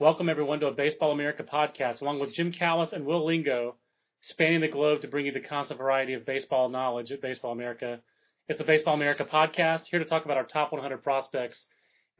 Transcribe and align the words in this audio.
Welcome, 0.00 0.28
everyone, 0.28 0.58
to 0.58 0.66
a 0.66 0.72
Baseball 0.72 1.12
America 1.12 1.44
podcast, 1.44 2.02
along 2.02 2.18
with 2.18 2.34
Jim 2.34 2.50
Callis 2.50 2.92
and 2.92 3.06
Will 3.06 3.24
Lingo, 3.24 3.76
spanning 4.22 4.60
the 4.60 4.66
globe 4.66 5.02
to 5.02 5.08
bring 5.08 5.24
you 5.24 5.30
the 5.30 5.38
constant 5.38 5.78
variety 5.78 6.14
of 6.14 6.26
baseball 6.26 6.68
knowledge 6.68 7.12
at 7.12 7.22
Baseball 7.22 7.52
America. 7.52 8.00
It's 8.48 8.58
the 8.58 8.64
Baseball 8.64 8.94
America 8.94 9.24
podcast, 9.24 9.82
here 9.88 10.00
to 10.00 10.04
talk 10.04 10.24
about 10.24 10.36
our 10.36 10.46
top 10.46 10.72
100 10.72 11.04
prospects. 11.04 11.66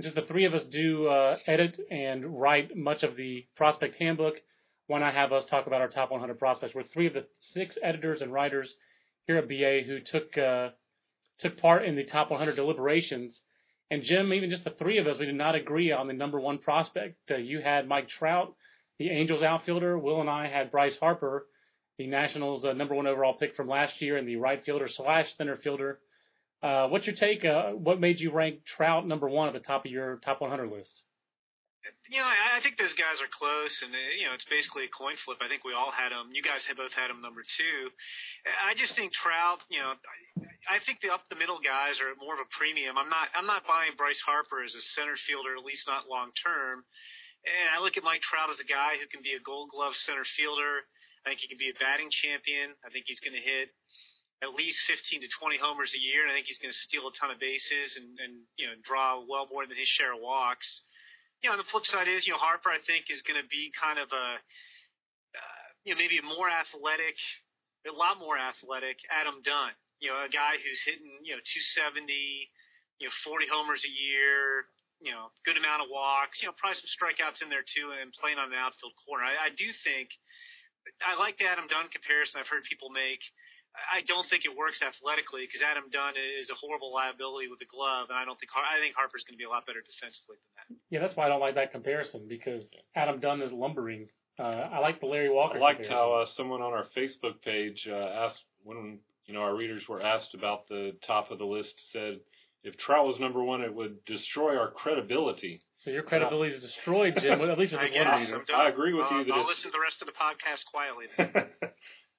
Since 0.01 0.15
the 0.15 0.23
three 0.23 0.45
of 0.45 0.55
us 0.55 0.63
do 0.71 1.09
uh, 1.09 1.39
edit 1.49 1.77
and 1.91 2.41
write 2.41 2.77
much 2.77 3.03
of 3.03 3.17
the 3.17 3.45
prospect 3.57 3.97
handbook, 3.97 4.35
why 4.87 5.01
not 5.01 5.15
have 5.15 5.33
us 5.33 5.45
talk 5.45 5.67
about 5.67 5.81
our 5.81 5.89
top 5.89 6.13
100 6.13 6.39
prospects? 6.39 6.77
We're 6.77 6.85
three 6.85 7.09
of 7.09 7.15
the 7.15 7.27
six 7.41 7.77
editors 7.83 8.23
and 8.23 8.33
writers 8.33 8.73
here 9.27 9.39
at 9.39 9.49
BA 9.49 9.81
who 9.85 9.99
took 9.99 10.39
uh, 10.39 10.69
took 11.41 11.59
part 11.59 11.85
in 11.85 11.97
the 11.97 12.05
top 12.05 12.31
100 12.31 12.55
deliberations. 12.55 13.41
And 13.91 14.03
Jim, 14.03 14.33
even 14.33 14.51
just 14.51 14.65
the 14.65 14.71
three 14.71 14.99
of 14.99 15.07
us, 15.07 15.17
we 15.19 15.27
did 15.27 15.35
not 15.35 15.55
agree 15.55 15.93
on 15.93 16.07
the 16.07 16.15
number 16.15 16.41
one 16.41 16.59
prospect. 16.59 17.17
Uh, 17.31 17.37
you 17.37 17.61
had 17.61 17.87
Mike 17.87 18.09
Trout, 18.09 18.55
the 18.99 19.11
Angels 19.11 19.43
outfielder. 19.43 19.99
Will 19.99 20.21
and 20.21 20.31
I 20.31 20.49
had 20.49 20.71
Bryce 20.71 20.97
Harper, 20.99 21.47
the 21.99 22.07
Nationals' 22.07 22.65
uh, 22.65 22.73
number 22.73 22.95
one 22.95 23.07
overall 23.07 23.35
pick 23.35 23.55
from 23.55 23.69
last 23.69 24.01
year, 24.01 24.17
and 24.17 24.27
the 24.27 24.37
right 24.37 24.65
fielder 24.65 24.89
slash 24.89 25.27
center 25.37 25.57
fielder. 25.57 25.99
Uh, 26.63 26.89
what's 26.89 27.07
your 27.07 27.15
take? 27.15 27.45
Uh, 27.45 27.73
what 27.73 28.01
made 28.01 28.19
you 28.19 28.33
rank 28.33 28.65
Trout 28.65 29.07
number 29.07 29.29
one 29.29 29.49
at 29.49 29.55
the 29.55 29.61
top 29.61 29.85
of 29.85 29.91
your 29.91 30.17
top 30.25 30.41
100 30.41 30.71
list? 30.71 31.03
You 32.09 32.17
know, 32.21 32.29
I, 32.29 32.57
I 32.57 32.61
think 32.65 32.81
those 32.81 32.97
guys 32.97 33.21
are 33.21 33.29
close, 33.29 33.73
and 33.85 33.93
uh, 33.93 34.01
you 34.17 34.25
know, 34.25 34.33
it's 34.33 34.49
basically 34.49 34.89
a 34.89 34.93
coin 34.93 35.17
flip. 35.25 35.41
I 35.45 35.49
think 35.53 35.65
we 35.65 35.77
all 35.77 35.93
had 35.93 36.13
them. 36.13 36.33
You 36.33 36.41
guys 36.41 36.65
have 36.69 36.81
both 36.81 36.93
had 36.97 37.13
them 37.13 37.21
number 37.21 37.45
two. 37.45 37.79
I 38.49 38.73
just 38.73 38.97
think 38.97 39.13
Trout. 39.13 39.61
You 39.69 39.85
know, 39.85 39.93
I, 39.93 40.77
I 40.77 40.85
think 40.85 41.05
the 41.05 41.13
up 41.13 41.29
the 41.29 41.37
middle 41.37 41.61
guys 41.61 42.01
are 42.01 42.17
more 42.17 42.33
of 42.37 42.41
a 42.41 42.49
premium. 42.57 42.97
I'm 42.97 43.13
not. 43.13 43.29
I'm 43.37 43.49
not 43.49 43.69
buying 43.69 43.97
Bryce 44.01 44.21
Harper 44.25 44.65
as 44.65 44.73
a 44.73 44.85
center 44.97 45.17
fielder, 45.29 45.57
at 45.57 45.65
least 45.65 45.85
not 45.85 46.09
long 46.09 46.33
term. 46.41 46.85
And 47.45 47.67
I 47.77 47.85
look 47.85 48.01
at 48.01 48.05
Mike 48.05 48.25
Trout 48.25 48.49
as 48.49 48.61
a 48.61 48.69
guy 48.69 48.97
who 48.97 49.05
can 49.05 49.21
be 49.21 49.37
a 49.37 49.43
Gold 49.45 49.69
Glove 49.69 49.93
center 50.09 50.25
fielder. 50.25 50.89
I 51.25 51.33
think 51.33 51.45
he 51.45 51.49
can 51.49 51.61
be 51.61 51.69
a 51.69 51.77
batting 51.77 52.09
champion. 52.09 52.73
I 52.85 52.89
think 52.89 53.05
he's 53.05 53.21
going 53.21 53.37
to 53.37 53.45
hit 53.45 53.69
at 54.41 54.53
least 54.57 54.81
15 54.89 55.25
to 55.25 55.29
20 55.41 55.57
homers 55.57 55.93
a 55.97 56.01
year, 56.01 56.25
and 56.25 56.33
I 56.33 56.37
think 56.37 56.49
he's 56.49 56.61
going 56.61 56.73
to 56.73 56.83
steal 56.85 57.09
a 57.09 57.13
ton 57.17 57.33
of 57.33 57.41
bases 57.41 57.97
and, 58.01 58.09
and 58.21 58.33
you 58.57 58.65
know 58.65 58.77
draw 58.81 59.21
well 59.21 59.45
more 59.53 59.69
than 59.69 59.77
his 59.77 59.89
share 59.89 60.17
of 60.17 60.25
walks 60.25 60.85
you 61.45 61.53
know, 61.53 61.61
the 61.61 61.69
flip 61.69 61.85
side 61.85 62.09
is, 62.09 62.25
you 62.25 62.33
know, 62.33 62.41
Harper, 62.41 62.73
I 62.73 62.81
think, 62.81 63.13
is 63.13 63.21
going 63.21 63.37
to 63.37 63.45
be 63.53 63.69
kind 63.77 64.01
of 64.01 64.09
a, 64.09 64.29
uh, 65.37 65.65
you 65.85 65.93
know, 65.93 66.01
maybe 66.01 66.17
more 66.25 66.49
athletic, 66.49 67.21
a 67.85 67.93
lot 67.93 68.17
more 68.17 68.41
athletic 68.41 68.97
Adam 69.13 69.45
Dunn. 69.45 69.77
You 70.01 70.09
know, 70.09 70.25
a 70.25 70.33
guy 70.33 70.57
who's 70.57 70.81
hitting, 70.89 71.21
you 71.21 71.37
know, 71.37 71.45
270, 71.45 72.01
you 72.97 73.13
know, 73.13 73.15
40 73.29 73.45
homers 73.53 73.85
a 73.85 73.93
year, 73.93 74.73
you 75.05 75.13
know, 75.13 75.29
good 75.45 75.61
amount 75.61 75.85
of 75.85 75.93
walks, 75.93 76.41
you 76.41 76.49
know, 76.49 76.57
probably 76.57 76.81
some 76.81 76.89
strikeouts 76.89 77.45
in 77.45 77.53
there 77.53 77.65
too, 77.65 77.93
and 77.93 78.09
playing 78.17 78.41
on 78.41 78.49
the 78.49 78.57
outfield 78.57 78.97
corner. 79.05 79.29
I, 79.29 79.37
I 79.37 79.51
do 79.53 79.69
think, 79.85 80.17
I 81.05 81.21
like 81.21 81.37
the 81.37 81.45
Adam 81.45 81.69
Dunn 81.69 81.93
comparison 81.93 82.41
I've 82.41 82.49
heard 82.49 82.65
people 82.65 82.89
make. 82.89 83.21
I 83.75 84.03
don't 84.07 84.29
think 84.31 84.45
it 84.45 84.55
works 84.57 84.81
athletically 84.83 85.43
because 85.47 85.63
Adam 85.63 85.91
Dunn 85.91 86.15
is 86.17 86.51
a 86.51 86.55
horrible 86.55 86.93
liability 86.95 87.49
with 87.49 87.59
the 87.59 87.67
glove, 87.67 88.07
and 88.11 88.19
I 88.19 88.25
don't 88.25 88.39
think 88.39 88.51
I 88.55 88.79
think 88.81 88.95
Harper's 88.95 89.25
going 89.27 89.35
to 89.35 89.43
be 89.43 89.45
a 89.45 89.51
lot 89.51 89.67
better 89.67 89.83
defensively 89.83 90.39
than 90.39 90.53
that. 90.57 90.67
Yeah, 90.91 91.01
that's 91.01 91.17
why 91.17 91.27
I 91.27 91.29
don't 91.29 91.41
like 91.43 91.57
that 91.57 91.73
comparison 91.73 92.27
because 92.29 92.63
Adam 92.95 93.19
Dunn 93.21 93.43
is 93.43 93.53
lumbering. 93.53 94.09
Uh, 94.39 94.43
I 94.73 94.79
like 94.79 95.01
the 95.01 95.07
Larry 95.07 95.31
Walker. 95.31 95.59
I 95.59 95.61
liked 95.61 95.81
comparison. 95.83 95.97
how 95.97 96.23
uh, 96.23 96.27
someone 96.37 96.63
on 96.63 96.73
our 96.73 96.87
Facebook 96.97 97.43
page 97.43 97.87
uh, 97.91 97.95
asked 98.31 98.43
when 98.63 98.99
you 99.27 99.35
know 99.35 99.41
our 99.41 99.55
readers 99.57 99.83
were 99.89 100.03
asked 100.03 100.35
about 100.35 100.69
the 100.69 100.93
top 101.07 101.31
of 101.31 101.39
the 101.39 101.45
list 101.47 101.75
said 101.93 102.19
if 102.65 102.77
Trout 102.79 103.07
was 103.07 103.21
number 103.21 103.45
one, 103.45 103.61
it 103.61 103.75
would 103.75 104.03
destroy 104.07 104.57
our 104.57 104.71
credibility. 104.71 105.61
So 105.77 105.91
your 105.91 106.03
credibility 106.03 106.55
is 106.55 106.63
destroyed, 106.63 107.15
Jim. 107.21 107.41
at 107.51 107.59
least 107.59 107.73
with 107.73 107.81
I 107.83 107.85
this 107.89 107.95
one 107.95 108.05
guess. 108.07 108.31
reader. 108.31 108.45
I 108.57 108.69
agree 108.71 108.95
with 108.95 109.05
Uh, 109.11 109.19
you 109.19 109.25
that 109.25 109.33
I'll 109.35 109.41
it's- 109.41 109.49
listen 109.59 109.71
to 109.71 109.77
the 109.77 109.83
rest 109.83 110.01
of 110.01 110.07
the 110.07 110.15
podcast 110.15 110.65
quietly. 110.71 111.07
Then. 111.19 111.49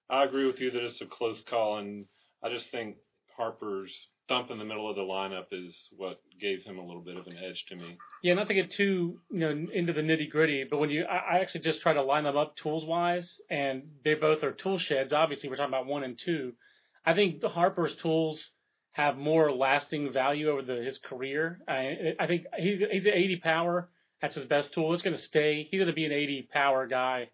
I 0.10 0.24
agree 0.24 0.46
with 0.46 0.60
you 0.60 0.72
that 0.72 0.84
it's 0.84 1.02
a 1.02 1.06
close 1.06 1.42
call, 1.50 1.78
and 1.80 2.06
I 2.44 2.50
just 2.50 2.70
think 2.72 2.98
Harper's 3.38 3.92
thump 4.28 4.50
in 4.50 4.58
the 4.58 4.66
middle 4.66 4.90
of 4.90 4.96
the 4.96 5.02
lineup 5.02 5.46
is 5.52 5.76
what 5.96 6.20
gave 6.40 6.64
him 6.64 6.80
a 6.80 6.86
little 6.86 7.02
bit 7.02 7.18
of 7.18 7.28
an 7.28 7.38
edge 7.38 7.64
to 7.70 7.76
me. 7.76 7.98
Yeah, 8.24 8.34
not 8.34 8.48
to 8.48 8.54
get 8.54 8.72
too 8.72 9.20
you 9.32 9.40
know 9.40 9.68
into 9.74 9.94
the 9.94 10.02
nitty 10.02 10.30
gritty, 10.30 10.66
but 10.70 10.78
when 10.78 10.90
you, 10.90 11.04
I, 11.06 11.38
I 11.38 11.40
actually 11.40 11.62
just 11.62 11.82
try 11.82 11.94
to 11.94 12.04
line 12.04 12.24
them 12.24 12.38
up 12.38 12.56
tools 12.56 12.86
wise, 12.86 13.40
and 13.50 13.84
they 14.04 14.16
both 14.16 14.44
are 14.44 14.52
tool 14.52 14.80
sheds. 14.80 15.14
Obviously, 15.14 15.50
we're 15.50 15.56
talking 15.56 15.74
about 15.74 15.88
one 15.88 16.04
and 16.04 16.20
two. 16.24 16.54
I 17.06 17.14
think 17.14 17.44
Harper's 17.44 17.96
tools 18.02 18.50
have 18.94 19.18
more 19.18 19.52
lasting 19.52 20.12
value 20.14 20.50
over 20.50 20.62
the, 20.62 20.76
his 20.76 20.98
career. 20.98 21.60
I, 21.68 22.16
I 22.20 22.28
think 22.28 22.46
he's 22.58 22.80
he's 22.92 23.06
an 23.06 23.14
80 23.14 23.38
power. 23.44 23.90
That's 24.22 24.36
his 24.36 24.46
best 24.46 24.74
tool. 24.74 24.94
It's 24.94 25.04
going 25.04 25.16
to 25.16 25.22
stay. 25.22 25.68
He's 25.70 25.80
going 25.80 25.90
to 25.90 25.94
be 25.94 26.06
an 26.06 26.12
80 26.12 26.50
power 26.52 26.88
guy 26.88 27.30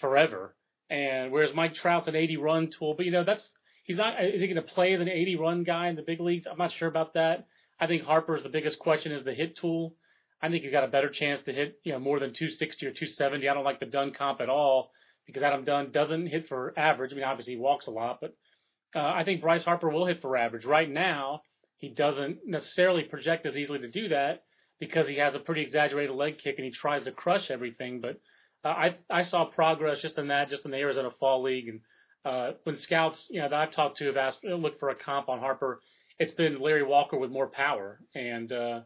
forever. 0.00 0.54
And 0.90 1.32
whereas 1.32 1.54
Mike 1.54 1.74
Trout's 1.74 2.08
an 2.08 2.16
80 2.16 2.36
run 2.36 2.70
tool, 2.78 2.94
but 2.94 3.06
you 3.06 3.12
know 3.12 3.24
that's 3.24 3.48
he's 3.84 3.96
not. 3.96 4.22
Is 4.22 4.40
he 4.40 4.46
going 4.46 4.56
to 4.56 4.74
play 4.74 4.92
as 4.92 5.00
an 5.00 5.08
80 5.08 5.36
run 5.36 5.64
guy 5.64 5.88
in 5.88 5.96
the 5.96 6.02
big 6.02 6.20
leagues? 6.20 6.46
I'm 6.50 6.58
not 6.58 6.72
sure 6.72 6.88
about 6.88 7.14
that. 7.14 7.46
I 7.80 7.86
think 7.86 8.02
Harper's 8.02 8.42
the 8.42 8.48
biggest 8.48 8.78
question 8.78 9.12
is 9.12 9.24
the 9.24 9.34
hit 9.34 9.56
tool. 9.60 9.94
I 10.42 10.48
think 10.50 10.62
he's 10.62 10.72
got 10.72 10.84
a 10.84 10.88
better 10.88 11.08
chance 11.08 11.40
to 11.42 11.52
hit, 11.52 11.80
you 11.84 11.92
know, 11.92 11.98
more 11.98 12.20
than 12.20 12.30
260 12.30 12.86
or 12.86 12.90
270. 12.90 13.48
I 13.48 13.54
don't 13.54 13.64
like 13.64 13.80
the 13.80 13.86
Dunn 13.86 14.12
comp 14.12 14.40
at 14.40 14.50
all 14.50 14.90
because 15.26 15.42
Adam 15.42 15.64
Dunn 15.64 15.90
doesn't 15.90 16.26
hit 16.26 16.48
for 16.48 16.78
average. 16.78 17.12
I 17.12 17.16
mean, 17.16 17.24
obviously 17.24 17.54
he 17.54 17.58
walks 17.58 17.86
a 17.86 17.90
lot, 17.90 18.18
but 18.20 18.34
uh, 18.94 19.00
I 19.00 19.24
think 19.24 19.40
Bryce 19.40 19.64
Harper 19.64 19.88
will 19.88 20.06
hit 20.06 20.20
for 20.20 20.36
average. 20.36 20.64
Right 20.64 20.90
now, 20.90 21.42
he 21.78 21.88
doesn't 21.88 22.40
necessarily 22.46 23.04
project 23.04 23.46
as 23.46 23.56
easily 23.56 23.80
to 23.80 23.90
do 23.90 24.08
that 24.08 24.44
because 24.78 25.08
he 25.08 25.16
has 25.16 25.34
a 25.34 25.40
pretty 25.40 25.62
exaggerated 25.62 26.14
leg 26.14 26.38
kick 26.38 26.56
and 26.58 26.64
he 26.64 26.70
tries 26.70 27.04
to 27.04 27.12
crush 27.12 27.50
everything. 27.50 28.00
But 28.00 28.20
uh, 28.64 28.68
I 28.68 28.96
I 29.10 29.22
saw 29.24 29.44
progress 29.44 30.00
just 30.00 30.18
in 30.18 30.28
that, 30.28 30.48
just 30.48 30.64
in 30.64 30.70
the 30.70 30.78
Arizona 30.78 31.10
Fall 31.20 31.42
League, 31.42 31.68
and 31.68 31.80
uh, 32.24 32.52
when 32.64 32.76
scouts, 32.76 33.26
you 33.30 33.40
know, 33.40 33.48
that 33.48 33.54
I've 33.54 33.72
talked 33.72 33.98
to 33.98 34.06
have 34.06 34.16
asked, 34.16 34.44
look 34.44 34.78
for 34.78 34.88
a 34.88 34.94
comp 34.94 35.28
on 35.28 35.40
Harper, 35.40 35.80
it's 36.18 36.32
been 36.32 36.60
Larry 36.60 36.82
Walker 36.82 37.18
with 37.18 37.30
more 37.30 37.48
power, 37.48 38.00
and 38.14 38.50
uh, 38.52 38.80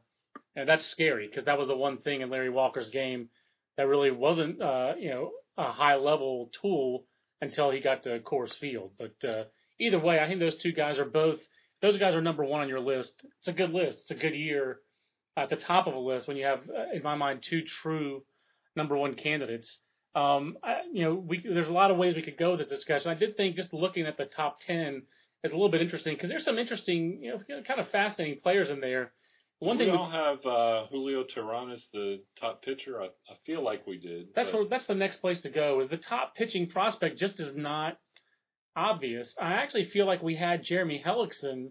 and 0.56 0.69
that's 0.69 0.87
scary 0.87 1.28
because 1.28 1.44
that 1.44 1.59
was 1.59 1.69
the 1.69 1.77
one 1.77 1.99
thing 1.99 2.21
in 2.21 2.31
Larry 2.31 2.50
Walker's 2.50 2.91
game 2.91 3.28
that 3.77 3.87
really 3.87 4.11
wasn't, 4.11 4.61
uh, 4.61 4.94
you 4.99 5.11
know, 5.11 5.31
a 5.56 5.71
high 5.71 5.97
level 5.97 6.50
tool 6.61 7.05
until 7.41 7.71
he 7.71 7.81
got 7.81 8.03
to 8.03 8.19
Coors 8.21 8.56
Field. 8.59 8.91
But 8.99 9.28
uh, 9.28 9.44
either 9.78 10.00
way, 10.00 10.19
I 10.19 10.27
think 10.27 10.41
those 10.41 10.61
two 10.61 10.72
guys 10.72 10.99
are 10.99 11.05
both. 11.05 11.38
Those 11.81 11.99
guys 11.99 12.15
are 12.15 12.21
number 12.21 12.44
one 12.44 12.61
on 12.61 12.69
your 12.69 12.81
list. 12.81 13.12
It's 13.38 13.49
a 13.49 13.53
good 13.53 13.71
list. 13.71 13.99
It's 14.03 14.11
a 14.11 14.17
good 14.17 14.34
year 14.34 14.81
at 15.37 15.49
the 15.49 15.56
top 15.56 15.87
of 15.87 15.94
a 15.94 15.99
list 15.99 16.27
when 16.27 16.37
you 16.37 16.44
have, 16.44 16.61
uh, 16.69 16.93
in 16.93 17.03
my 17.05 17.15
mind, 17.15 17.44
two 17.49 17.62
true 17.83 18.25
number 18.78 18.97
one 18.97 19.12
candidates. 19.15 19.77
Um, 20.15 20.56
I, 20.65 20.78
you 20.91 21.05
know, 21.05 21.15
we, 21.15 21.41
there's 21.41 21.69
a 21.69 21.72
lot 21.72 21.91
of 21.91 21.99
ways 21.99 22.15
we 22.16 22.22
could 22.22 22.39
go 22.39 22.53
with 22.53 22.61
this 22.61 22.71
discussion. 22.71 23.11
I 23.11 23.15
did 23.15 23.37
think 23.37 23.56
just 23.56 23.75
looking 23.75 24.06
at 24.06 24.16
the 24.16 24.25
top 24.25 24.59
10 24.66 25.03
is 25.44 25.53
a 25.53 25.55
little 25.55 25.69
bit 25.71 25.83
interesting 25.83 26.15
because 26.15 26.31
there's 26.31 26.44
some 26.44 26.59
interesting, 26.59 27.21
you 27.22 27.33
know, 27.33 27.62
kind 27.67 27.78
of 27.78 27.88
fascinating 27.91 28.41
players 28.41 28.71
in 28.71 28.81
there. 28.81 29.12
One 29.61 29.77
we 29.77 29.84
thing 29.84 29.93
we- 29.93 29.99
all 29.99 30.11
have 30.11 30.47
uh, 30.47 30.87
Julio 30.91 31.25
Teheran 31.25 31.75
as 31.75 31.84
the 31.93 32.21
top 32.41 32.62
pitcher. 32.62 33.03
I, 33.03 33.06
I 33.06 33.37
feel 33.44 33.62
like 33.62 33.87
we 33.87 33.99
did. 33.99 34.29
That's 34.35 34.53
where, 34.53 34.64
that's 34.69 34.87
the 34.87 34.94
next 34.94 35.20
place 35.20 35.41
to 35.43 35.50
go. 35.50 35.81
Is 35.81 35.88
the 35.88 35.97
top 35.99 36.35
pitching 36.35 36.69
prospect 36.69 37.19
just 37.19 37.38
is 37.38 37.55
not 37.55 37.99
obvious. 38.76 39.35
I 39.41 39.55
actually 39.55 39.87
feel 39.87 40.06
like 40.06 40.23
we 40.23 40.37
had 40.37 40.62
Jeremy 40.62 41.03
Hellickson 41.05 41.70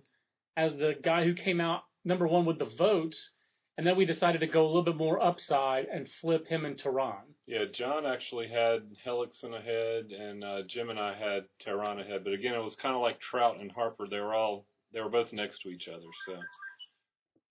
as 0.55 0.73
the 0.73 0.93
guy 1.01 1.23
who 1.23 1.33
came 1.33 1.61
out 1.61 1.81
number 2.03 2.27
one 2.27 2.45
with 2.45 2.59
the 2.59 2.69
votes, 2.77 3.29
and 3.77 3.85
then 3.85 3.95
we 3.95 4.06
decided 4.06 4.41
to 4.41 4.47
go 4.47 4.65
a 4.65 4.68
little 4.68 4.83
bit 4.83 4.97
more 4.97 5.21
upside 5.24 5.85
and 5.85 6.07
flip 6.21 6.47
him 6.47 6.65
and 6.65 6.77
Teheran. 6.77 7.21
Yeah, 7.45 7.65
John 7.71 8.06
actually 8.06 8.47
had 8.47 8.81
Hellickson 9.06 9.57
ahead, 9.57 10.12
and 10.12 10.44
uh, 10.44 10.62
Jim 10.68 10.89
and 10.89 11.00
I 11.00 11.13
had 11.13 11.44
Teheran 11.65 12.01
ahead. 12.01 12.24
But 12.24 12.33
again, 12.33 12.56
it 12.56 12.63
was 12.63 12.75
kind 12.81 12.95
of 12.95 13.01
like 13.01 13.19
Trout 13.19 13.59
and 13.59 13.71
Harper. 13.71 14.07
They 14.09 14.19
were 14.19 14.33
all 14.33 14.65
they 14.94 15.01
were 15.01 15.09
both 15.09 15.31
next 15.31 15.62
to 15.62 15.69
each 15.69 15.88
other. 15.88 16.06
So 16.25 16.33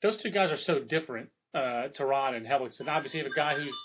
those 0.02 0.20
two 0.22 0.30
guys 0.30 0.50
are 0.50 0.56
so 0.56 0.80
different, 0.80 1.30
uh, 1.54 1.88
Teheran 1.98 2.36
and 2.36 2.46
Hellickson. 2.46 2.88
Obviously, 2.88 3.20
you 3.20 3.24
have 3.24 3.32
a 3.32 3.34
guy 3.34 3.54
who's 3.54 3.76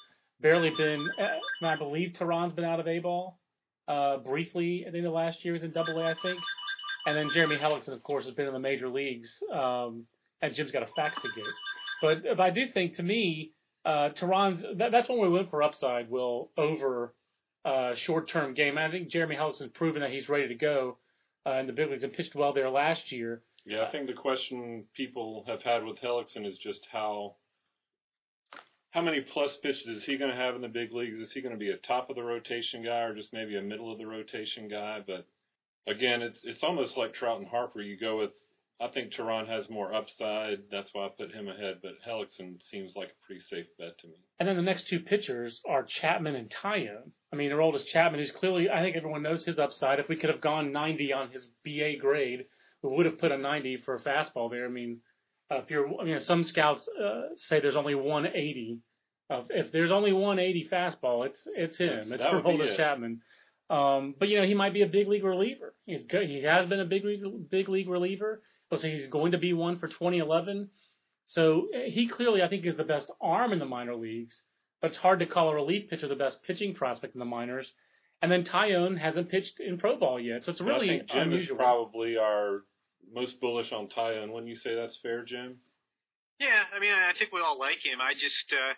barely 0.41 0.71
been, 0.75 1.07
uh, 1.19 1.65
I 1.65 1.75
believe 1.75 2.13
Teheran's 2.19 2.53
been 2.53 2.65
out 2.65 2.79
of 2.79 2.87
A 2.87 2.99
ball 2.99 3.39
uh, 3.87 4.17
briefly 4.17 4.83
at 4.85 4.93
the 4.93 4.97
end 4.97 5.07
of 5.07 5.13
last 5.13 5.43
year. 5.45 5.53
He 5.53 5.59
was 5.59 5.63
in 5.63 5.71
Double 5.71 5.99
A, 5.99 6.11
I 6.11 6.15
think. 6.21 6.39
And 7.05 7.17
then 7.17 7.29
Jeremy 7.33 7.57
Hellickson, 7.57 7.93
of 7.93 8.03
course, 8.03 8.25
has 8.25 8.33
been 8.33 8.47
in 8.47 8.53
the 8.53 8.59
major 8.59 8.89
leagues. 8.89 9.31
Um, 9.51 10.05
and 10.41 10.53
Jim's 10.53 10.71
got 10.71 10.83
a 10.83 10.87
fax 10.95 11.15
to 11.21 11.27
get. 11.35 11.45
But, 12.01 12.39
I 12.39 12.49
do 12.49 12.65
think, 12.73 12.95
to 12.95 13.03
me, 13.03 13.51
uh, 13.85 14.09
Teheran's 14.19 14.63
that, 14.77 14.91
that's 14.91 15.07
when 15.07 15.21
we 15.21 15.29
went 15.29 15.49
for 15.49 15.63
upside. 15.63 16.09
Will 16.09 16.51
over 16.57 17.13
uh, 17.65 17.93
short 17.95 18.29
term 18.29 18.53
game. 18.53 18.77
I 18.77 18.89
think 18.89 19.09
Jeremy 19.09 19.35
Hellickson's 19.35 19.71
proven 19.73 20.01
that 20.01 20.11
he's 20.11 20.29
ready 20.29 20.47
to 20.47 20.55
go 20.55 20.97
uh, 21.45 21.53
in 21.53 21.67
the 21.67 21.73
big 21.73 21.89
leagues 21.89 22.03
and 22.03 22.13
pitched 22.13 22.35
well 22.35 22.53
there 22.53 22.69
last 22.69 23.11
year. 23.11 23.41
Yeah, 23.65 23.83
I 23.83 23.91
think 23.91 24.07
the 24.07 24.13
question 24.13 24.85
people 24.95 25.43
have 25.47 25.61
had 25.61 25.83
with 25.83 25.97
Hellickson 25.99 26.47
is 26.47 26.57
just 26.57 26.81
how 26.91 27.35
how 28.91 29.01
many 29.01 29.21
plus 29.21 29.55
pitches 29.63 29.87
is 29.87 30.03
he 30.03 30.17
going 30.17 30.31
to 30.31 30.37
have 30.37 30.55
in 30.55 30.61
the 30.61 30.67
big 30.67 30.91
leagues? 30.91 31.17
Is 31.17 31.31
he 31.31 31.41
going 31.41 31.53
to 31.53 31.59
be 31.59 31.69
a 31.69 31.77
top 31.77 32.09
of 32.09 32.15
the 32.15 32.23
rotation 32.23 32.83
guy 32.83 33.01
or 33.01 33.15
just 33.15 33.31
maybe 33.31 33.55
a 33.55 33.61
middle 33.61 33.91
of 33.91 33.97
the 33.97 34.05
rotation 34.05 34.67
guy? 34.67 34.99
But 35.05 35.27
again, 35.87 36.21
it's 36.21 36.39
it's 36.43 36.63
almost 36.63 36.97
like 36.97 37.13
Trout 37.13 37.39
and 37.39 37.47
Harper. 37.47 37.81
You 37.81 37.97
go 37.97 38.17
with 38.17 38.31
I 38.81 38.87
think 38.87 39.13
Teheran 39.13 39.47
has 39.47 39.69
more 39.69 39.93
upside. 39.93 40.59
That's 40.71 40.89
why 40.93 41.05
I 41.05 41.09
put 41.09 41.31
him 41.31 41.47
ahead. 41.47 41.79
But 41.83 41.93
Hellickson 42.07 42.57
seems 42.69 42.93
like 42.95 43.09
a 43.09 43.25
pretty 43.25 43.41
safe 43.41 43.67
bet 43.77 43.97
to 43.99 44.07
me. 44.07 44.15
And 44.39 44.49
then 44.49 44.55
the 44.55 44.63
next 44.63 44.87
two 44.87 44.99
pitchers 44.99 45.61
are 45.69 45.85
Chapman 45.87 46.35
and 46.35 46.49
Taillon. 46.49 47.11
I 47.31 47.35
mean, 47.35 47.51
our 47.51 47.61
oldest 47.61 47.87
Chapman 47.87 48.19
is 48.19 48.31
clearly, 48.31 48.69
I 48.69 48.81
think 48.81 48.95
everyone 48.95 49.21
knows 49.21 49.45
his 49.45 49.59
upside. 49.59 49.99
If 49.99 50.09
we 50.09 50.15
could 50.15 50.31
have 50.31 50.41
gone 50.41 50.71
90 50.71 51.13
on 51.13 51.29
his 51.29 51.45
BA 51.63 51.97
grade, 52.01 52.45
we 52.81 52.89
would 52.89 53.05
have 53.05 53.19
put 53.19 53.31
a 53.31 53.37
90 53.37 53.77
for 53.85 53.95
a 53.95 54.01
fastball 54.01 54.49
there. 54.49 54.65
I 54.65 54.69
mean, 54.69 54.99
uh, 55.51 55.57
if 55.57 55.69
you're, 55.69 55.87
I 55.99 56.03
mean, 56.03 56.19
some 56.21 56.43
scouts 56.43 56.87
uh, 57.01 57.35
say 57.35 57.59
there's 57.59 57.75
only 57.75 57.95
180. 57.95 58.79
Uh, 59.29 59.43
if 59.49 59.71
there's 59.71 59.91
only 59.91 60.11
180 60.11 60.69
fastball, 60.69 61.25
it's 61.25 61.39
it's 61.55 61.77
him. 61.77 61.89
Yes, 61.89 62.07
it's 62.11 62.23
that 62.23 62.31
for 62.31 62.37
would 62.37 62.45
be 62.45 62.63
Aroldis 62.63 62.73
it. 62.73 62.77
Chapman. 62.77 63.21
Um, 63.69 64.15
but 64.19 64.27
you 64.27 64.37
know, 64.37 64.45
he 64.45 64.53
might 64.53 64.73
be 64.73 64.81
a 64.81 64.87
big 64.87 65.07
league 65.07 65.23
reliever. 65.23 65.73
He's 65.85 66.03
good. 66.03 66.27
He 66.27 66.43
has 66.43 66.67
been 66.67 66.81
a 66.81 66.85
big 66.85 67.05
league, 67.05 67.23
big 67.49 67.69
league 67.69 67.87
reliever. 67.87 68.41
Let's 68.71 68.81
say 68.81 68.91
he's 68.91 69.07
going 69.07 69.33
to 69.33 69.37
be 69.37 69.53
one 69.53 69.77
for 69.77 69.87
2011. 69.87 70.69
So 71.25 71.67
uh, 71.75 71.79
he 71.87 72.07
clearly, 72.07 72.41
I 72.41 72.47
think, 72.47 72.65
is 72.65 72.77
the 72.77 72.83
best 72.83 73.11
arm 73.21 73.53
in 73.53 73.59
the 73.59 73.65
minor 73.65 73.95
leagues. 73.95 74.41
But 74.81 74.91
it's 74.91 74.97
hard 74.97 75.19
to 75.19 75.27
call 75.27 75.49
a 75.49 75.55
relief 75.55 75.89
pitcher 75.89 76.07
the 76.07 76.15
best 76.15 76.41
pitching 76.43 76.73
prospect 76.73 77.13
in 77.13 77.19
the 77.19 77.25
minors. 77.25 77.71
And 78.21 78.31
then 78.31 78.43
Taillon 78.43 78.97
hasn't 78.97 79.29
pitched 79.29 79.59
in 79.59 79.77
pro 79.77 79.97
ball 79.97 80.19
yet, 80.19 80.43
so 80.43 80.51
it's 80.51 80.61
really 80.61 80.89
I 80.89 80.97
think 80.99 81.09
Jim 81.09 81.21
unusual. 81.23 81.55
is 81.55 81.59
probably 81.59 82.17
our 82.17 82.61
most 83.11 83.39
bullish 83.41 83.71
on 83.71 83.89
Taillon. 83.89 84.31
Wouldn't 84.31 84.47
you 84.47 84.55
say 84.55 84.75
that's 84.75 84.97
fair, 85.01 85.23
Jim? 85.23 85.57
Yeah, 86.41 86.65
I 86.73 86.81
mean, 86.81 86.89
I 86.89 87.13
think 87.13 87.29
we 87.29 87.37
all 87.37 87.61
like 87.61 87.85
him. 87.85 88.01
I 88.01 88.17
just, 88.17 88.49
uh, 88.49 88.73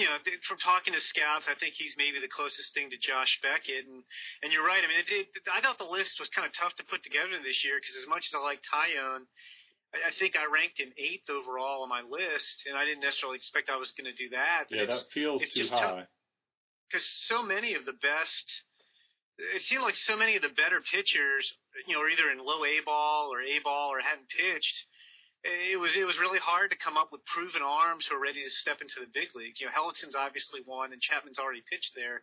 you 0.00 0.08
know, 0.08 0.16
from 0.48 0.56
talking 0.56 0.96
to 0.96 1.02
scouts, 1.12 1.44
I 1.44 1.52
think 1.60 1.76
he's 1.76 1.92
maybe 2.00 2.16
the 2.24 2.32
closest 2.32 2.72
thing 2.72 2.88
to 2.88 2.96
Josh 2.96 3.36
Beckett. 3.44 3.84
And 3.84 4.00
and 4.40 4.48
you're 4.48 4.64
right. 4.64 4.80
I 4.80 4.88
mean, 4.88 5.04
it, 5.04 5.28
it, 5.28 5.44
I 5.52 5.60
thought 5.60 5.76
the 5.76 5.84
list 5.92 6.16
was 6.16 6.32
kind 6.32 6.48
of 6.48 6.56
tough 6.56 6.72
to 6.80 6.84
put 6.88 7.04
together 7.04 7.36
this 7.44 7.60
year 7.68 7.76
because 7.76 8.00
as 8.00 8.08
much 8.08 8.24
as 8.24 8.32
I 8.32 8.40
like 8.40 8.64
Taillon, 8.64 9.28
I, 9.92 10.08
I 10.08 10.12
think 10.16 10.40
I 10.40 10.48
ranked 10.48 10.80
him 10.80 10.88
eighth 10.96 11.28
overall 11.28 11.84
on 11.84 11.92
my 11.92 12.00
list, 12.00 12.64
and 12.64 12.72
I 12.80 12.88
didn't 12.88 13.04
necessarily 13.04 13.36
expect 13.36 13.68
I 13.68 13.76
was 13.76 13.92
going 13.92 14.08
to 14.08 14.16
do 14.16 14.32
that. 14.32 14.72
But 14.72 14.76
Yeah, 14.80 14.88
that 14.88 15.04
feels 15.12 15.44
too 15.52 15.68
high. 15.68 16.08
because 16.88 17.04
so 17.28 17.44
many 17.44 17.76
of 17.76 17.84
the 17.84 17.94
best 18.00 18.46
it 19.38 19.62
seemed 19.68 19.82
like 19.82 19.96
so 19.96 20.16
many 20.16 20.36
of 20.36 20.42
the 20.42 20.52
better 20.54 20.80
pitchers, 20.92 21.44
you 21.86 21.94
know, 21.94 22.00
are 22.00 22.08
either 22.08 22.30
in 22.30 22.38
low 22.38 22.64
A 22.64 22.80
ball 22.84 23.32
or 23.32 23.40
A 23.40 23.60
ball 23.64 23.92
or 23.92 24.00
hadn't 24.00 24.28
pitched. 24.28 24.76
It 25.42 25.78
was 25.78 25.90
it 25.98 26.06
was 26.06 26.18
really 26.22 26.38
hard 26.38 26.70
to 26.70 26.78
come 26.78 26.94
up 26.94 27.10
with 27.10 27.26
proven 27.26 27.66
arms 27.66 28.06
who 28.06 28.14
are 28.14 28.22
ready 28.22 28.42
to 28.46 28.50
step 28.50 28.78
into 28.78 29.02
the 29.02 29.10
big 29.10 29.34
league. 29.34 29.58
You 29.58 29.66
know, 29.66 29.74
Hellickson's 29.74 30.14
obviously 30.14 30.62
one, 30.64 30.94
and 30.94 31.02
Chapman's 31.02 31.42
already 31.42 31.66
pitched 31.66 31.98
there, 31.98 32.22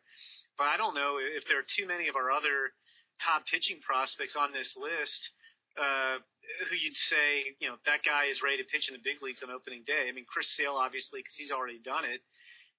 but 0.56 0.71
I 0.71 0.80
don't 0.80 0.95
know 0.95 1.19
if 1.19 1.44
there 1.51 1.60
are 1.60 1.68
too 1.68 1.83
many 1.83 2.07
of 2.07 2.16
our 2.16 2.31
other 2.31 2.71
top 3.19 3.44
pitching 3.51 3.83
prospects 3.83 4.39
on 4.39 4.56
this 4.56 4.71
list 4.80 5.36
uh, 5.75 6.24
who 6.71 6.75
you'd 6.75 6.95
say, 6.95 7.56
you 7.60 7.68
know, 7.68 7.75
that 7.86 8.01
guy 8.04 8.31
is 8.31 8.42
ready 8.42 8.57
to 8.57 8.68
pitch 8.68 8.88
in 8.88 8.95
the 8.95 9.04
big 9.04 9.21
leagues 9.21 9.44
on 9.44 9.51
opening 9.51 9.83
day. 9.83 10.07
I 10.07 10.16
mean, 10.16 10.25
Chris 10.27 10.48
Sale 10.56 10.80
obviously 10.80 11.19
because 11.19 11.36
he's 11.36 11.51
already 11.51 11.80
done 11.80 12.07
it. 12.07 12.24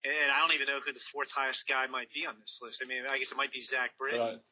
And 0.01 0.33
I 0.33 0.41
don't 0.41 0.57
even 0.57 0.65
know 0.65 0.81
who 0.81 0.97
the 0.97 1.05
fourth 1.13 1.29
highest 1.29 1.69
guy 1.69 1.85
might 1.85 2.09
be 2.17 2.25
on 2.25 2.41
this 2.41 2.57
list. 2.65 2.81
I 2.81 2.89
mean, 2.89 3.05
I 3.05 3.21
guess 3.21 3.29
it 3.29 3.37
might 3.37 3.53
be 3.53 3.61
Zach 3.61 3.93
Britton, 4.01 4.41
But 4.41 4.45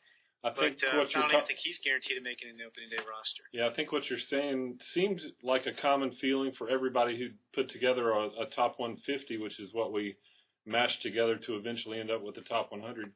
I, 0.45 0.51
but 0.51 0.59
think 0.59 0.79
uh, 0.85 0.97
what 0.97 1.09
I 1.17 1.21
don't 1.21 1.31
ta- 1.31 1.47
think 1.47 1.59
he's 1.59 1.81
guaranteed 1.83 2.17
to 2.17 2.23
make 2.23 2.43
it 2.43 2.49
in 2.49 2.57
the 2.57 2.65
opening 2.65 2.91
day 2.91 3.03
roster. 3.03 3.43
Yeah, 3.53 3.69
I 3.69 3.75
think 3.75 3.91
what 3.91 4.09
you're 4.09 4.23
saying 4.31 4.79
seems 4.95 5.23
like 5.43 5.67
a 5.67 5.81
common 5.81 6.13
feeling 6.21 6.53
for 6.57 6.71
everybody 6.71 7.19
who 7.19 7.29
put 7.55 7.71
together 7.71 8.11
a, 8.11 8.27
a 8.43 8.47
top 8.55 8.79
150, 8.79 9.39
which 9.39 9.59
is 9.59 9.71
what 9.73 9.93
we 9.93 10.17
mashed 10.65 11.03
together 11.03 11.37
to 11.37 11.57
eventually 11.57 11.99
end 11.99 12.11
up 12.11 12.23
with 12.23 12.37
the 12.37 12.43
top 12.43 12.71
100. 12.71 13.11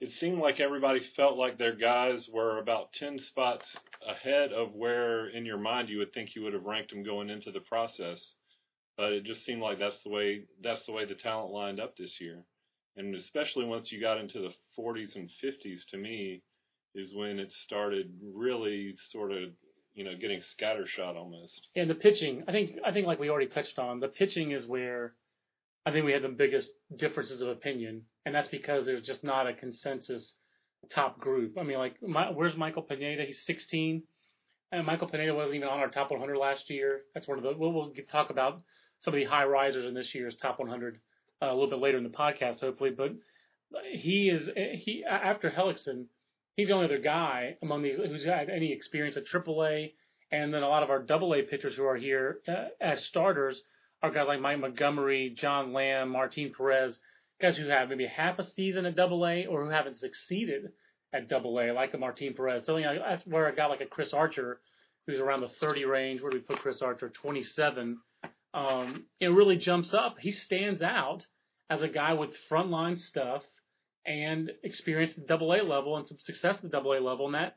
It 0.00 0.10
seemed 0.20 0.38
like 0.38 0.60
everybody 0.60 1.00
felt 1.16 1.36
like 1.36 1.58
their 1.58 1.74
guys 1.74 2.28
were 2.32 2.58
about 2.58 2.92
10 2.94 3.18
spots 3.18 3.64
ahead 4.06 4.52
of 4.52 4.74
where 4.74 5.28
in 5.28 5.46
your 5.46 5.58
mind 5.58 5.88
you 5.88 5.98
would 5.98 6.12
think 6.12 6.34
you 6.34 6.42
would 6.42 6.52
have 6.52 6.64
ranked 6.64 6.90
them 6.90 7.02
going 7.02 7.30
into 7.30 7.50
the 7.50 7.60
process. 7.60 8.18
But 8.96 9.12
it 9.12 9.24
just 9.24 9.44
seemed 9.44 9.62
like 9.62 9.78
that's 9.78 10.00
the 10.04 10.10
way 10.10 10.44
that's 10.62 10.84
the 10.86 10.92
way 10.92 11.04
the 11.04 11.14
talent 11.14 11.52
lined 11.52 11.80
up 11.80 11.96
this 11.96 12.12
year. 12.20 12.44
And 12.96 13.14
especially 13.16 13.64
once 13.64 13.90
you 13.90 14.00
got 14.00 14.18
into 14.18 14.40
the 14.40 14.52
40s 14.78 15.16
and 15.16 15.28
50s 15.42 15.80
to 15.90 15.96
me, 15.96 16.42
is 16.94 17.12
when 17.12 17.38
it 17.40 17.52
started 17.64 18.12
really 18.34 18.94
sort 19.10 19.32
of, 19.32 19.50
you 19.94 20.04
know, 20.04 20.12
getting 20.20 20.40
scattershot 20.60 21.16
almost. 21.16 21.68
And 21.74 21.90
the 21.90 21.94
pitching, 21.94 22.44
I 22.46 22.52
think, 22.52 22.78
I 22.84 22.92
think 22.92 23.06
like 23.06 23.18
we 23.18 23.30
already 23.30 23.48
touched 23.50 23.78
on, 23.78 24.00
the 24.00 24.08
pitching 24.08 24.52
is 24.52 24.66
where 24.66 25.14
I 25.86 25.90
think 25.92 26.04
we 26.04 26.12
had 26.12 26.22
the 26.22 26.28
biggest 26.28 26.70
differences 26.96 27.42
of 27.42 27.48
opinion, 27.48 28.02
and 28.24 28.34
that's 28.34 28.48
because 28.48 28.86
there's 28.86 29.02
just 29.02 29.22
not 29.22 29.46
a 29.46 29.54
consensus 29.54 30.34
top 30.94 31.18
group. 31.18 31.58
I 31.58 31.62
mean, 31.62 31.78
like, 31.78 32.00
my, 32.02 32.30
where's 32.30 32.56
Michael 32.56 32.82
Pineda? 32.82 33.24
He's 33.24 33.42
16, 33.44 34.02
and 34.72 34.86
Michael 34.86 35.08
Pineda 35.08 35.34
wasn't 35.34 35.56
even 35.56 35.68
on 35.68 35.80
our 35.80 35.90
top 35.90 36.10
100 36.10 36.36
last 36.36 36.70
year. 36.70 37.02
That's 37.12 37.28
one 37.28 37.38
of 37.38 37.44
the. 37.44 37.52
We'll, 37.56 37.72
we'll 37.72 37.92
talk 38.10 38.30
about 38.30 38.62
some 39.00 39.14
of 39.14 39.18
the 39.18 39.24
high 39.24 39.44
risers 39.44 39.84
in 39.84 39.94
this 39.94 40.14
year's 40.14 40.36
top 40.40 40.58
100 40.58 41.00
uh, 41.42 41.46
a 41.46 41.54
little 41.54 41.70
bit 41.70 41.78
later 41.78 41.98
in 41.98 42.04
the 42.04 42.10
podcast, 42.10 42.60
hopefully. 42.60 42.90
But 42.90 43.12
he 43.90 44.28
is 44.28 44.48
he 44.54 45.04
after 45.04 45.50
Hellickson, 45.50 46.06
he's 46.56 46.68
the 46.68 46.74
only 46.74 46.86
other 46.86 46.98
guy 46.98 47.56
among 47.62 47.82
these 47.82 47.96
who's 47.96 48.24
had 48.24 48.50
any 48.50 48.72
experience 48.72 49.16
at 49.16 49.24
AAA 49.26 49.92
and 50.34 50.52
then 50.52 50.62
a 50.62 50.68
lot 50.68 50.82
of 50.82 50.90
our 50.90 51.00
double 51.00 51.34
A 51.34 51.42
pitchers 51.42 51.76
who 51.76 51.84
are 51.84 51.96
here 51.96 52.38
uh, 52.48 52.66
as 52.80 53.04
starters 53.04 53.62
are 54.02 54.10
guys 54.10 54.26
like 54.26 54.40
Mike 54.40 54.58
Montgomery, 54.58 55.34
John 55.36 55.72
Lamb, 55.72 56.10
Martin 56.10 56.52
Perez, 56.56 56.98
guys 57.40 57.56
who 57.56 57.68
have 57.68 57.88
maybe 57.88 58.06
half 58.06 58.38
a 58.38 58.44
season 58.44 58.84
at 58.86 58.96
double 58.96 59.26
A 59.26 59.46
or 59.46 59.64
who 59.64 59.70
haven't 59.70 59.96
succeeded 59.96 60.72
at 61.12 61.28
double 61.28 61.60
A, 61.60 61.72
like 61.72 61.94
a 61.94 61.98
Martin 61.98 62.34
Perez. 62.34 62.66
So 62.66 62.76
you 62.76 62.84
know, 62.84 62.98
that's 62.98 63.24
where 63.26 63.46
a 63.46 63.54
guy 63.54 63.66
like 63.66 63.80
a 63.80 63.86
Chris 63.86 64.12
Archer, 64.12 64.60
who's 65.06 65.20
around 65.20 65.42
the 65.42 65.50
30 65.60 65.84
range, 65.84 66.20
where 66.20 66.30
do 66.30 66.38
we 66.38 66.42
put 66.42 66.58
Chris 66.58 66.82
Archer? 66.82 67.10
27. 67.10 67.98
Um, 68.54 69.06
it 69.20 69.26
really 69.26 69.56
jumps 69.56 69.92
up. 69.92 70.16
He 70.20 70.30
stands 70.30 70.80
out 70.80 71.26
as 71.68 71.82
a 71.82 71.88
guy 71.88 72.12
with 72.14 72.30
frontline 72.50 72.96
stuff 72.96 73.42
and 74.06 74.50
experience 74.62 75.10
at 75.12 75.16
the 75.22 75.26
double 75.26 75.52
A 75.52 75.62
level 75.62 75.96
and 75.96 76.06
some 76.06 76.18
success 76.20 76.56
at 76.56 76.62
the 76.62 76.68
double 76.68 76.92
A 76.92 77.00
level. 77.00 77.26
And 77.26 77.34
that 77.34 77.56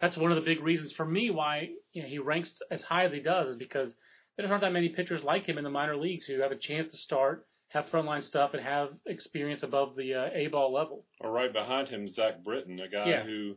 that's 0.00 0.16
one 0.16 0.30
of 0.32 0.36
the 0.36 0.42
big 0.44 0.60
reasons 0.62 0.92
for 0.92 1.06
me 1.06 1.30
why 1.30 1.70
you 1.92 2.02
know, 2.02 2.08
he 2.08 2.18
ranks 2.18 2.52
as 2.70 2.82
high 2.82 3.04
as 3.04 3.12
he 3.12 3.20
does 3.20 3.48
is 3.48 3.56
because 3.56 3.94
there 4.36 4.46
aren't 4.48 4.62
that 4.62 4.72
many 4.72 4.88
pitchers 4.90 5.22
like 5.22 5.44
him 5.48 5.56
in 5.56 5.64
the 5.64 5.70
minor 5.70 5.96
leagues 5.96 6.26
who 6.26 6.40
have 6.40 6.50
a 6.52 6.56
chance 6.56 6.90
to 6.90 6.96
start, 6.98 7.46
have 7.68 7.86
frontline 7.86 8.22
stuff, 8.22 8.52
and 8.52 8.62
have 8.62 8.88
experience 9.06 9.62
above 9.62 9.94
the 9.96 10.14
uh, 10.14 10.28
A 10.34 10.48
ball 10.48 10.72
level. 10.72 11.06
Or 11.20 11.30
right 11.30 11.52
behind 11.52 11.88
him, 11.88 12.08
Zach 12.08 12.42
Britton, 12.44 12.80
a 12.80 12.88
guy 12.88 13.08
Yeah. 13.08 13.22
who 13.24 13.56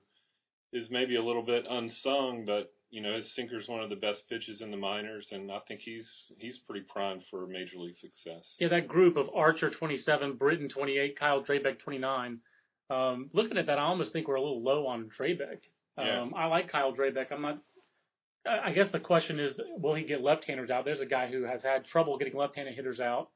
is 0.71 0.89
maybe 0.91 1.15
a 1.15 1.23
little 1.23 1.41
bit 1.43 1.65
unsung, 1.67 2.45
but 2.45 2.71
you 2.89 3.01
know 3.01 3.15
his 3.15 3.33
sinker's 3.35 3.67
one 3.67 3.81
of 3.83 3.89
the 3.89 3.95
best 3.95 4.23
pitches 4.29 4.61
in 4.61 4.71
the 4.71 4.77
minors, 4.77 5.27
and 5.31 5.51
I 5.51 5.59
think 5.67 5.81
he's 5.81 6.09
he's 6.37 6.57
pretty 6.59 6.85
primed 6.87 7.23
for 7.29 7.45
major 7.47 7.77
league 7.77 7.95
success. 7.95 8.53
Yeah, 8.59 8.69
that 8.69 8.87
group 8.87 9.17
of 9.17 9.29
Archer 9.35 9.69
27, 9.69 10.35
Britton 10.37 10.69
28, 10.69 11.19
Kyle 11.19 11.43
Drabek 11.43 11.79
29. 11.79 12.39
Um, 12.89 13.29
looking 13.33 13.57
at 13.57 13.65
that, 13.65 13.79
I 13.79 13.83
almost 13.83 14.13
think 14.13 14.27
we're 14.27 14.35
a 14.35 14.41
little 14.41 14.63
low 14.63 14.87
on 14.87 15.09
Drabek. 15.19 15.59
Um, 15.97 16.05
Yeah. 16.05 16.29
I 16.35 16.45
like 16.45 16.71
Kyle 16.71 16.93
Drabek. 16.93 17.31
I'm 17.31 17.41
not. 17.41 17.59
I 18.49 18.71
guess 18.71 18.89
the 18.93 18.99
question 18.99 19.39
is, 19.41 19.59
will 19.77 19.95
he 19.95 20.05
get 20.05 20.21
left-handers 20.21 20.69
out? 20.69 20.85
There's 20.85 21.01
a 21.01 21.05
guy 21.05 21.27
who 21.29 21.43
has 21.43 21.63
had 21.63 21.85
trouble 21.85 22.17
getting 22.17 22.35
left-handed 22.37 22.75
hitters 22.75 23.01
out 23.01 23.29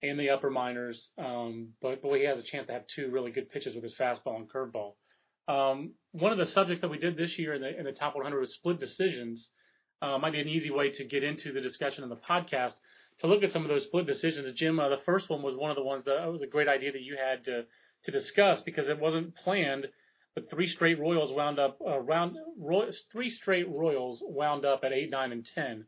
in 0.00 0.16
the 0.16 0.30
upper 0.30 0.48
minors, 0.48 1.10
um, 1.18 1.70
but 1.82 2.00
boy, 2.02 2.18
he 2.18 2.24
has 2.26 2.38
a 2.38 2.42
chance 2.42 2.66
to 2.68 2.72
have 2.72 2.84
two 2.94 3.10
really 3.10 3.32
good 3.32 3.50
pitches 3.50 3.74
with 3.74 3.82
his 3.82 3.94
fastball 3.98 4.36
and 4.36 4.48
curveball. 4.48 4.92
Um, 5.46 5.92
one 6.12 6.32
of 6.32 6.38
the 6.38 6.46
subjects 6.46 6.80
that 6.80 6.90
we 6.90 6.98
did 6.98 7.16
this 7.16 7.38
year 7.38 7.54
in 7.54 7.60
the, 7.60 7.78
in 7.78 7.84
the 7.84 7.92
top 7.92 8.14
100 8.14 8.38
was 8.38 8.54
split 8.54 8.80
decisions. 8.80 9.48
Uh, 10.00 10.18
might 10.18 10.32
be 10.32 10.40
an 10.40 10.48
easy 10.48 10.70
way 10.70 10.90
to 10.90 11.04
get 11.04 11.22
into 11.22 11.52
the 11.52 11.60
discussion 11.60 12.02
in 12.02 12.10
the 12.10 12.16
podcast 12.16 12.72
to 13.20 13.26
look 13.26 13.42
at 13.42 13.52
some 13.52 13.62
of 13.62 13.68
those 13.68 13.84
split 13.84 14.06
decisions. 14.06 14.50
Jim, 14.58 14.78
uh, 14.80 14.88
the 14.88 15.00
first 15.06 15.30
one 15.30 15.42
was 15.42 15.56
one 15.56 15.70
of 15.70 15.76
the 15.76 15.82
ones 15.82 16.04
that 16.04 16.30
was 16.30 16.42
a 16.42 16.46
great 16.46 16.68
idea 16.68 16.92
that 16.92 17.02
you 17.02 17.16
had 17.16 17.44
to 17.44 17.64
to 18.04 18.10
discuss 18.10 18.60
because 18.60 18.88
it 18.88 19.00
wasn't 19.00 19.34
planned. 19.36 19.86
But 20.34 20.50
three 20.50 20.66
straight 20.66 20.98
Royals 20.98 21.32
wound 21.32 21.58
up 21.58 21.78
uh, 21.86 21.98
round 22.00 22.36
Roy, 22.58 22.90
three 23.12 23.30
straight 23.30 23.68
Royals 23.68 24.20
wound 24.26 24.64
up 24.64 24.80
at 24.82 24.92
eight, 24.92 25.10
nine, 25.10 25.30
and 25.30 25.46
ten, 25.54 25.86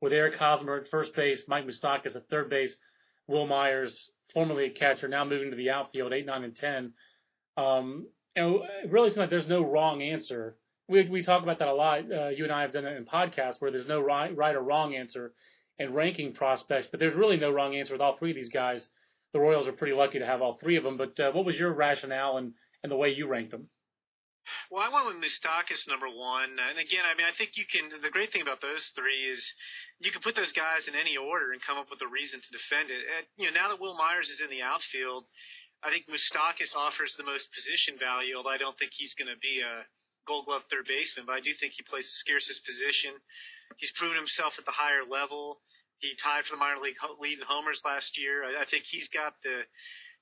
with 0.00 0.12
Eric 0.12 0.34
Hosmer 0.34 0.76
at 0.76 0.88
first 0.88 1.14
base, 1.14 1.44
Mike 1.46 1.64
Moustakas 1.64 2.16
at 2.16 2.28
third 2.28 2.50
base, 2.50 2.74
Wil 3.28 3.46
Myers, 3.46 4.10
formerly 4.32 4.66
a 4.66 4.70
catcher, 4.70 5.06
now 5.06 5.24
moving 5.24 5.50
to 5.50 5.56
the 5.56 5.70
outfield, 5.70 6.12
eight, 6.12 6.26
nine, 6.26 6.42
and 6.42 6.56
ten. 6.56 6.92
Um, 7.56 8.08
it 8.36 8.90
really 8.90 9.08
seems 9.08 9.18
like 9.18 9.30
there's 9.30 9.48
no 9.48 9.62
wrong 9.62 10.02
answer. 10.02 10.56
We 10.88 11.08
we 11.08 11.22
talk 11.24 11.42
about 11.42 11.58
that 11.60 11.68
a 11.68 11.74
lot. 11.74 12.00
Uh, 12.10 12.28
you 12.28 12.44
and 12.44 12.52
I 12.52 12.62
have 12.62 12.72
done 12.72 12.84
it 12.84 12.96
in 12.96 13.04
podcasts 13.04 13.60
where 13.60 13.70
there's 13.70 13.86
no 13.86 14.00
right 14.00 14.36
right 14.36 14.54
or 14.54 14.60
wrong 14.60 14.94
answer 14.94 15.32
in 15.78 15.92
ranking 15.92 16.34
prospects, 16.34 16.88
but 16.90 17.00
there's 17.00 17.14
really 17.14 17.36
no 17.36 17.50
wrong 17.50 17.74
answer 17.74 17.94
with 17.94 18.00
all 18.00 18.16
three 18.16 18.30
of 18.30 18.36
these 18.36 18.50
guys 18.50 18.88
the 19.34 19.40
Royals 19.40 19.66
are 19.66 19.74
pretty 19.74 19.92
lucky 19.92 20.20
to 20.20 20.24
have 20.24 20.40
all 20.40 20.56
three 20.62 20.78
of 20.78 20.84
them. 20.84 20.96
But 20.96 21.18
uh, 21.18 21.32
what 21.32 21.44
was 21.44 21.58
your 21.58 21.74
rationale 21.74 22.38
and, 22.38 22.54
and 22.82 22.90
the 22.90 22.96
way 22.96 23.10
you 23.10 23.26
ranked 23.26 23.50
them? 23.50 23.68
Well, 24.70 24.84
I 24.84 24.92
went 24.92 25.08
with 25.08 25.24
Moustakas 25.24 25.88
number 25.88 26.06
one, 26.06 26.54
and 26.60 26.76
again, 26.78 27.02
I 27.02 27.16
mean, 27.16 27.26
I 27.26 27.32
think 27.36 27.56
you 27.56 27.64
can. 27.64 27.88
The 27.88 28.12
great 28.12 28.30
thing 28.30 28.44
about 28.44 28.60
those 28.60 28.92
three 28.94 29.24
is 29.24 29.40
you 29.98 30.12
can 30.12 30.20
put 30.20 30.36
those 30.36 30.52
guys 30.52 30.86
in 30.86 30.94
any 30.94 31.16
order 31.16 31.50
and 31.52 31.64
come 31.64 31.80
up 31.80 31.88
with 31.90 32.04
a 32.04 32.06
reason 32.06 32.38
to 32.44 32.50
defend 32.52 32.92
it. 32.92 33.02
And, 33.02 33.24
you 33.40 33.48
know, 33.48 33.56
now 33.56 33.68
that 33.72 33.80
Wil 33.80 33.96
Myers 33.96 34.28
is 34.28 34.44
in 34.44 34.52
the 34.52 34.60
outfield, 34.62 35.24
I 35.84 35.92
think 35.92 36.08
Moustakas 36.08 36.72
offers 36.72 37.12
the 37.14 37.28
most 37.28 37.52
position 37.52 38.00
value. 38.00 38.40
Although 38.40 38.56
I 38.56 38.58
don't 38.58 38.76
think 38.80 38.96
he's 38.96 39.12
going 39.14 39.28
to 39.28 39.38
be 39.38 39.60
a 39.60 39.84
Gold 40.24 40.48
Glove 40.48 40.64
third 40.72 40.88
baseman, 40.88 41.28
but 41.28 41.36
I 41.36 41.44
do 41.44 41.52
think 41.52 41.76
he 41.76 41.84
plays 41.84 42.08
the 42.08 42.18
scarcest 42.24 42.64
position. 42.64 43.12
He's 43.76 43.92
proven 43.92 44.16
himself 44.16 44.56
at 44.56 44.64
the 44.64 44.72
higher 44.72 45.04
level. 45.04 45.60
He 46.00 46.16
tied 46.16 46.48
for 46.48 46.56
the 46.56 46.62
minor 46.64 46.80
league 46.80 46.96
lead 47.20 47.38
in 47.38 47.44
homers 47.44 47.84
last 47.84 48.16
year. 48.16 48.44
I, 48.44 48.64
I 48.64 48.66
think 48.66 48.88
he's 48.88 49.12
got 49.12 49.36
the 49.44 49.68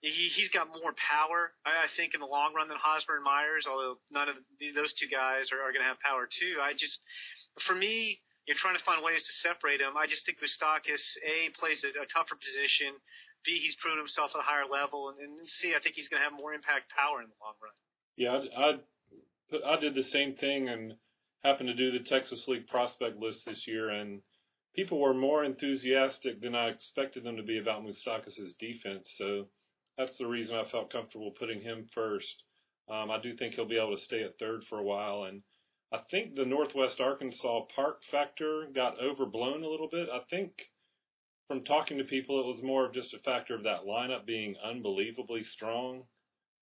he, 0.03 0.35
he's 0.35 0.51
got 0.51 0.67
more 0.67 0.91
power, 0.99 1.55
I, 1.63 1.87
I 1.87 1.89
think, 1.95 2.19
in 2.19 2.21
the 2.21 2.27
long 2.27 2.51
run 2.59 2.67
than 2.67 2.77
Hosmer 2.83 3.23
and 3.23 3.25
Myers. 3.25 3.71
Although 3.71 4.03
none 4.11 4.27
of 4.27 4.35
the, 4.59 4.75
those 4.75 4.91
two 4.99 5.07
guys 5.07 5.55
are, 5.55 5.63
are 5.63 5.71
going 5.71 5.87
to 5.87 5.91
have 5.91 6.03
power 6.03 6.27
too. 6.27 6.59
I 6.59 6.75
just, 6.75 6.99
for 7.63 7.79
me, 7.79 8.19
you're 8.51 8.59
trying 8.59 8.75
to 8.75 8.83
find 8.83 8.99
ways 9.07 9.23
to 9.23 9.33
separate 9.47 9.79
them. 9.79 9.95
I 9.95 10.11
just 10.11 10.27
think 10.27 10.43
Moustakas 10.43 11.03
a 11.23 11.55
plays 11.55 11.87
a, 11.87 11.95
a 11.95 12.07
tougher 12.11 12.35
position. 12.35 12.99
B 13.45 13.59
he's 13.63 13.77
proven 13.77 13.99
himself 13.99 14.33
at 14.35 14.41
a 14.41 14.45
higher 14.45 14.67
level, 14.71 15.11
and, 15.11 15.19
and 15.21 15.47
C 15.47 15.75
I 15.77 15.81
think 15.81 15.95
he's 15.95 16.09
going 16.09 16.21
to 16.21 16.25
have 16.29 16.37
more 16.37 16.55
impact 16.55 16.91
power 16.91 17.23
in 17.23 17.29
the 17.29 17.39
long 17.41 17.55
run. 17.63 17.77
Yeah, 18.17 18.39
I, 18.57 18.63
I 19.67 19.77
I 19.77 19.81
did 19.81 19.95
the 19.95 20.05
same 20.05 20.35
thing 20.37 20.69
and 20.69 20.95
happened 21.45 21.69
to 21.69 21.75
do 21.75 21.91
the 21.91 22.05
Texas 22.05 22.45
League 22.47 22.69
prospect 22.69 23.19
list 23.19 23.45
this 23.45 23.67
year, 23.67 23.91
and 23.91 24.23
people 24.75 25.01
were 25.01 25.15
more 25.15 25.45
enthusiastic 25.45 26.41
than 26.41 26.55
I 26.55 26.69
expected 26.69 27.25
them 27.25 27.37
to 27.37 27.43
be 27.43 27.59
about 27.59 27.83
Moustakas' 27.83 28.57
defense. 28.59 29.09
So 29.19 29.49
that's 29.99 30.17
the 30.19 30.27
reason 30.27 30.57
I 30.57 30.71
felt 30.71 30.93
comfortable 30.93 31.33
putting 31.39 31.61
him 31.61 31.89
first. 31.95 32.45
Um, 32.89 33.11
I 33.11 33.21
do 33.21 33.37
think 33.37 33.55
he'll 33.55 33.69
be 33.69 33.79
able 33.79 33.97
to 33.97 34.03
stay 34.03 34.23
at 34.23 34.39
third 34.39 34.63
for 34.69 34.79
a 34.79 34.85
while, 34.85 35.25
and 35.25 35.43
I 35.93 35.99
think 36.11 36.35
the 36.35 36.45
Northwest 36.45 37.01
Arkansas 37.01 37.67
park 37.77 38.01
factor 38.11 38.67
got 38.75 39.01
overblown 39.01 39.63
a 39.63 39.69
little 39.69 39.89
bit. 39.91 40.09
I 40.13 40.21
think 40.31 40.53
from 41.53 41.65
talking 41.65 41.99
to 41.99 42.05
people, 42.05 42.41
it 42.41 42.47
was 42.47 42.63
more 42.63 42.87
of 42.87 42.95
just 42.95 43.13
a 43.13 43.19
factor 43.19 43.55
of 43.55 43.65
that 43.65 43.85
lineup 43.87 44.25
being 44.25 44.55
unbelievably 44.65 45.45
strong. 45.45 46.03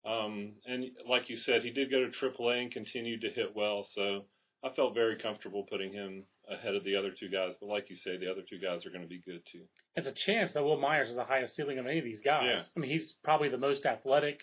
Um, 0.05 0.55
and 0.67 0.87
like 1.09 1.31
you 1.31 1.37
said, 1.37 1.63
he 1.63 1.71
did 1.71 1.93
go 1.93 2.05
to 2.05 2.11
AAA 2.11 2.63
and 2.63 2.73
continued 2.73 3.21
to 3.21 3.31
hit 3.31 3.55
well, 3.55 3.87
so 3.95 4.25
I 4.65 4.71
felt 4.75 4.95
very 4.95 5.17
comfortable 5.17 5.65
putting 5.71 5.93
him 5.93 6.25
ahead 6.51 6.75
of 6.75 6.83
the 6.83 6.97
other 6.97 7.11
two 7.17 7.29
guys. 7.29 7.55
But 7.61 7.69
like 7.69 7.89
you 7.89 7.95
say, 7.97 8.17
the 8.17 8.29
other 8.29 8.41
two 8.49 8.59
guys 8.59 8.85
are 8.85 8.91
going 8.91 9.03
to 9.03 9.09
be 9.09 9.23
good 9.25 9.43
too. 9.53 9.63
It's 9.95 10.09
a 10.09 10.15
chance 10.27 10.55
that 10.55 10.65
Wil 10.65 10.81
Myers 10.81 11.09
is 11.09 11.15
the 11.15 11.25
highest 11.25 11.55
ceiling 11.55 11.79
of 11.79 11.87
any 11.87 11.99
of 11.99 12.05
these 12.05 12.23
guys. 12.25 12.43
Yeah. 12.47 12.63
I 12.77 12.81
mean, 12.81 12.91
he's 12.91 13.15
probably 13.23 13.49
the 13.49 13.59
most 13.59 13.87
athletic. 13.87 14.41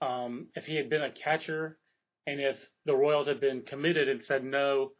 Um, 0.00 0.46
if 0.54 0.64
he 0.64 0.76
had 0.76 0.88
been 0.88 1.02
a 1.02 1.12
catcher, 1.12 1.78
and 2.26 2.40
if 2.40 2.56
the 2.86 2.96
Royals 2.96 3.28
had 3.28 3.40
been 3.40 3.60
committed 3.62 4.08
and 4.08 4.22
said 4.22 4.42
no, 4.42 4.92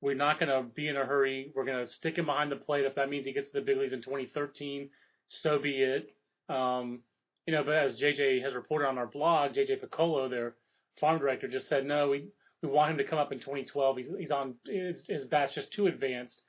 we're 0.00 0.14
not 0.14 0.38
going 0.40 0.48
to 0.48 0.62
be 0.74 0.88
in 0.88 0.96
a 0.96 1.04
hurry. 1.04 1.52
We're 1.54 1.64
going 1.64 1.84
to 1.86 1.92
stick 1.92 2.16
him 2.16 2.26
behind 2.26 2.50
the 2.50 2.56
plate. 2.56 2.84
If 2.84 2.94
that 2.94 3.10
means 3.10 3.26
he 3.26 3.32
gets 3.32 3.48
to 3.48 3.60
the 3.60 3.64
big 3.64 3.76
leagues 3.78 3.92
in 3.92 4.00
2013, 4.02 4.88
so 5.28 5.58
be 5.58 5.82
it. 5.82 6.14
Um, 6.48 7.00
you 7.46 7.54
know, 7.54 7.62
but 7.64 7.74
as 7.74 8.00
JJ 8.00 8.42
has 8.42 8.54
reported 8.54 8.86
on 8.88 8.98
our 8.98 9.06
blog, 9.06 9.52
JJ 9.52 9.82
Picollo, 9.84 10.28
their 10.30 10.54
farm 11.00 11.18
director, 11.18 11.48
just 11.48 11.68
said 11.68 11.84
no. 11.86 12.08
We 12.10 12.28
we 12.62 12.68
want 12.68 12.90
him 12.92 12.98
to 12.98 13.04
come 13.04 13.18
up 13.18 13.32
in 13.32 13.38
2012. 13.38 13.96
He's 13.96 14.08
he's 14.18 14.30
on 14.30 14.54
his, 14.66 15.02
his 15.08 15.24
bat's 15.24 15.54
just 15.54 15.72
too 15.72 15.86
advanced, 15.86 16.42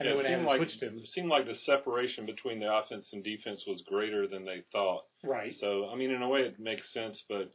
and 0.00 0.06
Yeah, 0.08 0.14
they 0.14 0.14
it 0.14 0.16
went 0.16 0.26
ahead 0.26 0.38
seemed 0.38 0.48
and 0.48 0.60
like 0.60 0.68
switched 0.68 0.82
him. 0.82 0.98
it 0.98 1.08
seemed 1.08 1.28
like 1.28 1.46
the 1.46 1.54
separation 1.54 2.26
between 2.26 2.60
the 2.60 2.72
offense 2.72 3.08
and 3.12 3.22
defense 3.22 3.64
was 3.66 3.82
greater 3.86 4.26
than 4.26 4.44
they 4.44 4.62
thought. 4.72 5.04
Right. 5.24 5.52
So 5.60 5.88
I 5.92 5.96
mean, 5.96 6.10
in 6.10 6.22
a 6.22 6.28
way, 6.28 6.40
it 6.40 6.58
makes 6.58 6.92
sense, 6.92 7.22
but 7.28 7.50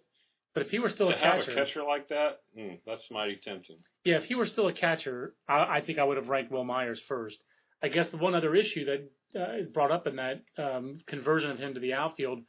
But 0.53 0.63
if 0.65 0.69
he 0.71 0.79
were 0.79 0.89
still 0.89 1.09
to 1.09 1.15
a 1.15 1.19
have 1.19 1.39
catcher, 1.45 1.51
a 1.51 1.55
catcher 1.65 1.83
like 1.83 2.07
that, 2.09 2.39
mm, 2.57 2.79
that's 2.85 3.09
mighty 3.11 3.39
tempting. 3.43 3.77
Yeah, 4.07 4.19
if 4.19 4.23
he 4.23 4.35
were 4.35 4.45
still 4.45 4.69
a 4.69 4.73
catcher, 4.73 5.33
I, 5.49 5.79
I 5.79 5.81
think 5.85 5.99
I 5.99 6.03
would 6.05 6.15
have 6.15 6.29
ranked 6.29 6.49
Wil 6.49 6.63
Myers 6.63 7.01
first. 7.09 7.35
I 7.83 7.89
guess 7.89 8.09
the 8.09 8.15
one 8.15 8.35
other 8.35 8.55
issue 8.55 8.85
that 8.85 9.11
uh, 9.37 9.57
is 9.57 9.67
brought 9.67 9.91
up 9.91 10.07
in 10.07 10.15
that 10.15 10.43
um, 10.57 11.01
conversion 11.07 11.51
of 11.51 11.59
him 11.59 11.73
to 11.73 11.81
the 11.81 11.93
outfield 11.93 12.39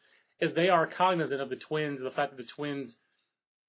is 0.40 0.54
they 0.54 0.68
are 0.68 0.86
cognizant 0.86 1.40
of 1.40 1.50
the 1.50 1.56
Twins, 1.56 2.00
the 2.00 2.12
fact 2.12 2.30
that 2.30 2.36
the 2.36 2.48
Twins, 2.54 2.94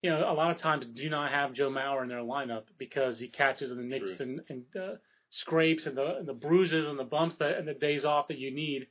you 0.03 0.12
know, 0.12 0.19
a 0.19 0.36
lot 0.36 0.51
of 0.51 0.62
times 0.62 0.86
do 0.86 1.10
not 1.10 1.31
have 1.31 1.53
Joe 1.53 1.72
Mauer 1.72 2.03
in 2.03 2.10
their 2.10 2.19
lineup 2.19 2.65
because 2.77 3.17
he 3.17 3.27
catches 3.27 3.72
and 3.72 3.79
the 3.79 3.84
nicks 3.84 4.17
True. 4.17 4.25
and, 4.27 4.41
and 4.50 4.63
uh, 4.79 4.96
scrapes 5.31 5.88
and 5.88 5.98
the 5.98 6.17
and 6.17 6.27
the 6.27 6.34
bruises 6.34 6.88
and 6.88 7.00
the 7.00 7.03
bumps 7.03 7.38
that 7.39 7.58
and 7.58 7.67
the 7.67 7.74
days 7.74 8.05
off 8.05 8.27
that 8.27 8.38
you 8.38 8.53
need 8.53 8.86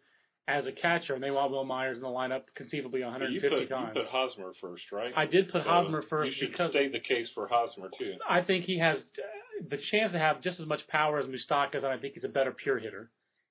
as 0.49 0.67
a 0.67 0.73
catcher, 0.73 1.15
and 1.15 1.23
they 1.23 1.31
want 1.31 1.51
Wil 1.51 1.67
Myers 1.67 1.99
in 1.99 2.03
the 2.03 2.09
lineup 2.09 2.45
conceivably 2.55 3.03
150 3.03 3.45
you 3.45 3.51
put 3.51 3.69
times. 3.69 3.93
you 3.95 4.01
put 4.01 4.11
Hosmer 4.11 4.53
first, 4.63 4.91
right? 4.91 5.13
I 5.15 5.27
did 5.27 5.51
put 5.51 5.63
So 5.63 5.69
Hosmer 5.69 6.03
first 6.09 6.31
You 6.31 6.37
should 6.37 6.51
because 6.53 6.71
state 6.71 6.91
the 6.91 7.01
case 7.01 7.31
for 7.35 7.47
Hosmer 7.47 7.91
too. 7.97 8.15
I 8.27 8.43
think 8.43 8.65
he 8.65 8.79
has 8.79 8.97
uh, 8.99 9.67
the 9.69 9.77
chance 9.77 10.13
to 10.13 10.19
have 10.19 10.41
just 10.41 10.59
as 10.59 10.67
much 10.67 10.89
power 10.89 11.19
as 11.19 11.27
Moustakas, 11.27 11.85
and 11.85 11.89
I 11.89 11.99
think 11.99 12.15
he's 12.15 12.25
a 12.25 12.31
better 12.31 12.51
pure 12.51 12.79
hitter. 12.79 13.11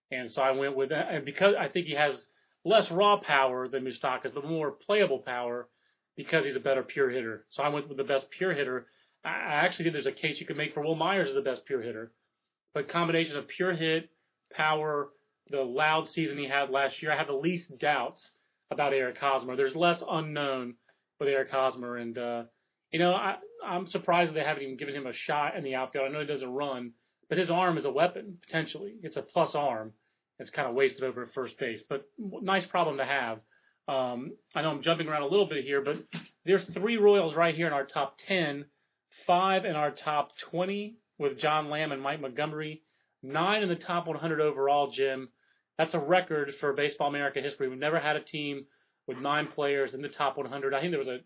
And 0.10 0.32
so 0.32 0.42
I 0.42 0.52
went 0.52 0.76
with 0.76 0.90
that, 0.90 1.10
and 1.12 1.24
because 1.24 1.54
I 1.60 1.68
think 1.68 1.86
he 1.86 1.94
has 1.94 2.26
less 2.66 2.90
raw 2.90 3.18
power 3.18 3.68
than 3.68 3.86
Moustakas, 3.86 4.34
but 4.34 4.44
more 4.44 4.72
playable 4.72 5.20
power 5.20 5.70
because 6.16 6.46
he's 6.46 6.56
a 6.56 6.60
better 6.60 6.82
pure 6.82 7.12
hitter. 7.12 7.46
So 7.50 7.62
I 7.62 7.70
went 7.70 7.88
with 7.90 7.98
the 7.98 8.06
best 8.06 8.26
pure 8.36 8.54
hitter. 8.54 8.88
I 9.24 9.30
I 9.30 9.54
actually 9.66 9.86
think 9.86 9.94
there's 9.94 10.08
a 10.08 10.12
case 10.12 10.40
you 10.40 10.48
could 10.48 10.58
make 10.58 10.74
for 10.74 10.82
Wil 10.82 10.96
Myers 10.96 11.28
as 11.28 11.36
the 11.36 11.42
best 11.42 11.64
pure 11.66 11.84
hitter, 11.84 12.12
but 12.74 12.90
combination 12.90 13.36
of 13.36 13.48
pure 13.48 13.74
hit, 13.74 14.10
power, 14.52 15.10
the 15.50 15.62
loud 15.62 16.08
season 16.08 16.38
he 16.38 16.48
had 16.48 16.70
last 16.70 17.02
year, 17.02 17.12
I 17.12 17.18
have 17.18 17.28
the 17.28 17.34
least 17.34 17.78
doubts 17.80 18.32
about 18.72 18.94
Eric 18.94 19.18
Hosmer. 19.18 19.56
There's 19.56 19.76
less 19.76 20.04
unknown 20.08 20.76
with 21.20 21.30
Eric 21.30 21.50
Hosmer, 21.50 21.98
and 21.98 22.18
uh, 22.18 22.44
you 22.92 23.00
know, 23.00 23.14
I, 23.14 23.38
I'm 23.66 23.88
surprised 23.88 24.34
they 24.34 24.44
haven't 24.44 24.64
even 24.64 24.78
given 24.78 24.96
him 24.96 25.08
a 25.08 25.14
shot 25.14 25.56
in 25.56 25.64
the 25.64 25.76
outfield. 25.76 26.06
I 26.06 26.14
know 26.14 26.22
he 26.22 26.26
doesn't 26.26 26.54
run, 26.54 26.94
but 27.30 27.38
his 27.38 27.50
arm 27.50 27.78
is 27.78 27.86
a 27.86 27.92
weapon 27.92 28.38
potentially. 28.46 28.96
It's 29.04 29.18
a 29.18 29.22
plus 29.22 29.56
arm. 29.56 29.94
It's 30.40 30.50
kind 30.52 30.68
of 30.68 30.76
wasted 30.76 31.04
over 31.04 31.24
at 31.24 31.34
first 31.34 31.58
base, 31.58 31.84
but 31.90 32.06
nice 32.18 32.66
problem 32.66 32.98
to 32.98 33.06
have. 33.06 33.40
Um, 33.88 34.34
I 34.54 34.62
know 34.62 34.70
I'm 34.70 34.84
jumping 34.84 35.08
around 35.08 35.24
a 35.24 35.28
little 35.28 35.48
bit 35.48 35.64
here, 35.64 35.82
but 35.82 35.98
there's 36.46 36.66
three 36.74 36.98
Royals 36.98 37.36
right 37.36 37.56
here 37.56 37.68
in 37.68 37.74
our 37.74 37.86
top 37.86 38.18
10, 38.28 38.66
five 39.26 39.66
in 39.66 39.76
our 39.76 39.92
top 39.92 40.30
20 40.52 40.98
with 41.18 41.40
John 41.40 41.70
Lamb 41.70 41.92
and 41.92 42.02
Mike 42.02 42.22
Montgomery, 42.22 42.84
nine 43.24 43.64
in 43.64 43.70
the 43.70 43.76
top 43.76 44.08
100 44.08 44.42
overall, 44.42 44.92
Jim. 44.92 45.30
That's 45.78 45.94
a 45.94 46.00
record 46.00 46.52
for 46.60 46.74
Baseball 46.74 47.08
America 47.10 47.40
history. 47.42 47.68
We've 47.70 47.78
never 47.80 48.00
had 48.00 48.16
a 48.16 48.22
team 48.24 48.66
with 49.08 49.18
nine 49.20 49.48
players 49.48 49.94
in 49.94 50.02
the 50.02 50.10
top 50.10 50.38
100. 50.38 50.74
I 50.74 50.80
think 50.82 50.92
there 50.92 51.00
was 51.00 51.08
a 51.08 51.20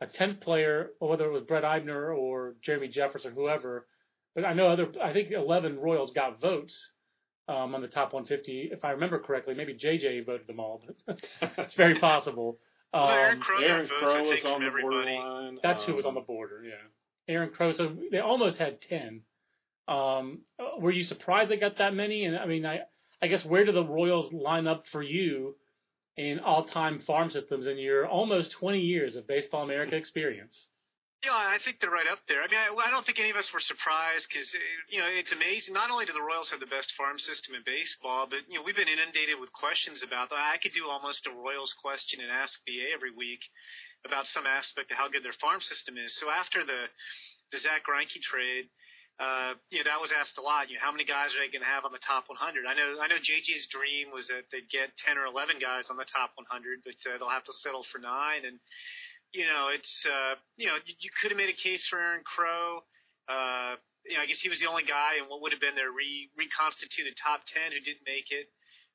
a 0.00 0.06
tenth 0.08 0.40
player, 0.40 0.90
or 0.98 1.08
whether 1.08 1.24
it 1.26 1.32
was 1.32 1.44
Brett 1.44 1.62
Eibner 1.62 2.16
or 2.18 2.54
Jeremy 2.62 2.88
Jeffress, 2.88 3.24
whoever. 3.32 3.86
But 4.34 4.44
I 4.44 4.52
know 4.52 4.66
other. 4.66 4.88
I 5.02 5.12
think 5.12 5.30
11 5.30 5.78
Royals 5.78 6.10
got 6.12 6.40
votes 6.40 6.76
um, 7.46 7.74
on 7.76 7.80
the 7.80 7.86
top 7.88 8.12
150, 8.12 8.70
if 8.72 8.84
I 8.84 8.90
remember 8.90 9.20
correctly. 9.20 9.54
Maybe 9.54 9.72
JJ 9.74 10.26
voted 10.26 10.48
them 10.48 10.58
all, 10.58 10.82
but 11.06 11.18
it's 11.58 11.74
very 11.74 11.98
possible. 12.00 12.58
Well, 12.92 13.08
Aaron 13.08 13.36
Um, 13.38 13.42
Crow 13.42 13.60
Aaron 13.62 13.88
Crow 13.88 14.14
I 14.14 14.20
was 14.22 14.40
on 14.44 14.60
the 14.60 14.66
everybody. 14.66 15.16
borderline. 15.16 15.58
that's 15.62 15.84
who 15.84 15.94
was 15.94 16.04
Um, 16.04 16.10
on 16.10 16.14
the 16.16 16.20
border. 16.22 16.62
Yeah, 16.64 17.32
Aaron 17.32 17.50
Crow. 17.50 17.70
So 17.72 17.96
they 18.10 18.18
almost 18.18 18.58
had 18.58 18.80
10. 18.82 19.20
Um, 19.86 20.40
were 20.80 20.90
you 20.90 21.04
surprised 21.04 21.50
they 21.50 21.56
got 21.56 21.78
that 21.78 21.94
many? 21.94 22.24
And 22.24 22.36
I 22.36 22.46
mean, 22.46 22.66
I 22.66 22.80
I 23.24 23.26
guess 23.26 23.40
where 23.40 23.64
do 23.64 23.72
the 23.72 23.88
Royals 23.88 24.28
line 24.36 24.68
up 24.68 24.84
for 24.92 25.00
you 25.00 25.56
in 26.20 26.44
all-time 26.44 27.00
farm 27.08 27.32
systems 27.32 27.66
in 27.66 27.80
your 27.80 28.04
almost 28.04 28.52
20 28.60 28.76
years 28.76 29.16
of 29.16 29.24
Baseball 29.24 29.64
America 29.64 29.96
experience? 29.96 30.68
Yeah, 31.24 31.32
I 31.32 31.56
think 31.64 31.80
they're 31.80 31.88
right 31.88 32.04
up 32.04 32.20
there. 32.28 32.44
I 32.44 32.52
mean, 32.52 32.60
I, 32.60 32.68
I 32.68 32.92
don't 32.92 33.00
think 33.00 33.16
any 33.16 33.32
of 33.32 33.40
us 33.40 33.48
were 33.48 33.64
surprised 33.64 34.28
because 34.28 34.52
you 34.92 35.00
know 35.00 35.08
it's 35.08 35.32
amazing. 35.32 35.72
Not 35.72 35.88
only 35.88 36.04
do 36.04 36.12
the 36.12 36.20
Royals 36.20 36.52
have 36.52 36.60
the 36.60 36.68
best 36.68 36.92
farm 37.00 37.16
system 37.16 37.56
in 37.56 37.64
baseball, 37.64 38.28
but 38.28 38.44
you 38.44 38.60
know 38.60 38.62
we've 38.68 38.76
been 38.76 38.92
inundated 38.92 39.40
with 39.40 39.48
questions 39.56 40.04
about 40.04 40.28
that. 40.28 40.44
I 40.52 40.60
could 40.60 40.76
do 40.76 40.92
almost 40.92 41.24
a 41.24 41.32
Royals 41.32 41.72
question 41.80 42.20
and 42.20 42.28
ask 42.28 42.60
BA 42.68 42.92
every 42.92 43.16
week 43.16 43.40
about 44.04 44.28
some 44.28 44.44
aspect 44.44 44.92
of 44.92 45.00
how 45.00 45.08
good 45.08 45.24
their 45.24 45.40
farm 45.40 45.64
system 45.64 45.96
is. 45.96 46.12
So 46.20 46.28
after 46.28 46.60
the 46.60 46.92
the 47.56 47.58
Zack 47.64 47.88
Greinke 47.88 48.20
trade, 48.20 48.68
uh, 49.22 49.54
you 49.70 49.78
know 49.78 49.86
that 49.86 50.02
was 50.02 50.10
asked 50.10 50.38
a 50.38 50.44
lot. 50.44 50.68
You 50.68 50.76
know, 50.76 50.84
how 50.84 50.90
many 50.90 51.06
guys 51.06 51.30
are 51.34 51.40
they 51.42 51.50
going 51.50 51.62
to 51.62 51.70
have 51.70 51.86
on 51.86 51.94
the 51.94 52.02
top 52.02 52.26
100? 52.26 52.66
I 52.66 52.74
know 52.74 52.98
I 52.98 53.06
know 53.06 53.18
JJ's 53.18 53.70
dream 53.70 54.10
was 54.10 54.26
that 54.28 54.50
they'd 54.50 54.66
get 54.68 54.90
10 55.06 55.18
or 55.18 55.30
11 55.30 55.62
guys 55.62 55.86
on 55.86 55.96
the 55.96 56.08
top 56.08 56.34
100, 56.34 56.82
but 56.82 56.98
uh, 57.06 57.18
they'll 57.18 57.30
have 57.30 57.46
to 57.46 57.54
settle 57.62 57.86
for 57.94 58.02
nine 58.02 58.42
and 58.42 58.58
you 59.34 59.50
know, 59.50 59.68
it's 59.74 60.06
uh, 60.06 60.38
you 60.56 60.70
know, 60.70 60.78
you, 60.86 60.94
you 61.02 61.10
could 61.10 61.34
have 61.34 61.36
made 61.36 61.50
a 61.50 61.58
case 61.58 61.84
for 61.90 61.98
Aaron 61.98 62.22
Crow. 62.22 62.86
Uh, 63.26 63.74
you 64.06 64.14
know, 64.14 64.22
I 64.22 64.26
guess 64.30 64.38
he 64.38 64.48
was 64.48 64.62
the 64.62 64.70
only 64.70 64.86
guy 64.86 65.18
in 65.18 65.26
what 65.26 65.42
would 65.42 65.50
have 65.50 65.60
been 65.60 65.74
their 65.74 65.90
re- 65.90 66.30
reconstituted 66.38 67.18
top 67.18 67.42
ten 67.50 67.74
who 67.74 67.82
didn't 67.82 68.06
make 68.06 68.30
it. 68.30 68.46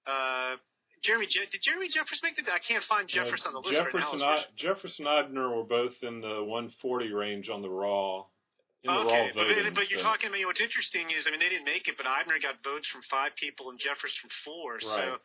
Uh, 0.08 0.56
Jeremy, 1.04 1.28
Je- 1.28 1.52
did 1.52 1.60
Jeremy 1.60 1.92
Jeffress 1.92 2.24
make 2.24 2.40
it? 2.40 2.48
I 2.48 2.60
can't 2.64 2.84
find 2.88 3.08
Jeffress 3.08 3.44
on 3.48 3.52
the 3.52 3.60
list 3.60 3.76
right 3.92 4.00
now. 4.00 4.16
Jefferson, 4.16 4.28
I, 4.32 4.56
Jefferson 4.56 5.06
Eibner 5.06 5.48
were 5.52 5.68
both 5.68 5.96
in 6.02 6.24
the 6.24 6.40
140 6.44 7.12
range 7.12 7.50
on 7.52 7.62
the 7.62 7.70
raw. 7.70 8.24
Okay, 8.88 9.36
voting. 9.36 9.67
but, 9.67 9.75
but 9.75 9.86
you're 9.91 10.00
so. 10.00 10.07
talking. 10.07 10.29
I 10.29 10.31
mean, 10.31 10.48
what's 10.48 10.63
interesting 10.63 11.12
is, 11.12 11.27
I 11.27 11.31
mean, 11.36 11.43
they 11.43 11.51
didn't 11.51 11.67
make 11.67 11.91
it, 11.91 12.00
but 12.00 12.07
Eibner 12.07 12.39
got 12.39 12.63
votes 12.63 12.88
from 12.88 13.03
five 13.12 13.36
people 13.36 13.71
and 13.71 13.79
Jeffress 13.79 14.15
from 14.15 14.31
four. 14.48 14.79
So, 14.79 15.19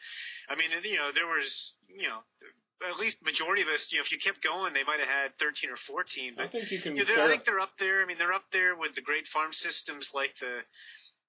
I 0.50 0.58
mean, 0.58 0.75
you 0.82 0.99
know, 0.99 1.14
there 1.14 1.30
was, 1.30 1.46
you 1.87 2.11
know, 2.11 2.26
at 2.82 2.99
least 2.99 3.23
majority 3.23 3.62
of 3.62 3.70
us, 3.70 3.87
you 3.94 3.99
know, 3.99 4.04
if 4.04 4.11
you 4.11 4.18
kept 4.18 4.42
going, 4.42 4.75
they 4.75 4.82
might 4.82 4.99
have 4.99 5.08
had 5.08 5.38
13 5.38 5.70
or 5.70 5.78
14. 5.87 6.34
I 6.34 6.42
But 6.42 6.52
think 6.52 6.70
you 6.70 6.82
can. 6.82 6.99
you 6.99 7.06
know, 7.06 7.26
I 7.26 7.30
think 7.30 7.46
they're 7.46 7.62
up 7.62 7.78
there. 7.78 8.02
I 8.02 8.06
mean, 8.11 8.18
they're 8.18 8.34
up 8.34 8.50
there 8.50 8.75
with 8.75 8.99
the 8.99 9.06
great 9.06 9.30
farm 9.30 9.54
systems 9.54 10.11
like 10.11 10.34
the, 10.42 10.66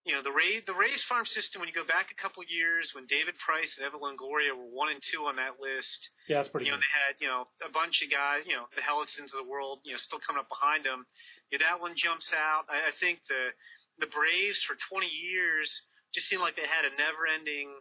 you 0.06 0.14
know, 0.14 0.22
the 0.22 0.30
Ray, 0.32 0.62
the 0.62 0.78
Rays 0.78 1.02
farm 1.10 1.26
system. 1.26 1.60
When 1.60 1.68
you 1.68 1.74
go 1.74 1.84
back 1.84 2.14
a 2.14 2.18
couple 2.22 2.46
of 2.46 2.50
years, 2.54 2.94
when 2.94 3.10
David 3.10 3.34
Price 3.42 3.74
and 3.76 3.90
Evan 3.90 4.06
Longoria 4.06 4.54
were 4.54 4.70
one 4.70 4.94
and 4.94 5.02
two 5.02 5.26
on 5.26 5.42
that 5.42 5.58
list, 5.58 6.14
Yeah, 6.30 6.46
that's 6.46 6.54
pretty 6.54 6.70
you 6.70 6.72
know, 6.72 6.78
they 6.78 6.94
had, 6.94 7.14
you 7.18 7.26
know, 7.26 7.50
a 7.66 7.74
bunch 7.74 8.06
of 8.06 8.14
guys, 8.14 8.46
you 8.46 8.54
know, 8.54 8.70
the 8.78 8.86
Hellicksons 8.86 9.34
of 9.34 9.42
the 9.42 9.50
world, 9.50 9.82
you 9.82 9.98
know, 9.98 10.02
still 10.02 10.22
coming 10.22 10.38
up 10.38 10.48
behind 10.48 10.86
them. 10.86 11.10
Yeah, 11.50 11.66
that 11.66 11.82
one 11.82 11.98
jumps 11.98 12.30
out. 12.38 12.70
I, 12.70 12.90
I 12.90 12.94
think 13.02 13.26
the 13.26 13.50
the 13.98 14.12
Braves 14.12 14.60
for 14.68 14.76
20 14.92 15.08
years 15.08 15.72
just 16.14 16.28
seemed 16.28 16.44
like 16.44 16.60
they 16.60 16.68
had 16.68 16.84
a 16.84 16.92
never-ending 17.00 17.72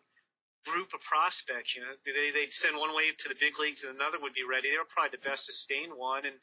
group 0.65 0.97
of 0.97 1.01
prospects. 1.05 1.77
You 1.77 1.85
know, 1.85 1.93
they 2.09 2.33
they'd 2.33 2.53
send 2.57 2.81
one 2.81 2.97
wave 2.97 3.21
to 3.21 3.29
the 3.29 3.37
big 3.37 3.61
leagues 3.61 3.85
and 3.85 3.93
another 3.93 4.17
would 4.19 4.33
be 4.33 4.49
ready. 4.49 4.73
They 4.73 4.81
were 4.81 4.89
probably 4.89 5.21
the 5.21 5.27
best 5.29 5.45
sustained 5.45 5.93
one. 5.93 6.25
And 6.25 6.41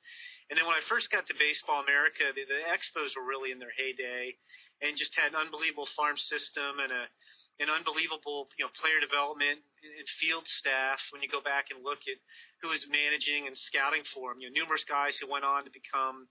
and 0.54 0.56
then 0.56 0.70
when 0.70 0.78
I 0.78 0.84
first 0.86 1.10
got 1.10 1.26
to 1.28 1.36
Baseball 1.36 1.82
America, 1.82 2.30
the, 2.32 2.46
the 2.46 2.62
Expos 2.70 3.18
were 3.18 3.26
really 3.26 3.50
in 3.50 3.58
their 3.58 3.74
heyday, 3.74 4.38
and 4.82 4.98
just 4.98 5.14
had 5.16 5.32
an 5.32 5.40
unbelievable 5.40 5.88
farm 5.96 6.18
system 6.18 6.82
and 6.82 6.92
a 6.92 7.06
an 7.62 7.70
unbelievable 7.70 8.50
you 8.58 8.66
know 8.66 8.72
player 8.74 8.98
development 8.98 9.62
and 9.86 10.08
field 10.18 10.48
staff 10.50 10.98
when 11.14 11.22
you 11.22 11.30
go 11.30 11.42
back 11.42 11.70
and 11.70 11.86
look 11.86 12.02
at 12.10 12.18
who 12.66 12.74
was 12.74 12.86
managing 12.90 13.46
and 13.46 13.54
scouting 13.54 14.02
for 14.14 14.34
them. 14.34 14.42
You 14.42 14.50
know, 14.50 14.66
numerous 14.66 14.86
guys 14.86 15.18
who 15.22 15.30
went 15.30 15.46
on 15.46 15.66
to 15.70 15.72
become 15.72 16.26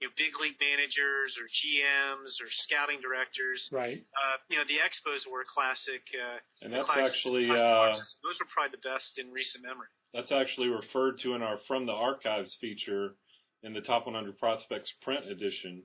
you 0.00 0.08
know 0.08 0.12
big 0.16 0.32
league 0.40 0.56
managers 0.56 1.36
or 1.36 1.44
GMs 1.52 2.40
or 2.40 2.48
scouting 2.64 3.04
directors. 3.04 3.68
Right. 3.68 4.00
Uh, 4.16 4.36
you 4.48 4.56
know, 4.56 4.64
the 4.64 4.80
Expos 4.80 5.28
were 5.28 5.44
a 5.44 5.48
classic. 5.48 6.00
Uh, 6.16 6.40
and 6.64 6.72
that's 6.72 6.88
classic- 6.88 7.12
actually 7.12 7.46
classic 7.52 8.00
uh, 8.00 8.24
those 8.24 8.40
were 8.40 8.48
probably 8.48 8.72
the 8.80 8.84
best 8.88 9.20
in 9.20 9.28
recent 9.32 9.60
memory. 9.60 9.92
that's 10.16 10.32
actually 10.32 10.72
referred 10.72 11.20
to 11.28 11.36
in 11.36 11.44
our 11.44 11.60
From 11.68 11.84
the 11.84 11.92
Archives 11.92 12.56
feature 12.56 13.20
in 13.62 13.76
the 13.76 13.84
Top 13.84 14.06
100 14.08 14.38
Prospects 14.38 14.88
print 15.04 15.28
edition. 15.28 15.84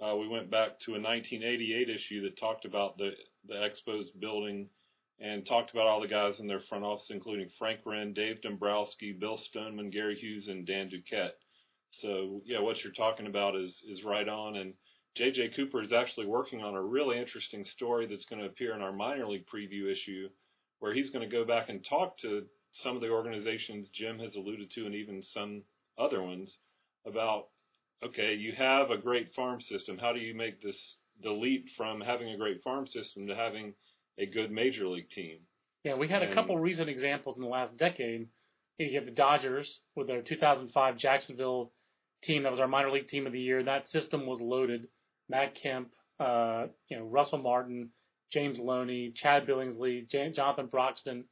Uh, 0.00 0.16
we 0.16 0.28
went 0.28 0.50
back 0.50 0.80
to 0.80 0.92
a 0.92 1.00
1988 1.00 1.88
issue 1.88 2.22
that 2.22 2.38
talked 2.38 2.64
about 2.64 2.98
the 2.98 3.10
the 3.46 3.54
Expos 3.54 4.06
building 4.20 4.68
and 5.20 5.46
talked 5.46 5.70
about 5.70 5.86
all 5.86 6.00
the 6.00 6.08
guys 6.08 6.40
in 6.40 6.46
their 6.46 6.62
front 6.68 6.84
office, 6.84 7.06
including 7.10 7.48
Frank 7.58 7.80
Wren, 7.86 8.12
Dave 8.12 8.42
Dombrowski, 8.42 9.12
Bill 9.12 9.36
Stoneman, 9.36 9.90
Gary 9.90 10.16
Hughes, 10.16 10.48
and 10.48 10.66
Dan 10.66 10.90
Duquette. 10.90 11.34
So 12.00 12.42
yeah, 12.44 12.60
what 12.60 12.82
you're 12.82 12.92
talking 12.92 13.26
about 13.26 13.54
is 13.54 13.82
is 13.88 14.02
right 14.04 14.28
on. 14.28 14.56
And 14.56 14.74
JJ 15.16 15.54
Cooper 15.54 15.82
is 15.82 15.92
actually 15.92 16.26
working 16.26 16.62
on 16.62 16.74
a 16.74 16.82
really 16.82 17.18
interesting 17.18 17.64
story 17.64 18.06
that's 18.06 18.26
going 18.26 18.40
to 18.40 18.48
appear 18.48 18.74
in 18.74 18.82
our 18.82 18.92
minor 18.92 19.28
league 19.28 19.46
preview 19.46 19.90
issue, 19.90 20.28
where 20.80 20.92
he's 20.92 21.10
going 21.10 21.28
to 21.28 21.36
go 21.36 21.44
back 21.44 21.68
and 21.68 21.84
talk 21.88 22.18
to 22.18 22.44
some 22.82 22.96
of 22.96 23.02
the 23.02 23.10
organizations 23.10 23.88
Jim 23.94 24.18
has 24.18 24.34
alluded 24.34 24.72
to, 24.72 24.86
and 24.86 24.94
even 24.94 25.22
some 25.22 25.62
other 25.96 26.20
ones 26.20 26.58
about 27.06 27.46
okay, 28.06 28.34
you 28.34 28.52
have 28.56 28.90
a 28.90 28.98
great 28.98 29.34
farm 29.34 29.60
system. 29.60 29.98
How 29.98 30.12
do 30.12 30.20
you 30.20 30.34
make 30.34 30.62
this 30.62 30.96
the 31.22 31.30
leap 31.30 31.66
from 31.76 32.00
having 32.00 32.30
a 32.30 32.36
great 32.36 32.62
farm 32.62 32.86
system 32.86 33.26
to 33.26 33.34
having 33.34 33.74
a 34.18 34.26
good 34.26 34.50
major 34.50 34.86
league 34.86 35.10
team? 35.10 35.38
Yeah, 35.84 35.94
we 35.94 36.08
had 36.08 36.22
a 36.22 36.34
couple 36.34 36.58
recent 36.58 36.88
examples 36.88 37.36
in 37.36 37.42
the 37.42 37.48
last 37.48 37.76
decade. 37.76 38.28
You 38.78 38.98
have 38.98 39.04
the 39.04 39.12
Dodgers 39.12 39.80
with 39.94 40.06
their 40.06 40.22
2005 40.22 40.96
Jacksonville 40.96 41.72
team 42.22 42.42
that 42.42 42.50
was 42.50 42.58
our 42.58 42.66
minor 42.66 42.90
league 42.90 43.06
team 43.06 43.26
of 43.26 43.32
the 43.32 43.40
year. 43.40 43.62
That 43.62 43.86
system 43.88 44.26
was 44.26 44.40
loaded. 44.40 44.88
Matt 45.28 45.54
Kemp, 45.54 45.92
uh, 46.18 46.66
you 46.88 46.98
know, 46.98 47.04
Russell 47.04 47.38
Martin, 47.38 47.90
James 48.32 48.58
Loney, 48.58 49.12
Chad 49.14 49.46
Billingsley, 49.46 50.10
Jan- 50.10 50.34
Jonathan 50.34 50.66
Broxton, 50.66 51.24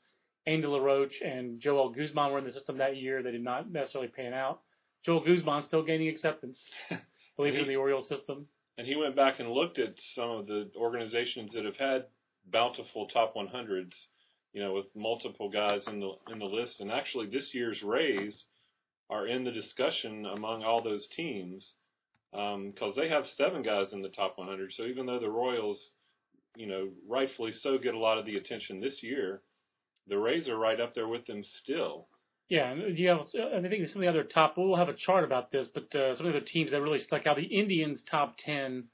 Andy 0.47 0.67
LaRoche, 0.67 1.21
and 1.25 1.61
Joel 1.61 1.91
Guzman 1.91 2.31
were 2.31 2.38
in 2.38 2.45
the 2.45 2.52
system 2.52 2.79
that 2.79 2.97
year. 2.97 3.23
They 3.23 3.33
did 3.33 3.45
not 3.45 3.71
necessarily 3.71 4.09
pan 4.09 4.35
out. 4.35 4.61
Joel 5.04 5.25
Guzman 5.25 5.62
still 5.64 5.82
gaining 5.82 6.09
acceptance. 6.09 6.61
Believes 7.37 7.59
in 7.59 7.66
the 7.66 7.76
Orioles 7.76 8.08
system. 8.08 8.47
And 8.78 8.86
he 8.86 8.97
went 8.97 9.17
back 9.17 9.41
and 9.41 9.50
looked 9.50 9.78
at 9.78 9.95
some 10.15 10.30
of 10.30 10.47
the 10.47 10.71
organizations 10.76 11.52
that 11.52 11.65
have 11.65 11.76
had 11.76 12.06
bountiful 12.50 13.08
top 13.08 13.34
100s, 13.34 13.93
you 14.52 14.62
know, 14.62 14.73
with 14.75 14.86
multiple 14.95 15.50
guys 15.50 15.82
in 15.86 16.00
the 16.00 16.12
in 16.30 16.38
the 16.38 16.45
list. 16.45 16.80
And 16.80 16.91
actually, 16.91 17.26
this 17.26 17.50
year's 17.52 17.82
Rays 17.82 18.45
are 19.10 19.26
in 19.26 19.45
the 19.45 19.50
discussion 19.50 20.26
among 20.26 20.62
all 20.62 20.82
those 20.82 21.06
teams 21.17 21.73
um, 22.32 22.71
because 22.71 22.95
they 22.97 23.08
have 23.08 23.25
seven 23.36 23.62
guys 23.62 23.93
in 23.93 24.02
the 24.02 24.08
top 24.08 24.38
100. 24.38 24.73
So 24.73 24.84
even 24.84 25.06
though 25.06 25.21
the 25.21 25.28
Royals, 25.28 25.91
you 26.56 26.67
know, 26.67 26.88
rightfully 27.06 27.52
so 27.52 27.76
get 27.78 27.95
a 27.95 27.99
lot 27.99 28.19
of 28.19 28.25
the 28.25 28.36
attention 28.36 28.80
this 28.80 29.02
year, 29.02 29.43
the 30.08 30.19
Rays 30.19 30.49
are 30.49 30.58
right 30.58 30.80
up 30.80 30.95
there 30.95 31.08
with 31.08 31.26
them 31.26 31.45
still. 31.62 32.08
Yeah, 32.52 32.71
and 32.71 32.99
you 32.99 33.08
have. 33.08 33.21
I 33.21 33.67
think 33.67 33.88
some 33.88 34.02
of 34.02 34.02
the 34.02 34.08
other 34.08 34.25
top. 34.25 34.58
We'll 34.58 34.76
have 34.76 34.91
a 34.91 34.95
chart 34.95 35.25
about 35.25 35.50
this, 35.50 35.69
but 35.73 35.95
uh, 35.95 36.15
some 36.15 36.26
of 36.26 36.34
the 36.34 36.43
teams 36.43 36.73
that 36.73 36.82
really 36.82 36.99
stuck 36.99 37.26
out. 37.26 37.36
The 37.36 37.45
Indians' 37.45 38.02
top 38.02 38.34
ten 38.36 38.88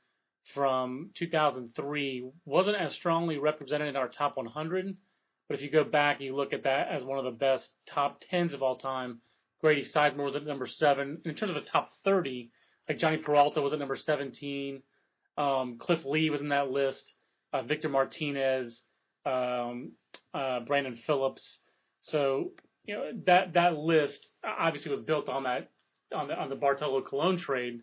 from 0.54 1.10
2003 1.18 2.30
wasn't 2.44 2.76
as 2.76 2.94
strongly 2.94 3.36
represented 3.36 3.88
in 3.88 3.96
our 3.96 4.06
top 4.06 4.36
100. 4.36 4.96
But 5.48 5.56
if 5.56 5.60
you 5.60 5.72
go 5.72 5.82
back 5.82 6.18
and 6.18 6.26
you 6.26 6.36
look 6.36 6.52
at 6.52 6.62
that 6.62 6.86
as 6.86 7.02
one 7.02 7.18
of 7.18 7.24
the 7.24 7.32
best 7.32 7.70
top 7.92 8.20
tens 8.30 8.54
of 8.54 8.62
all 8.62 8.76
time, 8.76 9.22
Grady 9.60 9.84
Sizemore 9.84 10.26
was 10.26 10.36
at 10.36 10.46
number 10.46 10.68
seven. 10.68 11.20
In 11.24 11.34
terms 11.34 11.50
of 11.50 11.60
the 11.60 11.68
top 11.68 11.88
30, 12.04 12.52
like 12.88 12.98
Jhonny 12.98 13.20
Peralta 13.20 13.60
was 13.60 13.72
at 13.72 13.80
number 13.80 13.96
17. 13.96 14.80
Um, 15.36 15.78
Cliff 15.80 16.04
Lee 16.04 16.30
was 16.30 16.40
in 16.40 16.50
that 16.50 16.70
list. 16.70 17.12
Uh, 17.52 17.62
Victor 17.62 17.88
Martinez, 17.88 18.82
um, 19.26 19.94
uh, 20.32 20.60
Brandon 20.60 20.96
Phillips. 21.08 21.58
So 22.02 22.52
you 22.88 22.94
know 22.94 23.10
that 23.26 23.52
that 23.52 23.76
list 23.76 24.32
obviously 24.42 24.90
was 24.90 25.00
built 25.00 25.28
on 25.28 25.44
that 25.44 25.70
on 26.12 26.26
the 26.26 26.34
on 26.34 26.48
the 26.48 26.56
Bartolo 26.56 27.02
Colon 27.02 27.38
trade, 27.38 27.82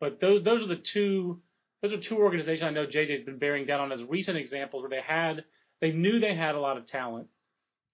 but 0.00 0.18
those 0.18 0.42
those 0.44 0.62
are 0.62 0.66
the 0.66 0.82
two 0.92 1.40
those 1.82 1.92
are 1.92 2.00
two 2.00 2.16
organizations 2.16 2.66
I 2.66 2.70
know 2.70 2.86
JJ's 2.86 3.24
been 3.24 3.38
bearing 3.38 3.66
down 3.66 3.80
on 3.80 3.92
as 3.92 4.02
recent 4.02 4.38
examples 4.38 4.82
where 4.82 4.90
they 4.90 5.02
had 5.06 5.44
they 5.82 5.92
knew 5.92 6.18
they 6.18 6.34
had 6.34 6.54
a 6.54 6.60
lot 6.60 6.78
of 6.78 6.86
talent, 6.86 7.28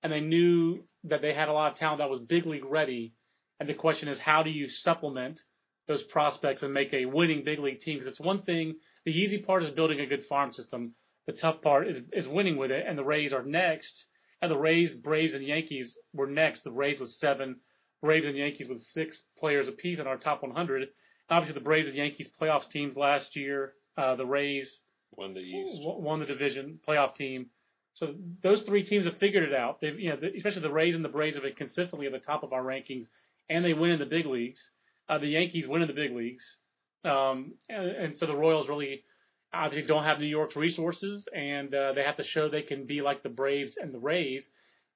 and 0.05 0.13
they 0.13 0.21
knew 0.21 0.85
that 1.03 1.21
they 1.21 1.35
had 1.35 1.49
a 1.49 1.53
lot 1.53 1.73
of 1.73 1.79
talent 1.79 1.99
that 1.99 2.09
was 2.09 2.21
big 2.21 2.47
league 2.47 2.65
ready, 2.65 3.13
and 3.59 3.69
the 3.69 3.75
question 3.75 4.07
is 4.07 4.21
how 4.21 4.45
do 4.45 4.51
you 4.51 4.69
supplement 4.69 5.41
those 5.89 6.05
prospects 6.05 6.63
and 6.63 6.73
make 6.73 6.95
a 6.95 7.07
winning 7.07 7.43
big 7.45 7.59
league 7.59 7.81
team? 7.81 7.99
Because 7.99 8.13
it's 8.13 8.21
one 8.21 8.43
thing 8.43 8.77
the 9.05 9.11
easy 9.11 9.39
part 9.39 9.65
is 9.65 9.71
building 9.71 9.99
a 9.99 10.07
good 10.07 10.25
farm 10.27 10.53
system. 10.53 10.95
The 11.27 11.33
tough 11.33 11.61
part 11.61 11.89
is 11.89 12.03
is 12.13 12.29
winning 12.29 12.57
with 12.57 12.71
it, 12.71 12.85
and 12.87 12.97
the 12.97 13.05
Rays 13.05 13.33
are 13.33 13.43
next. 13.43 14.05
And 14.43 14.51
the 14.51 14.59
Rays, 14.59 14.95
Braves, 14.97 15.35
and 15.35 15.45
Yankees 15.45 15.97
were 16.13 16.27
next. 16.27 16.65
The 16.65 16.73
Rays 16.73 17.01
with 17.01 17.11
seven, 17.11 17.57
Braves 18.03 18.27
and 18.27 18.37
Yankees 18.37 18.69
with 18.69 18.81
six 18.81 19.23
players 19.39 19.69
apiece 19.69 20.01
in 20.01 20.07
our 20.09 20.19
top 20.19 20.43
100. 20.43 20.89
Obviously, 21.31 21.55
the 21.55 21.65
Braves 21.65 21.87
and 21.87 21.97
Yankees 21.97 22.29
playoffs 22.41 22.69
teams 22.69 22.97
last 22.97 23.37
year. 23.37 23.75
Uh, 23.97 24.17
the 24.17 24.27
Rays 24.27 24.81
Won 25.17 25.35
the 25.35 25.41
East. 25.41 25.81
won 25.83 26.21
the 26.21 26.27
division 26.27 26.81
playoff 26.87 27.15
team. 27.15 27.47
So 27.95 28.15
those 28.43 28.63
three 28.63 28.85
teams 28.85 29.05
have 29.05 29.19
figured 29.19 29.49
it 29.49 29.55
out. 29.55 29.81
They've, 29.81 29.99
you 29.99 30.11
know, 30.11 30.17
the, 30.17 30.35
especially 30.37 30.63
the 30.63 30.73
Rays 30.73 30.95
and 30.95 31.05
the 31.05 31.11
Braves 31.11 31.37
have 31.37 31.45
been 31.45 31.55
consistently 31.55 32.07
at 32.07 32.13
the 32.13 32.19
top 32.19 32.43
of 32.43 32.53
our 32.53 32.63
rankings, 32.63 33.05
and 33.51 33.65
they 33.65 33.75
win 33.75 33.91
in 33.91 33.99
the 33.99 34.07
big 34.07 34.27
leagues. 34.27 34.61
Uh, 35.09 35.19
the 35.19 35.27
Yankees 35.27 35.69
win 35.69 35.83
in 35.83 35.89
the 35.89 35.95
big 35.95 36.13
leagues, 36.13 36.57
um, 37.05 37.53
and, 37.69 37.89
and 37.89 38.17
so 38.17 38.27
the 38.27 38.35
Royals 38.35 38.69
really 38.69 39.05
obviously 39.53 39.87
don't 39.87 40.05
have 40.05 40.19
New 40.19 40.27
York's 40.27 40.57
resources, 40.57 41.27
and 41.35 41.75
uh, 41.75 41.93
they 41.93 42.03
have 42.03 42.17
to 42.17 42.25
show 42.25 42.49
they 42.49 42.63
can 42.63 42.87
be 42.87 43.03
like 43.03 43.23
the 43.23 43.29
Braves 43.29 43.77
and 43.81 43.93
the 43.93 43.99
Rays, 43.99 44.49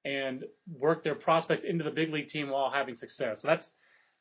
and 0.05 0.45
work 0.79 1.03
their 1.05 1.14
prospects 1.14 1.64
into 1.64 1.85
the 1.85 1.90
big 1.90 2.12
league 2.12 2.29
team 2.29 2.51
while 2.51 2.71
having 2.71 2.95
success. 2.95 3.42
So 3.42 3.49
that's 3.49 3.71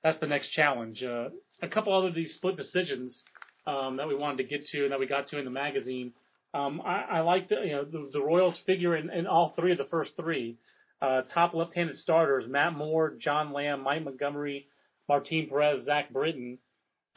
that's 0.03 0.19
the 0.19 0.27
next 0.27 0.49
challenge. 0.49 1.03
Uh, 1.03 1.29
a 1.61 1.67
couple 1.67 1.93
other 1.93 2.11
these 2.11 2.33
split 2.33 2.57
decisions 2.57 3.23
um, 3.67 3.97
that 3.97 4.07
we 4.07 4.15
wanted 4.15 4.37
to 4.37 4.43
get 4.43 4.65
to 4.67 4.83
and 4.83 4.91
that 4.91 4.99
we 4.99 5.07
got 5.07 5.27
to 5.27 5.39
in 5.39 5.45
the 5.45 5.51
magazine. 5.51 6.13
Um, 6.53 6.81
I, 6.85 7.01
I 7.01 7.19
like 7.21 7.49
the 7.49 7.61
you 7.63 7.71
know 7.73 7.85
the, 7.85 8.09
the 8.13 8.21
Royals 8.21 8.57
figure 8.65 8.95
in, 8.95 9.09
in 9.09 9.27
all 9.27 9.53
three 9.55 9.71
of 9.71 9.77
the 9.77 9.85
first 9.85 10.11
three. 10.15 10.57
Uh, 11.01 11.21
top 11.33 11.53
left-handed 11.53 11.97
starters: 11.97 12.45
Matt 12.47 12.73
Moore, 12.73 13.15
John 13.19 13.53
Lamb, 13.53 13.83
Mike 13.83 14.03
Montgomery, 14.03 14.67
Martin 15.07 15.47
Perez, 15.49 15.85
Zach 15.85 16.11
Britton. 16.11 16.57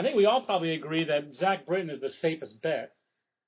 I 0.01 0.05
think 0.05 0.17
we 0.17 0.27
all 0.27 0.43
probably 0.43 0.75
agree 0.75 1.05
that 1.05 1.35
Zach 1.35 1.67
Britton 1.67 1.91
is 1.91 2.01
the 2.01 2.11
safest 2.21 2.61
bet 2.63 2.93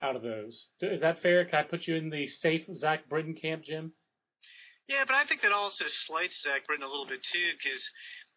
out 0.03 0.17
of 0.17 0.23
those. 0.23 0.67
Is 0.81 1.01
that 1.01 1.21
fair? 1.21 1.45
Can 1.45 1.61
I 1.61 1.63
put 1.63 1.87
you 1.87 1.97
in 1.97 2.11
the 2.11 2.27
safe 2.27 2.63
Zach 2.75 3.09
Britton 3.09 3.35
camp, 3.35 3.65
Jim? 3.65 3.93
Yeah, 4.89 5.07
but 5.07 5.15
I 5.15 5.23
think 5.25 5.43
that 5.43 5.53
also 5.55 5.85
slights 5.87 6.43
Zach 6.43 6.67
Britton 6.67 6.83
a 6.83 6.91
little 6.91 7.07
bit 7.07 7.23
too, 7.23 7.49
because 7.55 7.79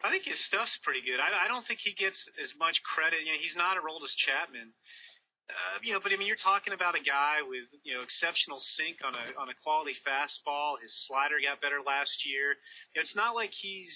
I 0.05 0.13
think 0.13 0.29
his 0.29 0.37
stuff's 0.45 0.77
pretty 0.85 1.01
good. 1.01 1.17
I, 1.17 1.45
I 1.45 1.47
don't 1.47 1.65
think 1.65 1.81
he 1.81 1.97
gets 1.97 2.21
as 2.37 2.53
much 2.59 2.77
credit. 2.85 3.25
You 3.25 3.33
know, 3.33 3.41
he's 3.41 3.57
not 3.57 3.73
Aroldis 3.73 4.13
Chapman. 4.13 4.69
Uh, 5.49 5.81
you 5.81 5.91
know, 5.91 5.99
but 5.99 6.13
I 6.13 6.15
mean, 6.15 6.29
you're 6.29 6.39
talking 6.39 6.71
about 6.71 6.95
a 6.95 7.03
guy 7.03 7.43
with 7.43 7.67
you 7.83 7.97
know 7.97 8.05
exceptional 8.05 8.61
sink 8.61 9.03
on 9.03 9.11
a 9.17 9.25
on 9.35 9.49
a 9.49 9.57
quality 9.65 9.97
fastball. 10.05 10.79
His 10.79 10.93
slider 11.07 11.41
got 11.41 11.59
better 11.59 11.83
last 11.83 12.23
year. 12.23 12.55
You 12.93 12.95
know, 12.95 13.03
it's 13.03 13.17
not 13.17 13.35
like 13.35 13.51
he's 13.51 13.91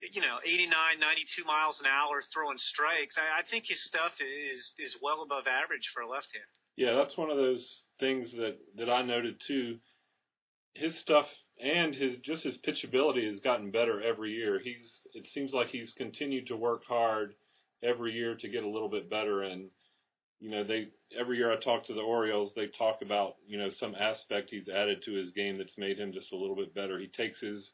you 0.00 0.20
know, 0.20 0.38
89, 0.44 0.72
92 0.98 1.44
miles 1.44 1.80
an 1.80 1.86
hour 1.86 2.22
throwing 2.32 2.58
strikes. 2.58 3.16
I, 3.18 3.40
I 3.40 3.42
think 3.48 3.66
his 3.68 3.82
stuff 3.84 4.12
is 4.20 4.72
is 4.78 4.96
well 5.02 5.22
above 5.22 5.44
average 5.46 5.90
for 5.92 6.02
a 6.02 6.08
left 6.08 6.28
hand. 6.32 6.48
Yeah, 6.76 6.94
that's 6.94 7.16
one 7.16 7.30
of 7.30 7.36
those 7.36 7.84
things 7.98 8.32
that 8.32 8.56
that 8.76 8.90
I 8.90 9.02
noted 9.02 9.40
too. 9.46 9.78
His 10.74 10.98
stuff 11.00 11.26
and 11.62 11.94
his 11.94 12.16
just 12.24 12.42
his 12.44 12.58
pitchability 12.58 13.28
has 13.28 13.40
gotten 13.40 13.70
better 13.70 14.02
every 14.02 14.32
year. 14.32 14.60
He's 14.62 15.00
it 15.12 15.28
seems 15.28 15.52
like 15.52 15.68
he's 15.68 15.92
continued 15.96 16.46
to 16.48 16.56
work 16.56 16.82
hard 16.88 17.34
every 17.82 18.12
year 18.12 18.34
to 18.36 18.48
get 18.48 18.64
a 18.64 18.68
little 18.68 18.88
bit 18.88 19.08
better 19.10 19.42
and 19.42 19.68
you 20.38 20.50
know 20.50 20.64
they 20.64 20.88
every 21.18 21.38
year 21.38 21.52
I 21.52 21.56
talk 21.56 21.86
to 21.86 21.94
the 21.94 22.00
Orioles 22.00 22.52
they 22.54 22.66
talk 22.66 23.02
about 23.02 23.36
you 23.46 23.58
know 23.58 23.70
some 23.70 23.94
aspect 23.94 24.50
he's 24.50 24.68
added 24.68 25.02
to 25.04 25.12
his 25.12 25.30
game 25.32 25.58
that's 25.58 25.78
made 25.78 25.98
him 25.98 26.12
just 26.12 26.32
a 26.32 26.36
little 26.36 26.56
bit 26.56 26.74
better. 26.74 26.98
He 26.98 27.08
takes 27.08 27.40
his 27.40 27.70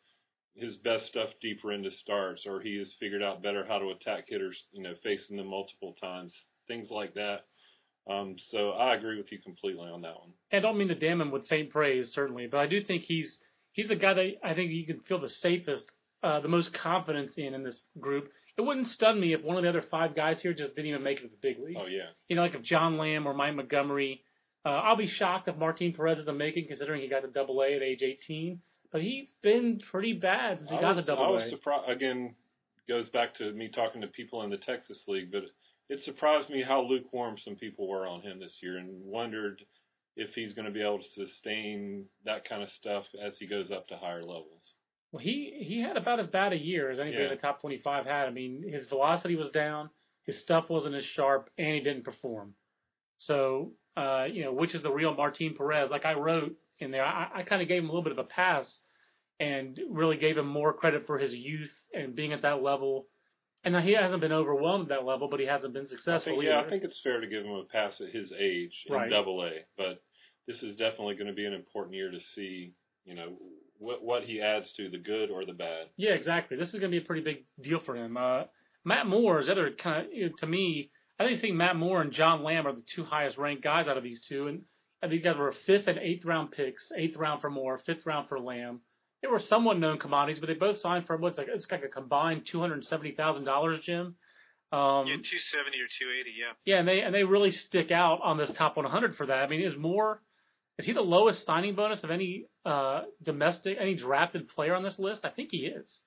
his 0.57 0.77
best 0.77 1.07
stuff 1.07 1.29
deeper 1.41 1.73
into 1.73 1.91
starts 1.91 2.47
or 2.47 2.61
he 2.61 2.79
has 2.79 2.95
figured 2.99 3.23
out 3.23 3.43
better 3.43 3.65
how 3.67 3.79
to 3.79 3.91
attack 3.91 4.25
hitters, 4.29 4.59
you 4.73 4.83
know, 4.83 4.95
facing 5.03 5.37
them 5.37 5.49
multiple 5.49 5.95
times, 6.01 6.35
things 6.67 6.89
like 6.91 7.15
that. 7.15 7.45
Um, 8.09 8.37
so 8.51 8.71
I 8.71 8.95
agree 8.95 9.19
with 9.19 9.31
you 9.33 9.39
completely 9.39 9.89
on 9.89 10.03
that 10.03 10.15
one. 10.15 10.33
I 10.53 10.61
don't 10.61 10.79
mean 10.79 10.89
to 10.89 10.95
damn 10.95 11.21
him 11.21 11.31
with 11.31 11.49
faint 11.49 11.71
praise, 11.71 12.13
certainly, 12.13 12.47
but 12.47 12.59
I 12.59 12.67
do 12.67 12.83
think 12.83 13.03
he's 13.03 13.39
he's 13.73 13.89
the 13.89 13.97
guy 13.97 14.15
that 14.15 14.33
I 14.45 14.55
think 14.55 14.71
you 14.71 14.87
can 14.87 15.01
feel 15.01 15.21
the 15.21 15.29
safest, 15.29 15.85
uh, 16.23 16.41
the 16.41 16.49
most 16.49 16.73
confidence 16.73 17.35
in 17.37 17.53
in 17.53 17.65
this 17.65 17.83
group. 18.01 18.31
It 18.57 18.63
wouldn't 18.63 18.87
stun 18.87 19.21
me 19.21 19.35
if 19.35 19.43
one 19.43 19.57
of 19.57 19.65
the 19.65 19.69
other 19.69 19.83
five 19.91 20.15
guys 20.15 20.41
here 20.41 20.55
just 20.55 20.77
didn't 20.77 20.91
even 20.91 21.03
make 21.03 21.19
it 21.19 21.23
to 21.23 21.29
the 21.29 21.37
big 21.43 21.59
leagues. 21.59 21.81
Oh 21.83 21.89
yeah. 21.89 22.11
You 22.29 22.37
know, 22.37 22.43
like 22.43 22.55
if 22.55 22.63
John 22.63 22.97
Lamb 22.97 23.27
or 23.27 23.35
Mike 23.35 23.55
Montgomery. 23.55 24.23
Uh, 24.65 24.81
I'll 24.83 24.97
be 24.97 25.07
shocked 25.07 25.47
if 25.47 25.57
Martin 25.57 25.93
Perez 25.93 26.19
isn't 26.19 26.37
making, 26.37 26.67
considering 26.67 27.01
he 27.01 27.09
got 27.09 27.21
to 27.21 27.29
Double 27.29 27.63
A 27.63 27.77
at 27.77 27.83
age 27.83 28.03
18. 28.03 28.61
But 28.93 29.03
he's 29.03 29.33
been 29.43 29.81
pretty 29.91 30.13
bad 30.15 30.59
since 30.59 30.71
he 30.71 30.77
I 30.77 30.81
got 30.81 30.97
was, 30.97 31.05
to 31.05 31.11
Double 31.11 31.25
I 31.25 31.29
was 31.29 31.51
surprised 31.51 31.91
again. 31.91 32.35
Goes 32.89 33.09
back 33.09 33.35
to 33.37 33.53
me 33.53 33.69
talking 33.69 34.01
to 34.03 34.07
people 34.07 34.43
in 34.43 34.51
the 34.51 34.59
Texas 34.59 35.03
League, 35.09 35.33
but 35.33 35.43
it 35.89 36.03
surprised 36.05 36.49
me 36.51 36.63
how 36.63 36.83
lukewarm 36.83 37.37
some 37.45 37.57
people 37.57 37.89
were 37.89 38.07
on 38.07 38.23
him 38.23 38.39
this 38.39 38.59
year, 38.61 38.79
and 38.79 38.89
wondered 39.05 39.61
if 40.17 40.31
he's 40.35 40.55
going 40.55 40.67
to 40.67 40.71
be 40.71 40.83
able 40.83 41.01
to 41.01 41.09
sustain 41.27 42.05
that 42.25 42.49
kind 42.49 42.63
of 42.63 42.71
stuff 42.71 43.05
as 43.21 43.37
he 43.39 43.47
goes 43.47 43.71
up 43.73 43.89
to 43.89 43.97
higher 43.97 44.21
levels. 44.23 44.75
Well, 45.13 45.21
he 45.21 45.57
he 45.67 45.81
had 45.81 45.97
about 45.97 46.21
as 46.21 46.27
bad 46.29 46.53
a 46.53 46.57
year 46.57 46.91
as 46.91 47.01
anybody 47.01 47.25
Yeah. 47.25 47.31
in 47.31 47.37
the 47.37 47.41
top 47.43 47.61
25 47.61 48.07
had. 48.07 48.27
I 48.27 48.31
mean, 48.31 48.63
his 48.69 48.87
velocity 48.89 49.35
was 49.35 49.51
down, 49.51 49.91
his 50.23 50.41
stuff 50.41 50.71
wasn't 50.71 50.95
as 50.95 51.05
sharp, 51.05 51.51
and 51.59 51.75
he 51.75 51.81
didn't 51.81 52.05
perform. 52.05 52.55
So, 53.19 53.73
uh, 53.97 54.27
you 54.31 54.45
know, 54.45 54.53
which 54.53 54.75
is 54.75 54.83
the 54.83 54.93
real 54.93 55.15
Martin 55.15 55.55
Perez? 55.57 55.91
Like 55.91 56.05
I 56.05 56.15
wrote 56.15 56.57
in 56.79 56.91
there, 56.91 57.05
I, 57.05 57.29
I 57.37 57.43
kind 57.43 57.63
of 57.63 57.69
gave 57.69 57.83
him 57.83 57.89
a 57.89 57.93
little 57.93 58.03
bit 58.03 58.13
of 58.13 58.19
a 58.19 58.25
pass, 58.25 58.79
and 59.39 59.79
really 59.91 60.17
gave 60.17 60.39
him 60.39 60.47
more 60.47 60.73
credit 60.73 61.07
for 61.07 61.19
his 61.19 61.35
youth 61.35 61.73
and 61.95 62.15
being 62.17 62.33
at 62.33 62.43
that 62.43 62.63
level. 62.63 63.07
And 63.65 63.73
now 63.75 63.81
he 63.81 63.95
hasn't 63.95 64.21
been 64.21 64.33
overwhelmed 64.33 64.85
at 64.85 64.99
that 65.01 65.05
level, 65.05 65.29
but 65.29 65.41
he 65.41 65.47
hasn't 65.47 65.75
been 65.75 65.87
I 65.87 65.89
successful 65.89 66.33
think, 66.35 66.45
either. 66.45 66.53
yeah, 66.53 66.61
I 66.65 66.71
think 66.71 66.85
it's 66.85 67.01
fair 67.03 67.21
to 67.21 67.27
give 67.27 67.45
him 67.45 67.51
a 67.53 67.65
pass 67.65 68.01
at 68.01 68.15
his 68.15 68.33
age 68.39 68.73
in 68.87 68.95
Right. 68.95 69.11
Double 69.11 69.43
A, 69.45 69.51
but 69.77 70.03
this 70.47 70.63
is 70.63 70.77
definitely 70.77 71.17
going 71.17 71.27
to 71.27 71.33
be 71.33 71.45
an 71.45 71.53
important 71.53 71.95
year 71.97 72.11
to 72.11 72.21
see, 72.35 72.73
you 73.05 73.15
know, 73.15 73.37
what 73.79 74.03
what 74.03 74.23
he 74.23 74.41
adds 74.41 74.73
to 74.75 74.89
the 74.89 74.99
good 74.99 75.31
or 75.31 75.45
the 75.45 75.53
bad. 75.53 75.87
Yeah, 75.97 76.13
exactly. 76.13 76.57
This 76.57 76.69
is 76.69 76.75
going 76.81 76.93
to 76.93 76.99
be 76.99 77.03
a 77.03 77.07
pretty 77.07 77.23
big 77.23 77.45
deal 77.61 77.81
for 77.85 77.97
him. 77.97 78.17
Uh, 78.17 78.45
Matt 78.85 79.07
Moore 79.07 79.41
is 79.41 79.49
other 79.49 79.71
kind 79.73 80.07
of, 80.07 80.13
you 80.13 80.27
know, 80.27 80.33
to 80.39 80.47
me, 80.47 80.91
I 81.19 81.27
think, 81.27 81.41
think 81.41 81.57
Matt 81.57 81.77
Moore 81.77 82.01
and 82.01 82.13
John 82.13 82.43
Lamb 82.45 82.67
are 82.67 82.73
the 82.73 82.85
two 82.95 83.05
highest 83.05 83.37
ranked 83.37 83.65
guys 83.65 83.89
out 83.89 83.99
of 83.99 84.05
these 84.05 84.25
two. 84.29 84.47
And 84.47 84.63
these 85.09 85.23
guys 85.23 85.37
were 85.37 85.53
fifth 85.67 85.87
and 85.87 85.99
eighth 85.99 86.25
round 86.25 86.53
picks, 86.53 86.91
eighth 86.97 87.17
round 87.17 87.41
for 87.41 87.51
Moore, 87.51 87.79
fifth 87.85 88.07
round 88.07 88.29
for 88.29 88.41
Lamb. 88.41 88.81
They 89.23 89.29
were 89.29 89.39
somewhat 89.41 89.79
known 89.79 89.99
commodities, 89.99 90.41
but 90.41 90.47
they 90.47 90.55
both 90.55 90.77
signed 90.79 91.07
for 91.07 91.17
what's 91.17 91.39
like, 91.39 91.49
it's 91.51 91.67
like 91.71 91.83
a 91.83 91.89
combined 91.89 92.47
$270,000, 92.53 93.83
Jim. 93.83 94.15
Um, 94.73 95.07
Yeah, 95.07 95.17
270 95.17 95.79
or 95.79 95.87
280. 95.87 96.31
Yeah. 96.37 96.53
yeah, 96.65 96.79
and 96.81 96.89
they 96.89 97.01
and 97.01 97.15
they 97.15 97.23
really 97.23 97.53
stick 97.53 97.91
out 97.93 98.21
on 98.23 98.37
this 98.37 98.51
top 98.59 98.77
100 98.77 99.15
for 99.15 99.27
that. 99.27 99.39
I 99.39 99.47
mean, 99.47 99.63
is 99.63 99.77
Moore 99.77 100.21
is 100.79 100.85
he 100.85 100.93
the 100.93 101.01
lowest 101.01 101.47
signing 101.47 101.75
bonus 101.75 102.03
of 102.03 102.11
any 102.11 102.47
uh, 102.65 103.03
domestic 103.23 103.79
any 103.81 103.95
drafted 103.95 104.49
player 104.49 104.75
on 104.75 104.83
this 104.83 104.99
list? 104.99 105.25
I 105.25 105.31
think 105.31 105.51
he 105.53 105.59
is. 105.59 106.01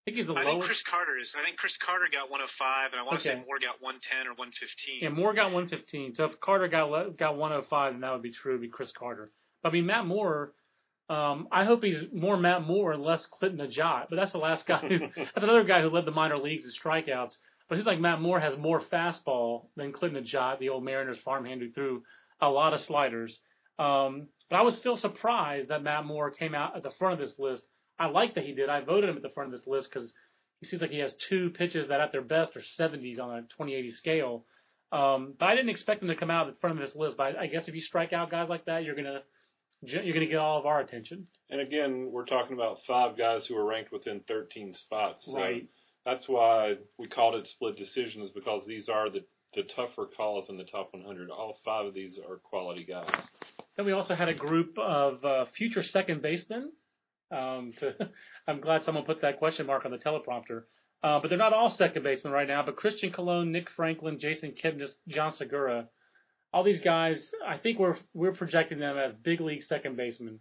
I 0.00 0.10
think 0.10 0.16
he's 0.16 0.26
the 0.26 0.34
I 0.34 0.44
think. 0.44 0.64
Chris 0.64 0.82
Carter 0.90 1.18
is. 1.18 1.34
I 1.38 1.44
think 1.44 1.58
Chris 1.58 1.76
Carter 1.84 2.06
got 2.10 2.30
105, 2.30 2.92
and 2.92 3.00
I 3.00 3.04
want 3.04 3.20
to 3.20 3.28
Okay. 3.30 3.38
say 3.40 3.44
Moore 3.46 3.58
got 3.60 3.82
110 3.82 4.26
or 4.26 4.34
115. 4.34 5.00
Yeah, 5.02 5.10
Moore 5.10 5.34
got 5.34 5.52
115. 5.52 6.14
So 6.14 6.24
if 6.24 6.40
Carter 6.40 6.68
got 6.68 7.16
got 7.18 7.36
105, 7.36 7.92
then 7.92 8.00
that 8.00 8.12
would 8.12 8.22
be 8.22 8.32
true. 8.32 8.52
It'd 8.52 8.62
be 8.62 8.68
Chris 8.68 8.92
Carter. 8.92 9.28
But 9.62 9.70
I 9.70 9.72
mean, 9.72 9.86
Matt 9.86 10.06
Moore. 10.06 10.52
Um, 11.10 11.48
I 11.50 11.64
hope 11.64 11.82
he's 11.82 12.04
more 12.14 12.36
Matt 12.36 12.62
Moore 12.62 12.92
and 12.92 13.02
less 13.02 13.26
Clinton 13.26 13.66
Nageotte. 13.66 14.06
But 14.10 14.16
that's 14.16 14.30
the 14.32 14.38
last 14.38 14.64
guy. 14.66 14.78
Who, 14.78 14.98
that's 15.16 15.42
another 15.42 15.64
guy 15.64 15.82
who 15.82 15.88
led 15.90 16.04
the 16.06 16.12
minor 16.12 16.38
leagues 16.38 16.64
in 16.64 16.70
strikeouts. 16.70 17.34
But 17.68 17.78
he's 17.78 17.86
like 17.86 17.98
Matt 18.00 18.20
Moore 18.20 18.40
has 18.40 18.56
more 18.56 18.80
fastball 18.80 19.66
than 19.76 19.92
Clinton 19.92 20.24
Nageotte, 20.24 20.60
the 20.60 20.68
old 20.70 20.84
Mariners 20.84 21.18
farmhand 21.24 21.60
who 21.62 21.70
threw 21.72 22.04
a 22.40 22.48
lot 22.48 22.72
of 22.74 22.80
sliders. 22.80 23.38
Um, 23.78 24.28
but 24.48 24.56
I 24.56 24.62
was 24.62 24.78
still 24.78 24.96
surprised 24.96 25.68
that 25.68 25.82
Matt 25.82 26.04
Moore 26.06 26.30
came 26.30 26.54
out 26.54 26.76
at 26.76 26.82
the 26.82 26.90
front 26.98 27.14
of 27.14 27.18
this 27.20 27.38
list. 27.38 27.64
I 28.00 28.06
like 28.06 28.34
that 28.34 28.44
he 28.44 28.54
did. 28.54 28.70
I 28.70 28.80
voted 28.80 29.10
him 29.10 29.16
at 29.16 29.22
the 29.22 29.28
front 29.28 29.52
of 29.52 29.52
this 29.52 29.68
list 29.68 29.90
because 29.92 30.12
he 30.60 30.66
seems 30.66 30.80
like 30.80 30.90
he 30.90 30.98
has 31.00 31.14
two 31.28 31.50
pitches 31.50 31.88
that 31.88 32.00
at 32.00 32.12
their 32.12 32.22
best 32.22 32.56
are 32.56 32.62
70s 32.78 33.20
on 33.20 33.38
a 33.38 33.42
2080 33.42 33.90
scale. 33.92 34.44
Um, 34.90 35.34
but 35.38 35.46
I 35.46 35.54
didn't 35.54 35.70
expect 35.70 36.02
him 36.02 36.08
to 36.08 36.16
come 36.16 36.30
out 36.30 36.48
at 36.48 36.54
the 36.54 36.60
front 36.60 36.80
of 36.80 36.84
this 36.84 36.96
list. 36.96 37.18
But 37.18 37.36
I, 37.36 37.42
I 37.42 37.46
guess 37.46 37.68
if 37.68 37.74
you 37.74 37.82
strike 37.82 38.12
out 38.14 38.30
guys 38.30 38.48
like 38.48 38.64
that, 38.64 38.84
you're 38.84 38.96
gonna 38.96 39.20
you're 39.82 40.14
gonna 40.14 40.26
get 40.26 40.38
all 40.38 40.58
of 40.58 40.66
our 40.66 40.80
attention. 40.80 41.26
And 41.50 41.60
again, 41.60 42.08
we're 42.10 42.24
talking 42.24 42.54
about 42.54 42.78
five 42.86 43.16
guys 43.16 43.46
who 43.46 43.56
are 43.56 43.64
ranked 43.64 43.92
within 43.92 44.20
13 44.26 44.74
spots. 44.74 45.26
So 45.26 45.36
Right. 45.36 45.68
That's 46.06 46.26
why 46.26 46.76
we 46.98 47.06
called 47.08 47.34
it 47.34 47.46
split 47.46 47.76
decisions 47.76 48.30
because 48.30 48.66
these 48.66 48.88
are 48.88 49.10
the 49.10 49.24
the 49.54 49.62
tougher 49.74 50.06
calls 50.16 50.48
in 50.48 50.56
the 50.56 50.64
top 50.64 50.92
100. 50.92 51.28
All 51.30 51.58
five 51.64 51.86
of 51.86 51.94
these 51.94 52.18
are 52.18 52.36
quality 52.36 52.84
guys. 52.84 53.10
Then 53.76 53.84
we 53.84 53.92
also 53.92 54.14
had 54.14 54.28
a 54.28 54.34
group 54.34 54.78
of 54.78 55.24
uh, 55.24 55.44
future 55.56 55.82
second 55.82 56.22
basemen. 56.22 56.72
Um, 57.30 57.72
to, 57.78 57.94
I'm 58.48 58.60
glad 58.60 58.82
someone 58.84 59.04
put 59.04 59.20
that 59.22 59.38
question 59.38 59.66
mark 59.66 59.84
on 59.84 59.90
the 59.90 59.98
teleprompter. 59.98 60.62
Uh, 61.02 61.18
but 61.20 61.28
they're 61.28 61.38
not 61.38 61.54
all 61.54 61.70
second 61.70 62.02
basemen 62.02 62.32
right 62.32 62.48
now. 62.48 62.62
But 62.62 62.76
Christian 62.76 63.12
Colon, 63.12 63.52
Nick 63.52 63.70
Franklin, 63.70 64.18
Jason 64.18 64.52
Kipnis, 64.52 64.90
Jean 65.08 65.32
Segura, 65.32 65.88
all 66.52 66.64
these 66.64 66.80
guys, 66.80 67.30
I 67.46 67.56
think 67.58 67.78
we're 67.78 67.96
we're 68.12 68.32
projecting 68.32 68.80
them 68.80 68.98
as 68.98 69.14
big 69.14 69.40
league 69.40 69.62
second 69.62 69.96
basemen 69.96 70.40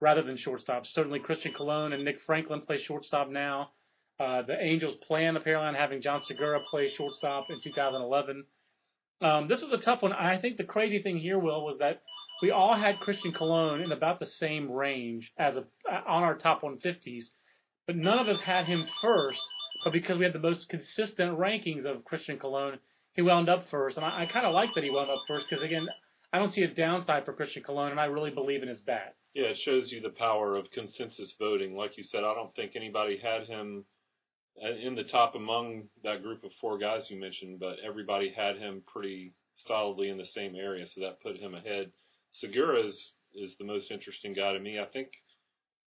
rather 0.00 0.22
than 0.22 0.36
shortstops. 0.36 0.86
Certainly 0.86 1.20
Christian 1.20 1.52
Colon 1.52 1.92
and 1.92 2.04
Nick 2.04 2.20
Franklin 2.24 2.62
play 2.62 2.78
shortstop 2.78 3.28
now. 3.28 3.70
Uh, 4.20 4.42
the 4.42 4.60
Angels 4.60 4.96
plan 5.06 5.36
apparently 5.36 5.68
on 5.68 5.74
having 5.74 6.00
Jean 6.00 6.20
Segura 6.22 6.60
play 6.70 6.88
shortstop 6.96 7.46
in 7.50 7.60
2011. 7.60 8.44
Um, 9.20 9.48
this 9.48 9.60
was 9.60 9.72
a 9.72 9.84
tough 9.84 10.02
one. 10.02 10.12
I 10.12 10.38
think 10.40 10.56
the 10.56 10.64
crazy 10.64 11.02
thing 11.02 11.18
here, 11.18 11.38
Will, 11.38 11.64
was 11.64 11.78
that 11.78 12.02
we 12.42 12.50
all 12.50 12.76
had 12.76 13.00
Christian 13.00 13.32
Colon 13.32 13.80
in 13.80 13.92
about 13.92 14.20
the 14.20 14.26
same 14.26 14.70
range 14.70 15.32
as 15.38 15.56
a 15.56 15.64
on 15.90 16.22
our 16.22 16.36
top 16.36 16.62
150s, 16.62 17.24
but 17.86 17.96
none 17.96 18.18
of 18.18 18.28
us 18.28 18.40
had 18.40 18.66
him 18.66 18.84
first. 19.02 19.40
But 19.84 19.92
because 19.92 20.18
we 20.18 20.24
had 20.24 20.32
the 20.32 20.40
most 20.40 20.68
consistent 20.68 21.38
rankings 21.38 21.84
of 21.84 22.04
Christian 22.04 22.38
Colon, 22.38 22.78
he 23.14 23.22
wound 23.22 23.48
up 23.48 23.64
first, 23.70 23.96
and 23.96 24.04
I, 24.04 24.22
I 24.22 24.26
kind 24.26 24.46
of 24.46 24.54
like 24.54 24.70
that 24.74 24.84
he 24.84 24.90
wound 24.90 25.10
up 25.10 25.22
first 25.26 25.46
because 25.48 25.64
again, 25.64 25.86
I 26.32 26.38
don't 26.38 26.52
see 26.52 26.62
a 26.62 26.68
downside 26.68 27.24
for 27.24 27.32
Christian 27.32 27.62
Colon, 27.62 27.90
and 27.90 28.00
I 28.00 28.06
really 28.06 28.30
believe 28.30 28.62
in 28.62 28.68
his 28.68 28.80
bat. 28.80 29.14
Yeah, 29.34 29.46
it 29.46 29.58
shows 29.64 29.90
you 29.90 30.00
the 30.00 30.10
power 30.10 30.56
of 30.56 30.70
consensus 30.72 31.32
voting. 31.38 31.74
Like 31.74 31.96
you 31.96 32.04
said, 32.04 32.24
I 32.24 32.34
don't 32.34 32.54
think 32.54 32.72
anybody 32.74 33.18
had 33.22 33.46
him 33.46 33.84
uh, 34.62 34.74
in 34.74 34.94
the 34.94 35.04
top 35.04 35.34
among 35.34 35.84
that 36.02 36.22
group 36.22 36.44
of 36.44 36.50
four 36.60 36.78
guys 36.78 37.06
you 37.08 37.18
mentioned, 37.18 37.60
but 37.60 37.76
everybody 37.86 38.32
had 38.36 38.56
him 38.56 38.82
pretty 38.86 39.32
solidly 39.66 40.08
in 40.08 40.18
the 40.18 40.26
same 40.26 40.54
area, 40.54 40.86
so 40.86 41.00
that 41.00 41.22
put 41.22 41.36
him 41.36 41.54
ahead. 41.54 41.90
Segura 42.40 42.86
is, 42.86 42.96
is 43.34 43.54
the 43.58 43.64
most 43.64 43.90
interesting 43.90 44.32
guy 44.34 44.52
to 44.52 44.60
me. 44.60 44.78
I 44.78 44.84
think 44.86 45.08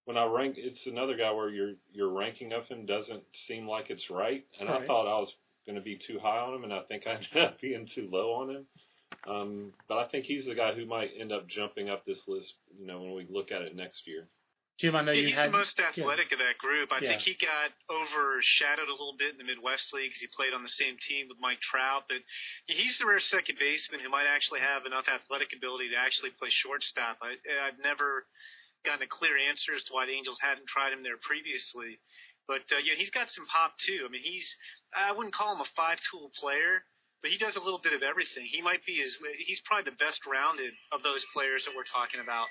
when 0.05 0.17
I 0.17 0.25
rank, 0.25 0.55
it's 0.57 0.85
another 0.87 1.15
guy 1.15 1.31
where 1.31 1.49
your 1.49 1.73
your 1.93 2.09
ranking 2.09 2.53
of 2.53 2.65
him 2.65 2.85
doesn't 2.85 3.23
seem 3.47 3.67
like 3.67 3.89
it's 3.89 4.09
right, 4.09 4.45
and 4.59 4.69
I 4.69 4.79
Right. 4.79 4.87
thought 4.87 5.07
I 5.07 5.19
was 5.19 5.31
going 5.65 5.75
to 5.75 5.81
be 5.81 5.97
too 6.07 6.19
high 6.19 6.39
on 6.39 6.55
him, 6.55 6.63
and 6.63 6.73
I 6.73 6.81
think 6.81 7.05
I 7.05 7.13
ended 7.15 7.37
up 7.37 7.61
being 7.61 7.87
too 7.93 8.09
low 8.11 8.33
on 8.33 8.49
him. 8.49 8.65
Um, 9.27 9.73
but 9.87 9.99
I 9.99 10.07
think 10.07 10.25
he's 10.25 10.45
the 10.45 10.55
guy 10.55 10.73
who 10.73 10.85
might 10.85 11.11
end 11.19 11.31
up 11.31 11.47
jumping 11.47 11.89
up 11.89 12.05
this 12.05 12.21
list, 12.27 12.53
you 12.79 12.87
know, 12.87 13.01
when 13.01 13.13
we 13.13 13.27
look 13.29 13.51
at 13.51 13.61
it 13.61 13.75
next 13.75 14.07
year. 14.07 14.27
Jim, 14.81 14.97
I 14.97 15.05
know 15.05 15.13
Yeah, 15.13 15.21
you 15.21 15.27
he's 15.29 15.37
had 15.37 15.53
the 15.53 15.57
most 15.61 15.77
yeah. 15.77 15.93
athletic 15.93 16.31
of 16.33 16.39
that 16.41 16.57
group. 16.57 16.91
I 16.91 16.97
Yeah. 16.99 17.09
think 17.09 17.21
he 17.21 17.35
got 17.35 17.69
overshadowed 17.87 18.89
a 18.89 18.91
little 18.97 19.13
bit 19.13 19.29
in 19.29 19.37
the 19.37 19.43
Midwest 19.43 19.93
League 19.93 20.09
because 20.09 20.21
he 20.21 20.27
played 20.27 20.53
on 20.53 20.63
the 20.63 20.69
same 20.73 20.97
team 20.97 21.29
with 21.29 21.37
Mike 21.39 21.61
Trout. 21.61 22.09
But 22.09 22.23
he's 22.65 22.97
the 22.97 23.05
rare 23.05 23.19
second 23.19 23.59
baseman 23.59 23.99
who 24.01 24.09
might 24.09 24.25
actually 24.25 24.61
have 24.61 24.87
enough 24.87 25.07
athletic 25.07 25.53
ability 25.53 25.89
to 25.89 25.97
actually 25.97 26.31
play 26.31 26.49
shortstop. 26.49 27.19
I, 27.21 27.37
I've 27.61 27.77
never 27.77 28.25
gotten 28.83 29.03
a 29.03 29.07
clear 29.07 29.37
answer 29.37 29.75
as 29.75 29.83
to 29.85 29.93
why 29.93 30.07
the 30.07 30.13
Angels 30.13 30.39
hadn't 30.41 30.65
tried 30.67 30.93
him 30.93 31.03
there 31.03 31.17
previously. 31.17 31.99
But 32.47 32.65
uh, 32.73 32.79
yeah, 32.83 32.95
he's 32.97 33.11
got 33.11 33.29
some 33.29 33.45
pop 33.45 33.77
too. 33.77 34.03
I 34.03 34.09
mean, 34.09 34.23
he's 34.23 34.55
I 34.95 35.11
wouldn't 35.11 35.35
call 35.35 35.53
him 35.53 35.61
a 35.61 35.69
five-tool 35.77 36.31
player, 36.41 36.83
but 37.21 37.29
he 37.29 37.37
does 37.37 37.55
a 37.55 37.61
little 37.61 37.79
bit 37.79 37.93
of 37.93 38.01
everything. 38.01 38.45
He 38.49 38.63
might 38.63 38.83
be 38.83 38.95
his 38.97 39.15
he's 39.45 39.61
probably 39.61 39.91
the 39.91 39.97
best 39.97 40.25
rounded 40.25 40.73
of 40.91 41.03
those 41.03 41.23
players 41.33 41.65
that 41.65 41.75
we're 41.77 41.85
talking 41.85 42.19
about. 42.19 42.47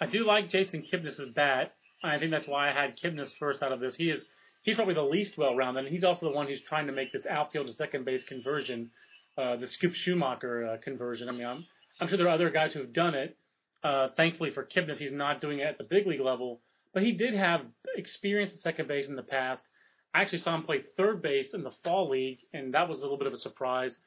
I 0.00 0.06
do 0.06 0.26
like 0.26 0.50
Jason 0.50 0.82
Kipnis' 0.82 1.34
bat. 1.34 1.74
I 2.02 2.18
think 2.18 2.30
that's 2.30 2.46
why 2.46 2.70
I 2.70 2.72
had 2.72 2.98
Kipnis 2.98 3.30
first 3.38 3.62
out 3.62 3.72
of 3.72 3.80
this. 3.80 3.96
He 3.96 4.10
is 4.10 4.22
he's 4.62 4.76
probably 4.76 4.94
the 4.94 5.02
least 5.02 5.38
well-rounded, 5.38 5.84
and 5.86 5.94
he's 5.94 6.04
also 6.04 6.26
the 6.26 6.34
one 6.34 6.46
who's 6.46 6.60
trying 6.68 6.86
to 6.86 6.92
make 6.92 7.12
this 7.12 7.26
outfield 7.26 7.68
to 7.68 7.72
second 7.72 8.04
base 8.04 8.22
conversion, 8.24 8.90
uh, 9.38 9.56
the 9.56 9.66
Skip 9.66 9.92
Schumaker 9.92 10.74
uh, 10.74 10.76
conversion. 10.82 11.28
I 11.28 11.32
mean, 11.32 11.46
I'm, 11.46 11.64
I'm 12.00 12.08
sure 12.08 12.18
there 12.18 12.26
are 12.26 12.34
other 12.34 12.50
guys 12.50 12.72
who've 12.72 12.92
done 12.92 13.14
it. 13.14 13.36
Uh, 13.82 14.08
thankfully 14.16 14.50
for 14.50 14.64
Kipnis, 14.64 14.98
he's 14.98 15.12
not 15.12 15.40
doing 15.40 15.60
it 15.60 15.66
at 15.66 15.78
the 15.78 15.84
big 15.84 16.06
league 16.06 16.20
level, 16.20 16.60
but 16.92 17.02
he 17.02 17.12
did 17.12 17.34
have 17.34 17.60
experience 17.96 18.52
at 18.52 18.58
second 18.58 18.88
base 18.88 19.08
in 19.08 19.16
the 19.16 19.22
past. 19.22 19.68
I 20.12 20.22
actually 20.22 20.38
saw 20.38 20.54
him 20.54 20.62
play 20.62 20.82
third 20.96 21.22
base 21.22 21.54
in 21.54 21.62
the 21.62 21.72
fall 21.84 22.10
league, 22.10 22.38
and 22.52 22.74
that 22.74 22.88
was 22.88 22.98
a 22.98 23.02
little 23.02 23.18
bit 23.18 23.26
of 23.26 23.32
a 23.32 23.38
surprise. 23.38 23.98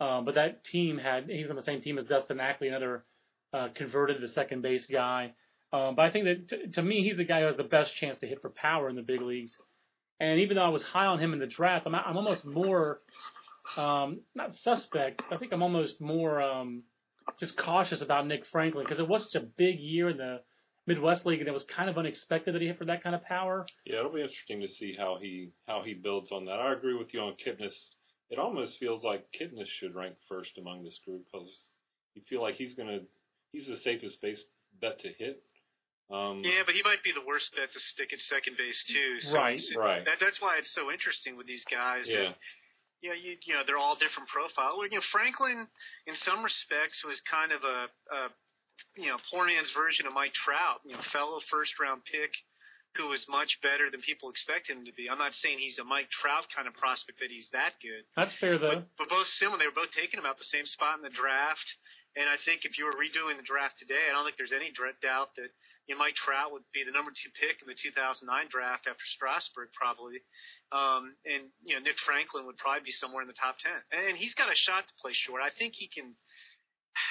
Um, 0.00 0.24
but 0.24 0.34
that 0.34 0.64
team 0.64 0.96
had 0.98 1.28
he's 1.28 1.50
on 1.50 1.56
the 1.56 1.62
same 1.62 1.82
team 1.82 1.98
as 1.98 2.04
Dustin 2.04 2.40
Ackley, 2.40 2.68
another 2.68 3.04
uh, 3.52 3.68
converted 3.74 4.20
to 4.20 4.28
second 4.28 4.62
base 4.62 4.86
guy. 4.90 5.32
Um, 5.72 5.94
but 5.94 6.02
I 6.02 6.10
think 6.10 6.24
that 6.24 6.48
t- 6.48 6.72
to 6.72 6.82
me, 6.82 7.02
he's 7.04 7.16
the 7.16 7.24
guy 7.24 7.40
who 7.40 7.46
has 7.46 7.56
the 7.56 7.64
best 7.64 7.94
chance 7.94 8.16
to 8.18 8.26
hit 8.26 8.42
for 8.42 8.50
power 8.50 8.88
in 8.88 8.96
the 8.96 9.02
big 9.02 9.20
leagues. 9.20 9.56
And 10.18 10.40
even 10.40 10.56
though 10.56 10.64
I 10.64 10.68
was 10.68 10.82
high 10.82 11.06
on 11.06 11.18
him 11.18 11.32
in 11.32 11.38
the 11.38 11.46
draft, 11.46 11.86
I'm, 11.86 11.94
I'm 11.94 12.16
almost 12.16 12.44
more 12.44 13.00
um, 13.76 14.20
not 14.34 14.52
suspect. 14.52 15.22
I 15.30 15.36
think 15.36 15.52
I'm 15.52 15.62
almost 15.62 16.00
more 16.00 16.42
um, 16.42 16.82
just 17.38 17.56
cautious 17.56 18.02
about 18.02 18.26
Nick 18.26 18.44
Franklin 18.50 18.84
because 18.84 18.98
it 18.98 19.08
was 19.08 19.24
such 19.30 19.42
a 19.42 19.46
big 19.46 19.78
year 19.78 20.08
in 20.10 20.16
the 20.16 20.40
Midwest 20.86 21.24
League, 21.24 21.40
and 21.40 21.48
it 21.48 21.52
was 21.52 21.64
kind 21.74 21.88
of 21.88 21.98
unexpected 21.98 22.54
that 22.54 22.60
he 22.60 22.68
hit 22.68 22.78
for 22.78 22.86
that 22.86 23.02
kind 23.02 23.14
of 23.14 23.22
power. 23.22 23.66
Yeah, 23.84 24.00
it'll 24.00 24.12
be 24.12 24.22
interesting 24.22 24.60
to 24.60 24.68
see 24.68 24.94
how 24.98 25.18
he 25.20 25.50
how 25.68 25.82
he 25.84 25.94
builds 25.94 26.32
on 26.32 26.46
that. 26.46 26.58
I 26.58 26.72
agree 26.72 26.96
with 26.96 27.14
you 27.14 27.20
on 27.20 27.34
Kipnis. 27.34 27.74
It 28.30 28.38
almost 28.38 28.78
feels 28.78 29.02
like 29.04 29.26
Kipnis 29.38 29.66
should 29.78 29.94
rank 29.94 30.16
first 30.28 30.50
among 30.58 30.84
this 30.84 30.98
group 31.04 31.22
because 31.32 31.48
you 32.14 32.22
feel 32.28 32.42
like 32.42 32.56
he's 32.56 32.74
gonna 32.74 33.00
he's 33.52 33.66
the 33.66 33.76
safest 33.82 34.20
base 34.20 34.40
bet 34.80 35.00
to 35.00 35.08
hit. 35.18 35.42
Um, 36.10 36.42
yeah, 36.42 36.66
but 36.66 36.74
he 36.74 36.82
might 36.82 37.06
be 37.06 37.14
the 37.14 37.22
worst 37.22 37.54
bet 37.54 37.70
to 37.70 37.78
stick 37.78 38.12
at 38.12 38.18
second 38.18 38.58
base 38.58 38.82
too. 38.90 39.20
So 39.20 39.38
right, 39.38 39.60
right. 39.78 40.02
That, 40.04 40.18
that's 40.18 40.42
why 40.42 40.58
it's 40.58 40.74
so 40.74 40.90
interesting 40.90 41.36
with 41.38 41.46
these 41.46 41.64
guys. 41.70 42.10
Yeah. 42.10 42.34
And, 42.34 42.34
you 43.00 43.08
know, 43.10 43.16
you, 43.16 43.38
you 43.46 43.54
know, 43.54 43.62
they're 43.64 43.78
all 43.78 43.94
different 43.94 44.28
profile. 44.28 44.82
You 44.82 44.98
know, 44.98 45.06
Franklin, 45.14 45.70
in 46.10 46.14
some 46.18 46.42
respects, 46.42 47.06
was 47.06 47.22
kind 47.24 47.54
of 47.54 47.62
a, 47.62 47.78
a 48.10 48.20
you 48.98 49.06
know, 49.06 49.22
poor 49.30 49.46
man's 49.46 49.70
version 49.70 50.04
of 50.06 50.12
Mike 50.12 50.34
Trout. 50.34 50.82
You 50.84 50.98
know, 50.98 51.02
fellow 51.14 51.38
first 51.48 51.78
round 51.78 52.02
pick 52.04 52.34
who 52.98 53.06
was 53.06 53.22
much 53.30 53.62
better 53.62 53.86
than 53.86 54.02
people 54.02 54.34
expect 54.34 54.66
him 54.66 54.82
to 54.82 54.92
be. 54.98 55.06
I'm 55.06 55.22
not 55.22 55.30
saying 55.30 55.62
he's 55.62 55.78
a 55.78 55.86
Mike 55.86 56.10
Trout 56.10 56.50
kind 56.50 56.66
of 56.66 56.74
prospect 56.74 57.22
that 57.22 57.30
he's 57.30 57.46
that 57.54 57.78
good. 57.78 58.02
That's 58.18 58.34
fair 58.34 58.58
though. 58.58 58.82
But, 58.98 59.06
but 59.06 59.08
both 59.08 59.30
similar. 59.38 59.62
They 59.62 59.70
were 59.70 59.78
both 59.78 59.94
taking 59.94 60.18
him 60.18 60.26
out 60.26 60.42
the 60.42 60.50
same 60.50 60.66
spot 60.66 60.98
in 60.98 61.06
the 61.06 61.14
draft. 61.14 61.64
And 62.18 62.26
I 62.26 62.34
think 62.42 62.66
if 62.66 62.74
you 62.74 62.90
were 62.90 62.98
redoing 62.98 63.38
the 63.38 63.46
draft 63.46 63.78
today, 63.78 64.10
I 64.10 64.12
don't 64.12 64.26
think 64.26 64.34
there's 64.34 64.54
any 64.54 64.74
doubt 64.74 65.38
that 65.38 65.54
you 65.86 65.94
know, 65.94 66.02
Mike 66.02 66.18
Trout 66.18 66.50
would 66.54 66.66
be 66.74 66.82
the 66.82 66.94
number 66.94 67.10
two 67.10 67.30
pick 67.34 67.62
in 67.62 67.66
the 67.66 67.74
2009 67.74 68.22
draft 68.50 68.86
after 68.86 69.06
Strasburg, 69.14 69.74
probably. 69.74 70.22
Um, 70.70 71.18
and 71.26 71.50
you 71.62 71.74
know, 71.74 71.82
Nick 71.82 71.98
Franklin 72.02 72.46
would 72.46 72.58
probably 72.58 72.86
be 72.86 72.94
somewhere 72.94 73.22
in 73.22 73.30
the 73.30 73.38
top 73.38 73.58
ten. 73.58 73.78
And 73.90 74.18
he's 74.18 74.34
got 74.34 74.50
a 74.50 74.58
shot 74.58 74.86
to 74.86 74.94
play 75.02 75.14
short. 75.14 75.42
I 75.42 75.50
think 75.50 75.74
he 75.74 75.90
can. 75.90 76.14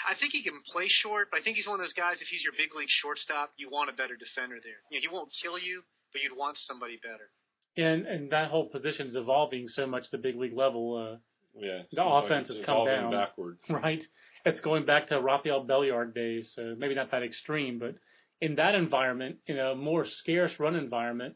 I 0.08 0.16
think 0.16 0.36
he 0.36 0.44
can 0.44 0.60
play 0.68 0.88
short, 0.88 1.32
but 1.32 1.40
I 1.40 1.44
think 1.44 1.56
he's 1.56 1.68
one 1.68 1.80
of 1.80 1.84
those 1.84 1.96
guys. 1.96 2.20
If 2.20 2.28
he's 2.28 2.44
your 2.44 2.52
big 2.56 2.76
league 2.76 2.92
shortstop, 2.92 3.56
you 3.56 3.72
want 3.72 3.90
a 3.90 3.96
better 3.96 4.20
defender 4.20 4.60
there. 4.60 4.84
You 4.92 5.00
know, 5.00 5.04
he 5.08 5.12
won't 5.12 5.32
kill 5.32 5.58
you, 5.58 5.84
but 6.12 6.22
you'd 6.22 6.36
want 6.36 6.60
somebody 6.60 7.00
better. 7.00 7.32
And 7.76 8.08
and 8.08 8.32
that 8.32 8.52
whole 8.52 8.68
position 8.68 9.08
is 9.08 9.16
evolving 9.16 9.68
so 9.68 9.88
much 9.88 10.12
the 10.12 10.20
big 10.20 10.36
league 10.36 10.56
level. 10.56 10.96
Uh, 10.96 11.18
yeah, 11.56 11.82
the 11.92 12.06
offense 12.06 12.50
like 12.50 12.58
has 12.58 12.66
come 12.66 12.86
down 12.86 13.12
backward. 13.12 13.58
Right, 13.70 14.04
it's 14.46 14.60
going 14.60 14.86
back 14.86 15.08
to 15.08 15.22
Rafael 15.22 15.66
Belliard 15.66 16.14
days. 16.14 16.52
So 16.56 16.76
maybe 16.78 16.96
not 16.96 17.12
that 17.12 17.24
extreme, 17.24 17.80
but 17.80 17.96
in 18.42 18.56
that 18.56 18.76
environment, 18.76 19.38
in 19.48 19.60
a 19.60 19.76
more 19.76 20.06
scarce 20.06 20.52
run 20.60 20.76
environment, 20.76 21.36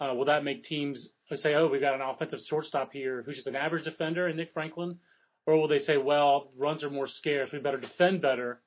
uh, 0.00 0.14
will 0.14 0.26
that 0.26 0.44
make 0.44 0.64
teams 0.64 1.08
say, 1.34 1.54
"Oh, 1.54 1.68
we've 1.68 1.80
got 1.80 1.94
an 1.94 2.02
offensive 2.02 2.40
shortstop 2.48 2.92
here 2.92 3.22
who's 3.24 3.36
just 3.36 3.46
an 3.46 3.56
average 3.56 3.84
defender," 3.84 4.26
and 4.26 4.36
Nick 4.36 4.52
Franklin? 4.52 4.98
Or 5.46 5.56
will 5.56 5.68
they 5.68 5.78
say, 5.78 5.96
well, 5.96 6.50
runs 6.56 6.82
are 6.82 6.90
more 6.90 7.06
scarce, 7.06 7.50
we 7.52 7.60
better 7.60 7.78
defend 7.78 8.20
better 8.20 8.60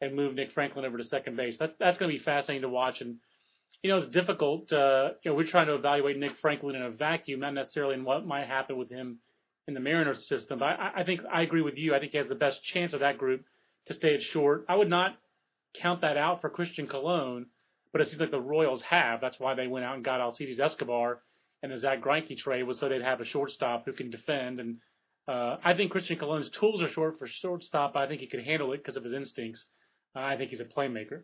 and 0.00 0.14
move 0.14 0.34
Nick 0.34 0.52
Franklin 0.52 0.84
over 0.84 0.98
to 0.98 1.04
second 1.04 1.36
base? 1.36 1.56
That, 1.58 1.76
that's 1.78 1.96
going 1.96 2.10
to 2.10 2.18
be 2.18 2.22
fascinating 2.22 2.62
to 2.62 2.68
watch. 2.68 3.00
And, 3.00 3.16
you 3.82 3.90
know, 3.90 3.96
it's 3.96 4.08
difficult. 4.08 4.70
Uh, 4.70 5.12
you 5.22 5.30
know, 5.30 5.36
we're 5.36 5.46
trying 5.46 5.68
to 5.68 5.74
evaluate 5.74 6.18
Nick 6.18 6.36
Franklin 6.42 6.76
in 6.76 6.82
a 6.82 6.90
vacuum, 6.90 7.40
not 7.40 7.54
necessarily 7.54 7.94
in 7.94 8.04
what 8.04 8.26
might 8.26 8.46
happen 8.46 8.76
with 8.76 8.90
him 8.90 9.18
in 9.66 9.74
the 9.74 9.80
Mariners 9.80 10.28
system. 10.28 10.58
But 10.58 10.66
I, 10.66 10.92
I 10.96 11.04
think 11.04 11.20
I 11.32 11.42
agree 11.42 11.62
with 11.62 11.76
you. 11.76 11.94
I 11.94 12.00
think 12.00 12.12
he 12.12 12.18
has 12.18 12.28
the 12.28 12.34
best 12.34 12.62
chance 12.62 12.92
of 12.92 13.00
that 13.00 13.18
group 13.18 13.44
to 13.86 13.94
stay 13.94 14.14
at 14.14 14.22
short. 14.22 14.64
I 14.68 14.76
would 14.76 14.90
not 14.90 15.16
count 15.80 16.00
that 16.00 16.16
out 16.16 16.40
for 16.40 16.50
Christian 16.50 16.86
Colon, 16.86 17.46
but 17.92 18.00
it 18.00 18.08
seems 18.08 18.20
like 18.20 18.30
the 18.30 18.40
Royals 18.40 18.82
have. 18.82 19.20
That's 19.20 19.38
why 19.38 19.54
they 19.54 19.66
went 19.66 19.84
out 19.84 19.96
and 19.96 20.04
got 20.04 20.20
Alcides 20.20 20.60
Escobar 20.60 21.20
and 21.62 21.72
the 21.72 21.78
Zack 21.78 22.00
Greinke 22.00 22.36
trade 22.36 22.62
was 22.64 22.78
so 22.78 22.88
they'd 22.88 23.02
have 23.02 23.20
a 23.20 23.24
shortstop 23.24 23.84
who 23.84 23.92
can 23.92 24.10
defend 24.10 24.60
and 24.60 24.78
uh, 25.28 25.56
I 25.64 25.74
think 25.74 25.90
Christian 25.90 26.18
Colon's 26.18 26.48
tools 26.50 26.80
are 26.80 26.88
short 26.88 27.18
for 27.18 27.26
shortstop. 27.26 27.94
But 27.94 28.00
I 28.00 28.08
think 28.08 28.20
he 28.20 28.26
could 28.26 28.44
handle 28.44 28.72
it 28.72 28.78
because 28.78 28.96
of 28.96 29.04
his 29.04 29.12
instincts. 29.12 29.64
Uh, 30.14 30.20
I 30.20 30.36
think 30.36 30.50
he's 30.50 30.60
a 30.60 30.64
playmaker. 30.64 31.22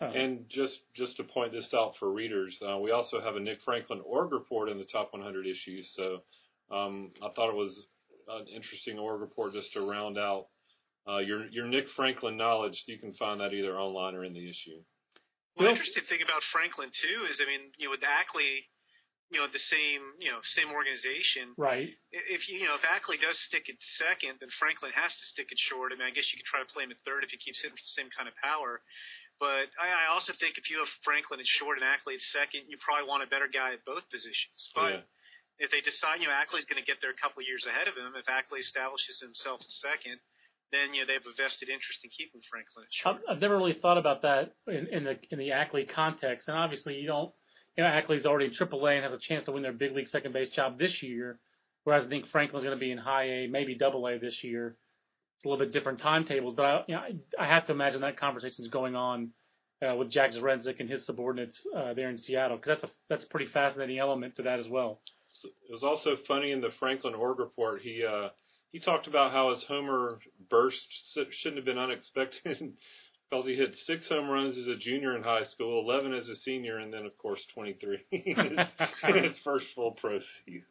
Uh, 0.00 0.06
and 0.06 0.44
just 0.48 0.80
just 0.94 1.16
to 1.16 1.24
point 1.24 1.52
this 1.52 1.68
out 1.72 1.94
for 1.98 2.10
readers, 2.12 2.58
uh, 2.68 2.78
we 2.78 2.90
also 2.90 3.20
have 3.20 3.36
a 3.36 3.40
Nick 3.40 3.58
Franklin 3.64 4.02
org 4.04 4.32
report 4.32 4.68
in 4.68 4.78
the 4.78 4.84
top 4.84 5.12
100 5.12 5.46
issues. 5.46 5.90
So 5.96 6.22
um, 6.70 7.12
I 7.22 7.28
thought 7.34 7.50
it 7.50 7.56
was 7.56 7.78
an 8.28 8.46
interesting 8.48 8.98
org 8.98 9.20
report 9.20 9.52
just 9.52 9.72
to 9.74 9.80
round 9.80 10.18
out 10.18 10.46
uh, 11.08 11.18
your 11.18 11.46
your 11.46 11.66
Nick 11.66 11.86
Franklin 11.94 12.36
knowledge. 12.36 12.82
You 12.86 12.98
can 12.98 13.14
find 13.14 13.40
that 13.40 13.52
either 13.52 13.78
online 13.78 14.14
or 14.14 14.24
in 14.24 14.32
the 14.32 14.48
issue. 14.48 14.82
Well, 15.56 15.68
the 15.68 15.72
interesting 15.72 16.04
thing 16.08 16.20
about 16.20 16.42
Franklin 16.52 16.90
too 16.92 17.24
is, 17.30 17.40
I 17.40 17.46
mean, 17.48 17.72
you 17.78 17.86
know, 17.86 17.92
with 17.92 18.04
Ackley 18.04 18.68
you 19.30 19.42
know 19.42 19.50
the 19.50 19.62
same 19.62 20.14
you 20.22 20.30
know 20.30 20.38
same 20.54 20.70
organization. 20.70 21.50
Right. 21.58 21.90
If 22.14 22.46
you 22.46 22.62
you 22.62 22.66
know 22.70 22.78
if 22.78 22.86
Ackley 22.86 23.18
does 23.18 23.38
stick 23.42 23.66
at 23.66 23.78
second, 23.98 24.38
then 24.38 24.50
Franklin 24.58 24.94
has 24.94 25.10
to 25.10 25.24
stick 25.26 25.50
at 25.50 25.58
short. 25.58 25.90
I 25.90 25.98
mean, 25.98 26.06
I 26.06 26.14
guess 26.14 26.30
you 26.30 26.38
could 26.38 26.46
try 26.46 26.62
to 26.62 26.70
play 26.70 26.86
him 26.86 26.94
at 26.94 27.00
third 27.02 27.26
if 27.26 27.34
he 27.34 27.38
keeps 27.38 27.62
hitting 27.62 27.74
for 27.74 27.82
the 27.82 27.96
same 27.98 28.10
kind 28.14 28.30
of 28.30 28.38
power. 28.38 28.82
But 29.42 29.68
I, 29.76 30.06
I 30.06 30.14
also 30.14 30.32
think 30.32 30.56
if 30.56 30.70
you 30.70 30.80
have 30.80 30.88
Franklin 31.04 31.42
at 31.42 31.48
short 31.50 31.76
and 31.76 31.84
Ackley 31.84 32.16
at 32.16 32.24
second, 32.32 32.70
you 32.70 32.78
probably 32.80 33.04
want 33.04 33.26
a 33.26 33.28
better 33.28 33.50
guy 33.50 33.74
at 33.74 33.84
both 33.84 34.06
positions. 34.08 34.70
But 34.72 35.02
yeah. 35.02 35.08
If 35.58 35.70
they 35.70 35.80
decide 35.80 36.20
you 36.20 36.28
know 36.28 36.36
Ackley's 36.36 36.64
going 36.64 36.80
to 36.80 36.86
get 36.86 37.00
there 37.00 37.10
a 37.10 37.20
couple 37.20 37.42
years 37.42 37.64
ahead 37.64 37.88
of 37.88 37.94
him, 37.94 38.12
if 38.16 38.28
Ackley 38.28 38.60
establishes 38.60 39.20
himself 39.20 39.60
at 39.60 39.70
second, 39.70 40.20
then 40.72 40.92
you 40.92 41.02
know 41.02 41.06
they 41.06 41.16
have 41.16 41.28
a 41.28 41.36
vested 41.36 41.68
interest 41.68 42.04
in 42.04 42.10
keeping 42.10 42.40
Franklin. 42.48 42.86
I've, 43.28 43.40
never 43.40 43.56
really 43.56 43.76
thought 43.76 43.98
about 43.98 44.22
that 44.22 44.54
in, 44.66 44.86
in 44.88 45.02
the 45.04 45.16
in 45.30 45.38
the 45.38 45.52
Ackley 45.52 45.86
context, 45.86 46.48
and 46.48 46.56
obviously 46.56 46.96
you 46.96 47.06
don't 47.06 47.32
you 47.76 47.84
know, 47.84 47.90
Ackley's 47.90 48.26
already 48.26 48.46
in 48.46 48.52
AAA 48.52 48.96
and 48.96 49.04
has 49.04 49.12
a 49.12 49.18
chance 49.18 49.44
to 49.44 49.52
win 49.52 49.62
their 49.62 49.72
big 49.72 49.94
league 49.94 50.08
second 50.08 50.32
base 50.32 50.48
job 50.48 50.78
this 50.78 51.02
year, 51.02 51.38
whereas 51.84 52.06
I 52.06 52.08
think 52.08 52.26
Franklin's 52.28 52.64
going 52.64 52.76
to 52.76 52.80
be 52.80 52.90
in 52.90 52.98
high 52.98 53.24
A, 53.24 53.46
maybe 53.48 53.74
double 53.74 54.06
A 54.06 54.18
this 54.18 54.42
year. 54.42 54.76
It's 55.36 55.44
a 55.44 55.48
little 55.48 55.64
bit 55.64 55.72
different 55.72 56.00
timetables, 56.00 56.54
but 56.56 56.64
I, 56.64 56.84
you 56.88 56.94
know, 56.94 57.00
I, 57.00 57.44
I 57.44 57.46
have 57.46 57.66
to 57.66 57.72
imagine 57.72 58.00
that 58.00 58.18
conversation 58.18 58.64
is 58.64 58.70
going 58.70 58.96
on 58.96 59.30
uh, 59.86 59.94
with 59.94 60.10
Jack 60.10 60.32
Zduriencik 60.32 60.80
and 60.80 60.88
his 60.88 61.04
subordinates 61.04 61.66
uh, 61.76 61.92
there 61.92 62.08
in 62.08 62.16
Seattle 62.16 62.56
because 62.56 62.80
that's 62.80 62.90
a 62.90 62.94
that's 63.10 63.24
a 63.24 63.28
pretty 63.28 63.46
fascinating 63.52 63.98
element 63.98 64.36
to 64.36 64.42
that 64.42 64.58
as 64.58 64.68
well. 64.68 65.00
It 65.44 65.72
was 65.72 65.82
also 65.82 66.16
funny 66.26 66.52
in 66.52 66.60
the 66.60 66.70
Franklin 66.78 67.14
org 67.14 67.38
report. 67.38 67.82
He 67.82 68.04
uh, 68.04 68.28
he 68.72 68.80
talked 68.80 69.06
about 69.06 69.32
how 69.32 69.50
his 69.50 69.64
homer 69.68 70.18
burst 70.50 70.76
shouldn't 71.14 71.56
have 71.56 71.64
been 71.64 71.78
unexpected 71.78 72.42
because 73.30 73.46
he 73.46 73.54
hit 73.54 73.74
six 73.86 74.08
home 74.08 74.28
runs 74.28 74.56
as 74.58 74.68
a 74.68 74.76
junior 74.76 75.16
in 75.16 75.22
high 75.22 75.44
school, 75.46 75.80
11 75.80 76.14
as 76.14 76.28
a 76.28 76.36
senior, 76.36 76.78
and 76.78 76.92
then, 76.92 77.06
of 77.06 77.16
course, 77.18 77.40
23 77.54 77.98
in, 78.12 78.58
his, 79.22 79.36
first 79.42 79.66
full 79.74 79.92
pro 79.92 80.18
season. 80.44 80.64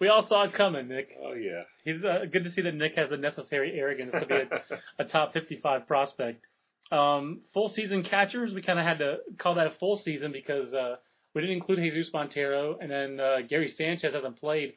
We 0.00 0.08
all 0.08 0.26
saw 0.26 0.44
it 0.44 0.54
coming, 0.54 0.88
Nick. 0.88 1.16
Oh, 1.22 1.32
yeah. 1.32 1.62
He's 1.84 2.04
uh, 2.04 2.24
good 2.30 2.44
to 2.44 2.50
see 2.50 2.62
that 2.62 2.74
Nick 2.74 2.96
has 2.96 3.08
the 3.08 3.16
necessary 3.16 3.72
arrogance 3.78 4.12
to 4.12 4.26
be 4.26 4.34
a, 4.34 5.04
a 5.04 5.04
top 5.06 5.32
55 5.32 5.86
prospect. 5.86 6.46
Um, 6.92 7.40
full 7.54 7.68
season 7.70 8.04
catchers, 8.04 8.52
we 8.54 8.62
kind 8.62 8.78
of 8.78 8.84
had 8.84 8.98
to 8.98 9.18
call 9.38 9.54
that 9.54 9.66
a 9.66 9.74
full 9.78 9.96
season 9.96 10.32
because 10.32 10.74
uh, 10.74 10.96
we 11.34 11.40
didn't 11.40 11.56
include 11.56 11.80
Jesus 11.80 12.12
Montero, 12.12 12.78
and 12.80 12.90
then 12.90 13.20
uh, 13.20 13.38
Gary 13.48 13.68
Sanchez 13.68 14.14
hasn't 14.14 14.38
played. 14.38 14.74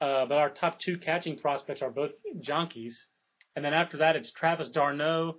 Uh, 0.00 0.26
but 0.26 0.36
our 0.36 0.50
top 0.50 0.80
two 0.80 0.98
catching 0.98 1.38
prospects 1.38 1.80
are 1.80 1.90
both 1.90 2.10
Yankees. 2.34 3.06
And 3.54 3.64
then 3.64 3.72
after 3.72 3.98
that, 3.98 4.16
it's 4.16 4.32
Travis 4.32 4.68
d'Arnaud, 4.68 5.36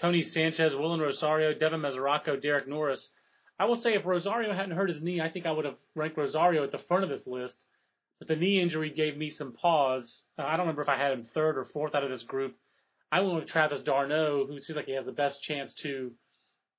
Tony 0.00 0.22
Sanchez, 0.22 0.74
Wilin 0.74 1.00
Rosario, 1.00 1.54
Devin 1.54 1.80
Mesoraco, 1.80 2.40
Derek 2.40 2.68
Norris. 2.68 3.08
I 3.58 3.64
will 3.64 3.76
say 3.76 3.94
if 3.94 4.04
Rosario 4.04 4.52
hadn't 4.52 4.76
hurt 4.76 4.90
his 4.90 5.00
knee, 5.00 5.20
I 5.20 5.30
think 5.30 5.46
I 5.46 5.52
would 5.52 5.64
have 5.64 5.76
ranked 5.94 6.18
Rosario 6.18 6.62
at 6.64 6.72
the 6.72 6.78
front 6.88 7.04
of 7.04 7.10
this 7.10 7.26
list. 7.26 7.64
But 8.18 8.28
the 8.28 8.36
knee 8.36 8.60
injury 8.60 8.90
gave 8.90 9.16
me 9.16 9.30
some 9.30 9.52
pause. 9.52 10.22
Uh, 10.38 10.42
I 10.42 10.52
don't 10.52 10.66
remember 10.66 10.82
if 10.82 10.88
I 10.88 10.96
had 10.96 11.12
him 11.12 11.26
third 11.32 11.56
or 11.56 11.64
fourth 11.64 11.94
out 11.94 12.04
of 12.04 12.10
this 12.10 12.22
group. 12.22 12.54
I 13.10 13.20
went 13.20 13.36
with 13.36 13.48
Travis 13.48 13.82
d'Arnaud, 13.82 14.46
who 14.46 14.60
seems 14.60 14.76
like 14.76 14.86
he 14.86 14.94
has 14.94 15.06
the 15.06 15.12
best 15.12 15.42
chance 15.42 15.74
to 15.82 16.12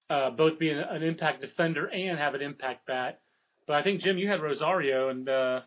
uh, 0.10 0.30
both 0.32 0.60
be 0.60 0.70
an, 0.70 0.80
an, 0.80 1.04
impact 1.04 1.42
defender 1.42 1.88
and 1.88 2.18
have 2.18 2.34
an 2.34 2.42
impact 2.42 2.86
bat. 2.86 3.22
But 3.68 3.76
I 3.76 3.84
think 3.84 4.02
Jim, 4.02 4.18
you 4.18 4.28
had 4.28 4.42
Rosario, 4.42 5.10
and 5.10 5.28
uh, 5.28 5.62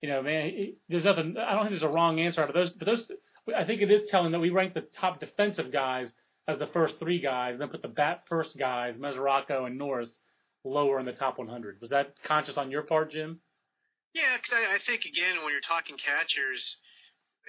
you 0.00 0.08
know, 0.08 0.22
man, 0.22 0.74
there's 0.88 1.04
nothing. 1.04 1.36
I 1.38 1.54
don't 1.54 1.64
think 1.64 1.72
there's 1.72 1.90
a 1.90 1.94
wrong 1.94 2.20
answer 2.20 2.42
out 2.42 2.48
of 2.48 2.54
those. 2.54 2.72
But 2.72 2.86
those, 2.86 3.10
I 3.56 3.64
think 3.64 3.80
it 3.80 3.90
is 3.90 4.08
telling 4.10 4.32
that 4.32 4.40
we 4.40 4.50
rank 4.50 4.74
the 4.74 4.84
top 5.00 5.20
defensive 5.20 5.72
guys 5.72 6.12
as 6.46 6.58
the 6.58 6.66
first 6.66 6.94
three 6.98 7.20
guys, 7.20 7.52
and 7.52 7.60
then 7.60 7.68
put 7.68 7.82
the 7.82 7.88
bat 7.88 8.24
first 8.28 8.56
guys, 8.58 8.96
Mesoraco 8.96 9.66
and 9.66 9.76
Norris, 9.76 10.18
lower 10.64 10.98
in 10.98 11.04
the 11.04 11.12
top 11.12 11.38
100. 11.38 11.80
Was 11.80 11.90
that 11.90 12.14
conscious 12.24 12.56
on 12.56 12.70
your 12.70 12.82
part, 12.82 13.12
Jim? 13.12 13.40
Yeah, 14.14 14.36
because 14.36 14.56
I, 14.56 14.76
I 14.76 14.78
think 14.86 15.04
again, 15.04 15.44
when 15.44 15.52
you're 15.52 15.68
talking 15.68 15.96
catchers, 16.00 16.64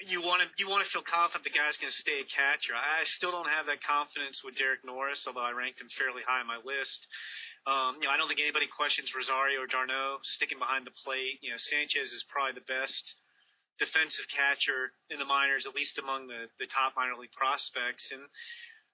you 0.07 0.21
want 0.21 0.43
to 0.43 0.47
you 0.59 0.69
want 0.69 0.83
to 0.83 0.89
feel 0.91 1.03
confident 1.03 1.43
the 1.43 1.55
guy's 1.55 1.75
going 1.79 1.91
to 1.91 2.01
stay 2.03 2.23
a 2.23 2.27
catcher. 2.27 2.75
I 2.75 3.03
still 3.03 3.31
don't 3.31 3.51
have 3.51 3.67
that 3.67 3.83
confidence 3.83 4.43
with 4.43 4.55
Derek 4.55 4.83
Norris, 4.83 5.23
although 5.27 5.43
I 5.43 5.51
ranked 5.51 5.81
him 5.81 5.91
fairly 5.99 6.23
high 6.23 6.39
on 6.39 6.47
my 6.47 6.59
list. 6.63 7.07
Um, 7.67 7.99
you 7.99 8.07
know, 8.07 8.13
I 8.13 8.17
don't 8.17 8.27
think 8.27 8.39
anybody 8.39 8.67
questions 8.67 9.11
Rosario 9.11 9.59
or 9.59 9.67
d'Arnaud 9.67 10.23
sticking 10.23 10.59
behind 10.59 10.87
the 10.87 10.95
plate. 11.03 11.43
You 11.43 11.51
know, 11.51 11.59
Sanchez 11.59 12.11
is 12.11 12.23
probably 12.31 12.55
the 12.55 12.69
best 12.69 13.15
defensive 13.77 14.27
catcher 14.31 14.91
in 15.11 15.19
the 15.19 15.27
minors, 15.27 15.67
at 15.67 15.75
least 15.75 15.99
among 15.99 16.27
the 16.27 16.47
the 16.59 16.67
top 16.71 16.95
minor 16.95 17.19
league 17.19 17.35
prospects. 17.35 18.11
And 18.11 18.23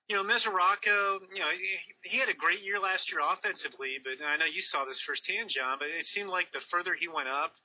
you 0.10 0.14
know, 0.14 0.22
Mesoraco, 0.22 1.26
you 1.34 1.42
know, 1.42 1.50
he, 1.50 2.14
he 2.14 2.18
had 2.22 2.30
a 2.30 2.38
great 2.38 2.62
year 2.62 2.78
last 2.78 3.10
year 3.10 3.26
offensively, 3.26 3.98
but 3.98 4.22
I 4.22 4.38
know 4.38 4.46
you 4.46 4.62
saw 4.62 4.86
this 4.86 5.02
firsthand, 5.02 5.50
John. 5.50 5.82
But 5.82 5.90
it 5.90 6.06
seemed 6.06 6.30
like 6.30 6.54
the 6.54 6.62
further 6.70 6.94
he 6.94 7.10
went 7.10 7.30
up, 7.30 7.58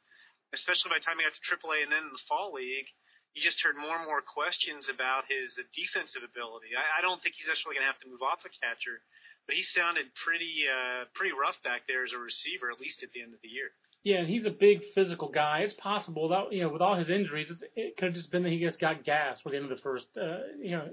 especially 0.57 0.89
by 0.89 0.99
the 1.01 1.05
time 1.05 1.21
he 1.21 1.29
got 1.29 1.37
to 1.37 1.45
AAA 1.45 1.85
and 1.85 1.93
then 1.93 2.09
in 2.09 2.17
the 2.17 2.27
fall 2.29 2.53
league 2.57 2.89
you 3.35 3.43
just 3.43 3.63
heard 3.63 3.79
more 3.79 3.95
and 3.95 4.07
more 4.07 4.23
questions 4.23 4.91
about 4.91 5.31
his 5.31 5.55
defensive 5.71 6.27
ability. 6.27 6.75
I, 6.75 6.99
I 6.99 7.01
don't 7.03 7.23
think 7.23 7.39
he's 7.39 7.47
actually 7.47 7.79
going 7.79 7.87
to 7.87 7.93
have 7.93 8.03
to 8.03 8.11
move 8.11 8.27
off 8.27 8.43
the 8.43 8.51
catcher, 8.51 9.03
but 9.47 9.57
he 9.57 9.63
sounded 9.63 10.07
pretty 10.25 10.65
uh, 10.69 11.05
pretty 11.15 11.33
rough 11.33 11.57
back 11.63 11.83
there 11.89 12.05
as 12.05 12.13
a 12.13 12.19
receiver, 12.19 12.71
at 12.71 12.81
least 12.81 13.03
at 13.03 13.13
the 13.13 13.23
end 13.23 13.35
of 13.35 13.41
the 13.43 13.49
year. 13.49 13.71
Yeah, 14.03 14.19
and 14.19 14.29
he's 14.29 14.47
a 14.47 14.51
big 14.51 14.81
physical 14.95 15.29
guy. 15.29 15.61
It's 15.61 15.75
possible 15.75 16.29
that 16.29 16.53
you 16.53 16.63
know 16.63 16.69
with 16.71 16.83
all 16.83 16.97
his 16.97 17.11
injuries, 17.11 17.51
it's, 17.51 17.63
it 17.77 17.97
could 17.97 18.07
have 18.07 18.15
just 18.15 18.31
been 18.31 18.43
that 18.43 18.51
he 18.53 18.61
just 18.61 18.81
got 18.81 19.05
gas 19.05 19.41
toward 19.41 19.55
the 19.55 19.59
end 19.59 19.71
of 19.71 19.77
the 19.77 19.83
first, 19.83 20.07
uh, 20.17 20.39
you 20.59 20.71
know, 20.71 20.89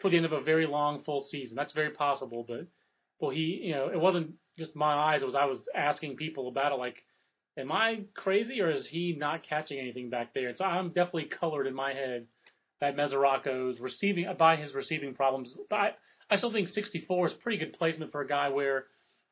toward 0.00 0.12
the 0.12 0.16
end 0.16 0.26
of 0.26 0.32
a 0.32 0.40
very 0.40 0.66
long 0.66 1.02
full 1.02 1.22
season. 1.22 1.56
That's 1.56 1.72
very 1.72 1.90
possible. 1.90 2.44
But 2.46 2.66
well, 3.20 3.30
he, 3.30 3.60
you 3.62 3.74
know, 3.74 3.88
it 3.88 4.00
wasn't 4.00 4.32
just 4.58 4.74
my 4.74 4.94
eyes. 4.94 5.22
It 5.22 5.26
was 5.26 5.34
I 5.34 5.44
was 5.44 5.66
asking 5.74 6.16
people 6.16 6.48
about 6.48 6.72
it, 6.72 6.76
like 6.76 7.04
am 7.56 7.72
I 7.72 8.00
crazy 8.14 8.60
or 8.60 8.70
is 8.70 8.86
he 8.88 9.14
not 9.18 9.42
catching 9.42 9.78
anything 9.78 10.10
back 10.10 10.34
there? 10.34 10.54
So 10.54 10.64
I'm 10.64 10.88
definitely 10.88 11.24
colored 11.26 11.66
in 11.66 11.74
my 11.74 11.92
head 11.92 12.26
that 12.80 12.96
Mesoraco's 12.96 13.78
receiving 13.78 14.26
by 14.38 14.56
his 14.56 14.74
receiving 14.74 15.14
problems. 15.14 15.54
But 15.68 15.76
I, 15.76 15.90
I 16.30 16.36
still 16.36 16.52
think 16.52 16.68
64 16.68 17.26
is 17.26 17.32
pretty 17.34 17.58
good 17.58 17.72
placement 17.72 18.12
for 18.12 18.20
a 18.20 18.26
guy 18.26 18.48
where 18.48 18.86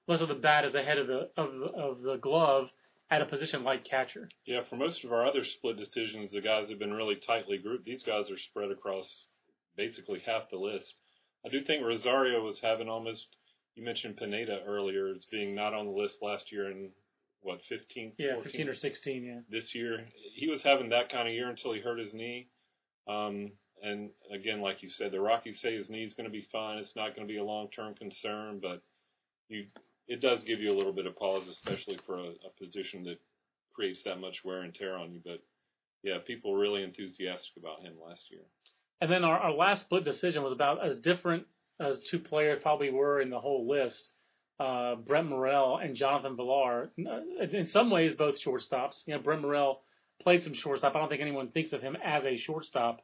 less 0.06 0.20
of 0.20 0.28
the 0.28 0.34
bat 0.34 0.64
is 0.64 0.74
ahead 0.74 0.98
of 0.98 1.06
the 1.06 1.30
of 1.36 1.52
the, 1.52 1.66
of 1.66 2.02
the 2.02 2.16
glove 2.16 2.68
at 3.10 3.22
a 3.22 3.26
position 3.26 3.64
like 3.64 3.84
catcher. 3.84 4.28
Yeah, 4.44 4.60
for 4.68 4.76
most 4.76 5.04
of 5.04 5.12
our 5.12 5.26
other 5.26 5.44
split 5.44 5.78
decisions, 5.78 6.32
the 6.32 6.40
guys 6.40 6.68
have 6.68 6.78
been 6.78 6.92
really 6.92 7.16
tightly 7.26 7.58
grouped. 7.58 7.84
These 7.84 8.02
guys 8.02 8.30
are 8.30 8.38
spread 8.50 8.70
across 8.70 9.06
basically 9.76 10.22
half 10.26 10.50
the 10.50 10.58
list. 10.58 10.94
I 11.46 11.48
do 11.48 11.64
think 11.64 11.84
Rosario 11.84 12.42
was 12.42 12.58
having 12.62 12.88
almost. 12.88 13.26
You 13.74 13.84
mentioned 13.84 14.16
Pineda 14.16 14.62
earlier 14.66 15.08
as 15.08 15.24
being 15.30 15.54
not 15.54 15.72
on 15.72 15.86
the 15.86 15.92
list 15.92 16.16
last 16.20 16.50
year, 16.50 16.66
and 16.66 16.90
what 17.42 17.60
15 17.68 18.12
yeah 18.18 18.34
14? 18.34 18.42
15 18.50 18.68
or 18.68 18.74
16 18.74 19.24
yeah 19.24 19.40
this 19.50 19.74
year 19.74 20.04
he 20.34 20.48
was 20.48 20.60
having 20.62 20.88
that 20.90 21.10
kind 21.10 21.28
of 21.28 21.34
year 21.34 21.48
until 21.48 21.72
he 21.72 21.80
hurt 21.80 21.98
his 21.98 22.12
knee 22.12 22.48
um 23.08 23.52
and 23.82 24.10
again 24.32 24.60
like 24.60 24.82
you 24.82 24.88
said 24.88 25.12
the 25.12 25.20
rockies 25.20 25.60
say 25.60 25.76
his 25.76 25.88
knee's 25.88 26.14
going 26.14 26.28
to 26.28 26.32
be 26.32 26.46
fine 26.50 26.78
it's 26.78 26.96
not 26.96 27.14
going 27.14 27.26
to 27.26 27.32
be 27.32 27.38
a 27.38 27.44
long 27.44 27.68
term 27.74 27.94
concern 27.94 28.58
but 28.60 28.82
you 29.48 29.66
it 30.06 30.20
does 30.20 30.42
give 30.44 30.60
you 30.60 30.72
a 30.72 30.76
little 30.76 30.92
bit 30.92 31.06
of 31.06 31.16
pause 31.16 31.46
especially 31.48 31.98
for 32.06 32.18
a, 32.18 32.28
a 32.28 32.64
position 32.64 33.04
that 33.04 33.18
creates 33.74 34.02
that 34.04 34.20
much 34.20 34.36
wear 34.44 34.62
and 34.62 34.74
tear 34.74 34.96
on 34.96 35.12
you 35.12 35.20
but 35.24 35.42
yeah 36.02 36.18
people 36.26 36.52
were 36.52 36.58
really 36.58 36.82
enthusiastic 36.82 37.52
about 37.56 37.80
him 37.80 37.94
last 38.06 38.22
year 38.30 38.42
and 39.00 39.10
then 39.10 39.24
our, 39.24 39.38
our 39.38 39.52
last 39.52 39.82
split 39.82 40.04
decision 40.04 40.42
was 40.42 40.52
about 40.52 40.84
as 40.84 40.96
different 40.98 41.46
as 41.80 42.00
two 42.10 42.18
players 42.18 42.58
probably 42.62 42.90
were 42.90 43.20
in 43.20 43.30
the 43.30 43.38
whole 43.38 43.68
list 43.68 44.12
uh, 44.60 44.96
Brent 44.96 45.28
Morel 45.28 45.78
and 45.78 45.94
Jonathan 45.94 46.36
Villar. 46.36 46.90
Uh, 46.98 47.20
in 47.52 47.66
some 47.66 47.90
ways, 47.90 48.12
both 48.16 48.36
shortstops. 48.44 49.02
You 49.06 49.14
know, 49.14 49.20
Brent 49.20 49.42
Morel 49.42 49.82
played 50.20 50.42
some 50.42 50.54
shortstop. 50.54 50.96
I 50.96 50.98
don't 50.98 51.08
think 51.08 51.20
anyone 51.20 51.48
thinks 51.48 51.72
of 51.72 51.80
him 51.80 51.96
as 52.02 52.24
a 52.24 52.36
shortstop. 52.36 53.00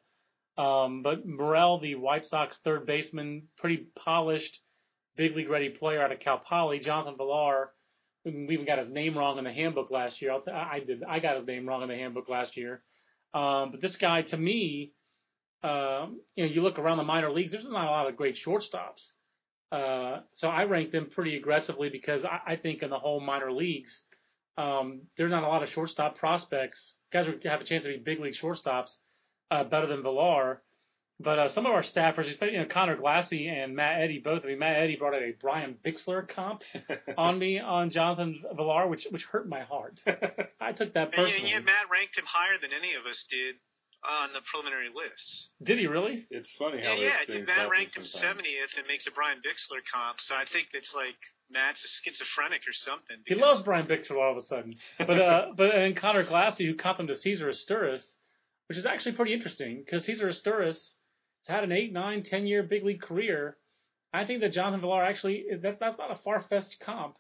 Um, 0.56 1.02
but 1.02 1.26
Morel, 1.26 1.80
the 1.80 1.96
White 1.96 2.24
Sox 2.24 2.58
third 2.64 2.86
baseman, 2.86 3.48
pretty 3.58 3.86
polished, 3.96 4.58
big 5.16 5.34
league 5.36 5.48
ready 5.48 5.70
player 5.70 6.02
out 6.02 6.12
of 6.12 6.20
Cal 6.20 6.38
Poly. 6.38 6.78
Jonathan 6.78 7.16
Villar, 7.16 7.70
we 8.24 8.48
even 8.50 8.66
got 8.66 8.78
his 8.78 8.88
name 8.88 9.18
wrong 9.18 9.38
in 9.38 9.44
the 9.44 9.52
handbook 9.52 9.90
last 9.90 10.22
year. 10.22 10.32
I 10.32 10.80
did. 10.80 11.02
I 11.04 11.18
got 11.18 11.36
his 11.36 11.46
name 11.46 11.68
wrong 11.68 11.82
in 11.82 11.88
the 11.88 11.96
handbook 11.96 12.28
last 12.28 12.56
year. 12.56 12.82
Um, 13.34 13.72
but 13.72 13.80
this 13.80 13.96
guy, 13.96 14.22
to 14.22 14.36
me, 14.36 14.92
um, 15.62 16.20
you 16.36 16.46
know, 16.46 16.52
you 16.52 16.62
look 16.62 16.78
around 16.78 16.98
the 16.98 17.04
minor 17.04 17.30
leagues. 17.30 17.52
There's 17.52 17.66
not 17.68 17.88
a 17.88 17.90
lot 17.90 18.08
of 18.08 18.16
great 18.16 18.36
shortstops. 18.46 19.08
Uh, 19.72 20.20
so 20.34 20.46
I 20.46 20.64
rank 20.64 20.92
them 20.92 21.10
pretty 21.12 21.36
aggressively 21.36 21.88
because 21.88 22.24
I, 22.24 22.52
I 22.52 22.56
think 22.56 22.82
in 22.82 22.90
the 22.90 22.98
whole 22.98 23.20
minor 23.20 23.50
leagues, 23.50 24.02
um, 24.56 25.02
there's 25.16 25.32
not 25.32 25.42
a 25.42 25.48
lot 25.48 25.62
of 25.62 25.68
shortstop 25.70 26.16
prospects. 26.16 26.94
Guys 27.12 27.26
who 27.26 27.48
have 27.48 27.60
a 27.60 27.64
chance 27.64 27.82
to 27.82 27.88
be 27.88 27.96
big 27.96 28.20
league 28.20 28.34
shortstops, 28.40 28.90
uh, 29.50 29.64
better 29.64 29.87
than 29.87 30.02
Villar. 30.02 30.62
But 31.20 31.38
uh, 31.38 31.48
some 31.52 31.64
of 31.64 31.72
our 31.72 31.83
staffers, 31.83 32.28
especially 32.28 32.54
you 32.54 32.59
know, 32.59 32.66
Conor 32.66 32.96
Glassey 32.96 33.48
and 33.48 33.76
Matt 33.76 34.00
Eddy, 34.00 34.18
both. 34.18 34.42
I 34.44 34.48
mean, 34.48 34.59
Matt 34.59 34.76
Eddy 34.76 34.96
brought 34.96 35.14
out 35.14 35.22
a 35.22 35.33
Brian 35.40 35.76
Bixler 35.85 36.28
comp 36.28 36.62
on 37.16 37.38
me 37.38 37.61
on 37.61 37.90
Jonathan 37.90 38.42
Villar, 38.57 38.88
which 38.88 39.07
which 39.11 39.22
hurt 39.30 39.48
my 39.48 39.61
heart. 39.61 40.00
I 40.61 40.72
took 40.72 40.94
that 40.94 41.12
personally. 41.12 41.38
And 41.38 41.48
yeah, 41.48 41.61
Matt 41.61 41.87
ranked 41.90 42.18
him 42.18 42.24
higher 42.26 42.59
than 42.61 42.70
any 42.76 42.94
of 42.94 43.07
us 43.07 43.24
did 43.30 43.54
on 44.04 44.33
the 44.33 44.40
preliminary 44.50 44.88
lists. 44.92 45.48
Did 45.62 45.78
he 45.78 45.87
really? 45.87 46.26
It's 46.30 46.50
funny 46.59 46.83
how 46.83 46.94
yeah, 46.94 47.24
yeah. 47.28 47.46
Matt 47.46 47.70
ranked 47.70 47.96
him 47.96 48.04
seventieth 48.04 48.76
and 48.76 48.87
makes 48.87 49.07
a 49.07 49.12
Brian 49.12 49.38
Bixler 49.38 49.80
comp, 49.87 50.20
so 50.20 50.35
I 50.35 50.44
think 50.52 50.68
it's 50.72 50.92
like 50.94 51.16
Matt's 51.50 51.83
a 51.85 51.88
schizophrenic 52.02 52.62
or 52.68 52.72
something. 52.72 53.16
He 53.26 53.35
loves 53.35 53.62
Brian 53.62 53.87
Bixler 53.87 54.20
all 54.20 54.33
of 54.33 54.38
a 54.38 54.46
sudden, 54.46 54.74
but 54.98 55.18
uh, 55.18 55.46
but 55.57 55.74
and 55.74 55.96
Conor 55.96 56.24
Glassey, 56.24 56.66
who 56.66 56.74
comped 56.74 57.00
him 57.00 57.07
to 57.07 57.16
Cesar 57.16 57.48
Izturis, 57.48 58.04
which 58.68 58.79
is 58.79 58.87
actually 58.87 59.12
pretty 59.12 59.35
interesting 59.35 59.83
because 59.85 60.05
Cesar 60.05 60.29
Izturis 60.29 60.66
has 60.66 60.92
had 61.46 61.64
an 61.64 61.72
eight, 61.72 61.92
nine, 61.92 62.22
ten 62.22 62.46
year 62.46 62.62
big 62.62 62.85
league 62.85 63.03
career. 63.03 63.57
I 64.12 64.24
think 64.24 64.40
that 64.40 64.53
Jonathan 64.53 64.81
Villar 64.81 65.03
actually 65.03 65.44
that's 65.62 65.79
that's 65.81 65.98
not 65.98 66.11
a 66.11 66.20
far 66.22 66.44
fetched 66.48 66.77
comp. 66.85 67.16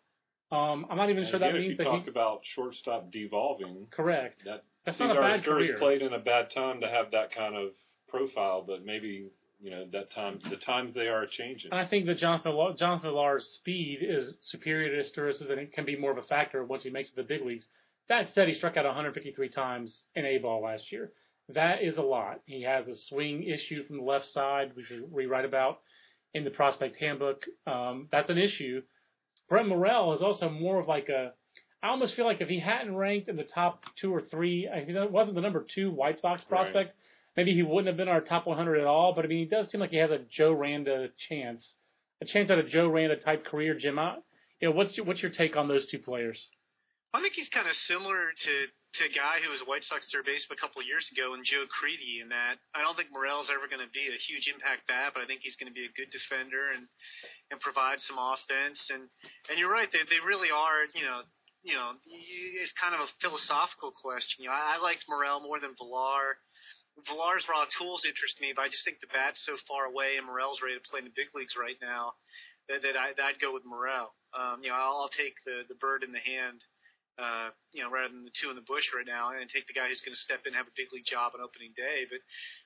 Um, 0.52 0.86
I'm 0.88 0.96
not 0.96 1.10
even 1.10 1.24
and 1.24 1.30
sure 1.30 1.36
again, 1.36 1.52
that 1.52 1.58
means 1.58 1.76
that 1.78 1.84
you 1.84 1.90
talk 1.90 2.08
about 2.08 2.40
shortstop 2.54 3.10
devolving. 3.10 3.88
Correct. 3.90 4.40
That 4.44 4.64
that's 4.86 4.98
Cesar 4.98 5.08
not 5.08 5.16
a 5.16 5.20
bad 5.20 5.40
Izturis 5.40 5.44
career. 5.44 5.78
played 5.78 6.02
in 6.02 6.12
a 6.12 6.18
bad 6.18 6.48
time 6.54 6.80
to 6.80 6.88
have 6.88 7.10
that 7.12 7.34
kind 7.34 7.56
of 7.56 7.70
profile, 8.08 8.64
but 8.66 8.84
maybe 8.84 9.30
you 9.60 9.70
know 9.70 9.86
that 9.92 10.12
time 10.12 10.40
the 10.50 10.56
times 10.56 10.94
they 10.94 11.08
are 11.08 11.26
changing. 11.26 11.72
I 11.72 11.86
think 11.86 12.06
that 12.06 12.18
Jonathan 12.18 12.52
Jonathan 12.78 13.10
Villar's 13.10 13.44
speed 13.60 13.98
is 14.02 14.34
superior 14.40 14.90
to 14.90 15.08
Izturis's, 15.08 15.50
and 15.50 15.58
it 15.58 15.72
can 15.72 15.84
be 15.84 15.96
more 15.96 16.12
of 16.12 16.18
a 16.18 16.22
factor 16.22 16.64
once 16.64 16.84
he 16.84 16.90
makes 16.90 17.10
it 17.10 17.16
to 17.16 17.22
the 17.22 17.28
big 17.28 17.44
leagues. 17.44 17.66
That 18.08 18.28
said, 18.34 18.48
he 18.48 18.54
struck 18.54 18.76
out 18.76 18.84
153 18.84 19.48
times 19.48 20.02
in 20.14 20.26
A 20.26 20.38
ball 20.38 20.62
last 20.62 20.92
year. 20.92 21.10
That 21.48 21.82
is 21.82 21.98
a 21.98 22.02
lot. 22.02 22.40
He 22.46 22.62
has 22.62 22.88
a 22.88 22.96
swing 22.96 23.42
issue 23.42 23.82
from 23.84 23.98
the 23.98 24.02
left 24.02 24.26
side, 24.26 24.72
which 24.74 24.92
we 25.10 25.26
write 25.26 25.44
about 25.44 25.80
in 26.32 26.44
the 26.44 26.50
prospect 26.50 26.96
handbook. 26.96 27.44
Um, 27.66 28.08
that's 28.10 28.30
an 28.30 28.38
issue. 28.38 28.82
Brent 29.48 29.68
Morel 29.68 30.14
is 30.14 30.22
also 30.22 30.48
more 30.48 30.80
of 30.80 30.88
like 30.88 31.08
a 31.08 31.32
I 31.84 31.88
almost 31.88 32.16
feel 32.16 32.24
like 32.24 32.40
if 32.40 32.48
he 32.48 32.60
hadn't 32.60 32.96
ranked 32.96 33.28
in 33.28 33.36
the 33.36 33.44
top 33.44 33.84
two 34.00 34.10
or 34.10 34.22
three, 34.22 34.66
if 34.72 34.88
he 34.88 34.98
wasn't 35.10 35.34
the 35.34 35.42
number 35.42 35.66
two 35.74 35.90
White 35.90 36.18
Sox 36.18 36.42
prospect, 36.42 36.74
right. 36.74 36.94
maybe 37.36 37.52
he 37.52 37.62
wouldn't 37.62 37.88
have 37.88 37.98
been 37.98 38.08
our 38.08 38.22
top 38.22 38.46
100 38.46 38.80
at 38.80 38.86
all. 38.86 39.12
But 39.14 39.26
I 39.26 39.28
mean, 39.28 39.40
he 39.40 39.44
does 39.44 39.70
seem 39.70 39.82
like 39.82 39.90
he 39.90 39.98
has 39.98 40.10
a 40.10 40.20
Joe 40.30 40.52
Randa 40.54 41.08
chance, 41.28 41.74
a 42.22 42.24
chance 42.24 42.48
at 42.48 42.56
a 42.56 42.62
Joe 42.62 42.88
Randa 42.88 43.16
type 43.16 43.44
career. 43.44 43.74
Jim, 43.78 43.98
I, 43.98 44.16
you 44.60 44.70
know, 44.70 44.74
what's 44.74 44.96
your, 44.96 45.04
what's 45.04 45.20
your 45.20 45.30
take 45.30 45.58
on 45.58 45.68
those 45.68 45.86
two 45.90 45.98
players? 45.98 46.48
I 47.14 47.22
think 47.22 47.38
he's 47.38 47.48
kind 47.48 47.70
of 47.70 47.78
similar 47.86 48.34
to 48.34 48.54
to 48.98 49.02
a 49.06 49.14
guy 49.14 49.38
who 49.38 49.54
was 49.54 49.62
White 49.62 49.86
Sox 49.86 50.06
third 50.10 50.26
baseman 50.26 50.58
a 50.58 50.62
couple 50.62 50.82
of 50.82 50.86
years 50.90 51.06
ago, 51.14 51.34
and 51.34 51.46
Joe 51.46 51.62
Crede. 51.70 52.02
In 52.18 52.34
that, 52.34 52.58
I 52.74 52.82
don't 52.82 52.98
think 52.98 53.14
Morel's 53.14 53.50
ever 53.54 53.70
going 53.70 53.82
to 53.82 53.90
be 53.94 54.10
a 54.10 54.18
huge 54.18 54.50
impact 54.50 54.90
bat, 54.90 55.14
but 55.14 55.22
I 55.22 55.26
think 55.30 55.46
he's 55.46 55.54
going 55.54 55.70
to 55.70 55.74
be 55.74 55.86
a 55.86 55.94
good 55.94 56.10
defender 56.10 56.74
and 56.74 56.90
and 57.54 57.62
provide 57.62 58.02
some 58.02 58.18
offense. 58.18 58.90
And 58.90 59.06
and 59.46 59.62
you're 59.62 59.70
right, 59.70 59.86
they 59.94 60.02
they 60.10 60.18
really 60.26 60.50
are. 60.50 60.90
You 60.90 61.06
know, 61.06 61.22
you 61.62 61.78
know, 61.78 61.94
it's 62.58 62.74
kind 62.74 62.98
of 62.98 63.06
a 63.06 63.14
philosophical 63.22 63.94
question. 63.94 64.42
You 64.42 64.50
know, 64.50 64.58
I, 64.58 64.74
I 64.74 64.82
liked 64.82 65.06
Morel 65.06 65.38
more 65.38 65.62
than 65.62 65.78
Villar. 65.78 66.42
Villar's 67.06 67.46
raw 67.50 67.66
tools 67.78 68.06
interest 68.06 68.38
me, 68.38 68.54
but 68.54 68.62
I 68.62 68.70
just 68.70 68.86
think 68.86 69.02
the 69.02 69.10
bat's 69.10 69.42
so 69.42 69.58
far 69.66 69.86
away, 69.86 70.14
and 70.14 70.26
Morel's 70.26 70.62
ready 70.62 70.78
to 70.78 70.86
play 70.86 71.02
in 71.02 71.10
the 71.10 71.14
big 71.14 71.30
leagues 71.34 71.58
right 71.58 71.74
now 71.82 72.14
that, 72.68 72.86
that, 72.86 72.94
I, 72.94 73.12
that 73.18 73.24
I'd 73.34 73.42
go 73.42 73.52
with 73.52 73.66
Morel. 73.66 74.14
Um, 74.30 74.62
you 74.62 74.70
know, 74.70 74.78
I'll, 74.78 75.06
I'll 75.06 75.14
take 75.14 75.34
the 75.42 75.66
the 75.68 75.74
bird 75.78 76.02
in 76.02 76.14
the 76.14 76.22
hand, 76.22 76.62
uh, 77.18 77.54
you 77.70 77.82
know, 77.82 77.90
rather 77.90 78.10
than 78.10 78.26
the 78.26 78.34
two 78.34 78.50
in 78.50 78.56
the 78.58 78.66
bush 78.66 78.90
right 78.90 79.06
now, 79.06 79.30
and 79.30 79.46
take 79.46 79.66
the 79.70 79.76
guy 79.76 79.86
who's 79.86 80.02
going 80.02 80.14
to 80.14 80.20
step 80.20 80.42
in 80.46 80.54
and 80.54 80.58
have 80.58 80.66
a 80.66 80.74
big 80.74 80.90
league 80.90 81.06
job 81.06 81.32
on 81.34 81.40
opening 81.42 81.70
day. 81.76 82.06
But 82.10 82.18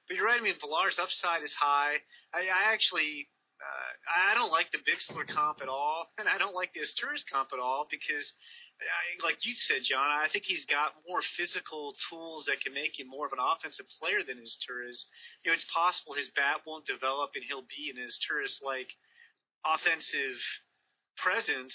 but 0.09 0.17
you're 0.17 0.25
right. 0.25 0.41
I 0.41 0.45
mean, 0.45 0.57
Villar's 0.57 0.97
upside 0.97 1.45
is 1.45 1.53
high. 1.53 2.01
I, 2.33 2.49
I 2.49 2.73
actually 2.73 3.29
uh, 3.59 3.91
I 4.31 4.35
don't 4.39 4.55
like 4.55 4.71
the 4.71 4.81
Bixler 4.87 5.27
comp 5.27 5.61
at 5.61 5.69
all, 5.69 6.07
and 6.19 6.29
I 6.29 6.39
don't 6.39 6.55
like 6.55 6.73
the 6.73 6.81
Izturis 6.81 7.27
comp 7.27 7.51
at 7.53 7.61
all 7.61 7.87
because 7.91 8.33
I, 8.79 9.19
like 9.27 9.43
you 9.43 9.55
said, 9.55 9.83
John, 9.83 10.07
I 10.07 10.31
think 10.31 10.47
he's 10.47 10.65
got 10.71 10.95
more 11.03 11.23
physical 11.35 11.95
tools 12.07 12.47
that 12.47 12.63
can 12.63 12.73
make 12.73 12.95
him 12.95 13.11
more 13.11 13.27
of 13.27 13.35
an 13.35 13.43
offensive 13.43 13.87
player 13.99 14.23
than 14.23 14.39
Izturis. 14.39 15.03
You 15.43 15.51
know, 15.51 15.55
it's 15.59 15.67
possible 15.75 16.15
his 16.15 16.31
bat 16.39 16.63
won't 16.63 16.87
develop 16.87 17.35
and 17.35 17.43
he'll 17.43 17.67
be 17.67 17.91
in 17.91 17.99
Izturis 17.99 18.63
like 18.63 18.95
offensive 19.67 20.39
presence, 21.19 21.75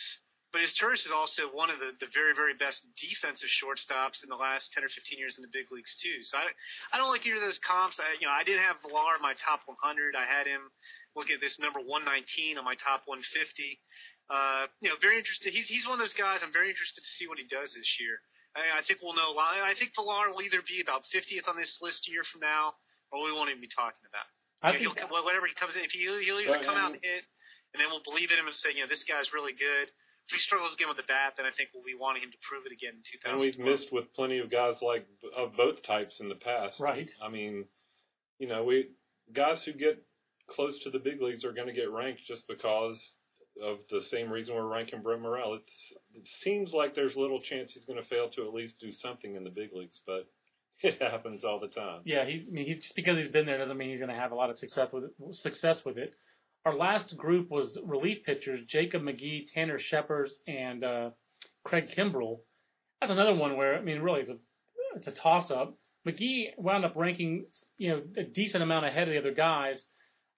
but 0.54 0.62
Izturis 0.62 1.02
is 1.02 1.10
also 1.10 1.50
one 1.50 1.74
of 1.74 1.82
the, 1.82 1.98
the 1.98 2.06
very, 2.14 2.38
very 2.38 2.54
best 2.54 2.86
defensive 3.02 3.50
shortstops 3.50 4.22
in 4.22 4.30
the 4.30 4.38
last 4.38 4.70
10 4.78 4.86
or 4.86 4.92
15 4.94 5.18
years 5.18 5.34
in 5.34 5.42
the 5.42 5.50
big 5.50 5.74
leagues 5.74 5.98
too. 5.98 6.22
So 6.22 6.38
I, 6.38 6.46
I 6.94 7.02
don't 7.02 7.10
like 7.10 7.26
either 7.26 7.42
of 7.42 7.46
those 7.50 7.58
comps. 7.58 7.98
I, 7.98 8.14
you 8.22 8.30
know, 8.30 8.36
I 8.38 8.46
did 8.46 8.62
have 8.62 8.78
Villar 8.86 9.18
in 9.18 9.26
my 9.26 9.34
top 9.42 9.66
100. 9.66 10.14
I 10.14 10.30
had 10.30 10.46
him 10.46 10.70
look 11.18 11.34
at 11.34 11.42
this 11.42 11.58
number 11.58 11.82
119 11.82 12.62
on 12.62 12.64
my 12.64 12.78
top 12.78 13.10
150. 13.10 13.26
Uh, 14.30 14.70
you 14.78 14.94
know, 14.94 14.96
very 15.02 15.18
interested. 15.18 15.58
He's 15.58 15.66
he's 15.66 15.90
one 15.90 15.98
of 15.98 16.04
those 16.06 16.14
guys. 16.14 16.46
I'm 16.46 16.54
very 16.54 16.70
interested 16.70 17.02
to 17.02 17.12
see 17.18 17.26
what 17.26 17.42
he 17.42 17.50
does 17.50 17.74
this 17.74 17.90
year. 17.98 18.22
I, 18.54 18.78
I 18.78 18.82
think 18.86 19.02
we'll 19.02 19.18
know. 19.18 19.34
I 19.42 19.74
think 19.74 19.98
Villar 19.98 20.30
will 20.30 20.46
either 20.46 20.62
be 20.62 20.86
about 20.86 21.02
50th 21.10 21.50
on 21.50 21.58
this 21.58 21.82
list 21.82 22.06
a 22.06 22.14
year 22.14 22.24
from 22.30 22.46
now, 22.46 22.78
or 23.10 23.26
we 23.26 23.34
won't 23.34 23.50
even 23.50 23.60
be 23.60 23.74
talking 23.74 24.06
about. 24.06 24.30
I 24.62 24.78
you 24.78 24.86
know, 24.86 24.94
think 24.94 25.10
he'll, 25.10 25.26
whatever 25.26 25.50
he 25.50 25.58
comes 25.58 25.74
in, 25.74 25.82
if 25.82 25.92
he, 25.92 26.06
he'll 26.06 26.40
either 26.40 26.62
come 26.62 26.78
out 26.78 26.94
and 26.94 27.02
hit, 27.02 27.26
and 27.74 27.82
then 27.82 27.90
we'll 27.90 28.06
believe 28.06 28.30
in 28.30 28.38
him 28.38 28.46
and 28.46 28.56
say, 28.56 28.70
you 28.70 28.86
know, 28.86 28.88
this 28.88 29.04
guy's 29.04 29.34
really 29.34 29.58
good 29.58 29.90
if 30.28 30.36
he 30.36 30.40
struggles 30.40 30.74
again 30.74 30.88
with 30.88 30.98
the 30.98 31.08
bat, 31.08 31.36
then 31.36 31.46
I 31.46 31.52
think 31.52 31.70
we'll 31.74 31.84
be 31.84 32.00
wanting 32.00 32.24
him 32.24 32.32
to 32.32 32.42
prove 32.48 32.64
it 32.66 32.72
again 32.72 32.96
in 32.96 33.04
2000. 33.04 33.28
And 33.28 33.42
we've 33.42 33.60
missed 33.60 33.92
with 33.92 34.14
plenty 34.16 34.40
of 34.40 34.50
guys 34.50 34.76
like 34.82 35.06
of 35.36 35.56
both 35.58 35.84
types 35.84 36.20
in 36.20 36.30
the 36.30 36.40
past. 36.40 36.80
Right. 36.80 37.10
I 37.22 37.30
mean, 37.30 37.66
you 38.40 38.48
know, 38.48 38.64
we 38.64 38.92
guys 39.36 39.62
who 39.66 39.74
get 39.74 40.02
close 40.50 40.80
to 40.84 40.90
the 40.90 41.00
big 41.00 41.22
leagues 41.22 41.44
are 41.44 41.52
going 41.52 41.68
to 41.68 41.74
get 41.74 41.92
ranked 41.92 42.22
just 42.28 42.48
because 42.48 43.00
of 43.62 43.80
the 43.92 44.02
same 44.10 44.32
reason 44.32 44.56
we're 44.56 44.68
ranking 44.68 45.02
Brent 45.02 45.22
Morel. 45.22 45.56
It's, 45.56 46.00
it 46.16 46.28
seems 46.44 46.72
like 46.74 46.96
there's 46.96 47.16
little 47.16 47.42
chance 47.42 47.72
he's 47.74 47.86
going 47.86 48.02
to 48.02 48.10
fail 48.10 48.30
to 48.32 48.48
at 48.48 48.54
least 48.54 48.80
do 48.80 48.92
something 48.92 49.36
in 49.36 49.44
the 49.44 49.50
big 49.50 49.70
leagues, 49.74 50.00
but 50.08 50.28
it 50.82 51.02
happens 51.02 51.44
all 51.44 51.60
the 51.60 51.68
time. 51.68 52.02
Yeah, 52.06 52.26
he's, 52.26 52.48
I 52.48 52.52
mean, 52.52 52.66
he's 52.66 52.78
just 52.78 52.96
because 52.96 53.18
he's 53.18 53.32
been 53.32 53.46
there 53.46 53.58
doesn't 53.58 53.78
mean 53.78 53.90
he's 53.90 54.00
going 54.00 54.10
to 54.10 54.20
have 54.20 54.32
a 54.32 54.36
lot 54.36 54.50
of 54.50 54.58
success 54.58 54.90
with 54.92 55.04
it, 55.06 55.12
success 55.36 55.82
with 55.86 55.98
it 55.98 56.14
our 56.66 56.76
last 56.76 57.16
group 57.18 57.50
was 57.50 57.78
relief 57.86 58.24
pitchers: 58.26 58.62
Jacob 58.68 59.02
McGee, 59.02 59.46
Tanner 59.54 59.80
Scheppers, 59.80 60.30
and 60.48 60.84
uh, 60.84 61.10
Craig 61.64 61.90
Kimbrel. 61.96 62.40
That's 63.02 63.12
another 63.12 63.36
one 63.36 63.58
where 63.58 63.78
I 63.78 63.82
mean, 63.82 64.02
really, 64.02 64.22
it's 64.22 64.30
a 64.30 64.38
it's 64.96 65.08
a 65.08 65.12
toss 65.12 65.52
up. 65.52 65.78
McGee 66.08 66.50
wound 66.58 66.86
up 66.86 66.96
ranking, 66.96 67.46
you 67.78 67.90
know, 67.90 68.02
a 68.18 68.24
decent 68.24 68.62
amount 68.62 68.86
ahead 68.86 69.08
of 69.08 69.14
the 69.14 69.20
other 69.20 69.34
guys. 69.34 69.84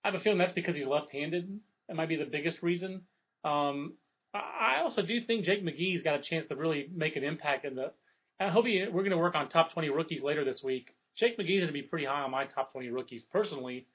I 0.04 0.10
have 0.10 0.16
a 0.16 0.20
feeling 0.20 0.38
that's 0.38 0.54
because 0.54 0.76
he's 0.76 0.86
left-handed. 0.86 1.60
That 1.88 1.96
might 1.96 2.10
be 2.10 2.16
the 2.16 2.26
biggest 2.26 2.62
reason. 2.62 3.02
Um, 3.44 3.96
I 4.34 4.82
also 4.84 5.02
do 5.02 5.22
think 5.22 5.46
Jake 5.46 5.64
McGee's 5.64 6.04
got 6.04 6.20
a 6.20 6.22
chance 6.22 6.46
to 6.50 6.56
really 6.56 6.90
make 6.94 7.16
an 7.16 7.24
impact 7.24 7.66
in 7.66 7.76
the. 7.76 7.92
I 8.40 8.50
hope 8.50 8.66
he, 8.66 8.84
we're 8.86 9.02
going 9.02 9.12
to 9.12 9.18
work 9.18 9.36
on 9.36 9.50
top 9.50 9.72
20 9.74 9.90
rookies 9.90 10.22
later 10.22 10.44
this 10.44 10.62
week. 10.64 10.90
Jake 11.16 11.38
McGee's 11.40 11.62
going 11.62 11.68
to 11.68 11.74
be 11.74 11.84
pretty 11.84 12.06
high 12.06 12.22
on 12.22 12.32
my 12.32 12.46
top 12.46 12.74
20 12.74 12.90
rookies 12.90 13.24
personally. 13.32 13.88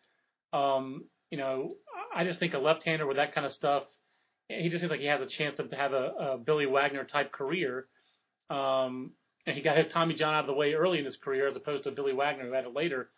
Um, 0.52 1.04
you 1.30 1.38
know, 1.38 1.74
I 2.14 2.24
just 2.24 2.38
think 2.38 2.54
a 2.54 2.58
left-hander 2.58 3.06
with 3.06 3.16
that 3.16 3.34
kind 3.34 3.46
of 3.46 3.52
stuff, 3.52 3.84
he 4.48 4.68
just 4.68 4.80
seems 4.80 4.90
like 4.90 5.00
he 5.00 5.06
has 5.06 5.20
a 5.20 5.30
chance 5.38 5.56
to 5.56 5.76
have 5.76 5.92
a, 5.92 6.12
a 6.18 6.38
Billy 6.38 6.66
Wagner 6.66 7.04
type 7.04 7.32
career. 7.32 7.86
Um, 8.48 9.12
and 9.46 9.56
he 9.56 9.62
got 9.62 9.76
his 9.76 9.86
Tommy 9.92 10.14
John 10.14 10.34
out 10.34 10.40
of 10.40 10.46
the 10.46 10.54
way 10.54 10.74
early 10.74 10.98
in 10.98 11.04
his 11.04 11.16
career, 11.16 11.46
as 11.46 11.56
opposed 11.56 11.84
to 11.84 11.92
Billy 11.92 12.12
Wagner 12.12 12.46
who 12.46 12.52
had 12.52 12.64
it 12.64 12.74
later. 12.74 13.10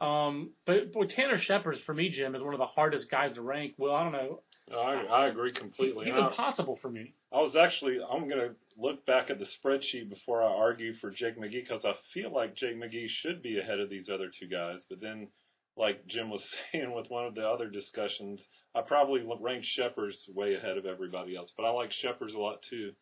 Um, 0.00 0.50
but 0.66 0.92
for 0.92 1.06
Tanner 1.06 1.38
Scheppers, 1.38 1.82
for 1.84 1.94
me, 1.94 2.08
Jim, 2.08 2.34
is 2.34 2.42
one 2.42 2.54
of 2.54 2.58
the 2.58 2.66
hardest 2.66 3.10
guys 3.10 3.32
to 3.34 3.42
rank. 3.42 3.74
Well, 3.78 3.94
I 3.94 4.02
don't 4.02 4.12
know. 4.12 4.40
I, 4.76 5.04
I 5.04 5.28
agree 5.28 5.52
completely. 5.52 6.06
He's 6.06 6.14
impossible 6.14 6.78
for 6.80 6.90
me. 6.90 7.14
I 7.32 7.38
was 7.38 7.54
actually 7.56 7.98
I'm 8.02 8.28
going 8.28 8.40
to 8.40 8.54
look 8.78 9.04
back 9.04 9.30
at 9.30 9.38
the 9.38 9.46
spreadsheet 9.46 10.08
before 10.08 10.42
I 10.42 10.46
argue 10.46 10.94
for 11.00 11.10
Jake 11.10 11.38
McGee 11.38 11.68
because 11.68 11.84
I 11.84 11.92
feel 12.14 12.32
like 12.32 12.56
Jake 12.56 12.76
McGee 12.76 13.08
should 13.08 13.42
be 13.42 13.58
ahead 13.58 13.80
of 13.80 13.90
these 13.90 14.08
other 14.08 14.30
two 14.38 14.46
guys, 14.46 14.80
but 14.88 15.00
then 15.00 15.28
like 15.76 16.06
Jim 16.06 16.30
was 16.30 16.42
saying 16.72 16.92
with 16.94 17.06
one 17.08 17.26
of 17.26 17.34
the 17.34 17.46
other 17.46 17.68
discussions, 17.68 18.40
I 18.74 18.82
probably 18.82 19.22
rank 19.40 19.64
Scheppers 19.64 20.14
way 20.28 20.54
ahead 20.54 20.78
of 20.78 20.86
everybody 20.86 21.36
else, 21.36 21.52
but 21.56 21.64
I 21.64 21.70
like 21.70 21.90
Scheppers 21.90 22.34
a 22.34 22.38
lot 22.38 22.62
too. 22.68 22.92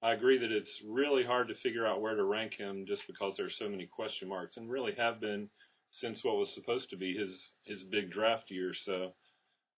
I 0.00 0.12
agree 0.12 0.38
that 0.38 0.52
it's 0.52 0.80
really 0.86 1.24
hard 1.24 1.48
to 1.48 1.54
figure 1.56 1.84
out 1.86 2.00
where 2.00 2.14
to 2.14 2.22
rank 2.22 2.54
him 2.54 2.84
just 2.86 3.02
because 3.08 3.34
there 3.36 3.46
are 3.46 3.50
so 3.50 3.68
many 3.68 3.86
question 3.86 4.28
marks, 4.28 4.56
and 4.56 4.70
really 4.70 4.92
have 4.96 5.20
been 5.20 5.48
since 5.90 6.22
what 6.22 6.36
was 6.36 6.54
supposed 6.54 6.90
to 6.90 6.96
be 6.96 7.16
his 7.16 7.50
his 7.64 7.82
big 7.82 8.12
draft 8.12 8.44
year. 8.48 8.72
So, 8.84 9.14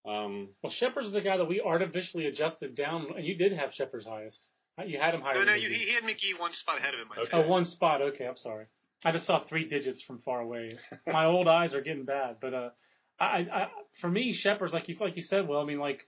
um, 0.07 0.49
well, 0.63 0.73
Scheppers 0.79 1.07
is 1.07 1.13
the 1.13 1.23
guy 1.23 1.39
that 1.39 1.49
we 1.49 1.63
artificially 1.63 2.27
adjusted 2.27 2.75
down, 2.75 3.07
and 3.17 3.25
you 3.25 3.35
did 3.37 3.53
have 3.53 3.71
Scheppers 3.71 4.07
highest. 4.07 4.47
You 4.87 4.99
had 4.99 5.15
him 5.15 5.21
higher. 5.21 5.35
No, 5.37 5.45
no, 5.45 5.55
you, 5.55 5.69
he 5.69 5.93
had 5.93 6.05
McGee 6.05 6.39
one 6.39 6.53
spot 6.53 6.79
ahead 6.79 6.95
of 6.95 7.01
him. 7.01 7.09
Okay. 7.19 7.31
Oh, 7.33 7.49
one 7.49 7.65
spot. 7.65 8.01
Okay, 8.01 8.27
I'm 8.27 8.37
sorry. 8.37 8.67
I 9.05 9.13
just 9.13 9.27
saw 9.27 9.45
three 9.45 9.69
digits 9.69 10.03
from 10.03 10.21
far 10.21 10.41
away. 10.41 10.79
My 11.07 11.25
old 11.25 11.49
eyes 11.49 11.75
are 11.75 11.81
getting 11.81 12.05
bad, 12.05 12.37
but 12.41 12.55
uh, 12.55 12.71
I, 13.19 13.47
I 13.53 13.69
for 14.01 14.11
me, 14.11 14.39
Scheppers 14.45 14.73
like 14.73 14.89
you 14.89 14.97
like 15.01 15.17
you 15.17 15.23
said, 15.23 15.49
well, 15.49 15.61
I 15.61 15.65
mean, 15.65 15.79
like 15.79 16.01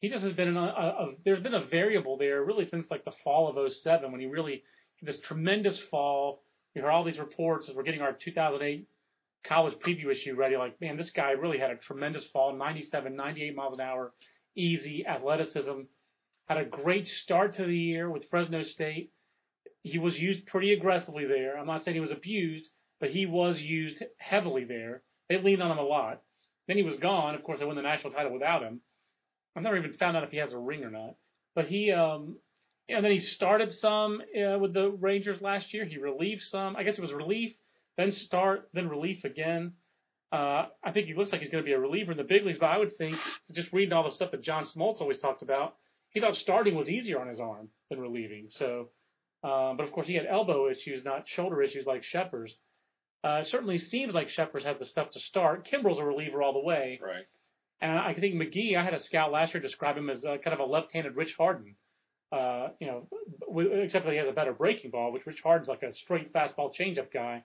he 0.00 0.08
just 0.08 0.22
has 0.22 0.32
been 0.34 0.56
a, 0.56 0.60
a, 0.60 1.08
there's 1.24 1.42
been 1.42 1.54
a 1.54 1.64
variable 1.64 2.16
there 2.16 2.44
really 2.44 2.68
since 2.68 2.86
like 2.90 3.04
the 3.04 3.12
fall 3.24 3.48
of 3.48 3.72
07 3.72 4.10
when 4.12 4.20
he 4.20 4.26
really 4.26 4.62
this 5.02 5.18
tremendous 5.26 5.80
fall. 5.90 6.42
You 6.74 6.82
heard 6.82 6.90
all 6.90 7.04
these 7.04 7.18
reports 7.18 7.68
as 7.68 7.74
we're 7.74 7.82
getting 7.82 8.02
our 8.02 8.12
2008 8.12 8.86
college 9.46 9.74
preview 9.84 10.12
issue 10.12 10.34
ready. 10.34 10.56
Like, 10.56 10.80
man, 10.80 10.96
this 10.96 11.10
guy 11.10 11.32
really 11.32 11.58
had 11.58 11.70
a 11.70 11.76
tremendous 11.76 12.24
fall, 12.32 12.54
97, 12.54 13.14
98 13.16 13.56
miles 13.56 13.74
an 13.74 13.80
hour, 13.80 14.12
easy 14.54 15.06
athleticism. 15.06 15.82
Had 16.46 16.58
a 16.58 16.64
great 16.64 17.06
start 17.06 17.54
to 17.54 17.64
the 17.64 17.76
year 17.76 18.10
with 18.10 18.28
Fresno 18.30 18.62
State 18.62 19.12
he 19.88 19.98
was 19.98 20.18
used 20.18 20.46
pretty 20.46 20.72
aggressively 20.72 21.24
there. 21.26 21.58
I'm 21.58 21.66
not 21.66 21.82
saying 21.82 21.94
he 21.94 22.00
was 22.00 22.10
abused, 22.10 22.68
but 23.00 23.10
he 23.10 23.26
was 23.26 23.58
used 23.58 24.02
heavily 24.18 24.64
there. 24.64 25.02
They 25.28 25.40
leaned 25.40 25.62
on 25.62 25.70
him 25.70 25.78
a 25.78 25.82
lot. 25.82 26.22
Then 26.66 26.76
he 26.76 26.82
was 26.82 26.96
gone. 26.96 27.34
Of 27.34 27.42
course, 27.44 27.58
they 27.58 27.64
won 27.64 27.76
the 27.76 27.82
national 27.82 28.12
title 28.12 28.32
without 28.32 28.62
him. 28.62 28.80
I've 29.56 29.62
never 29.62 29.78
even 29.78 29.94
found 29.94 30.16
out 30.16 30.24
if 30.24 30.30
he 30.30 30.36
has 30.38 30.52
a 30.52 30.58
ring 30.58 30.84
or 30.84 30.90
not. 30.90 31.16
But 31.54 31.66
he, 31.66 31.90
um, 31.90 32.36
you 32.88 33.00
then 33.00 33.10
he 33.10 33.20
started 33.20 33.72
some 33.72 34.20
uh, 34.20 34.58
with 34.58 34.74
the 34.74 34.90
Rangers 34.90 35.40
last 35.40 35.72
year. 35.74 35.84
He 35.84 35.98
relieved 35.98 36.42
some. 36.42 36.76
I 36.76 36.82
guess 36.82 36.98
it 36.98 37.02
was 37.02 37.12
relief, 37.12 37.52
then 37.96 38.12
start, 38.12 38.68
then 38.72 38.88
relief 38.88 39.24
again. 39.24 39.72
Uh, 40.30 40.66
I 40.84 40.92
think 40.92 41.06
he 41.06 41.14
looks 41.14 41.32
like 41.32 41.40
he's 41.40 41.50
going 41.50 41.64
to 41.64 41.68
be 41.68 41.72
a 41.72 41.80
reliever 41.80 42.12
in 42.12 42.18
the 42.18 42.24
big 42.24 42.44
leagues, 42.44 42.58
but 42.58 42.66
I 42.66 42.76
would 42.78 42.96
think, 42.98 43.16
just 43.52 43.72
reading 43.72 43.94
all 43.94 44.04
the 44.04 44.14
stuff 44.14 44.30
that 44.32 44.42
John 44.42 44.66
Smoltz 44.66 45.00
always 45.00 45.18
talked 45.18 45.42
about, 45.42 45.76
he 46.10 46.20
thought 46.20 46.36
starting 46.36 46.74
was 46.74 46.88
easier 46.88 47.18
on 47.20 47.28
his 47.28 47.40
arm 47.40 47.68
than 47.88 48.00
relieving. 48.00 48.48
So 48.50 48.90
um, 49.42 49.76
but 49.76 49.84
of 49.84 49.92
course, 49.92 50.06
he 50.06 50.14
had 50.14 50.26
elbow 50.26 50.68
issues, 50.68 51.04
not 51.04 51.24
shoulder 51.26 51.62
issues 51.62 51.86
like 51.86 52.02
Scheppers. 52.02 52.50
Uh, 53.24 53.40
it 53.42 53.46
certainly 53.46 53.78
seems 53.78 54.14
like 54.14 54.28
Scheppers 54.28 54.64
has 54.64 54.78
the 54.78 54.84
stuff 54.84 55.10
to 55.12 55.20
start. 55.20 55.66
Kimbrel's 55.66 55.98
a 55.98 56.04
reliever 56.04 56.42
all 56.42 56.52
the 56.52 56.64
way. 56.64 57.00
Right. 57.02 57.26
And 57.80 57.92
I 57.92 58.14
think 58.14 58.34
McGee, 58.34 58.76
I 58.76 58.84
had 58.84 58.94
a 58.94 59.02
scout 59.02 59.30
last 59.30 59.54
year 59.54 59.62
describe 59.62 59.96
him 59.96 60.10
as 60.10 60.24
uh, 60.24 60.38
kind 60.42 60.54
of 60.54 60.60
a 60.60 60.64
left-handed 60.64 61.14
Rich 61.14 61.34
Harden. 61.38 61.76
Uh, 62.30 62.68
you 62.80 62.86
know, 62.86 63.08
except 63.82 64.04
that 64.04 64.12
he 64.12 64.18
has 64.18 64.28
a 64.28 64.32
better 64.32 64.52
breaking 64.52 64.90
ball, 64.90 65.12
which 65.12 65.24
Rich 65.24 65.40
Harden's 65.42 65.68
like 65.68 65.82
a 65.82 65.92
straight 65.92 66.32
fastball 66.32 66.70
changeup 66.78 67.12
guy. 67.12 67.44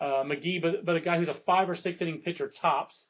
Uh, 0.00 0.22
McGee, 0.24 0.60
but 0.60 0.84
but 0.84 0.96
a 0.96 1.00
guy 1.00 1.18
who's 1.18 1.28
a 1.28 1.36
five 1.46 1.68
or 1.68 1.74
six 1.74 2.00
inning 2.00 2.20
pitcher 2.24 2.52
tops, 2.60 3.06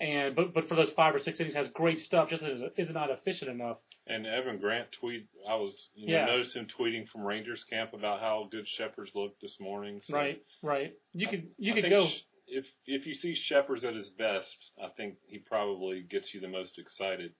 and 0.00 0.34
but 0.34 0.54
but 0.54 0.68
for 0.68 0.74
those 0.74 0.90
five 0.96 1.14
or 1.14 1.18
six 1.18 1.38
innings 1.40 1.54
has 1.54 1.68
great 1.74 1.98
stuff, 1.98 2.30
just 2.30 2.42
is, 2.42 2.62
is 2.78 2.88
not 2.90 3.10
efficient 3.10 3.50
enough. 3.50 3.76
And 4.08 4.26
Evan 4.26 4.58
Grant 4.58 4.88
tweet, 4.98 5.26
I 5.46 5.54
was 5.56 5.74
you 5.94 6.16
know, 6.16 6.24
noticed 6.24 6.56
him 6.56 6.66
tweeting 6.78 7.06
from 7.08 7.22
Rangers 7.22 7.62
camp 7.68 7.92
about 7.92 8.20
how 8.20 8.48
good 8.50 8.66
Scheppers 8.78 9.14
looked 9.14 9.42
this 9.42 9.56
morning. 9.60 10.00
So 10.04 10.14
right, 10.14 10.42
right. 10.62 10.94
You 11.12 11.28
could 11.28 11.48
you 11.58 11.74
I 11.74 11.80
could 11.82 11.90
go. 11.90 12.08
If 12.46 12.64
if 12.86 13.04
you 13.04 13.14
see 13.14 13.36
Scheppers 13.36 13.84
at 13.84 13.94
his 13.94 14.08
best, 14.16 14.56
I 14.82 14.88
think 14.96 15.16
he 15.26 15.38
probably 15.38 16.06
gets 16.08 16.32
you 16.32 16.40
the 16.40 16.48
most 16.48 16.78
excited. 16.78 17.32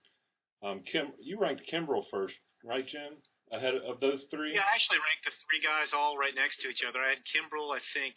Um, 0.61 0.83
Kim, 0.85 1.13
you 1.19 1.39
ranked 1.39 1.63
Kimbrel 1.71 2.03
first, 2.11 2.35
right, 2.63 2.85
Jim? 2.85 3.17
Ahead 3.51 3.73
of 3.81 3.97
those 3.99 4.29
three? 4.29 4.53
Yeah, 4.53 4.61
I 4.61 4.77
actually 4.77 5.01
ranked 5.01 5.25
the 5.25 5.33
three 5.49 5.57
guys 5.57 5.89
all 5.97 6.21
right 6.21 6.35
next 6.37 6.61
to 6.61 6.69
each 6.69 6.85
other. 6.85 7.01
I 7.01 7.17
had 7.17 7.25
Kimbrel, 7.25 7.73
I 7.73 7.81
think, 7.97 8.13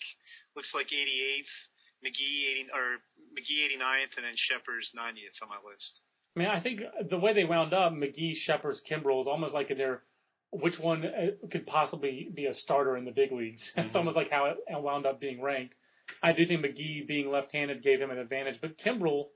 looks 0.52 0.76
like 0.76 0.92
88th, 0.92 1.54
McGee 2.04 2.68
80 2.68 2.76
or 2.76 3.00
McGee 3.32 3.72
89th, 3.72 4.20
and 4.20 4.28
then 4.28 4.36
Scheppers 4.36 4.92
90th 4.92 5.40
on 5.40 5.48
my 5.48 5.56
list. 5.64 6.04
I 6.34 6.38
mean, 6.38 6.48
I 6.48 6.60
think 6.60 6.80
the 7.10 7.18
way 7.18 7.34
they 7.34 7.44
wound 7.44 7.74
up, 7.74 7.92
McGee, 7.92 8.34
Scheppers, 8.48 8.78
Kimbrel 8.90 9.20
is 9.20 9.26
almost 9.26 9.54
like 9.54 9.68
they're 9.76 10.02
which 10.52 10.78
one 10.78 11.04
uh, 11.04 11.46
could 11.50 11.66
possibly 11.66 12.28
be 12.32 12.46
a 12.46 12.54
starter 12.54 12.96
in 12.96 13.04
the 13.04 13.10
big 13.10 13.32
leagues. 13.32 13.70
Mm-hmm. 13.76 13.86
it's 13.86 13.96
almost 13.96 14.16
like 14.16 14.30
how 14.30 14.46
it 14.46 14.58
wound 14.82 15.06
up 15.06 15.20
being 15.20 15.40
ranked. 15.42 15.74
I 16.22 16.32
do 16.32 16.46
think 16.46 16.64
McGee 16.64 17.06
being 17.06 17.30
left-handed 17.30 17.82
gave 17.82 18.00
him 18.00 18.10
an 18.10 18.18
advantage, 18.18 18.58
but 18.60 18.76
Kimbrel 18.78 19.28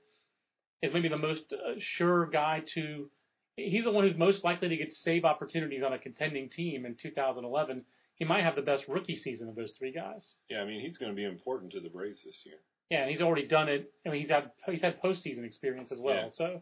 is 0.81 0.93
maybe 0.93 1.07
the 1.07 1.17
most 1.17 1.41
uh, 1.51 1.73
sure 1.79 2.27
guy 2.27 2.63
to. 2.75 3.09
He's 3.55 3.85
the 3.85 3.91
one 3.91 4.07
who's 4.07 4.17
most 4.17 4.43
likely 4.43 4.69
to 4.69 4.77
get 4.77 4.93
save 4.93 5.25
opportunities 5.25 5.81
on 5.83 5.91
a 5.93 5.97
contending 5.97 6.49
team 6.49 6.85
in 6.85 6.95
2011. 7.01 7.83
He 8.13 8.25
might 8.25 8.43
have 8.43 8.55
the 8.55 8.61
best 8.61 8.83
rookie 8.87 9.15
season 9.15 9.49
of 9.49 9.55
those 9.55 9.73
three 9.77 9.91
guys. 9.91 10.23
Yeah, 10.49 10.59
I 10.59 10.65
mean 10.65 10.81
he's 10.81 10.97
going 10.97 11.11
to 11.11 11.15
be 11.15 11.25
important 11.25 11.71
to 11.71 11.79
the 11.79 11.89
Braves 11.89 12.19
this 12.23 12.39
year. 12.45 12.57
Yeah, 12.91 13.01
and 13.01 13.09
he's 13.09 13.21
already 13.21 13.47
done 13.47 13.69
it. 13.69 13.91
I 14.05 14.09
mean 14.09 14.21
he's 14.21 14.29
had 14.29 14.51
he's 14.67 14.81
had 14.81 15.01
postseason 15.01 15.43
experience 15.45 15.91
as 15.91 15.99
well. 15.99 16.15
Yeah. 16.15 16.29
So 16.31 16.61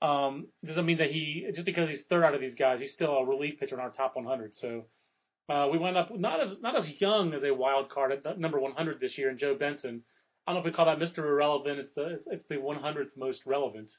um, 0.00 0.46
doesn't 0.64 0.86
mean 0.86 0.98
that 0.98 1.10
he 1.10 1.46
just 1.54 1.64
because 1.64 1.88
he's 1.88 2.02
third 2.08 2.24
out 2.24 2.34
of 2.34 2.40
these 2.40 2.54
guys, 2.54 2.80
he's 2.80 2.92
still 2.92 3.16
a 3.16 3.24
relief 3.24 3.58
pitcher 3.58 3.74
in 3.74 3.80
our 3.80 3.90
top 3.90 4.14
100. 4.14 4.54
So 4.54 4.84
uh, 5.48 5.68
we 5.72 5.78
went 5.78 5.96
up 5.96 6.16
not 6.16 6.40
as 6.40 6.56
not 6.60 6.76
as 6.76 6.88
young 7.00 7.32
as 7.34 7.42
a 7.42 7.54
wild 7.54 7.90
card 7.90 8.12
at 8.12 8.38
number 8.38 8.60
100 8.60 9.00
this 9.00 9.18
year 9.18 9.30
in 9.30 9.38
Joe 9.38 9.56
Benson. 9.58 10.02
I 10.46 10.52
don't 10.52 10.62
know 10.62 10.68
if 10.68 10.72
we 10.72 10.76
call 10.76 10.86
that 10.86 10.98
Mr. 10.98 11.18
Irrelevant. 11.18 11.78
It's 11.78 11.90
the 11.94 12.20
it's 12.26 12.44
the 12.48 12.56
100th 12.56 13.16
most 13.16 13.42
relevant 13.44 13.90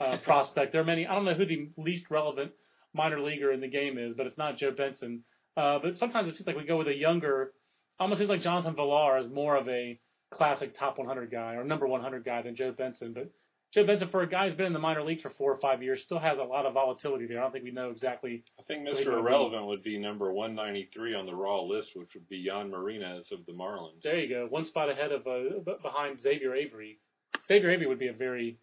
uh, 0.00 0.18
prospect. 0.24 0.72
There 0.72 0.80
are 0.80 0.84
many. 0.84 1.06
I 1.06 1.14
don't 1.14 1.24
know 1.24 1.34
who 1.34 1.46
the 1.46 1.70
least 1.76 2.06
relevant 2.10 2.52
minor 2.94 3.20
leaguer 3.20 3.52
in 3.52 3.60
the 3.60 3.68
game 3.68 3.98
is, 3.98 4.14
but 4.16 4.26
it's 4.26 4.38
not 4.38 4.56
Joe 4.56 4.70
Benson. 4.70 5.24
Uh, 5.56 5.78
but 5.82 5.96
sometimes 5.96 6.28
it 6.28 6.36
seems 6.36 6.46
like 6.46 6.56
we 6.56 6.64
go 6.64 6.76
with 6.76 6.88
a 6.88 6.94
younger, 6.94 7.52
almost 7.98 8.18
seems 8.18 8.30
like 8.30 8.42
Jonathan 8.42 8.76
Villar 8.76 9.18
is 9.18 9.28
more 9.28 9.56
of 9.56 9.68
a 9.68 9.98
classic 10.30 10.78
top 10.78 10.98
100 10.98 11.30
guy 11.30 11.54
or 11.54 11.64
number 11.64 11.86
100 11.86 12.24
guy 12.24 12.42
than 12.42 12.54
Joe 12.54 12.72
Benson. 12.72 13.12
But 13.12 13.30
Joe 13.74 13.84
Benson, 13.86 14.08
for 14.08 14.22
a 14.22 14.28
guy 14.28 14.46
who's 14.46 14.56
been 14.56 14.66
in 14.66 14.72
the 14.72 14.78
minor 14.78 15.02
leagues 15.02 15.20
for 15.20 15.30
four 15.30 15.52
or 15.52 15.60
five 15.60 15.82
years, 15.82 16.02
still 16.02 16.18
has 16.18 16.38
a 16.38 16.42
lot 16.42 16.64
of 16.64 16.72
volatility 16.72 17.26
there. 17.26 17.38
I 17.38 17.42
don't 17.42 17.52
think 17.52 17.64
we 17.64 17.70
know 17.70 17.90
exactly. 17.90 18.42
I 18.58 18.62
think 18.62 18.88
Mr. 18.88 19.18
Irrelevant 19.18 19.66
would 19.66 19.82
be 19.82 19.98
number 19.98 20.32
193 20.32 21.14
on 21.14 21.26
the 21.26 21.34
raw 21.34 21.60
list, 21.60 21.90
which 21.94 22.08
would 22.14 22.28
be 22.30 22.46
Jhan 22.46 22.70
Marinez 22.70 23.30
of 23.30 23.44
the 23.44 23.52
Marlins. 23.52 24.02
There 24.02 24.18
you 24.18 24.28
go, 24.28 24.46
one 24.48 24.64
spot 24.64 24.88
ahead 24.88 25.12
of 25.12 25.26
uh, 25.26 25.74
behind 25.82 26.18
Xavier 26.18 26.54
Avery. 26.54 26.98
Xavier 27.46 27.70
Avery 27.70 27.86
would 27.86 27.98
be 27.98 28.08
a 28.08 28.12
very, 28.14 28.58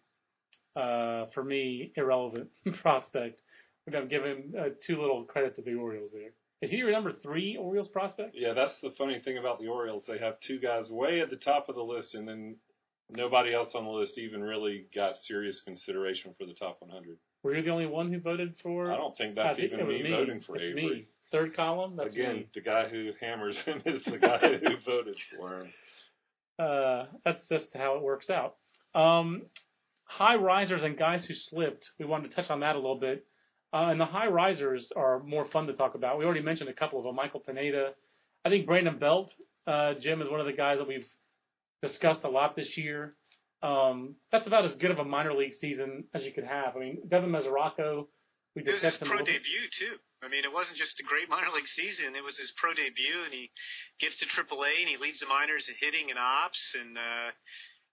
uh, 0.74 1.26
for 1.34 1.44
me, 1.44 1.92
irrelevant 1.96 2.48
prospect. 2.82 3.40
We're 3.86 3.92
going 3.92 4.08
to 4.08 4.10
give 4.10 4.24
him 4.24 4.54
uh, 4.58 4.68
too 4.84 5.00
little 5.00 5.22
credit 5.22 5.54
to 5.56 5.62
the 5.62 5.74
Orioles 5.74 6.10
there. 6.12 6.30
Is 6.62 6.70
he 6.70 6.78
your 6.78 6.90
number 6.90 7.12
three 7.12 7.56
Orioles 7.56 7.88
prospect? 7.88 8.34
Yeah, 8.34 8.54
that's 8.54 8.72
the 8.82 8.92
funny 8.98 9.20
thing 9.24 9.38
about 9.38 9.60
the 9.60 9.68
Orioles. 9.68 10.04
They 10.08 10.18
have 10.18 10.40
two 10.40 10.58
guys 10.58 10.88
way 10.88 11.20
at 11.20 11.30
the 11.30 11.36
top 11.36 11.68
of 11.68 11.76
the 11.76 11.82
list, 11.82 12.14
and 12.14 12.26
then 12.26 12.56
nobody 13.10 13.54
else 13.54 13.70
on 13.74 13.84
the 13.84 13.90
list 13.90 14.18
even 14.18 14.42
really 14.42 14.86
got 14.94 15.14
serious 15.26 15.60
consideration 15.64 16.34
for 16.38 16.46
the 16.46 16.54
top 16.54 16.76
100. 16.80 17.16
Were 17.42 17.54
you 17.54 17.62
the 17.62 17.70
only 17.70 17.86
one 17.86 18.12
who 18.12 18.18
voted 18.20 18.54
for? 18.62 18.90
I 18.90 18.96
don't 18.96 19.16
think 19.16 19.36
that's 19.36 19.58
even 19.58 19.86
me, 19.86 20.02
me, 20.02 20.10
voting 20.10 20.40
for 20.40 20.56
it's 20.56 20.64
Avery. 20.64 20.82
Me. 20.82 21.06
Third 21.32 21.56
column. 21.56 21.96
That's 21.96 22.14
Again, 22.14 22.36
me. 22.36 22.48
the 22.54 22.60
guy 22.60 22.88
who 22.88 23.10
hammers 23.20 23.56
him 23.64 23.82
is 23.84 24.02
the 24.04 24.18
guy 24.18 24.38
who 24.38 24.76
voted 24.84 25.16
for 25.36 25.58
him. 25.58 25.72
Uh, 26.58 27.06
that's 27.24 27.48
just 27.48 27.68
how 27.74 27.96
it 27.96 28.02
works 28.02 28.30
out. 28.30 28.56
Um, 28.94 29.42
high 30.04 30.36
risers 30.36 30.82
and 30.82 30.96
guys 30.96 31.24
who 31.24 31.34
slipped. 31.34 31.90
We 31.98 32.06
wanted 32.06 32.30
to 32.30 32.36
touch 32.36 32.50
on 32.50 32.60
that 32.60 32.76
a 32.76 32.78
little 32.78 32.98
bit. 32.98 33.26
Uh, 33.72 33.88
and 33.90 34.00
the 34.00 34.06
high 34.06 34.28
risers 34.28 34.90
are 34.96 35.22
more 35.22 35.44
fun 35.44 35.66
to 35.66 35.74
talk 35.74 35.94
about. 35.94 36.18
We 36.18 36.24
already 36.24 36.42
mentioned 36.42 36.70
a 36.70 36.74
couple 36.74 36.98
of 36.98 37.04
them. 37.04 37.16
Michael 37.16 37.40
Pineda. 37.40 37.90
I 38.44 38.48
think 38.48 38.64
Brandon 38.66 38.98
Belt, 38.98 39.32
uh, 39.66 39.94
Jim, 40.00 40.22
is 40.22 40.30
one 40.30 40.40
of 40.40 40.46
the 40.46 40.52
guys 40.52 40.78
that 40.78 40.86
we've 40.86 41.04
discussed 41.82 42.24
a 42.24 42.28
lot 42.28 42.56
this 42.56 42.76
year. 42.76 43.16
Um, 43.62 44.16
that's 44.30 44.46
about 44.46 44.64
as 44.64 44.74
good 44.74 44.90
of 44.90 44.98
a 44.98 45.04
minor 45.04 45.32
league 45.32 45.54
season 45.54 46.04
as 46.14 46.22
you 46.24 46.32
could 46.32 46.44
have. 46.44 46.76
I 46.76 46.78
mean, 46.78 46.98
Devin 47.08 47.30
Mesoraco, 47.30 48.06
we 48.54 48.62
discussed 48.62 49.00
it 49.00 49.08
was 49.08 49.08
his 49.08 49.08
pro 49.08 49.18
debut 49.18 49.66
too. 49.72 49.96
I 50.22 50.28
mean, 50.28 50.44
it 50.44 50.52
wasn't 50.52 50.76
just 50.78 51.00
a 51.00 51.04
great 51.04 51.28
minor 51.28 51.52
league 51.52 51.68
season; 51.68 52.16
it 52.16 52.24
was 52.24 52.36
his 52.36 52.52
pro 52.56 52.72
debut, 52.72 53.24
and 53.24 53.32
he 53.32 53.50
gets 54.00 54.18
to 54.20 54.26
AAA 54.26 54.84
and 54.84 54.88
he 54.88 54.96
leads 54.96 55.20
the 55.20 55.28
minors 55.28 55.68
in 55.68 55.74
hitting 55.80 56.08
and 56.10 56.18
ops, 56.18 56.76
and 56.76 56.96
uh, 56.96 57.28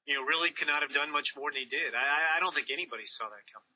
you 0.05 0.15
know, 0.15 0.23
really 0.23 0.51
could 0.51 0.67
not 0.67 0.83
have 0.83 0.91
done 0.91 1.11
much 1.11 1.31
more 1.35 1.51
than 1.51 1.63
he 1.63 1.67
did. 1.67 1.95
I, 1.95 2.37
I 2.37 2.39
don't 2.39 2.55
think 2.55 2.67
anybody 2.71 3.07
saw 3.07 3.27
that 3.27 3.43
coming. 3.47 3.73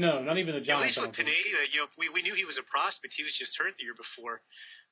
No, 0.00 0.24
not 0.24 0.38
even 0.40 0.56
the 0.56 0.64
Giants. 0.64 0.96
At 0.96 1.12
least 1.12 1.18
with 1.18 1.28
Pineda, 1.28 1.60
you 1.72 1.84
know, 1.84 1.88
we 2.00 2.08
we 2.08 2.24
knew 2.24 2.32
he 2.32 2.48
was 2.48 2.56
a 2.56 2.64
prospect. 2.64 3.12
He 3.16 3.24
was 3.24 3.36
just 3.36 3.52
hurt 3.56 3.76
the 3.76 3.84
year 3.84 3.96
before. 3.96 4.40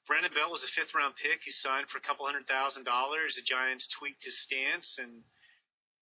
Brandon 0.09 0.33
Belt 0.33 0.51
was 0.51 0.65
a 0.65 0.73
fifth 0.73 0.97
round 0.97 1.15
pick 1.21 1.45
who 1.45 1.53
signed 1.53 1.93
for 1.93 2.01
a 2.01 2.05
couple 2.05 2.25
hundred 2.25 2.49
thousand 2.49 2.89
dollars. 2.89 3.37
The 3.37 3.45
Giants 3.45 3.87
tweaked 4.01 4.25
his 4.25 4.35
stance 4.43 4.97
and 4.99 5.23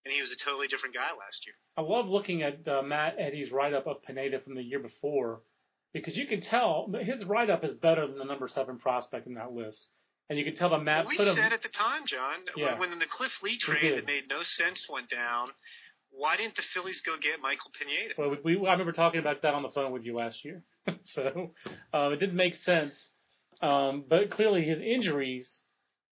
and 0.06 0.14
he 0.14 0.22
was 0.22 0.30
a 0.30 0.38
totally 0.38 0.70
different 0.70 0.94
guy 0.94 1.10
last 1.18 1.42
year. 1.44 1.58
I 1.76 1.82
love 1.82 2.06
looking 2.06 2.46
at 2.46 2.62
uh, 2.68 2.80
Matt 2.82 3.18
Eddy's 3.18 3.50
write 3.50 3.74
up 3.74 3.90
of 3.90 4.06
Pineda 4.06 4.38
from 4.38 4.54
the 4.54 4.62
year 4.62 4.78
before 4.78 5.42
because 5.92 6.16
you 6.16 6.26
can 6.26 6.40
tell 6.40 6.88
his 7.02 7.24
write 7.24 7.50
up 7.50 7.64
is 7.64 7.74
better 7.74 8.06
than 8.06 8.16
the 8.16 8.24
number 8.24 8.46
seven 8.46 8.78
prospect 8.78 9.26
in 9.26 9.34
that 9.34 9.52
list. 9.52 9.84
And 10.30 10.38
you 10.38 10.44
can 10.44 10.56
tell 10.56 10.70
that 10.70 10.82
Matt 10.82 11.06
well, 11.06 11.14
we 11.18 11.18
said 11.18 11.38
him, 11.38 11.52
at 11.52 11.62
the 11.62 11.68
time, 11.68 12.02
John, 12.06 12.46
yeah. 12.56 12.78
when, 12.78 12.90
when 12.90 12.98
the 12.98 13.06
Cliff 13.10 13.30
Lee 13.42 13.58
trade 13.58 13.96
that 13.96 14.06
made 14.06 14.24
no 14.28 14.42
sense 14.42 14.86
went 14.90 15.08
down, 15.08 15.50
why 16.10 16.36
didn't 16.36 16.56
the 16.56 16.62
Phillies 16.74 17.00
go 17.04 17.14
get 17.16 17.40
Michael 17.40 17.70
Pineda? 17.78 18.14
Well, 18.18 18.36
we, 18.42 18.56
we 18.56 18.66
I 18.66 18.72
remember 18.72 18.92
talking 18.92 19.20
about 19.20 19.42
that 19.42 19.54
on 19.54 19.62
the 19.62 19.70
phone 19.70 19.92
with 19.92 20.04
you 20.04 20.16
last 20.16 20.44
year. 20.44 20.62
so 21.04 21.52
uh, 21.94 22.10
it 22.10 22.18
didn't 22.18 22.36
make 22.36 22.54
sense. 22.54 22.92
Um, 23.62 24.04
but 24.08 24.30
clearly 24.30 24.64
his 24.64 24.80
injuries 24.80 25.60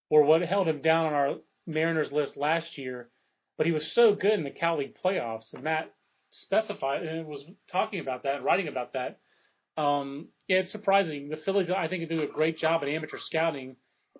were 0.09 0.23
what 0.23 0.41
held 0.41 0.67
him 0.67 0.81
down 0.81 1.07
on 1.07 1.13
our 1.13 1.35
Mariners 1.67 2.11
list 2.11 2.37
last 2.37 2.77
year. 2.77 3.09
But 3.57 3.65
he 3.65 3.71
was 3.71 3.93
so 3.93 4.13
good 4.15 4.33
in 4.33 4.43
the 4.43 4.51
Cal 4.51 4.77
League 4.77 4.95
playoffs, 5.03 5.53
and 5.53 5.63
Matt 5.63 5.93
specified 6.31 7.03
and 7.03 7.25
was 7.25 7.43
talking 7.71 7.99
about 8.01 8.23
that, 8.23 8.43
writing 8.43 8.67
about 8.67 8.93
that. 8.93 9.19
Um, 9.77 10.29
yeah, 10.47 10.57
it's 10.57 10.71
surprising. 10.71 11.29
The 11.29 11.37
Phillies, 11.37 11.69
I 11.71 11.87
think, 11.87 12.07
do 12.09 12.21
a 12.21 12.27
great 12.27 12.57
job 12.57 12.81
at 12.83 12.89
amateur 12.89 13.17
scouting. 13.17 13.75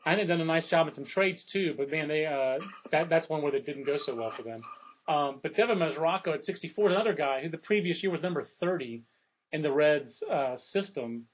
I 0.05 0.15
think 0.15 0.27
they've 0.27 0.37
done 0.37 0.41
a 0.41 0.45
nice 0.45 0.67
job 0.67 0.87
at 0.87 0.95
some 0.95 1.05
trades 1.05 1.45
too, 1.51 1.73
but 1.77 1.89
man, 1.89 2.07
they 2.07 2.25
uh, 2.25 2.63
that 2.91 3.09
that's 3.09 3.29
one 3.29 3.41
where 3.41 3.51
they 3.51 3.61
didn't 3.61 3.85
go 3.85 3.97
so 4.05 4.15
well 4.15 4.33
for 4.35 4.43
them. 4.43 4.61
Um, 5.07 5.39
but 5.41 5.55
Devin 5.55 5.77
Mesoraco 5.77 6.33
at 6.33 6.43
64 6.43 6.89
is 6.89 6.93
another 6.93 7.13
guy 7.13 7.41
who 7.41 7.49
the 7.49 7.57
previous 7.57 8.01
year 8.01 8.11
was 8.11 8.21
number 8.21 8.43
30 8.59 9.03
in 9.51 9.61
the 9.61 9.71
Reds 9.71 10.21
uh, 10.29 10.57
system. 10.57 11.25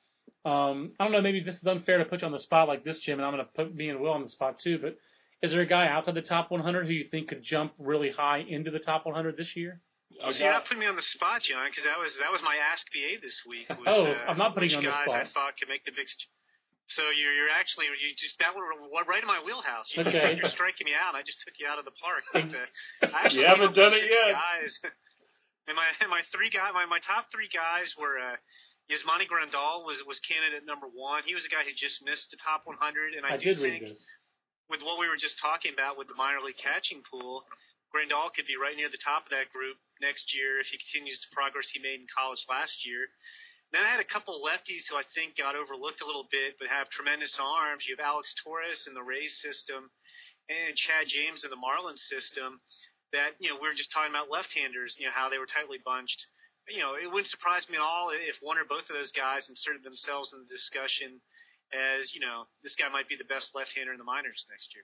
Um, 0.43 0.93
I 0.99 1.03
don't 1.03 1.11
know, 1.11 1.21
maybe 1.21 1.41
this 1.41 1.55
is 1.55 1.67
unfair 1.67 1.99
to 1.99 2.05
put 2.05 2.21
you 2.21 2.25
on 2.25 2.31
the 2.31 2.39
spot 2.39 2.67
like 2.67 2.83
this, 2.83 2.99
Jim, 2.99 3.19
and 3.19 3.25
I'm 3.25 3.33
going 3.33 3.45
to 3.45 3.51
put 3.51 3.75
me 3.75 3.89
and 3.89 3.99
Will 3.99 4.13
on 4.13 4.23
the 4.23 4.29
spot 4.29 4.57
too. 4.57 4.79
But 4.81 4.97
is 5.41 5.51
there 5.51 5.61
a 5.61 5.67
guy 5.67 5.87
outside 5.87 6.15
the 6.15 6.21
top 6.21 6.49
100 6.49 6.85
who 6.85 6.93
you 6.93 7.05
think 7.05 7.29
could 7.29 7.43
jump 7.43 7.73
really 7.77 8.09
high 8.09 8.39
into 8.39 8.71
the 8.71 8.79
top 8.79 9.05
100 9.05 9.37
this 9.37 9.55
year? 9.55 9.81
Well, 10.21 10.31
see, 10.31 10.43
you're 10.43 10.53
not 10.53 10.65
putting 10.65 10.81
me 10.81 10.89
on 10.89 10.95
the 10.95 11.05
spot, 11.05 11.41
John, 11.41 11.65
because 11.69 11.85
that 11.85 11.97
was 11.97 12.13
that 12.19 12.29
was 12.29 12.43
my 12.43 12.57
Ask 12.59 12.85
BA 12.91 13.21
this 13.23 13.41
week. 13.47 13.65
Was, 13.69 13.87
oh, 13.87 14.11
uh, 14.11 14.29
I'm 14.29 14.37
not 14.37 14.53
putting 14.53 14.69
you 14.69 14.77
on 14.77 14.83
the 14.83 14.91
spot. 14.91 15.07
guys 15.07 15.31
spot. 15.31 15.47
I 15.47 15.55
thought 15.55 15.57
could 15.57 15.71
make 15.71 15.87
the 15.87 15.95
big. 15.95 16.05
St- 16.05 16.29
so 16.91 17.07
you're 17.15 17.31
you're 17.31 17.53
actually 17.55 17.87
you 17.87 18.11
just 18.19 18.35
that 18.43 18.51
were 18.51 18.67
right 19.07 19.23
in 19.23 19.29
my 19.29 19.39
wheelhouse. 19.39 19.87
You, 19.95 20.03
okay. 20.03 20.35
You're 20.37 20.51
striking 20.51 20.83
me 20.83 20.91
out. 20.91 21.15
I 21.15 21.23
just 21.23 21.39
took 21.39 21.55
you 21.55 21.63
out 21.63 21.79
of 21.79 21.87
the 21.87 21.95
park. 21.95 22.27
But, 22.35 22.51
uh, 22.51 23.15
I 23.15 23.31
you 23.31 23.47
haven't 23.47 23.73
done 23.73 23.95
it 23.95 24.11
yet. 24.11 24.35
Guys. 24.35 24.75
and 25.71 25.79
my 25.79 25.87
and 26.03 26.11
my 26.11 26.19
three 26.35 26.51
guys, 26.51 26.75
my 26.75 26.83
my 26.85 26.99
top 26.99 27.31
three 27.31 27.47
guys 27.47 27.95
were. 27.95 28.19
Uh, 28.19 28.35
Yasmani 28.89 29.29
Grandal 29.29 29.85
was 29.85 30.01
was 30.07 30.19
candidate 30.23 30.65
number 30.65 30.87
one. 30.87 31.23
He 31.25 31.35
was 31.35 31.45
a 31.45 31.51
guy 31.51 31.63
who 31.63 31.71
just 31.75 32.01
missed 32.03 32.31
the 32.31 32.39
top 32.41 32.63
100, 32.65 33.13
and 33.13 33.25
I, 33.25 33.35
I 33.35 33.37
do 33.37 33.55
think 33.55 33.85
with 34.71 34.81
what 34.81 34.95
we 34.95 35.11
were 35.11 35.19
just 35.19 35.35
talking 35.43 35.75
about 35.75 35.99
with 35.99 36.07
the 36.07 36.15
minor 36.15 36.39
league 36.39 36.59
catching 36.59 37.03
pool, 37.03 37.43
Grandal 37.91 38.31
could 38.31 38.47
be 38.47 38.55
right 38.55 38.75
near 38.75 38.87
the 38.87 39.03
top 39.03 39.27
of 39.27 39.31
that 39.35 39.51
group 39.51 39.75
next 39.99 40.31
year 40.31 40.63
if 40.63 40.71
he 40.71 40.79
continues 40.79 41.19
the 41.19 41.35
progress 41.35 41.67
he 41.67 41.83
made 41.83 41.99
in 41.99 42.07
college 42.07 42.39
last 42.47 42.87
year. 42.87 43.11
Then 43.75 43.83
I 43.83 43.91
had 43.91 44.03
a 44.03 44.07
couple 44.07 44.39
lefties 44.43 44.87
who 44.87 44.95
I 44.95 45.07
think 45.15 45.39
got 45.39 45.55
overlooked 45.55 46.03
a 46.03 46.07
little 46.07 46.27
bit, 46.31 46.59
but 46.59 46.67
have 46.67 46.91
tremendous 46.91 47.35
arms. 47.39 47.87
You 47.87 47.95
have 47.95 48.03
Alex 48.03 48.31
Torres 48.43 48.87
in 48.87 48.95
the 48.95 49.03
Rays 49.03 49.39
system, 49.39 49.91
and 50.51 50.75
Chad 50.75 51.07
James 51.07 51.43
in 51.43 51.51
the 51.51 51.59
Marlins 51.59 52.03
system. 52.07 52.59
That 53.11 53.35
you 53.43 53.51
know 53.51 53.59
we 53.59 53.67
were 53.67 53.75
just 53.75 53.91
talking 53.91 54.11
about 54.11 54.31
left-handers, 54.31 54.95
you 54.99 55.07
know 55.07 55.15
how 55.15 55.27
they 55.27 55.39
were 55.39 55.47
tightly 55.47 55.79
bunched. 55.83 56.19
You 56.71 56.79
know 56.79 56.95
it 56.95 57.11
wouldn't 57.11 57.27
surprise 57.27 57.67
me 57.69 57.75
at 57.75 57.83
all 57.83 58.11
if 58.11 58.37
one 58.41 58.57
or 58.57 58.65
both 58.67 58.89
of 58.89 58.95
those 58.95 59.11
guys 59.11 59.49
inserted 59.49 59.83
themselves 59.83 60.33
in 60.33 60.39
the 60.39 60.47
discussion 60.47 61.19
as 61.73 62.13
you 62.15 62.21
know 62.21 62.47
this 62.63 62.75
guy 62.75 62.89
might 62.89 63.07
be 63.07 63.15
the 63.15 63.27
best 63.27 63.51
left-hander 63.55 63.91
in 63.91 63.97
the 63.97 64.07
minors 64.07 64.45
next 64.49 64.73
year. 64.75 64.83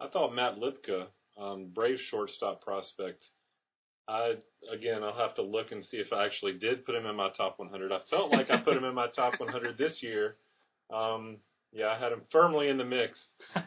I 0.00 0.08
thought 0.10 0.34
Matt 0.34 0.58
Lipka, 0.58 1.06
um, 1.38 1.70
Brave 1.72 2.00
shortstop 2.10 2.62
prospect. 2.62 3.24
I 4.08 4.34
again, 4.70 5.02
I'll 5.02 5.16
have 5.16 5.34
to 5.36 5.42
look 5.42 5.72
and 5.72 5.84
see 5.84 5.96
if 5.96 6.12
I 6.12 6.26
actually 6.26 6.54
did 6.54 6.84
put 6.84 6.94
him 6.94 7.06
in 7.06 7.16
my 7.16 7.30
top 7.36 7.58
100. 7.58 7.92
I 7.92 8.00
felt 8.10 8.32
like 8.32 8.50
I 8.50 8.58
put 8.58 8.76
him 8.76 8.84
in 8.84 8.94
my 8.94 9.08
top 9.08 9.38
100 9.40 9.78
this 9.78 10.02
year. 10.02 10.36
Um, 10.92 11.38
yeah, 11.72 11.88
I 11.88 11.98
had 11.98 12.12
him 12.12 12.22
firmly 12.30 12.68
in 12.68 12.76
the 12.78 12.84
mix. 12.84 13.18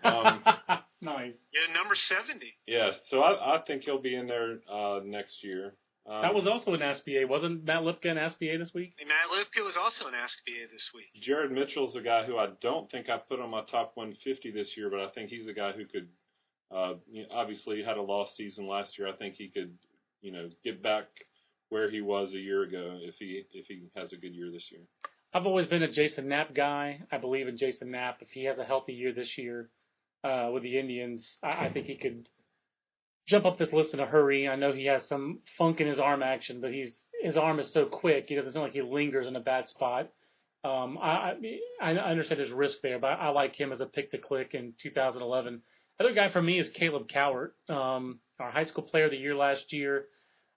Um, 0.04 0.44
nice. 1.02 1.34
Yeah, 1.52 1.74
number 1.74 1.96
70. 1.96 2.54
Yeah, 2.68 2.92
so 3.10 3.20
I, 3.20 3.58
I 3.58 3.62
think 3.66 3.84
he'll 3.84 4.02
be 4.02 4.16
in 4.16 4.28
there 4.28 4.60
uh, 4.72 5.02
next 5.04 5.44
year. 5.44 5.74
Um, 6.08 6.22
that 6.22 6.34
was 6.34 6.48
also 6.48 6.74
an 6.74 6.82
Ask 6.82 7.04
BA, 7.06 7.28
wasn't 7.28 7.66
Matt 7.66 7.82
Lipka 7.82 8.10
an 8.10 8.18
Ask 8.18 8.40
BA 8.40 8.58
this 8.58 8.72
week? 8.74 8.94
Matt 8.98 9.30
Lipka 9.30 9.64
was 9.64 9.76
also 9.76 10.08
an 10.08 10.14
Ask 10.16 10.38
BA 10.46 10.72
this 10.72 10.90
week. 10.96 11.22
Jared 11.22 11.52
Mitchell's 11.52 11.98
a 11.98 12.02
guy 12.02 12.26
who 12.26 12.38
I 12.38 12.48
don't 12.62 12.90
think 12.90 13.10
I 13.10 13.18
put 13.18 13.42
on 13.42 13.50
my 13.50 13.62
top 13.70 13.92
150 13.96 14.52
this 14.52 14.72
year, 14.78 14.90
but 14.90 15.02
I 15.02 15.10
think 15.10 15.30
he's 15.30 15.48
a 15.48 15.54
guy 15.54 15.74
who 15.74 15.86
could. 15.86 16.08
Uh, 16.70 16.96
you 17.10 17.24
know, 17.24 17.30
obviously, 17.32 17.82
had 17.82 17.98
a 17.98 18.02
lost 18.02 18.36
season 18.36 18.68
last 18.68 18.98
year. 18.98 19.08
I 19.08 19.14
think 19.14 19.36
he 19.36 19.48
could, 19.48 19.74
you 20.22 20.32
know, 20.32 20.50
get 20.66 20.84
back 20.84 21.06
where 21.70 21.90
he 21.90 22.02
was 22.02 22.34
a 22.34 22.40
year 22.40 22.64
ago 22.64 22.98
if 23.02 23.16
he 23.20 23.44
if 23.54 23.68
he 23.68 23.84
has 23.96 24.14
a 24.14 24.18
good 24.18 24.34
year 24.34 24.52
this 24.52 24.66
year. 24.72 24.82
I've 25.34 25.46
always 25.46 25.68
been 25.68 25.84
a 25.84 25.92
Jason 25.92 26.30
Knapp 26.30 26.54
guy. 26.54 27.02
I 27.12 27.18
believe 27.18 27.48
in 27.48 27.58
Jason 27.58 27.92
Knapp. 27.92 28.22
If 28.22 28.30
he 28.30 28.46
has 28.46 28.60
a 28.60 28.64
healthy 28.64 28.94
year 28.94 29.12
this 29.14 29.38
year 29.38 29.70
uh, 30.24 30.50
with 30.54 30.64
the 30.64 30.80
Indians, 30.80 31.38
I, 31.44 31.66
I 31.66 31.72
think 31.74 31.86
he 31.86 31.98
could 31.98 32.28
jump 33.28 33.46
up 33.46 33.58
this 33.58 33.74
list 33.74 33.94
in 33.94 34.00
a 34.00 34.06
hurry. 34.06 34.48
I 34.48 34.56
know 34.56 34.74
he 34.74 34.86
has 34.86 35.08
some 35.08 35.40
funk 35.58 35.80
in 35.82 35.88
his 35.88 36.00
arm 36.00 36.24
action, 36.24 36.62
but 36.62 36.72
he's 36.72 36.96
his 37.22 37.38
arm 37.38 37.60
is 37.60 37.72
so 37.74 37.86
quick. 37.86 38.26
He 38.28 38.36
doesn't 38.36 38.54
seem 38.54 38.62
like 38.62 38.72
he 38.72 38.82
lingers 38.82 39.28
in 39.28 39.36
a 39.36 39.42
bad 39.42 39.68
spot. 39.68 40.10
Um, 40.64 40.98
I, 41.02 41.34
I 41.82 41.92
I 41.92 42.10
understand 42.12 42.40
there's 42.40 42.52
risk 42.52 42.78
there, 42.82 43.00
but 43.00 43.20
I 43.20 43.30
like 43.30 43.56
him 43.56 43.72
as 43.72 43.82
a 43.82 43.86
pick 43.86 44.12
to 44.12 44.18
click 44.18 44.54
in 44.54 44.74
2011. 44.82 45.62
Other 46.00 46.14
guy 46.14 46.32
for 46.32 46.42
me 46.42 46.60
is 46.60 46.70
Caleb 46.70 47.08
Cowart, 47.08 47.52
um, 47.70 48.20
our 48.40 48.52
high 48.52 48.66
school 48.66 48.84
player 48.84 49.06
of 49.06 49.12
the 49.12 49.18
year 49.18 49.36
last 49.36 49.74
year. 49.74 50.06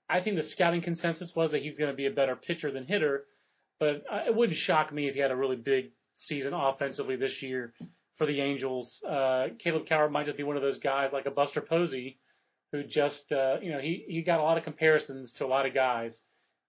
I 0.09 0.23
think 0.23 0.37
the 0.37 0.43
scouting 0.43 0.83
consensus 0.83 1.33
was 1.35 1.53
that 1.53 1.63
he's 1.63 1.79
going 1.79 1.91
to 1.91 1.97
be 1.97 2.07
a 2.07 2.11
better 2.11 2.37
pitcher 2.37 2.71
than 2.71 2.85
hitter, 2.85 3.25
but 3.79 4.03
it 4.27 4.35
wouldn't 4.35 4.59
shock 4.59 4.93
me 4.93 5.09
if 5.09 5.15
he 5.15 5.21
had 5.21 5.31
a 5.31 5.37
really 5.37 5.57
big 5.57 5.93
season 6.17 6.53
offensively 6.53 7.17
this 7.17 7.43
year 7.43 7.73
for 8.19 8.27
the 8.27 8.41
Angels. 8.41 9.01
Uh, 9.09 9.49
Caleb 9.59 9.87
Cowart 9.87 10.11
might 10.11 10.27
just 10.27 10.37
be 10.37 10.43
one 10.43 10.57
of 10.57 10.63
those 10.63 10.79
guys 10.79 11.11
like 11.13 11.27
a 11.27 11.31
Buster 11.31 11.63
Posey, 11.63 12.19
who 12.73 12.85
just 12.85 13.31
uh, 13.33 13.57
you 13.61 13.73
know 13.73 13.81
he 13.81 14.05
he 14.09 14.23
got 14.23 14.41
a 14.41 14.43
lot 14.43 14.59
of 14.59 14.65
comparisons 14.65 15.33
to 15.35 15.45
a 15.45 15.49
lot 15.49 15.67
of 15.67 15.75
guys 15.75 16.21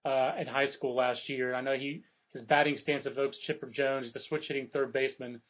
uh, 0.04 0.32
in 0.38 0.46
high 0.46 0.66
school 0.66 0.94
last 0.94 1.28
year. 1.28 1.54
I 1.54 1.60
know 1.60 1.74
he 1.74 2.02
His 2.32 2.42
batting 2.42 2.76
stance 2.76 3.06
evokes 3.06 3.38
Chipper 3.38 3.68
Jones. 3.68 4.06
He's 4.06 4.16
a 4.16 4.20
switch 4.20 4.46
hitting 4.48 4.68
third 4.72 4.92
baseman. 4.92 5.42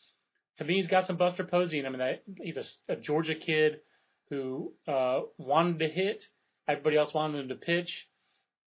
To 0.59 0.65
me, 0.65 0.75
he's 0.75 0.87
got 0.89 1.07
some 1.07 1.17
Buster 1.17 1.45
Posey 1.45 1.79
in 1.79 1.87
him. 1.87 1.95
And 1.95 2.19
he's 2.39 2.57
a, 2.57 2.93
a 2.93 2.97
Georgia 2.97 3.35
kid 3.35 3.81
who 4.31 4.73
uh, 4.87 5.21
wanted 5.39 5.79
to 5.79 5.89
hit. 5.89 6.23
Everybody 6.69 6.97
else 6.97 7.15
wanted 7.15 7.41
him 7.41 7.49
to 7.49 7.55
pitch. 7.55 8.09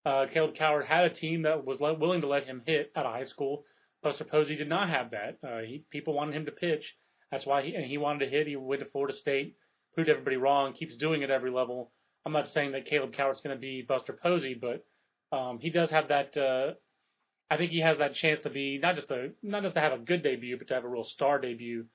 Uh, 0.06 0.26
Caleb 0.32 0.56
Cowart 0.56 0.86
had 0.86 1.06
a 1.06 1.14
team 1.14 1.44
that 1.44 1.66
was 1.66 1.82
le- 1.82 1.94
willing 1.96 2.22
to 2.22 2.28
let 2.28 2.46
him 2.46 2.64
hit 2.66 2.92
out 2.96 3.06
of 3.06 3.14
high 3.14 3.24
school. 3.24 3.64
Buster 4.02 4.24
Posey 4.24 4.56
did 4.56 4.70
not 4.70 4.90
have 4.90 5.12
that. 5.12 5.38
Uh, 5.44 5.62
he, 5.62 5.84
people 5.90 6.14
wanted 6.14 6.36
him 6.36 6.46
to 6.46 6.52
pitch. 6.52 6.96
That's 7.32 7.46
why 7.46 7.64
he 7.64 7.76
and 7.76 7.86
he 7.86 7.98
wanted 7.98 8.26
to 8.26 8.32
hit. 8.32 8.48
He 8.48 8.56
went 8.56 8.82
to 8.82 8.90
Florida 8.90 9.14
State, 9.16 9.56
proved 9.96 10.10
everybody 10.10 10.36
wrong. 10.36 10.74
Keeps 10.74 10.98
doing 10.98 11.22
it 11.24 11.30
every 11.32 11.50
level. 11.50 11.92
I'm 12.26 12.34
not 12.34 12.48
saying 12.48 12.74
that 12.74 12.86
Caleb 12.86 13.14
Cowart's 13.14 13.42
going 13.42 13.56
to 13.56 13.60
be 13.62 13.82
Buster 13.82 14.14
Posey, 14.14 14.54
but 14.54 14.86
um, 15.36 15.60
he 15.60 15.70
does 15.70 15.90
have 15.90 16.10
that. 16.10 16.36
Uh, 16.38 16.74
I 17.50 17.58
think 17.58 17.72
he 17.72 17.80
has 17.80 17.98
that 18.00 18.16
chance 18.16 18.40
to 18.42 18.50
be 18.50 18.80
not 18.80 18.96
just 18.96 19.10
a 19.12 19.32
not 19.42 19.64
just 19.64 19.76
to 19.76 19.82
have 19.82 19.94
a 19.94 19.98
good 19.98 20.24
debut, 20.24 20.58
but 20.58 20.68
to 20.68 20.74
have 20.74 20.84
a 20.84 20.90
real 20.90 21.04
star 21.04 21.40
debut. 21.40 21.86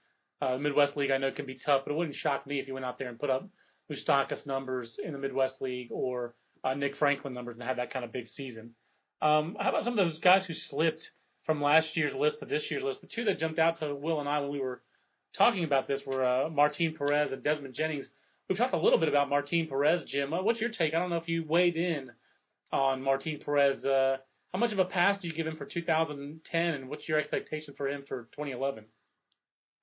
Uh, 0.40 0.57
Midwest 0.57 0.96
League 0.96 1.11
I 1.11 1.18
know 1.18 1.32
can 1.32 1.46
be 1.46 1.59
tough, 1.64 1.82
but 1.84 1.92
it 1.92 1.96
wouldn't 1.96 2.16
shock 2.16 2.46
me 2.46 2.59
if 2.59 2.66
he 2.66 2.72
went 2.72 2.86
out 2.86 2.98
there 2.98 3.09
and 3.09 3.18
put 3.18 3.30
up 3.30 3.48
Moustakas 3.90 4.46
numbers 4.46 4.98
in 5.03 5.12
the 5.12 5.18
Midwest 5.18 5.61
League 5.61 5.88
or 5.90 6.34
uh, 6.64 6.74
Nick 6.74 6.96
Franklin 6.96 7.34
numbers 7.34 7.57
and 7.59 7.66
had 7.66 7.78
that 7.78 7.92
kind 7.92 8.05
of 8.05 8.12
big 8.12 8.26
season. 8.28 8.74
Um, 9.20 9.57
how 9.61 9.70
about 9.70 9.84
some 9.84 9.98
of 9.98 10.07
those 10.07 10.18
guys 10.20 10.46
who 10.46 10.55
slipped 10.55 11.11
from 11.44 11.61
last 11.61 11.96
year's 11.96 12.14
list 12.14 12.38
to 12.38 12.46
this 12.46 12.70
year's 12.70 12.82
list? 12.82 13.01
The 13.03 13.09
two 13.09 13.24
that 13.24 13.38
jumped 13.38 13.59
out 13.59 13.78
to 13.80 13.94
Will 13.94 14.20
and 14.20 14.28
I 14.28 14.40
when 14.40 14.51
we 14.51 14.61
were 14.61 14.80
talking 15.36 15.64
about 15.64 15.88
this 15.88 16.02
were 16.06 16.24
uh, 16.24 16.48
Martin 16.48 16.94
Perez 16.96 17.32
and 17.32 17.42
Desmond 17.42 17.74
Jennings. 17.74 18.08
We've 18.48 18.58
talked 18.58 18.74
a 18.74 18.78
little 18.78 18.98
bit 18.98 19.08
about 19.08 19.28
Martin 19.28 19.66
Perez, 19.68 20.02
Jim. 20.06 20.32
Uh, 20.32 20.42
what's 20.42 20.60
your 20.60 20.70
take? 20.70 20.94
I 20.94 20.98
don't 20.98 21.10
know 21.10 21.16
if 21.16 21.28
you 21.28 21.44
weighed 21.46 21.76
in 21.76 22.10
on 22.72 23.02
Martin 23.02 23.40
Perez. 23.44 23.84
Uh, 23.84 24.18
how 24.52 24.58
much 24.58 24.72
of 24.72 24.78
a 24.78 24.84
pass 24.84 25.18
do 25.20 25.28
you 25.28 25.34
give 25.34 25.46
him 25.46 25.56
for 25.56 25.66
2010, 25.66 26.74
and 26.74 26.88
what's 26.88 27.08
your 27.08 27.18
expectation 27.18 27.74
for 27.76 27.88
him 27.88 28.04
for 28.08 28.24
2011? 28.32 28.84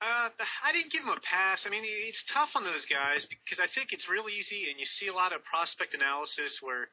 Uh, 0.01 0.29
I 0.29 0.71
didn't 0.73 0.91
give 0.91 1.01
him 1.01 1.09
a 1.09 1.19
pass. 1.23 1.63
I 1.65 1.69
mean, 1.69 1.83
it's 1.85 2.23
tough 2.31 2.49
on 2.55 2.63
those 2.63 2.85
guys 2.85 3.25
because 3.25 3.59
I 3.63 3.67
think 3.73 3.93
it's 3.93 4.09
real 4.09 4.29
easy, 4.29 4.69
and 4.69 4.79
you 4.79 4.85
see 4.85 5.07
a 5.07 5.13
lot 5.13 5.33
of 5.33 5.43
prospect 5.43 5.93
analysis 5.93 6.59
where. 6.61 6.89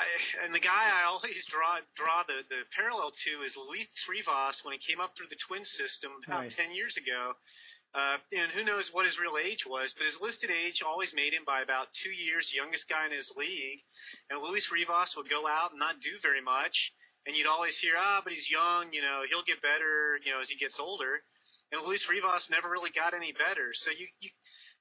I, 0.00 0.04
and 0.44 0.54
the 0.54 0.62
guy 0.62 0.88
I 0.88 1.04
always 1.04 1.36
draw 1.52 1.78
draw 1.96 2.24
the, 2.24 2.42
the 2.48 2.64
parallel 2.72 3.12
to 3.12 3.32
is 3.44 3.52
Luis 3.56 3.88
Rivas 4.08 4.64
when 4.64 4.72
he 4.72 4.80
came 4.80 5.00
up 5.04 5.12
through 5.16 5.28
the 5.28 5.40
twin 5.46 5.64
system 5.64 6.12
about 6.26 6.48
Nice. 6.48 6.56
ten 6.56 6.72
years 6.72 6.96
ago. 6.96 7.36
Uh, 7.92 8.16
and 8.32 8.48
who 8.56 8.64
knows 8.64 8.88
what 8.96 9.04
his 9.04 9.20
real 9.20 9.36
age 9.36 9.68
was, 9.68 9.92
but 9.92 10.08
his 10.08 10.16
listed 10.24 10.48
age 10.48 10.80
always 10.80 11.12
made 11.12 11.36
him 11.36 11.44
by 11.44 11.60
about 11.60 11.92
two 12.00 12.08
years 12.08 12.48
youngest 12.48 12.88
guy 12.88 13.04
in 13.04 13.12
his 13.12 13.28
league. 13.36 13.84
And 14.32 14.40
Luis 14.40 14.64
Rivas 14.72 15.12
would 15.12 15.28
go 15.28 15.44
out 15.44 15.76
and 15.76 15.78
not 15.78 16.00
do 16.00 16.16
very 16.24 16.40
much, 16.40 16.72
and 17.28 17.36
you'd 17.36 17.46
always 17.46 17.76
hear, 17.76 18.00
ah, 18.00 18.24
but 18.24 18.32
he's 18.32 18.48
young, 18.48 18.96
you 18.96 19.04
know, 19.04 19.28
he'll 19.28 19.44
get 19.44 19.60
better, 19.60 20.16
you 20.24 20.32
know, 20.32 20.40
as 20.40 20.48
he 20.48 20.56
gets 20.56 20.80
older. 20.80 21.20
And 21.68 21.84
Luis 21.84 22.08
Rivas 22.08 22.48
never 22.48 22.72
really 22.72 22.96
got 22.96 23.12
any 23.12 23.36
better. 23.36 23.76
So 23.76 23.92
you, 23.92 24.08
you, 24.24 24.30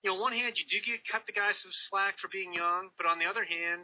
you 0.03 0.07
know, 0.07 0.16
on 0.16 0.24
one 0.24 0.32
hand, 0.32 0.55
you 0.55 0.64
do 0.72 0.80
get 0.80 1.03
cut 1.03 1.28
the 1.28 1.36
guy 1.36 1.51
some 1.51 1.76
slack 1.91 2.16
for 2.16 2.32
being 2.32 2.55
young, 2.55 2.95
but 2.95 3.12
on 3.12 3.20
the 3.20 3.28
other 3.28 3.43
hand, 3.43 3.84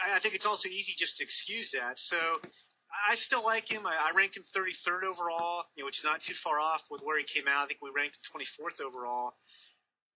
I 0.00 0.20
think 0.20 0.34
it's 0.34 0.46
also 0.46 0.68
easy 0.68 0.94
just 0.96 1.16
to 1.18 1.24
excuse 1.24 1.70
that. 1.72 1.98
So 1.98 2.16
I 3.10 3.14
still 3.16 3.44
like 3.44 3.68
him. 3.70 3.86
I, 3.86 4.10
I 4.10 4.16
ranked 4.16 4.36
him 4.36 4.44
33rd 4.56 5.04
overall, 5.04 5.64
you 5.76 5.82
know, 5.82 5.86
which 5.86 5.98
is 5.98 6.04
not 6.04 6.22
too 6.22 6.34
far 6.42 6.60
off 6.60 6.82
with 6.90 7.02
where 7.02 7.18
he 7.18 7.26
came 7.26 7.48
out. 7.48 7.64
I 7.64 7.66
think 7.66 7.80
we 7.82 7.90
ranked 7.94 8.16
him 8.16 8.24
24th 8.32 8.80
overall. 8.80 9.34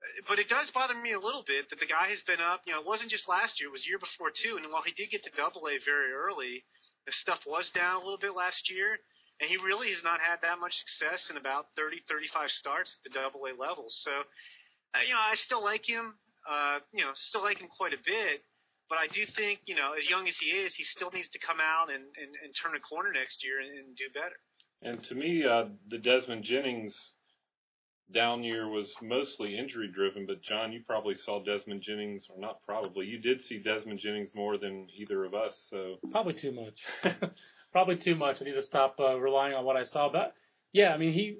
Uh, 0.00 0.24
But 0.28 0.38
it 0.38 0.48
does 0.48 0.70
bother 0.70 0.94
me 0.94 1.12
a 1.12 1.20
little 1.20 1.44
bit 1.46 1.68
that 1.70 1.80
the 1.80 1.90
guy 1.90 2.08
has 2.08 2.22
been 2.24 2.40
up. 2.40 2.62
You 2.66 2.72
know, 2.74 2.80
it 2.80 2.86
wasn't 2.86 3.10
just 3.10 3.28
last 3.28 3.60
year; 3.60 3.68
it 3.68 3.76
was 3.76 3.86
year 3.86 3.98
before 4.00 4.30
too. 4.30 4.56
And 4.56 4.64
while 4.72 4.82
he 4.86 4.92
did 4.96 5.10
get 5.10 5.22
to 5.24 5.32
Double 5.36 5.68
A 5.68 5.76
very 5.84 6.12
early, 6.12 6.64
the 7.06 7.12
stuff 7.12 7.40
was 7.46 7.70
down 7.74 8.00
a 8.00 8.04
little 8.04 8.20
bit 8.20 8.34
last 8.34 8.70
year, 8.70 8.98
and 9.40 9.50
he 9.50 9.56
really 9.58 9.90
has 9.92 10.02
not 10.02 10.20
had 10.20 10.40
that 10.42 10.58
much 10.58 10.74
success 10.78 11.28
in 11.30 11.36
about 11.36 11.66
30, 11.76 12.00
35 12.08 12.50
starts 12.50 12.96
at 12.96 13.02
the 13.04 13.12
Double 13.12 13.42
A 13.50 13.52
level. 13.58 13.86
So, 13.90 14.12
uh, 14.94 15.02
you 15.02 15.12
know, 15.14 15.20
I 15.20 15.34
still 15.34 15.62
like 15.62 15.84
him. 15.84 16.14
Uh, 16.42 16.78
you 16.92 17.04
know, 17.04 17.12
still 17.14 17.42
like 17.42 17.58
him 17.58 17.68
quite 17.70 17.92
a 17.94 18.02
bit. 18.04 18.42
But 18.92 18.98
I 18.98 19.06
do 19.08 19.24
think, 19.24 19.60
you 19.64 19.74
know, 19.74 19.94
as 19.96 20.04
young 20.10 20.28
as 20.28 20.36
he 20.36 20.48
is, 20.48 20.74
he 20.74 20.84
still 20.84 21.10
needs 21.10 21.30
to 21.30 21.38
come 21.38 21.56
out 21.64 21.88
and, 21.88 22.02
and, 22.04 22.30
and 22.44 22.52
turn 22.62 22.76
a 22.76 22.80
corner 22.80 23.10
next 23.10 23.42
year 23.42 23.58
and, 23.64 23.70
and 23.78 23.96
do 23.96 24.04
better. 24.12 24.36
And 24.82 25.02
to 25.08 25.14
me, 25.14 25.46
uh, 25.46 25.72
the 25.88 25.96
Desmond 25.96 26.44
Jennings 26.44 26.94
down 28.12 28.44
year 28.44 28.68
was 28.68 28.92
mostly 29.00 29.56
injury 29.56 29.88
driven. 29.94 30.26
But 30.26 30.42
John, 30.42 30.72
you 30.74 30.82
probably 30.86 31.14
saw 31.24 31.42
Desmond 31.42 31.80
Jennings, 31.80 32.26
or 32.28 32.38
not 32.38 32.60
probably, 32.66 33.06
you 33.06 33.18
did 33.18 33.40
see 33.48 33.62
Desmond 33.62 33.98
Jennings 33.98 34.28
more 34.34 34.58
than 34.58 34.88
either 34.94 35.24
of 35.24 35.32
us. 35.32 35.54
So 35.70 35.94
Probably 36.10 36.34
too 36.34 36.52
much. 36.52 37.32
Probably 37.72 37.96
too 37.96 38.14
much. 38.14 38.42
I 38.42 38.44
need 38.44 38.56
to 38.56 38.62
stop 38.62 38.96
uh, 39.00 39.18
relying 39.18 39.54
on 39.54 39.64
what 39.64 39.78
I 39.78 39.84
saw. 39.84 40.12
But 40.12 40.34
yeah, 40.74 40.92
I 40.92 40.98
mean, 40.98 41.14
he 41.14 41.38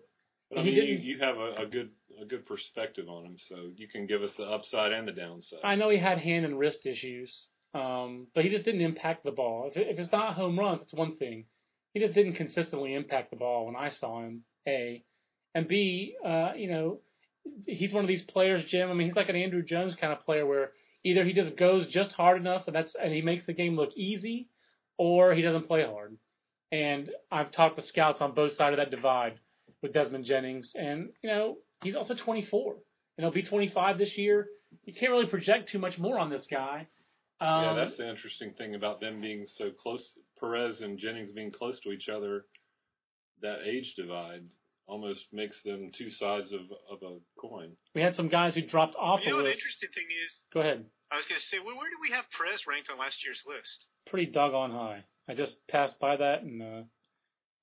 but, 0.48 0.60
I 0.60 0.62
He 0.62 0.70
mean, 0.70 0.74
you, 0.76 0.86
didn't- 0.86 1.04
you 1.04 1.18
have 1.20 1.36
a, 1.36 1.64
a 1.64 1.66
good 1.66 1.90
a 2.20 2.24
good 2.24 2.46
perspective 2.46 3.08
on 3.08 3.24
him, 3.24 3.36
so 3.48 3.56
you 3.76 3.88
can 3.88 4.06
give 4.06 4.22
us 4.22 4.32
the 4.36 4.44
upside 4.44 4.92
and 4.92 5.06
the 5.06 5.12
downside. 5.12 5.60
I 5.64 5.74
know 5.74 5.90
he 5.90 5.98
had 5.98 6.18
hand 6.18 6.44
and 6.44 6.58
wrist 6.58 6.86
issues, 6.86 7.46
um, 7.74 8.26
but 8.34 8.44
he 8.44 8.50
just 8.50 8.64
didn't 8.64 8.80
impact 8.80 9.24
the 9.24 9.30
ball. 9.30 9.70
If, 9.72 9.76
if 9.76 9.98
it's 9.98 10.12
not 10.12 10.34
home 10.34 10.58
runs, 10.58 10.82
it's 10.82 10.92
one 10.92 11.16
thing. 11.16 11.44
He 11.94 12.00
just 12.00 12.14
didn't 12.14 12.34
consistently 12.34 12.94
impact 12.94 13.30
the 13.30 13.36
ball 13.36 13.66
when 13.66 13.76
I 13.76 13.90
saw 13.90 14.22
him. 14.22 14.44
A, 14.66 15.02
and 15.54 15.68
B, 15.68 16.14
uh, 16.24 16.52
you 16.56 16.70
know, 16.70 17.00
he's 17.66 17.92
one 17.92 18.04
of 18.04 18.08
these 18.08 18.22
players, 18.22 18.64
Jim. 18.68 18.90
I 18.90 18.94
mean, 18.94 19.08
he's 19.08 19.16
like 19.16 19.28
an 19.28 19.36
Andruw 19.36 19.66
Jones 19.66 19.96
kind 20.00 20.12
of 20.12 20.20
player 20.20 20.46
where 20.46 20.72
either 21.04 21.24
he 21.24 21.32
just 21.32 21.56
goes 21.56 21.86
just 21.88 22.12
hard 22.12 22.40
enough 22.40 22.62
and 22.66 22.76
that's 22.76 22.94
and 22.94 23.12
he 23.12 23.22
makes 23.22 23.44
the 23.46 23.52
game 23.52 23.76
look 23.76 23.90
easy, 23.96 24.48
or 24.96 25.34
he 25.34 25.42
doesn't 25.42 25.66
play 25.66 25.84
hard. 25.84 26.16
And 26.70 27.10
I've 27.30 27.52
talked 27.52 27.76
to 27.76 27.82
scouts 27.82 28.20
on 28.20 28.34
both 28.34 28.52
sides 28.52 28.74
of 28.74 28.78
that 28.78 28.90
divide 28.90 29.34
with 29.82 29.92
Desmond 29.92 30.24
Jennings, 30.24 30.72
and 30.74 31.10
you 31.22 31.28
know, 31.28 31.58
he's 31.82 31.96
also 31.96 32.14
24 32.14 32.74
and 33.18 33.24
he'll 33.24 33.32
be 33.32 33.42
25 33.42 33.98
this 33.98 34.16
year. 34.16 34.46
You 34.84 34.94
can't 34.94 35.12
really 35.12 35.26
project 35.26 35.70
too 35.70 35.78
much 35.78 35.98
more 35.98 36.18
on 36.18 36.30
this 36.30 36.46
guy. 36.50 36.86
Um, 37.40 37.64
yeah, 37.64 37.74
that's 37.74 37.96
the 37.96 38.08
interesting 38.08 38.52
thing 38.56 38.74
about 38.74 39.00
them 39.00 39.20
being 39.20 39.46
so 39.46 39.70
close. 39.70 40.04
Perez 40.38 40.80
and 40.80 40.98
Jennings 40.98 41.32
being 41.32 41.50
close 41.50 41.78
to 41.80 41.90
each 41.90 42.08
other. 42.08 42.44
That 43.42 43.66
age 43.66 43.94
divide 43.96 44.44
almost 44.86 45.24
makes 45.32 45.56
them 45.64 45.90
two 45.96 46.10
sides 46.10 46.52
of 46.52 46.60
of 46.90 47.02
a 47.02 47.18
coin. 47.40 47.72
we 47.94 48.02
had 48.02 48.14
some 48.14 48.28
guys 48.28 48.54
who 48.54 48.62
dropped 48.62 48.94
off 48.96 49.20
you 49.24 49.30
know, 49.30 49.36
the 49.38 49.40
an 49.40 49.48
list. 49.50 49.58
interesting 49.58 49.88
thing 49.94 50.06
is, 50.24 50.34
Go 50.52 50.60
ahead. 50.60 50.84
I 51.10 51.16
was 51.16 51.26
going 51.26 51.38
to 51.38 51.46
say, 51.46 51.58
well, 51.58 51.76
where 51.76 51.90
do 51.90 51.96
we 52.00 52.10
have 52.14 52.24
Perez 52.36 52.64
ranked 52.66 52.88
on 52.90 52.98
last 52.98 53.22
year's 53.24 53.42
list? 53.46 53.84
Pretty 54.06 54.30
doggone 54.30 54.70
high. 54.70 55.04
I 55.28 55.34
just 55.34 55.56
passed 55.68 55.98
by 56.00 56.16
that 56.16 56.42
and 56.42 56.62
uh, 56.62 56.82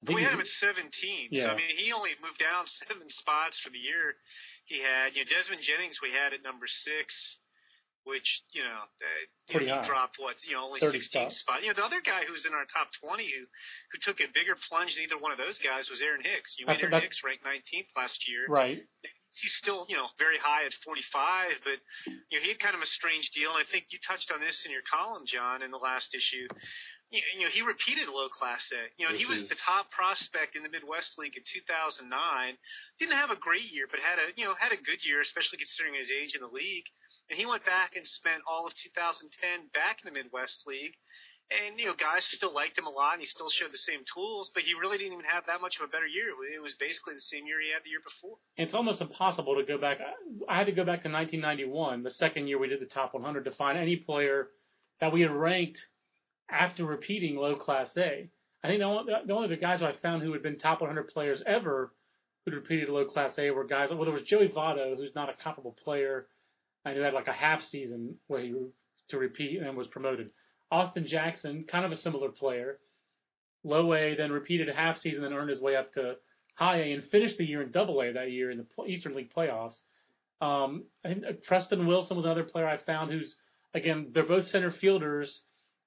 We 0.07 0.23
had 0.23 0.31
him 0.33 0.39
at 0.39 0.47
17. 0.47 0.87
Yeah. 1.31 1.43
So, 1.43 1.47
I 1.51 1.55
mean, 1.59 1.75
he 1.75 1.91
only 1.91 2.15
moved 2.23 2.39
down 2.39 2.63
seven 2.87 3.09
spots 3.09 3.59
for 3.59 3.69
the 3.69 3.79
year. 3.81 4.15
He 4.65 4.79
had, 4.79 5.11
you 5.17 5.25
know, 5.25 5.29
Desmond 5.29 5.59
Jennings 5.61 5.99
we 6.01 6.11
had 6.15 6.31
at 6.31 6.39
number 6.45 6.67
six, 6.69 7.11
which, 8.07 8.41
you 8.55 8.63
know, 8.63 8.87
uh, 8.87 9.21
you 9.51 9.53
know, 9.59 9.65
he 9.65 9.69
high. 9.69 9.83
dropped, 9.85 10.15
what, 10.21 10.39
you 10.47 10.55
know, 10.55 10.63
only 10.63 10.79
30 10.79 11.03
16 11.03 11.11
spots. 11.11 11.35
spots. 11.43 11.61
You 11.67 11.75
know, 11.75 11.77
the 11.77 11.87
other 11.89 11.99
guy 11.99 12.23
who 12.23 12.31
was 12.31 12.45
in 12.47 12.53
our 12.55 12.63
top 12.71 12.93
20 13.03 13.27
who, 13.27 13.43
who 13.91 13.97
took 13.99 14.23
a 14.23 14.29
bigger 14.31 14.55
plunge 14.71 14.95
than 14.95 15.03
either 15.03 15.19
one 15.19 15.35
of 15.35 15.39
those 15.41 15.59
guys 15.59 15.91
was 15.91 15.99
Aaron 15.99 16.23
Hicks. 16.23 16.55
You 16.55 16.63
That's 16.69 16.79
Aaron 16.79 16.95
that's- 16.95 17.11
Hicks 17.11 17.19
ranked 17.25 17.43
19th 17.43 17.91
last 17.99 18.23
year. 18.29 18.47
right. 18.47 18.79
he's 19.35 19.55
still, 19.59 19.83
you 19.91 19.97
know, 19.99 20.07
very 20.17 20.39
high 20.41 20.63
at 20.65 20.73
45, 20.85 21.59
but 21.67 21.77
you 22.31 22.39
know, 22.39 22.43
he 22.45 22.49
had 22.55 22.59
kind 22.63 22.73
of 22.73 22.81
a 22.81 22.89
strange 22.89 23.29
deal. 23.35 23.51
And 23.51 23.59
I 23.61 23.67
think 23.67 23.91
you 23.91 23.99
touched 24.01 24.31
on 24.31 24.39
this 24.39 24.63
in 24.65 24.71
your 24.71 24.85
column, 24.89 25.27
John, 25.27 25.61
in 25.61 25.69
the 25.69 25.77
last 25.81 26.15
issue. 26.15 26.47
You, 27.09 27.21
you 27.33 27.41
know, 27.45 27.51
he 27.51 27.65
repeated 27.65 28.05
low 28.05 28.29
class 28.29 28.69
A. 28.69 28.85
You 29.01 29.09
know, 29.09 29.13
he 29.17 29.25
was 29.25 29.41
mm-hmm. 29.41 29.49
the 29.49 29.59
top 29.65 29.89
prospect 29.89 30.53
in 30.53 30.61
the 30.61 30.69
Midwest 30.69 31.17
League 31.17 31.33
in 31.33 31.41
2009. 31.41 32.05
Didn't 33.01 33.17
have 33.17 33.33
a 33.33 33.39
great 33.39 33.73
year, 33.73 33.89
but 33.89 33.97
had 33.97 34.21
a, 34.21 34.29
you 34.37 34.45
know, 34.45 34.53
had 34.53 34.71
a 34.71 34.77
good 34.77 35.01
year, 35.01 35.21
especially 35.21 35.57
considering 35.57 35.97
his 35.97 36.13
age 36.13 36.37
in 36.37 36.45
the 36.45 36.53
league. 36.53 36.85
And 37.29 37.37
he 37.37 37.49
went 37.49 37.65
back 37.65 37.97
and 37.97 38.05
spent 38.05 38.45
all 38.45 38.65
of 38.65 38.73
2010 38.77 39.25
back 39.73 40.01
in 40.01 40.09
the 40.09 40.15
Midwest 40.17 40.65
League. 40.69 40.97
And, 41.49 41.81
you 41.81 41.89
know, 41.89 41.97
guys 41.97 42.29
still 42.29 42.53
liked 42.53 42.77
him 42.77 42.85
a 42.85 42.93
lot, 42.93 43.13
and 43.17 43.21
he 43.21 43.25
still 43.25 43.49
showed 43.49 43.73
the 43.73 43.81
same 43.81 44.05
tools, 44.13 44.51
but 44.53 44.61
he 44.61 44.77
really 44.77 45.01
didn't 45.01 45.13
even 45.13 45.25
have 45.25 45.49
that 45.49 45.61
much 45.61 45.81
of 45.81 45.89
a 45.89 45.89
better 45.89 46.05
year. 46.05 46.29
It 46.29 46.61
was 46.61 46.77
basically 46.77 47.17
the 47.17 47.25
same 47.25 47.49
year 47.49 47.57
he 47.57 47.73
had 47.73 47.81
the 47.81 47.89
year 47.89 48.05
before. 48.05 48.37
It's 48.53 48.77
almost 48.77 49.01
impossible 49.01 49.57
to 49.57 49.65
go 49.65 49.81
back. 49.81 49.97
I 50.45 50.57
had 50.61 50.69
to 50.69 50.77
go 50.77 50.85
back 50.85 51.01
to 51.01 51.09
1991, 51.09 52.03
the 52.03 52.13
second 52.13 52.45
year 52.45 52.59
we 52.61 52.69
did 52.69 52.79
the 52.79 52.85
top 52.85 53.15
100, 53.15 53.45
to 53.45 53.51
find 53.57 53.79
any 53.79 53.95
player 53.95 54.49
that 55.01 55.11
we 55.11 55.21
had 55.21 55.31
ranked 55.31 55.81
after 56.51 56.85
repeating 56.85 57.35
low 57.35 57.55
class 57.55 57.91
A. 57.97 58.29
I 58.63 58.67
think 58.67 58.79
the 58.79 58.85
only, 58.85 59.13
the 59.25 59.33
only 59.33 59.55
guys 59.55 59.79
who 59.79 59.85
I 59.85 59.93
found 60.01 60.21
who 60.21 60.33
had 60.33 60.43
been 60.43 60.57
top 60.57 60.81
100 60.81 61.07
players 61.07 61.41
ever 61.45 61.93
who'd 62.43 62.53
repeated 62.53 62.89
low 62.89 63.05
class 63.05 63.37
A 63.37 63.51
were 63.51 63.63
guys. 63.63 63.89
Well, 63.89 64.03
there 64.03 64.13
was 64.13 64.23
Joey 64.23 64.49
Votto, 64.49 64.95
who's 64.95 65.15
not 65.15 65.29
a 65.29 65.43
comparable 65.43 65.75
player, 65.83 66.27
and 66.85 66.95
who 66.95 67.01
had 67.01 67.13
like 67.13 67.27
a 67.27 67.33
half 67.33 67.61
season 67.61 68.15
where 68.27 68.41
he 68.41 68.53
to 69.09 69.17
repeat 69.17 69.61
and 69.61 69.75
was 69.75 69.87
promoted. 69.87 70.29
Austin 70.71 71.05
Jackson, 71.07 71.65
kind 71.69 71.85
of 71.85 71.91
a 71.91 71.97
similar 71.97 72.29
player, 72.29 72.79
low 73.63 73.93
A, 73.93 74.15
then 74.15 74.31
repeated 74.31 74.69
a 74.69 74.73
half 74.73 74.97
season, 74.97 75.23
and 75.23 75.33
earned 75.33 75.49
his 75.49 75.59
way 75.59 75.75
up 75.75 75.91
to 75.93 76.15
high 76.55 76.81
A 76.81 76.93
and 76.93 77.03
finished 77.05 77.37
the 77.37 77.45
year 77.45 77.61
in 77.61 77.71
Double 77.71 78.01
A 78.01 78.13
that 78.13 78.31
year 78.31 78.51
in 78.51 78.57
the 78.57 78.83
Eastern 78.85 79.15
League 79.15 79.33
playoffs. 79.33 79.75
Um, 80.41 80.85
and 81.03 81.25
uh, 81.25 81.31
Preston 81.47 81.87
Wilson 81.87 82.15
was 82.15 82.25
another 82.25 82.43
player 82.43 82.67
I 82.67 82.77
found 82.77 83.11
who's 83.11 83.35
again 83.73 84.11
they're 84.13 84.25
both 84.25 84.45
center 84.45 84.71
fielders 84.71 85.41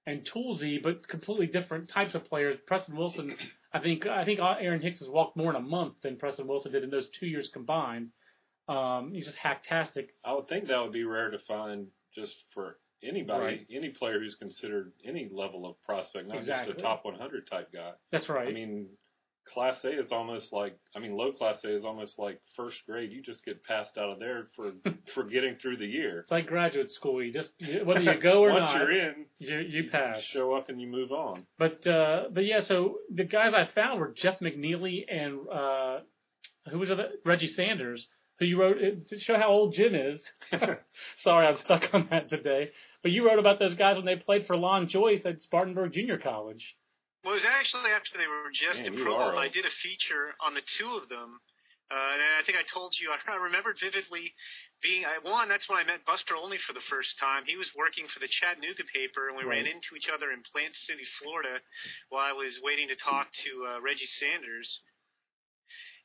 and 0.07 0.27
toolsy, 0.35 0.83
but 0.83 1.07
completely 1.09 1.47
different 1.47 1.89
types 1.89 2.15
of 2.15 2.25
players. 2.25 2.59
Preston 2.67 2.97
Wilson, 2.97 3.37
I 3.73 3.79
think 3.81 4.07
I 4.07 4.25
think 4.25 4.41
Aaron 4.41 4.81
Hicks 4.83 4.99
has 5.01 5.09
walked 5.09 5.37
more 5.37 5.51
in 5.51 5.57
a 5.57 5.61
month 5.61 5.95
than 6.03 6.17
Preston 6.17 6.47
Wilson 6.47 6.73
did 6.73 6.85
in 6.85 6.91
those 6.91 7.09
two 7.19 7.27
years 7.27 7.49
combined. 7.53 8.09
Um, 8.69 9.13
he's 9.13 9.27
just 9.27 9.39
hacktastic. 9.39 10.09
I 10.25 10.35
would 10.35 10.49
think 10.49 10.69
that 10.69 10.81
would 10.81 10.93
be 10.93 11.05
rare 11.05 11.31
to 11.31 11.39
find 11.49 11.89
just 12.15 12.35
for 12.55 12.79
anybody, 13.03 13.45
Right. 13.45 13.67
any 13.75 13.91
player 13.91 14.21
who's 14.21 14.37
considered 14.37 14.93
any 15.05 15.29
level 15.33 15.67
of 15.67 15.81
prospect, 15.83 16.29
not 16.29 16.37
Exactly. 16.37 16.75
just 16.75 16.79
a 16.79 16.83
top 16.83 17.05
100 17.05 17.47
type 17.49 17.73
guy. 17.73 17.93
That's 18.13 18.29
right. 18.29 18.49
I 18.49 18.53
mean, 18.53 18.89
Class 19.53 19.82
A 19.84 19.99
is 19.99 20.12
almost 20.12 20.53
like, 20.53 20.76
I 20.97 20.99
mean, 20.99 21.16
low 21.16 21.32
Class 21.32 21.62
A 21.64 21.76
is 21.76 21.84
almost 21.84 22.18
like 22.18 22.40
first 22.57 22.78
grade. 22.88 23.11
You 23.12 23.22
just 23.22 23.45
get 23.45 23.62
passed 23.64 23.99
out 23.99 24.11
of 24.11 24.18
there 24.18 24.49
for 24.57 24.72
for 25.14 25.24
getting 25.24 25.57
through 25.61 25.76
the 25.78 25.86
year. 25.86 26.20
it's 26.20 26.30
like 26.30 26.47
graduate 26.47 26.90
school. 26.90 27.22
You 27.22 27.32
just 27.32 27.51
you- 27.59 27.84
whether 27.84 28.01
you 28.01 28.20
go 28.20 28.43
or 28.45 28.51
Once 28.51 28.61
not, 28.61 28.76
you're 28.78 28.93
in, 28.93 29.26
you 29.38 29.59
you 29.59 29.90
pass. 29.90 30.22
show 30.22 30.55
up 30.55 30.68
and 30.68 30.80
you 30.80 30.86
move 30.88 31.11
on. 31.12 31.45
But 31.59 31.86
uh, 31.86 32.24
but 32.32 32.45
yeah, 32.45 32.61
so 32.62 32.99
the 33.14 33.24
guys 33.24 33.53
I 33.55 33.68
found 33.74 34.01
were 34.01 34.14
Jeff 34.16 34.38
McNeely 34.40 35.05
and 35.11 35.40
uh, 35.49 35.99
who 36.70 36.78
was 36.78 36.90
Reggie 37.24 37.49
Sanders, 37.49 38.07
who 38.38 38.47
you 38.47 38.61
wrote 38.61 38.76
to 39.09 39.18
show 39.18 39.36
how 39.36 39.49
old 39.49 39.74
Jim 39.74 39.95
is. 39.95 40.24
Sorry, 41.18 41.47
I'm 41.47 41.57
stuck 41.59 41.82
on 41.93 42.09
that 42.11 42.28
today. 42.28 42.70
But 43.03 43.11
you 43.12 43.26
wrote 43.26 43.38
about 43.40 43.59
those 43.59 43.74
guys 43.74 43.97
when 43.97 44.05
they 44.07 44.16
played 44.16 44.47
for 44.47 44.57
Lon 44.57 44.86
Joyce 44.88 45.22
at 45.24 45.40
Spartanburg 45.40 45.93
Junior 45.93 46.18
College. 46.18 46.76
Well, 47.23 47.39
it 47.39 47.43
was 47.43 47.47
actually 47.47 47.95
after 47.95 48.18
they 48.18 48.27
were 48.27 48.51
just 48.51 48.83
Man, 48.83 48.93
in 48.93 48.95
you 48.99 49.05
Pro 49.07 49.14
are 49.14 49.33
Bowl. 49.33 49.41
I 49.41 49.49
did 49.49 49.64
a 49.64 49.75
feature 49.83 50.35
on 50.43 50.55
the 50.55 50.64
two 50.79 50.99
of 50.99 51.09
them. 51.09 51.39
Uh, 51.93 52.16
and 52.16 52.41
I 52.41 52.43
think 52.49 52.57
I 52.57 52.64
told 52.64 52.97
you, 52.97 53.12
I 53.12 53.20
remembered 53.37 53.77
vividly 53.77 54.33
being, 54.81 55.05
I, 55.05 55.20
one, 55.20 55.47
that's 55.53 55.68
when 55.68 55.77
I 55.77 55.85
met 55.85 56.09
Buster 56.09 56.35
Olney 56.35 56.57
for 56.64 56.73
the 56.73 56.83
first 56.89 57.20
time. 57.20 57.45
He 57.45 57.61
was 57.61 57.68
working 57.77 58.09
for 58.09 58.18
the 58.18 58.33
Chattanooga 58.33 58.89
paper, 58.91 59.29
and 59.29 59.37
we 59.37 59.45
ran 59.45 59.68
into 59.68 59.93
each 59.95 60.09
other 60.09 60.33
in 60.33 60.41
Plant 60.49 60.75
City, 60.75 61.05
Florida, 61.20 61.61
while 62.09 62.25
I 62.25 62.33
was 62.33 62.59
waiting 62.64 62.89
to 62.89 62.97
talk 62.97 63.29
to 63.45 63.51
uh, 63.68 63.79
Reggie 63.85 64.09
Sanders. 64.09 64.66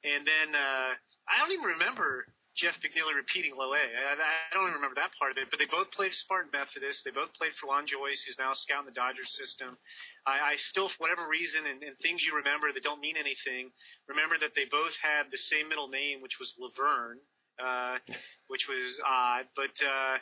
And 0.04 0.28
then 0.28 0.54
uh, 0.54 0.92
I 1.26 1.34
don't 1.40 1.56
even 1.56 1.80
remember 1.80 2.28
Jeff 2.58 2.74
McNeely 2.82 3.14
repeating 3.14 3.54
low 3.54 3.78
A. 3.78 3.86
I, 3.86 4.18
I 4.18 4.50
don't 4.52 4.66
even 4.66 4.82
remember 4.82 4.98
that 4.98 5.14
part 5.14 5.30
of 5.30 5.38
it. 5.38 5.54
But 5.54 5.62
they 5.62 5.70
both 5.70 5.94
played 5.94 6.12
Spartan 6.18 6.50
Methodist. 6.50 7.06
They 7.06 7.14
both 7.14 7.30
played 7.38 7.54
for 7.62 7.70
Lon 7.70 7.86
Joyce, 7.86 8.26
who's 8.26 8.42
now 8.42 8.52
a 8.52 8.58
scout 8.58 8.82
in 8.82 8.90
the 8.90 8.98
Dodgers 8.98 9.30
system. 9.38 9.78
I, 10.26 10.58
I 10.58 10.62
still, 10.74 10.90
for 10.90 11.06
whatever 11.06 11.30
reason, 11.30 11.70
and, 11.70 11.86
and 11.86 11.94
things 12.02 12.26
you 12.26 12.34
remember 12.34 12.74
that 12.74 12.82
don't 12.82 12.98
mean 12.98 13.14
anything, 13.14 13.70
remember 14.10 14.42
that 14.42 14.58
they 14.58 14.66
both 14.66 14.98
had 14.98 15.30
the 15.30 15.38
same 15.38 15.70
middle 15.70 15.88
name, 15.88 16.26
which 16.26 16.42
was 16.42 16.58
Laverne, 16.58 17.22
uh, 17.62 18.02
which 18.50 18.66
was 18.66 18.98
odd. 19.06 19.46
But 19.54 19.78
uh, 19.78 20.18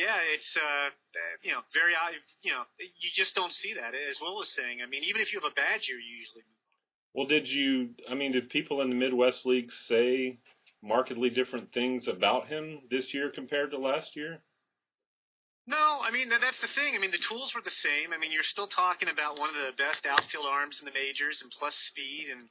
yeah, 0.00 0.16
it's 0.32 0.56
uh, 0.56 0.88
you 1.44 1.52
know 1.52 1.60
very 1.76 1.92
odd. 1.92 2.16
You 2.40 2.56
know, 2.56 2.64
you 2.80 3.12
just 3.12 3.36
don't 3.36 3.52
see 3.52 3.76
that. 3.76 3.92
As 3.92 4.16
Will 4.16 4.40
was 4.40 4.48
saying, 4.56 4.80
I 4.80 4.88
mean, 4.88 5.04
even 5.04 5.20
if 5.20 5.28
you 5.28 5.44
have 5.44 5.50
a 5.52 5.54
bad 5.54 5.84
year, 5.84 6.00
you 6.00 6.24
usually 6.24 6.44
Well, 7.12 7.28
did 7.28 7.48
you? 7.48 7.92
I 8.08 8.16
mean, 8.16 8.32
did 8.32 8.48
people 8.48 8.80
in 8.80 8.88
the 8.88 8.96
Midwest 8.96 9.44
League 9.44 9.68
say 9.88 10.40
markedly 10.86 11.30
different 11.30 11.72
things 11.72 12.06
about 12.08 12.48
him 12.48 12.80
this 12.90 13.12
year 13.12 13.30
compared 13.34 13.70
to 13.72 13.78
last 13.78 14.16
year? 14.16 14.40
No, 15.66 15.98
I 15.98 16.14
mean 16.14 16.30
that's 16.30 16.62
the 16.62 16.70
thing. 16.78 16.94
I 16.94 17.02
mean 17.02 17.10
the 17.10 17.26
tools 17.26 17.50
were 17.50 17.62
the 17.62 17.74
same. 17.74 18.14
I 18.14 18.18
mean 18.22 18.30
you're 18.30 18.46
still 18.46 18.70
talking 18.70 19.10
about 19.10 19.34
one 19.34 19.50
of 19.50 19.58
the 19.58 19.74
best 19.74 20.06
outfield 20.06 20.46
arms 20.46 20.78
in 20.78 20.86
the 20.86 20.94
majors 20.94 21.42
and 21.42 21.50
plus 21.50 21.74
speed 21.90 22.30
and 22.30 22.46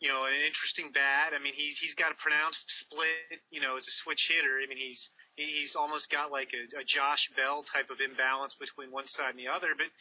you 0.00 0.08
know 0.08 0.24
an 0.24 0.32
interesting 0.32 0.88
bat. 0.88 1.36
I 1.36 1.44
mean 1.44 1.52
he's 1.52 1.76
he's 1.76 1.92
got 1.92 2.08
a 2.08 2.16
pronounced 2.16 2.64
split. 2.80 3.44
You 3.52 3.60
know 3.60 3.76
as 3.76 3.84
a 3.84 3.94
switch 4.00 4.32
hitter. 4.32 4.64
I 4.64 4.66
mean 4.66 4.80
he's 4.80 5.12
he's 5.36 5.76
almost 5.76 6.08
got 6.08 6.32
like 6.32 6.56
a, 6.56 6.80
a 6.80 6.88
Josh 6.88 7.28
Bell 7.36 7.68
type 7.68 7.92
of 7.92 8.00
imbalance 8.00 8.56
between 8.56 8.88
one 8.88 9.06
side 9.12 9.36
and 9.36 9.40
the 9.40 9.52
other. 9.52 9.76
But 9.76 9.92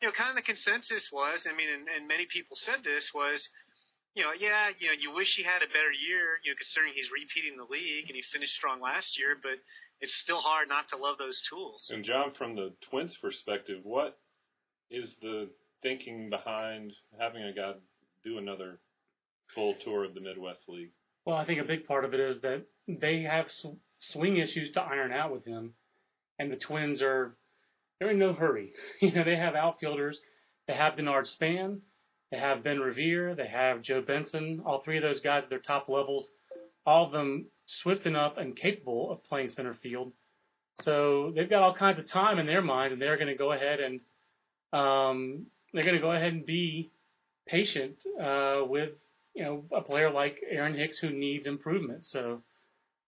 you 0.00 0.08
know 0.08 0.16
kind 0.16 0.32
of 0.32 0.40
the 0.40 0.48
consensus 0.48 1.12
was. 1.12 1.44
I 1.44 1.52
mean 1.52 1.68
and, 1.68 1.84
and 1.84 2.08
many 2.08 2.24
people 2.24 2.56
said 2.56 2.80
this 2.80 3.12
was. 3.12 3.44
You 4.14 4.24
know, 4.24 4.32
yeah, 4.38 4.70
you 4.78 4.88
know, 4.88 4.96
you 4.98 5.14
wish 5.14 5.34
he 5.36 5.44
had 5.44 5.62
a 5.62 5.70
better 5.70 5.92
year, 5.94 6.42
you 6.44 6.50
know, 6.50 6.56
considering 6.58 6.92
he's 6.94 7.10
repeating 7.14 7.56
the 7.56 7.70
league 7.70 8.08
and 8.08 8.16
he 8.16 8.22
finished 8.32 8.54
strong 8.54 8.80
last 8.80 9.18
year, 9.18 9.36
but 9.40 9.62
it's 10.00 10.14
still 10.14 10.40
hard 10.40 10.68
not 10.68 10.88
to 10.90 10.96
love 10.96 11.16
those 11.18 11.40
tools. 11.48 11.88
And 11.94 12.04
John, 12.04 12.32
from 12.36 12.56
the 12.56 12.72
Twins' 12.90 13.16
perspective, 13.20 13.80
what 13.84 14.18
is 14.90 15.14
the 15.22 15.48
thinking 15.82 16.28
behind 16.28 16.92
having 17.18 17.42
a 17.42 17.52
guy 17.52 17.74
do 18.24 18.38
another 18.38 18.78
full 19.54 19.74
tour 19.84 20.04
of 20.04 20.14
the 20.14 20.20
Midwest 20.20 20.68
League? 20.68 20.90
Well, 21.24 21.36
I 21.36 21.44
think 21.46 21.60
a 21.60 21.64
big 21.64 21.86
part 21.86 22.04
of 22.04 22.14
it 22.14 22.20
is 22.20 22.40
that 22.42 22.64
they 22.88 23.22
have 23.22 23.46
sw- 23.50 23.78
swing 23.98 24.38
issues 24.38 24.72
to 24.72 24.80
iron 24.80 25.12
out 25.12 25.32
with 25.32 25.44
him, 25.44 25.74
and 26.38 26.50
the 26.50 26.56
Twins 26.56 27.02
are 27.02 27.36
they're 27.98 28.10
in 28.10 28.18
no 28.18 28.32
hurry. 28.32 28.72
You 29.00 29.12
know, 29.12 29.24
they 29.24 29.36
have 29.36 29.54
outfielders. 29.54 30.20
They 30.66 30.74
have 30.74 30.94
Denard 30.94 31.26
Span. 31.26 31.82
They 32.30 32.38
have 32.38 32.62
Ben 32.62 32.78
Revere. 32.78 33.34
They 33.34 33.48
have 33.48 33.82
Joe 33.82 34.02
Benson. 34.02 34.62
All 34.64 34.82
three 34.82 34.96
of 34.96 35.02
those 35.02 35.20
guys 35.20 35.44
at 35.44 35.50
their 35.50 35.58
top 35.58 35.88
levels, 35.88 36.28
all 36.86 37.06
of 37.06 37.12
them 37.12 37.46
swift 37.66 38.06
enough 38.06 38.36
and 38.36 38.56
capable 38.56 39.10
of 39.10 39.24
playing 39.24 39.48
center 39.48 39.74
field. 39.74 40.12
So 40.82 41.32
they've 41.34 41.50
got 41.50 41.62
all 41.62 41.74
kinds 41.74 41.98
of 41.98 42.08
time 42.08 42.38
in 42.38 42.46
their 42.46 42.62
minds, 42.62 42.92
and 42.92 43.02
they're 43.02 43.16
going 43.16 43.28
to 43.28 43.36
go 43.36 43.52
ahead 43.52 43.80
and 43.80 44.00
um, 44.72 45.46
they're 45.72 45.84
going 45.84 45.96
to 45.96 46.00
go 46.00 46.12
ahead 46.12 46.32
and 46.32 46.46
be 46.46 46.90
patient 47.46 47.96
uh, 48.20 48.60
with 48.64 48.92
you 49.34 49.44
know 49.44 49.64
a 49.76 49.80
player 49.80 50.10
like 50.10 50.40
Aaron 50.48 50.76
Hicks 50.76 50.98
who 50.98 51.10
needs 51.10 51.46
improvement. 51.46 52.04
So 52.04 52.42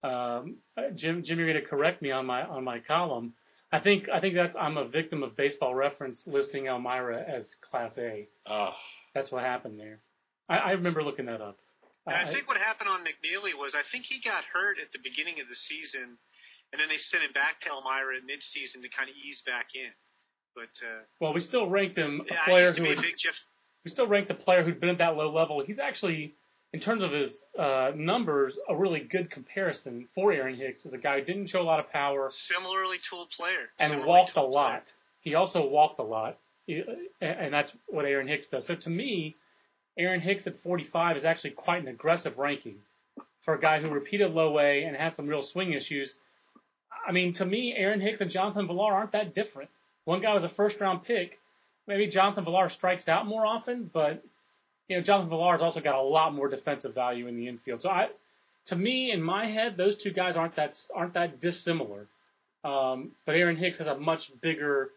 um, 0.03 0.57
Jim, 0.97 1.23
Jim, 1.25 1.39
you're 1.39 1.51
going 1.51 1.63
to 1.63 1.69
correct 1.69 2.03
me 2.03 2.11
on 2.11 2.27
my 2.27 2.43
on 2.45 2.65
my 2.65 2.81
column. 2.81 3.35
I 3.71 3.81
think 3.81 4.09
I 4.13 4.21
think 4.21 4.35
that's 4.35 4.57
I'm 4.59 4.77
a 4.77 4.87
victim 4.87 5.23
of 5.23 5.37
Baseball 5.37 5.75
Reference 5.75 6.23
listing 6.27 6.67
Elmira 6.67 7.25
as 7.27 7.47
Class 7.71 7.97
A. 7.99 8.29
Ah, 8.47 8.75
That's 9.15 9.31
what 9.31 9.43
happened 9.45 9.79
there. 9.79 10.01
I, 10.49 10.57
I 10.59 10.71
remember 10.73 11.03
looking 11.03 11.27
that 11.27 11.41
up. 11.41 11.59
And 12.07 12.17
I 12.17 12.33
think 12.33 12.49
what 12.49 12.57
happened 12.57 12.89
on 12.89 13.01
McNeely 13.01 13.55
was 13.57 13.75
I 13.77 13.83
think 13.93 14.05
he 14.07 14.21
got 14.21 14.43
hurt 14.53 14.79
at 14.83 14.91
the 14.93 14.99
beginning 15.03 15.39
of 15.41 15.47
the 15.49 15.55
season, 15.55 16.19
and 16.73 16.81
then 16.81 16.89
they 16.89 16.97
sent 16.99 17.23
him 17.23 17.33
back 17.33 17.61
to 17.63 17.69
Elmira 17.71 18.19
midseason 18.27 18.83
to 18.83 18.89
kind 18.91 19.09
of 19.09 19.15
ease 19.15 19.41
back 19.47 19.67
in. 19.75 19.93
But 20.55 20.75
uh, 20.85 21.03
well, 21.21 21.33
we 21.33 21.41
still 21.41 21.69
ranked 21.71 21.97
him 21.97 22.23
a 22.29 22.49
player 22.49 22.75
to 22.75 22.81
who 22.83 22.89
would, 22.89 22.97
big 23.01 23.15
Jeff. 23.19 23.35
we 23.85 23.91
still 23.91 24.07
ranked 24.09 24.31
a 24.31 24.35
player 24.35 24.65
who'd 24.65 24.81
been 24.81 24.91
at 24.91 24.99
that 24.99 25.15
low 25.17 25.33
level. 25.33 25.63
He's 25.65 25.79
actually, 25.79 26.35
in 26.73 26.81
terms 26.81 27.05
of 27.05 27.13
his 27.13 27.41
uh, 27.57 27.93
numbers, 27.95 28.59
a 28.69 28.77
really 28.77 29.01
good 29.01 29.31
comparison 29.31 30.09
for 30.15 30.33
Aaron 30.33 30.57
Hicks 30.57 30.85
as 30.85 30.93
a 30.93 30.99
guy 30.99 31.21
who 31.21 31.25
didn't 31.25 31.49
show 31.51 31.61
a 31.61 31.63
lot 31.63 31.79
of 31.79 31.89
power 31.91 32.29
Similarly 32.33 32.99
tooled 33.09 33.31
player. 33.31 33.71
and 33.79 33.91
Similarly 33.93 34.09
walked 34.09 34.37
a 34.37 34.43
lot. 34.43 34.71
player. 34.71 34.83
He 35.21 35.35
also 35.37 35.65
walked 35.69 36.01
a 36.01 36.03
lot, 36.03 36.39
and 36.69 37.53
that's 37.53 37.71
what 37.89 38.05
Aaron 38.05 38.29
Hicks 38.29 38.47
does. 38.49 38.67
So 38.67 38.75
to 38.75 38.91
me, 38.91 39.37
Aaron 39.99 40.21
Hicks 40.21 40.47
at 40.47 40.61
45 40.63 41.17
is 41.17 41.25
actually 41.25 41.51
quite 41.51 41.83
an 41.83 41.89
aggressive 41.89 42.39
ranking 42.39 42.77
for 43.45 43.55
a 43.55 43.61
guy 43.61 43.81
who 43.81 43.89
repeated 43.89 44.31
low 44.31 44.59
A 44.59 44.85
and 44.85 44.97
has 44.97 45.15
some 45.17 45.27
real 45.27 45.43
swing 45.43 45.73
issues. 45.73 46.15
I 47.07 47.13
mean, 47.13 47.35
to 47.35 47.45
me, 47.45 47.75
Aaron 47.77 48.01
Hicks 48.01 48.21
and 48.21 48.31
Jonathan 48.31 48.67
Villar 48.67 48.93
aren't 48.93 49.13
that 49.13 49.35
different. 49.35 49.71
One 50.05 50.23
guy 50.23 50.35
was 50.35 50.45
a 50.45 50.49
first 50.51 50.77
round 50.81 51.05
pick. 51.05 51.39
Maybe 51.87 52.07
Jonathan 52.07 52.45
Villar 52.45 52.71
strikes 52.71 53.09
out 53.09 53.27
more 53.27 53.45
often, 53.45 53.91
but 53.93 54.23
you 54.89 54.97
know, 54.97 55.03
Jonathan 55.03 55.31
Villar's 55.31 55.63
also 55.63 55.81
got 55.81 55.95
a 55.95 56.03
lot 56.03 56.35
more 56.35 56.49
defensive 56.49 56.95
value 56.95 57.27
in 57.27 57.37
the 57.37 57.49
infield. 57.49 57.81
So 57.81 57.89
I, 57.89 58.09
to 58.67 58.77
me, 58.77 59.11
in 59.11 59.23
my 59.23 59.47
head, 59.47 59.77
those 59.77 60.01
two 60.03 60.13
guys 60.13 60.37
aren't 60.37 60.57
that 60.57 60.71
aren't 60.95 61.15
that 61.15 61.41
dissimilar. 61.41 62.07
Um, 62.65 63.13
but 63.27 63.35
Aaron 63.35 63.57
Hicks 63.57 63.79
has 63.79 63.89
a 63.89 63.99
much 63.99 64.21
bigger, 64.41 64.91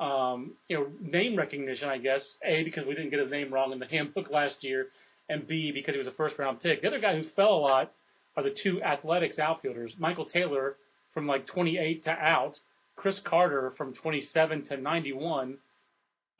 um, 0.00 0.52
you 0.68 0.76
know, 0.76 0.86
name 1.00 1.36
recognition, 1.36 1.88
I 1.88 1.98
guess. 1.98 2.36
A 2.44 2.62
because 2.62 2.86
we 2.86 2.94
didn't 2.94 3.10
get 3.10 3.20
his 3.20 3.30
name 3.30 3.52
wrong 3.52 3.72
in 3.72 3.78
the 3.78 3.86
handbook 3.86 4.30
last 4.30 4.56
year, 4.60 4.88
and 5.28 5.46
B 5.46 5.72
because 5.72 5.94
he 5.94 5.98
was 5.98 6.06
a 6.06 6.12
first 6.12 6.38
round 6.38 6.60
pick. 6.60 6.82
The 6.82 6.88
other 6.88 7.00
guy 7.00 7.16
who 7.16 7.22
fell 7.36 7.54
a 7.54 7.60
lot 7.60 7.92
are 8.36 8.42
the 8.42 8.54
two 8.62 8.82
athletics 8.82 9.38
outfielders, 9.38 9.94
Michael 9.98 10.24
Taylor 10.24 10.76
from 11.12 11.26
like 11.26 11.46
28 11.46 12.04
to 12.04 12.10
out, 12.10 12.58
Chris 12.94 13.20
Carter 13.24 13.72
from 13.76 13.94
27 13.94 14.64
to 14.66 14.76
91. 14.76 15.58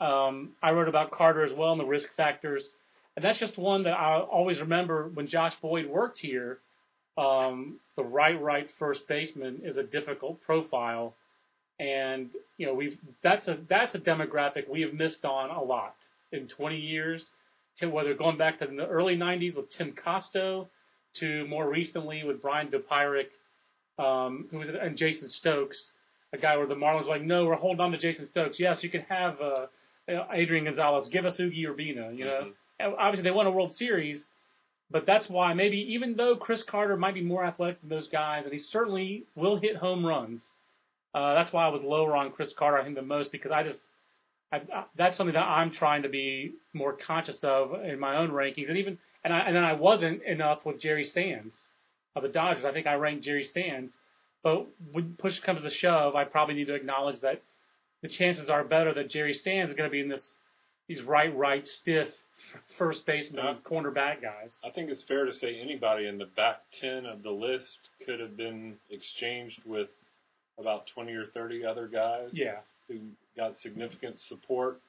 Um, 0.01 0.53
I 0.63 0.71
wrote 0.71 0.89
about 0.89 1.11
Carter 1.11 1.43
as 1.43 1.53
well 1.53 1.73
and 1.73 1.81
the 1.81 1.85
risk 1.85 2.09
factors, 2.17 2.69
and 3.17 3.25
that's 3.25 3.41
just 3.41 3.59
one 3.59 3.83
that 3.83 3.95
I 3.95 4.21
always 4.21 4.61
remember 4.61 5.11
when 5.13 5.27
Josh 5.27 5.55
Boyd 5.61 5.87
worked 5.89 6.19
here. 6.21 6.59
Um, 7.17 7.81
the 7.97 8.05
right 8.05 8.41
right 8.41 8.71
first 8.79 9.09
baseman 9.09 9.63
is 9.65 9.77
a 9.77 9.83
difficult 9.83 10.41
profile, 10.43 11.15
and 11.79 12.31
you 12.57 12.66
know 12.66 12.74
we've 12.74 12.97
that's 13.22 13.47
a 13.49 13.59
that's 13.68 13.95
a 13.95 13.99
demographic 13.99 14.68
we 14.68 14.81
have 14.83 14.93
missed 14.93 15.24
on 15.24 15.51
a 15.51 15.62
lot 15.62 15.95
in 16.33 16.49
20 16.49 16.76
years. 16.76 17.31
To 17.79 17.87
whether 17.87 18.12
going 18.12 18.37
back 18.37 18.59
to 18.59 18.66
the 18.66 18.89
early 18.89 19.16
90s 19.16 19.55
with 19.55 19.70
Tim 19.70 19.93
Costo, 19.93 20.66
to 21.20 21.47
more 21.47 21.68
recently 21.70 22.24
with 22.24 22.43
Brian 22.43 22.68
Dopirak, 22.68 23.26
um, 23.99 24.49
who 24.51 24.59
was 24.59 24.68
and 24.68 24.97
Jason 24.97 25.29
Stokes, 25.29 25.93
a 26.33 26.39
guy 26.39 26.57
where 26.57 26.66
the 26.66 26.74
Marlins 26.74 27.05
were 27.05 27.11
like, 27.11 27.22
no, 27.22 27.47
we're 27.47 27.55
holding 27.55 27.81
on 27.81 27.93
to 27.93 27.99
Jason 27.99 28.26
Stokes. 28.26 28.59
Yes, 28.59 28.83
you 28.83 28.91
can 28.91 29.03
have 29.03 29.37
uh, 29.41 29.66
Adrian 30.33 30.64
Gonzalez. 30.64 31.09
Give 31.11 31.24
us 31.24 31.39
Ugi 31.39 31.64
Urbina. 31.66 32.16
You 32.16 32.24
know, 32.24 32.51
And 32.81 32.95
obviously 32.99 33.22
they 33.22 33.31
won 33.31 33.47
a 33.47 33.51
World 33.51 33.72
Series, 33.72 34.24
but 34.91 35.07
that's 35.07 35.29
why 35.29 35.55
maybe 35.55 35.79
even 35.93 36.16
though 36.16 36.37
Chris 36.37 36.64
Carter 36.68 36.97
might 36.97 37.14
be 37.14 37.22
more 37.22 37.45
athletic 37.45 37.81
than 37.81 37.91
those 37.91 38.09
guys, 38.09 38.43
and 38.45 38.53
he 38.53 38.59
certainly 38.59 39.24
will 39.35 39.57
hit 39.57 39.76
home 39.76 40.05
runs. 40.05 40.49
Uh, 41.15 41.35
that's 41.35 41.53
why 41.53 41.67
I 41.67 41.69
was 41.69 41.83
lower 41.83 42.17
on 42.17 42.33
Chris 42.33 42.53
Carter, 42.59 42.79
I 42.79 42.85
think, 42.85 42.97
the 42.97 43.03
most 43.03 43.33
because 43.33 43.51
I 43.51 43.63
just 43.63 43.81
I, 44.53 44.57
I, 44.57 44.85
that's 44.97 45.17
something 45.17 45.35
that 45.35 45.41
I'm 45.41 45.71
trying 45.71 46.03
to 46.03 46.09
be 46.09 46.55
more 46.73 46.97
conscious 47.07 47.39
of 47.43 47.73
in 47.85 47.99
my 47.99 48.17
own 48.17 48.31
rankings, 48.31 48.69
and 48.69 48.79
even 48.79 48.99
and 49.25 49.33
I 49.33 49.41
and 49.41 49.57
then 49.57 49.65
I 49.65 49.75
wasn't 49.75 50.23
enough 50.23 50.65
with 50.65 50.81
Jerry 50.81 51.05
Sands 51.05 51.55
of 52.17 52.23
the 52.23 52.29
Dodgers. 52.29 52.65
I 52.65 52.73
think 52.73 52.87
I 52.87 52.95
ranked 52.95 53.25
Jerry 53.25 53.49
Sands, 53.53 53.95
but 54.43 54.67
when 54.93 55.15
push 55.19 55.39
comes 55.41 55.63
to 55.63 55.71
shove, 55.71 56.15
I 56.15 56.25
probably 56.25 56.55
need 56.55 56.67
to 56.67 56.75
acknowledge 56.75 57.21
that 57.21 57.43
the 58.03 58.09
chances 58.09 58.49
are 58.49 58.65
better 58.65 58.95
that 58.95 59.11
Jerry 59.11 59.35
Sands 59.35 59.71
is 59.71 59.77
going 59.77 59.89
to 59.89 59.93
be 59.93 60.01
in 60.01 60.09
this 60.09 60.33
these 60.89 61.03
right, 61.03 61.35
right, 61.37 61.67
stiff 61.67 62.09
first 62.79 63.05
baseman, 63.07 63.59
cornerback 63.71 64.23
guys. 64.23 64.55
I 64.65 64.71
think 64.71 64.91
it's 64.91 65.05
fair 65.07 65.27
to 65.27 65.33
say 65.33 65.61
anybody 65.61 66.07
in 66.07 66.19
the 66.19 66.29
back 66.37 66.63
10 66.81 67.05
of 67.05 67.23
the 67.23 67.31
list 67.31 67.79
could 68.07 68.21
have 68.21 68.37
been 68.37 68.77
exchanged 68.91 69.61
with 69.67 69.89
about 70.59 70.87
20 70.95 71.13
or 71.15 71.27
30 71.27 71.65
other 71.65 71.87
guys 71.87 72.31
Yeah, 72.33 72.59
who 72.89 72.99
got 73.37 73.57
significant 73.59 74.21
support. 74.21 74.81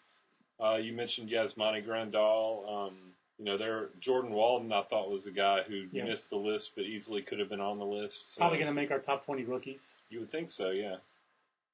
Uh, 0.62 0.76
you 0.76 0.94
mentioned 0.94 1.30
Yasmani 1.30 1.86
Grandal. 1.86 2.68
Um, 2.88 2.96
you 3.38 3.46
know, 3.46 3.58
there 3.58 3.90
Jordan 4.02 4.32
Walden, 4.32 4.74
I 4.74 4.84
thought 4.90 5.10
was 5.10 5.26
a 5.26 5.32
guy 5.32 5.64
who 5.64 5.88
Yeah. 5.92 6.04
missed 6.06 6.30
the 6.30 6.36
list, 6.36 6.72
but 6.76 6.84
easily 6.84 7.22
could 7.22 7.40
have 7.40 7.50
been 7.50 7.62
on 7.62 7.80
the 7.80 7.86
list. 7.86 8.16
So 8.34 8.40
probably 8.40 8.58
going 8.58 8.68
to 8.68 8.74
make 8.74 8.92
our 8.92 9.00
top 9.00 9.26
20 9.26 9.46
rookies. 9.46 9.82
You 10.10 10.20
would 10.22 10.32
think 10.32 10.52
so, 10.52 10.72
yeah. 10.72 10.98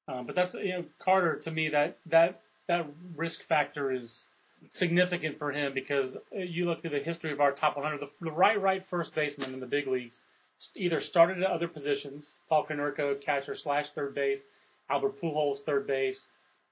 Um, 0.08 0.24
but 0.26 0.36
that's 0.36 0.54
you 0.54 0.68
know 0.68 0.84
Carter 1.00 1.40
to 1.40 1.50
me 1.50 1.68
that 1.70 1.98
that 2.06 2.40
that 2.68 2.86
risk 3.16 3.40
factor 3.48 3.90
is 3.90 4.24
significant 4.70 5.38
for 5.38 5.50
him 5.50 5.74
because 5.74 6.16
uh, 6.34 6.38
you 6.38 6.66
look 6.66 6.80
through 6.80 6.90
the 6.90 7.00
history 7.00 7.32
of 7.32 7.40
our 7.40 7.52
top 7.52 7.76
100, 7.76 8.00
the, 8.00 8.10
the 8.24 8.30
right 8.30 8.60
right 8.60 8.84
first 8.88 9.14
baseman 9.14 9.52
in 9.52 9.58
the 9.60 9.66
big 9.66 9.86
leagues 9.88 10.18
either 10.74 11.00
started 11.00 11.42
at 11.42 11.50
other 11.50 11.68
positions, 11.68 12.34
Paul 12.48 12.66
Konerko, 12.68 13.22
catcher 13.24 13.54
slash 13.56 13.86
third 13.94 14.14
base, 14.14 14.40
Albert 14.90 15.20
Pujols 15.20 15.64
third 15.64 15.86
base, 15.86 16.18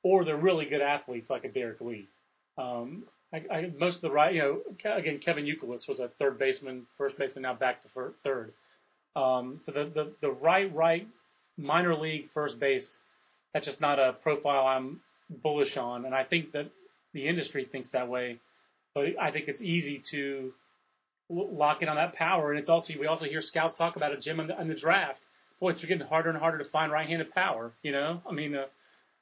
or 0.03 0.25
they're 0.25 0.37
really 0.37 0.67
good 0.67 0.81
athletes 0.81 1.31
like 1.31 1.45
a 1.45 1.49
Derrek 1.49 1.81
Lee. 1.81 2.09
Um, 2.57 3.05
I, 3.33 3.43
I, 3.53 3.73
most 3.79 3.97
of 3.97 4.03
the 4.03 4.11
right, 4.11 4.35
you 4.35 4.41
know, 4.41 4.93
again 4.93 5.19
Kevin 5.25 5.45
Youkilis 5.45 5.89
was 5.89 5.99
a 5.99 6.09
third 6.19 6.39
baseman, 6.39 6.87
first 6.97 7.19
baseman, 7.19 7.43
now 7.43 7.55
back 7.55 7.83
to 7.83 7.89
third. 8.23 8.53
Um, 9.17 9.61
so 9.65 9.73
the, 9.73 9.91
the 9.95 10.13
the 10.21 10.31
right 10.31 10.73
right 10.75 11.07
minor 11.57 11.95
league 11.95 12.27
first 12.35 12.59
base 12.59 12.97
that's 13.53 13.67
just 13.67 13.81
not 13.81 13.99
a 14.01 14.15
profile 14.23 14.67
I'm 14.67 15.01
bullish 15.43 15.77
on, 15.77 16.05
and 16.05 16.15
I 16.15 16.25
think 16.25 16.53
that 16.53 16.71
the 17.13 17.29
industry 17.29 17.67
thinks 17.71 17.89
that 17.93 18.09
way. 18.09 18.41
But 18.95 19.07
I 19.21 19.31
think 19.31 19.49
it's 19.49 19.61
easy 19.61 20.03
to 20.11 20.53
lock 21.29 21.83
in 21.83 21.89
on 21.89 21.97
that 21.97 22.15
power, 22.15 22.51
and 22.51 22.61
it's 22.61 22.69
also 22.69 22.93
we 22.99 23.07
also 23.07 23.25
hear 23.25 23.41
scouts 23.41 23.75
talk 23.75 23.97
about 23.97 24.13
it, 24.13 24.21
Jim, 24.21 24.41
in 24.41 24.49
the, 24.49 24.61
in 24.61 24.69
the 24.69 24.75
draft. 24.75 25.21
Boy, 25.61 25.71
it's 25.71 25.81
getting 25.81 26.07
harder 26.07 26.31
and 26.31 26.39
harder 26.39 26.59
to 26.59 26.69
find 26.71 26.93
right-handed 26.93 27.33
power. 27.33 27.73
You 27.83 27.93
know, 27.93 28.23
I 28.29 28.33
mean, 28.33 28.55
uh, 28.55 28.67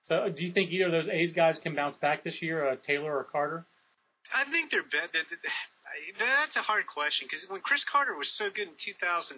so 0.04 0.28
do 0.34 0.44
you 0.44 0.52
think 0.52 0.70
either 0.70 0.86
of 0.86 0.92
those 0.92 1.08
A's 1.08 1.32
guys 1.32 1.58
can 1.62 1.74
bounce 1.74 1.96
back 1.96 2.24
this 2.24 2.42
year, 2.42 2.68
uh, 2.68 2.76
Taylor 2.86 3.16
or 3.16 3.24
Carter? 3.24 3.66
I 4.34 4.50
think 4.50 4.70
they're 4.70 4.82
bet 4.82 5.12
that 5.12 5.26
that's 6.18 6.56
a 6.56 6.64
hard 6.64 6.86
question 6.86 7.28
because 7.28 7.44
when 7.48 7.60
Chris 7.60 7.84
Carter 7.84 8.16
was 8.16 8.30
so 8.36 8.48
good 8.48 8.68
in 8.68 8.76
2009, 8.80 9.36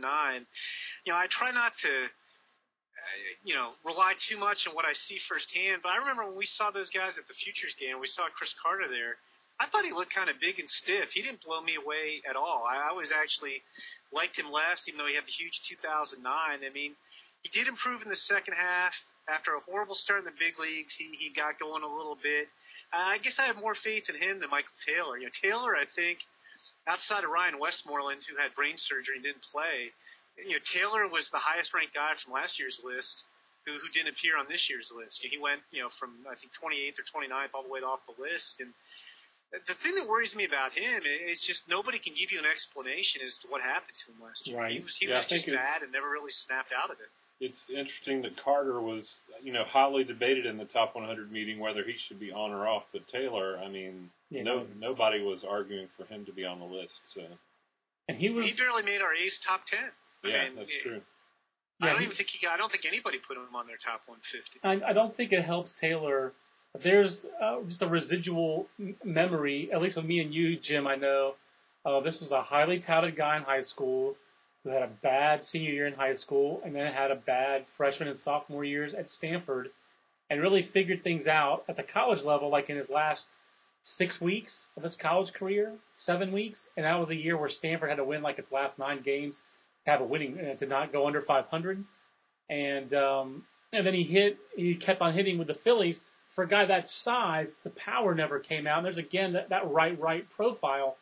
you 1.05 1.13
know, 1.13 1.19
I 1.19 1.27
try 1.27 1.51
not 1.51 1.73
to, 1.83 1.93
uh, 2.07 3.19
you 3.43 3.55
know, 3.55 3.75
rely 3.85 4.15
too 4.31 4.39
much 4.39 4.67
on 4.69 4.75
what 4.75 4.85
I 4.85 4.95
see 4.95 5.19
firsthand. 5.29 5.83
But 5.83 5.91
I 5.91 5.99
remember 5.99 6.27
when 6.31 6.39
we 6.39 6.47
saw 6.47 6.71
those 6.71 6.91
guys 6.91 7.19
at 7.19 7.27
the 7.27 7.35
Futures 7.35 7.75
game, 7.79 7.99
we 7.99 8.07
saw 8.07 8.31
Chris 8.35 8.55
Carter 8.63 8.87
there. 8.89 9.19
I 9.61 9.71
thought 9.71 9.87
he 9.87 9.95
looked 9.95 10.13
kind 10.13 10.29
of 10.29 10.43
big 10.43 10.59
and 10.59 10.69
stiff. 10.69 11.15
He 11.15 11.23
didn't 11.23 11.45
blow 11.47 11.63
me 11.63 11.79
away 11.79 12.23
at 12.29 12.35
all. 12.35 12.67
I, 12.67 12.91
was 12.93 13.15
actually 13.15 13.63
liked 14.11 14.35
him 14.35 14.51
less, 14.51 14.83
even 14.91 14.99
though 14.99 15.07
he 15.07 15.15
had 15.15 15.27
the 15.27 15.37
huge 15.37 15.63
2009. 15.71 16.19
I 16.27 16.59
mean, 16.75 16.99
he 17.47 17.51
did 17.55 17.71
improve 17.71 18.03
in 18.03 18.11
the 18.11 18.19
second 18.19 18.55
half. 18.59 18.95
After 19.25 19.57
a 19.57 19.61
horrible 19.65 19.95
start 19.97 20.21
in 20.21 20.29
the 20.29 20.37
big 20.37 20.61
leagues, 20.61 20.93
he 20.93 21.09
he 21.17 21.33
got 21.33 21.57
going 21.57 21.81
a 21.81 21.89
little 21.89 22.19
bit. 22.21 22.45
Uh, 22.93 23.17
I 23.17 23.19
guess 23.25 23.41
I 23.41 23.49
have 23.49 23.57
more 23.57 23.73
faith 23.73 24.13
in 24.13 24.21
him 24.21 24.37
than 24.37 24.53
Michael 24.53 24.77
Taylor. 24.85 25.17
You 25.17 25.33
know, 25.33 25.37
Taylor, 25.41 25.73
I 25.73 25.89
think, 25.97 26.21
outside 26.85 27.25
of 27.25 27.33
Ryan 27.33 27.57
Westmoreland, 27.57 28.21
who 28.29 28.37
had 28.37 28.53
brain 28.53 28.77
surgery 28.77 29.17
and 29.17 29.25
didn't 29.25 29.49
play, 29.49 29.89
you 30.37 30.59
know, 30.59 30.63
Taylor 30.75 31.07
was 31.07 31.31
the 31.31 31.41
highest 31.41 31.73
ranked 31.73 31.95
guy 31.95 32.13
from 32.19 32.35
last 32.35 32.59
year's 32.59 32.83
list 32.83 33.23
who, 33.67 33.79
who 33.79 33.89
didn't 33.95 34.13
appear 34.13 34.37
on 34.37 34.51
this 34.51 34.67
year's 34.69 34.91
list. 34.91 35.23
He 35.23 35.39
went, 35.39 35.63
you 35.71 35.81
know, 35.81 35.91
from 35.97 36.27
I 36.27 36.35
think 36.35 36.53
28th 36.59 37.01
or 37.01 37.07
29th 37.07 37.55
all 37.55 37.63
the 37.63 37.73
way 37.73 37.81
off 37.81 38.03
the 38.05 38.19
list. 38.19 38.61
And 38.61 38.75
the 39.67 39.75
thing 39.83 39.95
that 39.95 40.07
worries 40.09 40.35
me 40.35 40.45
about 40.45 40.73
him 40.73 41.03
is 41.07 41.41
just 41.47 41.63
nobody 41.69 41.99
can 41.99 42.13
give 42.15 42.33
you 42.33 42.39
an 42.39 42.47
explanation 42.47 43.23
as 43.25 43.39
to 43.43 43.49
what 43.49 43.61
happened 43.63 43.95
to 44.05 44.13
him 44.13 44.19
last 44.23 44.43
year. 44.47 44.59
Right. 44.59 44.73
He 44.73 44.81
was 44.81 44.97
he 44.99 45.07
Yeah, 45.07 45.15
I 45.15 45.19
was 45.23 45.31
just 45.31 45.45
think 45.47 45.55
it's- 45.55 45.63
bad 45.63 45.83
and 45.83 45.93
never 45.93 46.11
really 46.11 46.33
snapped 46.47 46.73
out 46.73 46.91
of 46.91 46.99
it. 47.01 47.09
It's 47.41 47.69
interesting 47.69 48.23
that 48.23 48.37
Carter 48.43 48.81
was, 48.81 49.03
you 49.43 49.53
know, 49.53 49.65
highly 49.67 50.05
debated 50.05 50.47
in 50.47 50.57
the 50.57 50.67
top 50.67 50.95
100 50.95 51.31
meeting 51.33 51.59
whether 51.59 51.83
he 51.83 51.95
should 52.07 52.21
be 52.21 52.31
on 52.31 52.53
or 52.53 52.67
off. 52.67 52.85
But 52.93 53.07
Taylor, 53.09 53.59
I 53.59 53.69
mean, 53.69 54.11
Yeah. 54.31 54.45
no 54.45 54.67
nobody 54.79 55.21
was 55.23 55.43
arguing 55.45 55.89
for 55.97 56.05
him 56.07 56.25
to 56.27 56.33
be 56.33 56.45
on 56.45 56.59
the 56.61 56.65
list. 56.67 56.95
So 57.13 57.27
And 58.09 58.19
he 58.19 58.31
was 58.31 58.45
He 58.47 58.53
barely 58.55 58.83
made 58.83 59.01
our 59.03 59.13
A's 59.15 59.39
top 59.45 59.67
10. 59.67 59.79
I 60.25 60.29
yeah, 60.29 60.45
mean, 60.45 60.57
that's 60.57 60.71
it- 60.71 60.83
true. 60.83 61.03
I 61.83 61.87
Yeah, 61.87 61.93
don't 61.93 62.01
he- 62.01 62.05
even 62.07 62.17
think 62.17 62.29
he 62.31 62.39
got. 62.39 62.55
I 62.55 62.57
don't 62.57 62.71
think 62.71 62.85
anybody 62.87 63.19
put 63.19 63.37
him 63.37 63.55
on 63.57 63.67
their 63.67 63.79
top 63.79 64.07
150. 64.07 64.61
I, 64.63 64.91
I 64.91 64.93
don't 64.93 65.15
think 65.17 65.33
it 65.33 65.43
helps 65.43 65.73
Taylor. 65.81 66.33
There's 66.83 67.25
uh, 67.41 67.63
just 67.69 67.83
a 67.83 67.87
residual 67.87 68.67
memory, 69.05 69.71
at 69.73 69.81
least 69.81 69.97
with 69.97 70.05
me 70.05 70.21
and 70.21 70.35
you, 70.35 70.59
Jim. 70.59 70.87
I 70.87 70.97
know 70.97 71.35
uh, 71.85 72.01
this 72.01 72.19
was 72.21 72.33
a 72.33 72.43
highly 72.43 72.81
touted 72.81 73.17
guy 73.17 73.37
in 73.37 73.45
high 73.45 73.63
school 73.63 74.17
who 74.65 74.71
had 74.71 74.83
a 74.83 74.91
bad 75.03 75.45
senior 75.45 75.71
year 75.71 75.87
in 75.87 75.95
high 75.95 76.15
school 76.15 76.61
and 76.65 76.75
then 76.75 76.93
had 76.93 77.11
a 77.11 77.17
bad 77.17 77.67
freshman 77.77 78.09
and 78.09 78.19
sophomore 78.19 78.65
years 78.65 78.95
at 78.95 79.09
Stanford, 79.11 79.69
and 80.31 80.41
really 80.41 80.69
figured 80.73 81.05
things 81.05 81.27
out 81.27 81.65
at 81.69 81.77
the 81.77 81.83
college 81.83 82.23
level, 82.25 82.49
like 82.49 82.71
in 82.71 82.77
his 82.77 82.89
last 82.89 83.27
six 83.83 84.21
weeks 84.21 84.67
of 84.77 84.83
his 84.83 84.97
college 84.97 85.33
career, 85.35 85.75
seven 85.95 86.33
weeks, 86.33 86.61
and 86.77 86.87
that 86.87 86.99
was 86.99 87.11
a 87.11 87.15
year 87.15 87.37
where 87.37 87.51
Stanford 87.51 87.91
had 87.91 87.97
to 87.97 88.05
win 88.05 88.23
like 88.23 88.39
its 88.39 88.51
last 88.51 88.79
nine 88.79 89.03
games 89.03 89.37
to 89.85 89.91
have 89.91 90.01
a 90.01 90.05
winning 90.05 90.39
uh, 90.41 90.55
to 90.59 90.67
not 90.67 90.91
go 90.93 91.07
under 91.07 91.21
500 91.21 91.85
and 92.49 92.95
um, 92.95 93.45
and 93.73 93.87
then 93.87 93.95
he 93.95 94.05
hit. 94.05 94.39
He 94.57 94.75
kept 94.77 95.01
on 95.01 95.15
hitting 95.15 95.39
with 95.39 95.49
the 95.49 95.57
Phillies. 95.65 95.99
For 96.35 96.45
a 96.45 96.49
guy 96.49 96.65
that 96.67 96.89
size, 96.89 97.49
the 97.63 97.71
power 97.71 98.15
never 98.15 98.39
came 98.39 98.67
out. 98.67 98.79
And 98.79 98.87
there's 98.87 98.99
again 98.99 99.35
that, 99.35 99.51
that 99.51 99.71
right 99.71 99.99
right 100.01 100.27
profile. 100.37 100.97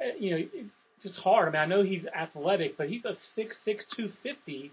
Uh, 0.00 0.16
you 0.18 0.30
know, 0.30 0.36
it's 0.96 1.02
just 1.02 1.16
hard. 1.20 1.48
I 1.48 1.50
mean, 1.50 1.60
I 1.60 1.66
know 1.66 1.82
he's 1.84 2.06
athletic, 2.06 2.76
but 2.76 2.88
he's 2.88 3.04
a 3.04 3.14
six 3.34 3.58
six 3.64 3.86
two 3.94 4.08
fifty. 4.22 4.72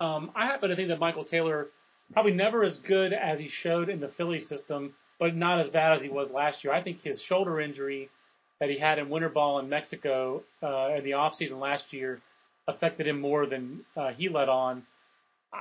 Um, 0.00 0.30
I 0.34 0.46
happen 0.46 0.70
to 0.70 0.76
think 0.76 0.88
that 0.88 0.98
Michael 0.98 1.24
Taylor 1.24 1.68
probably 2.12 2.32
never 2.32 2.62
as 2.62 2.78
good 2.78 3.12
as 3.12 3.38
he 3.38 3.48
showed 3.48 3.88
in 3.88 4.00
the 4.00 4.08
Philly 4.08 4.40
system, 4.40 4.94
but 5.18 5.34
not 5.34 5.60
as 5.60 5.68
bad 5.68 5.96
as 5.96 6.02
he 6.02 6.08
was 6.08 6.30
last 6.30 6.62
year. 6.62 6.72
I 6.72 6.82
think 6.82 7.02
his 7.02 7.20
shoulder 7.22 7.60
injury 7.60 8.10
that 8.60 8.70
he 8.70 8.78
had 8.78 8.98
in 8.98 9.08
winter 9.08 9.28
ball 9.28 9.58
in 9.58 9.68
Mexico 9.68 10.42
uh, 10.62 10.88
in 10.96 11.04
the 11.04 11.14
off 11.14 11.34
season 11.34 11.58
last 11.58 11.92
year 11.92 12.20
affected 12.68 13.06
him 13.06 13.20
more 13.20 13.46
than 13.46 13.80
uh, 13.96 14.10
he 14.10 14.28
let 14.28 14.48
on. 14.48 14.82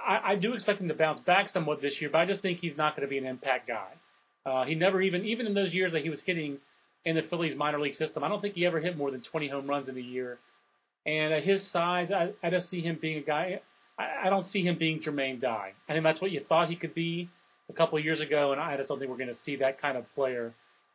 I, 0.08 0.32
I 0.32 0.36
do 0.36 0.54
expect 0.54 0.82
him 0.82 0.88
to 0.88 0.94
bounce 0.94 1.20
back 1.20 1.50
somewhat 1.50 1.82
this 1.82 2.00
year, 2.00 2.10
but 2.12 2.20
I 2.20 2.26
just 2.26 2.42
think 2.42 2.60
he's 2.60 2.78
not 2.78 2.96
going 2.96 3.08
to 3.08 3.10
be 3.10 3.18
an 3.18 3.26
impact 3.26 3.68
guy. 3.68 3.94
Uh, 4.46 4.64
he 4.66 4.76
never 4.76 5.02
even, 5.02 5.26
even 5.26 5.48
in 5.48 5.54
those 5.54 5.74
years 5.74 5.94
that 5.94 6.04
he 6.04 6.10
was 6.10 6.22
hitting 6.26 6.58
in 7.06 7.16
the 7.16 7.24
Phillies 7.24 7.56
minor 7.56 7.80
league 7.80 7.96
system, 7.96 8.24
I 8.24 8.30
don't 8.30 8.42
think 8.42 8.56
he 8.56 8.66
ever 8.66 8.80
hit 8.80 8.98
more 8.98 9.12
than 9.12 9.22
20 9.22 9.48
home 9.48 9.68
runs 9.68 9.90
in 9.90 9.98
a 9.98 10.02
year. 10.02 10.40
And 11.06 11.34
at 11.34 11.44
his 11.44 11.72
size, 11.72 12.12
I, 12.12 12.32
I 12.44 12.50
just 12.50 12.70
see 12.70 12.82
him 12.82 12.98
being 13.02 13.18
a 13.18 13.22
guy. 13.22 13.62
I, 13.98 14.28
I 14.28 14.30
don't 14.30 14.46
see 14.46 14.64
him 14.64 14.78
being 14.78 15.02
Jermaine 15.02 15.40
Dye. 15.40 15.74
I 15.88 15.94
think 15.94 16.04
that's 16.04 16.22
what 16.22 16.32
you 16.32 16.42
thought 16.48 16.70
he 16.70 16.76
could 16.76 16.96
be 16.96 17.30
a 17.70 17.74
couple 17.74 18.00
years 18.00 18.22
ago, 18.22 18.52
and 18.52 18.62
I 18.62 18.76
just 18.78 18.90
don't 18.90 19.00
think 19.00 19.10
we're 19.10 19.18
going 19.18 19.30
to 19.30 19.42
see 19.44 19.56
that 19.58 19.82
kind 19.82 19.98
of 19.98 20.06
player 20.14 20.54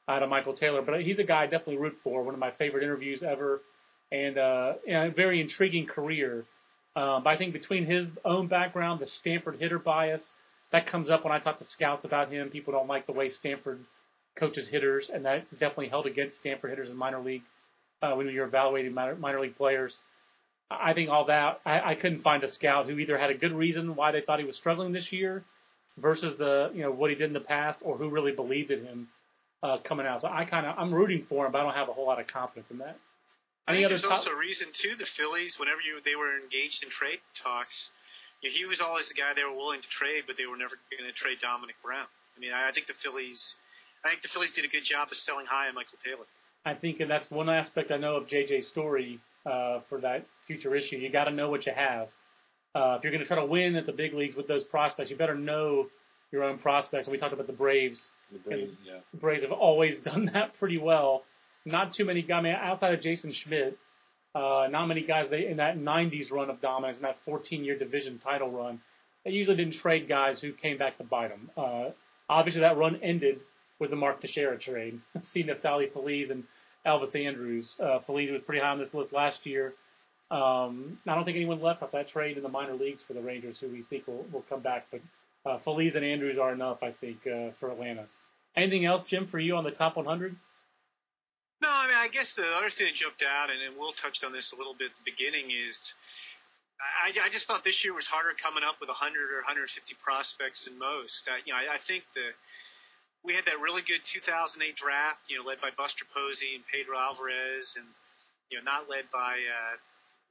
out 0.09 0.23
of 0.23 0.29
Michael 0.29 0.55
Taylor. 0.55 0.83
But 0.83 1.03
he's 1.03 1.19
a 1.19 1.25
guy 1.25 1.43
I 1.43 1.47
definitely 1.47 1.79
root 1.79 1.97
for. 2.03 2.23
One 2.23 2.35
of 2.35 2.41
my 2.41 2.51
favorite 2.53 2.83
interviews 2.83 3.23
ever, 3.23 3.63
and 4.13 4.39
uh, 4.39 4.75
a 4.89 5.11
very 5.11 5.41
intriguing 5.41 5.87
career. 5.87 6.45
Um, 6.97 7.23
but 7.23 7.31
I 7.31 7.39
think 7.39 7.53
between 7.53 7.87
his 7.87 8.09
own 8.25 8.49
background, 8.49 9.01
the 9.01 9.07
Stanford 9.07 9.61
hitter 9.61 9.79
bias, 9.79 10.23
that 10.73 10.87
comes 10.87 11.11
up 11.11 11.25
when 11.25 11.33
I 11.33 11.39
talk 11.39 11.59
to 11.59 11.65
scouts 11.65 12.05
about 12.05 12.33
him. 12.33 12.51
People 12.51 12.73
don't 12.73 12.89
like 12.89 13.07
the 13.07 13.13
way 13.13 13.29
Stanford 13.29 13.81
coaches 14.39 14.69
hitters, 14.69 15.11
and 15.13 15.25
that's 15.25 15.51
definitely 15.53 15.89
held 15.89 16.07
against 16.07 16.39
Stanford 16.39 16.71
hitters 16.71 16.89
in 16.89 16.97
minor 16.97 17.21
league 17.21 17.43
uh, 18.03 18.13
when 18.15 18.29
you're 18.29 18.47
evaluating 18.47 18.95
minor, 18.95 19.17
minor 19.17 19.41
league 19.41 19.57
players. 19.57 19.99
I 20.71 20.93
think 20.95 21.11
all 21.11 21.27
that 21.27 21.61
I, 21.67 21.81
I 21.81 21.95
couldn't 21.97 22.23
find 22.23 22.45
a 22.45 22.51
scout 22.51 22.87
who 22.87 22.99
either 22.99 23.19
had 23.19 23.31
a 23.31 23.35
good 23.35 23.53
reason 23.53 23.97
why 23.97 24.13
they 24.13 24.21
thought 24.21 24.39
he 24.39 24.45
was 24.45 24.57
struggling 24.57 24.93
this 24.93 25.13
year 25.13 25.45
versus 25.99 26.39
the 26.39 26.71
you 26.73 26.83
know 26.83 26.93
what 26.93 27.11
he 27.11 27.17
did 27.17 27.27
in 27.27 27.33
the 27.33 27.41
past, 27.41 27.81
or 27.83 27.97
who 27.97 28.09
really 28.09 28.33
believed 28.33 28.71
in 28.71 28.85
him 28.85 29.09
uh, 29.63 29.79
coming 29.79 30.07
out. 30.07 30.23
So 30.23 30.29
I 30.29 30.45
kind 30.45 30.67
of 30.67 30.77
I'm 30.79 30.95
rooting 30.95 31.27
for 31.29 31.47
him, 31.47 31.53
but 31.53 31.59
I 31.59 31.65
don't 31.65 31.75
have 31.75 31.89
a 31.89 31.93
whole 31.93 32.07
lot 32.07 32.21
of 32.21 32.29
confidence 32.29 32.71
in 32.71 32.79
that. 32.79 32.99
I 33.69 33.73
Any 33.73 33.81
think 33.81 33.87
other 33.87 33.95
there's 34.01 34.09
top- 34.09 34.25
also 34.27 34.31
a 34.33 34.39
reason 34.39 34.69
too. 34.73 34.97
The 34.97 35.07
Phillies, 35.17 35.57
whenever 35.59 35.81
you 35.81 36.01
they 36.05 36.17
were 36.17 36.37
engaged 36.39 36.83
in 36.83 36.91
trade 36.91 37.21
talks, 37.43 37.91
you 38.43 38.51
know, 38.51 38.55
he 38.57 38.65
was 38.65 38.81
always 38.81 39.09
the 39.09 39.15
guy 39.15 39.33
they 39.37 39.45
were 39.45 39.55
willing 39.57 39.81
to 39.83 39.91
trade, 39.91 40.25
but 40.27 40.37
they 40.37 40.47
were 40.47 40.57
never 40.57 40.77
going 40.91 41.07
to 41.07 41.13
trade 41.17 41.39
Domonic 41.45 41.77
Brown. 41.85 42.09
I 42.37 42.41
mean, 42.41 42.53
I, 42.53 42.69
I 42.69 42.73
think 42.73 42.87
the 42.89 42.99
Phillies, 43.03 43.55
I 44.05 44.11
think 44.11 44.23
the 44.23 44.33
Phillies 44.33 44.53
did 44.53 44.65
a 44.65 44.73
good 44.73 44.85
job 44.85 45.09
of 45.11 45.17
selling 45.17 45.47
high 45.47 45.69
on 45.69 45.75
Michael 45.75 45.99
Taylor. 46.03 46.27
I 46.65 46.75
think, 46.75 47.01
and 47.01 47.11
that's 47.11 47.31
one 47.31 47.49
aspect 47.49 47.91
I 47.91 47.97
know 47.97 48.17
of 48.17 48.27
JJ's 48.27 48.69
story 48.69 49.21
uh, 49.47 49.81
for 49.89 50.01
that 50.01 50.27
future 50.47 50.75
issue. 50.75 50.97
You 50.97 51.11
got 51.11 51.25
to 51.25 51.31
know 51.31 51.49
what 51.51 51.65
you 51.67 51.73
have. 51.73 52.09
Uh, 52.75 52.97
if 52.99 53.05
you're 53.05 53.13
going 53.13 53.23
to 53.23 53.27
try 53.27 53.37
to 53.41 53.47
win 53.47 53.77
at 53.77 53.87
the 53.87 53.93
big 53.93 54.15
leagues 54.15 54.37
with 54.37 54.47
those 54.47 54.65
prospects, 54.65 55.11
you 55.11 55.17
better 55.17 55.35
know 55.35 55.87
your 56.33 56.45
own 56.45 56.59
prospects. 56.59 57.07
And 57.07 57.13
we 57.13 57.19
talked 57.19 57.33
about 57.33 57.47
the 57.47 57.53
Braves. 57.53 58.11
The 58.33 58.39
Braves, 58.39 58.73
yeah. 58.87 58.99
The 59.13 59.19
Braves 59.19 59.43
have 59.43 59.53
always 59.53 59.97
done 60.05 60.31
that 60.35 60.53
pretty 60.59 60.79
well. 60.79 61.25
Not 61.65 61.93
too 61.93 62.05
many 62.05 62.23
guys. 62.23 62.39
I 62.41 62.43
mean, 62.43 62.55
outside 62.55 62.95
of 62.95 63.01
Jason 63.01 63.33
Schmidt, 63.33 63.79
uh, 64.35 64.69
not 64.71 64.87
many 64.87 65.03
guys 65.03 65.27
they 65.31 65.47
in 65.47 65.57
that 65.59 65.79
90s 65.79 66.31
run 66.31 66.51
of 66.51 66.61
dominance, 66.61 66.99
in 66.99 67.03
that 67.03 67.17
14-year 67.27 67.79
division 67.79 68.19
title 68.19 68.51
run, 68.51 68.81
they 69.25 69.33
usually 69.33 69.57
didn't 69.57 69.75
trade 69.81 70.09
guys 70.09 70.41
who 70.41 70.53
came 70.53 70.79
back 70.79 70.97
to 70.99 71.05
bite 71.05 71.29
them. 71.29 71.51
Uh, 71.57 71.91
obviously, 72.29 72.63
that 72.63 72.77
run 72.79 73.01
ended 73.03 73.41
with 73.79 73.91
the 73.91 73.97
Mark 73.97 74.21
Teixeira 74.21 74.59
trade. 74.59 75.01
See 75.33 75.43
Neftali 75.43 75.93
Feliz 75.93 76.31
and 76.31 76.45
Elvis 76.87 77.15
Andrus. 77.15 77.75
Uh, 77.83 77.99
Feliz 78.07 78.31
was 78.31 78.41
pretty 78.43 78.61
high 78.61 78.71
on 78.71 78.79
this 78.79 78.95
list 78.95 79.13
last 79.13 79.45
year. 79.45 79.75
Um, 80.31 80.99
I 81.09 81.15
don't 81.17 81.25
think 81.25 81.37
anyone 81.37 81.61
left 81.61 81.83
off 81.83 81.91
that 81.93 82.09
trade 82.09 82.37
in 82.37 82.43
the 82.43 82.49
minor 82.49 82.75
leagues 82.75 83.03
for 83.07 83.15
the 83.15 83.21
Rangers, 83.21 83.59
who 83.61 83.69
we 83.69 83.83
think 83.91 84.07
will, 84.07 84.25
will 84.33 84.45
come 84.49 84.61
back. 84.61 84.87
But 84.91 85.01
uh, 85.45 85.59
Feliz 85.65 85.97
and 85.97 86.05
Andrews 86.05 86.39
are 86.41 86.53
enough, 86.53 86.83
I 86.83 86.93
think, 87.01 87.19
uh, 87.27 87.51
for 87.59 87.73
Atlanta. 87.73 88.07
Anything 88.57 88.85
else, 88.85 89.03
Jim, 89.09 89.27
for 89.29 89.39
you 89.39 89.57
on 89.57 89.65
the 89.65 89.71
top 89.71 89.97
100? 89.97 90.37
No, 91.61 91.69
I 91.69 91.85
mean, 91.87 92.01
I 92.01 92.09
guess 92.09 92.33
the 92.35 92.49
other 92.57 92.73
thing 92.73 92.89
that 92.89 92.97
jumped 92.97 93.21
out, 93.21 93.53
and, 93.53 93.61
and 93.61 93.77
Will 93.77 93.93
touched 94.01 94.25
on 94.25 94.33
this 94.33 94.49
a 94.53 94.57
little 94.57 94.73
bit 94.73 94.93
at 94.93 94.97
the 94.97 95.05
beginning, 95.05 95.53
is 95.53 95.77
I, 96.81 97.13
I 97.13 97.29
just 97.29 97.45
thought 97.45 97.61
this 97.65 97.85
year 97.85 97.93
was 97.93 98.09
harder 98.09 98.33
coming 98.41 98.65
up 98.65 98.81
with 98.81 98.89
100 98.89 98.97
or 98.97 99.45
150 99.45 99.69
prospects 100.01 100.65
than 100.65 100.81
most. 100.81 101.29
Uh, 101.29 101.37
you 101.45 101.53
know, 101.53 101.61
I, 101.61 101.77
I 101.77 101.81
think 101.85 102.09
the 102.17 102.33
we 103.21 103.37
had 103.37 103.45
that 103.45 103.61
really 103.61 103.85
good 103.85 104.01
2008 104.01 104.57
draft, 104.81 105.21
you 105.29 105.37
know, 105.37 105.45
led 105.45 105.61
by 105.61 105.69
Buster 105.77 106.09
Posey 106.09 106.57
and 106.57 106.65
Pedro 106.73 106.97
Alvarez, 106.97 107.77
and 107.77 107.85
you 108.49 108.57
know, 108.57 108.65
not 108.65 108.89
led 108.89 109.13
by 109.13 109.37
uh, 109.37 109.77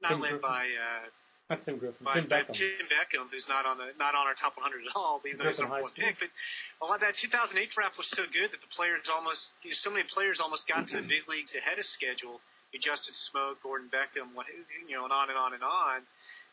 not 0.02 0.18
led 0.18 0.42
by 0.42 0.66
uh, 0.66 1.06
Not 1.50 1.66
Tim 1.66 1.82
Griffin, 1.82 2.06
by, 2.06 2.22
Tim 2.22 2.30
Beckham. 2.30 2.54
Tim 2.54 2.86
Beckham, 2.86 3.26
who's 3.26 3.50
not 3.50 3.66
on 3.66 3.74
the 3.74 3.90
not 3.98 4.14
on 4.14 4.30
our 4.30 4.38
top 4.38 4.54
100 4.54 4.86
at 4.86 4.94
all, 4.94 5.18
even 5.26 5.42
though 5.42 5.50
he's 5.50 5.58
number 5.58 5.82
one 5.82 5.90
pick. 5.98 6.14
But 6.22 6.30
a 6.78 6.86
lot 6.86 7.02
of 7.02 7.10
that 7.10 7.18
2008 7.18 7.58
draft 7.74 7.98
was 7.98 8.06
so 8.14 8.22
good 8.30 8.54
that 8.54 8.62
the 8.62 8.70
players 8.70 9.10
almost 9.10 9.50
you 9.66 9.74
know, 9.74 9.82
so 9.82 9.90
many 9.90 10.06
players 10.06 10.38
almost 10.38 10.70
got 10.70 10.86
to 10.94 11.02
the 11.02 11.06
big 11.10 11.26
leagues 11.26 11.50
ahead 11.58 11.82
of 11.82 11.84
schedule. 11.90 12.38
You 12.70 12.78
Justin 12.78 13.18
Smoak, 13.18 13.58
Gordon 13.66 13.90
Beckham, 13.90 14.30
what 14.38 14.46
you 14.86 14.94
know, 14.94 15.02
and 15.02 15.10
on 15.10 15.26
and 15.26 15.34
on 15.34 15.58
and 15.58 15.64
on. 15.66 16.06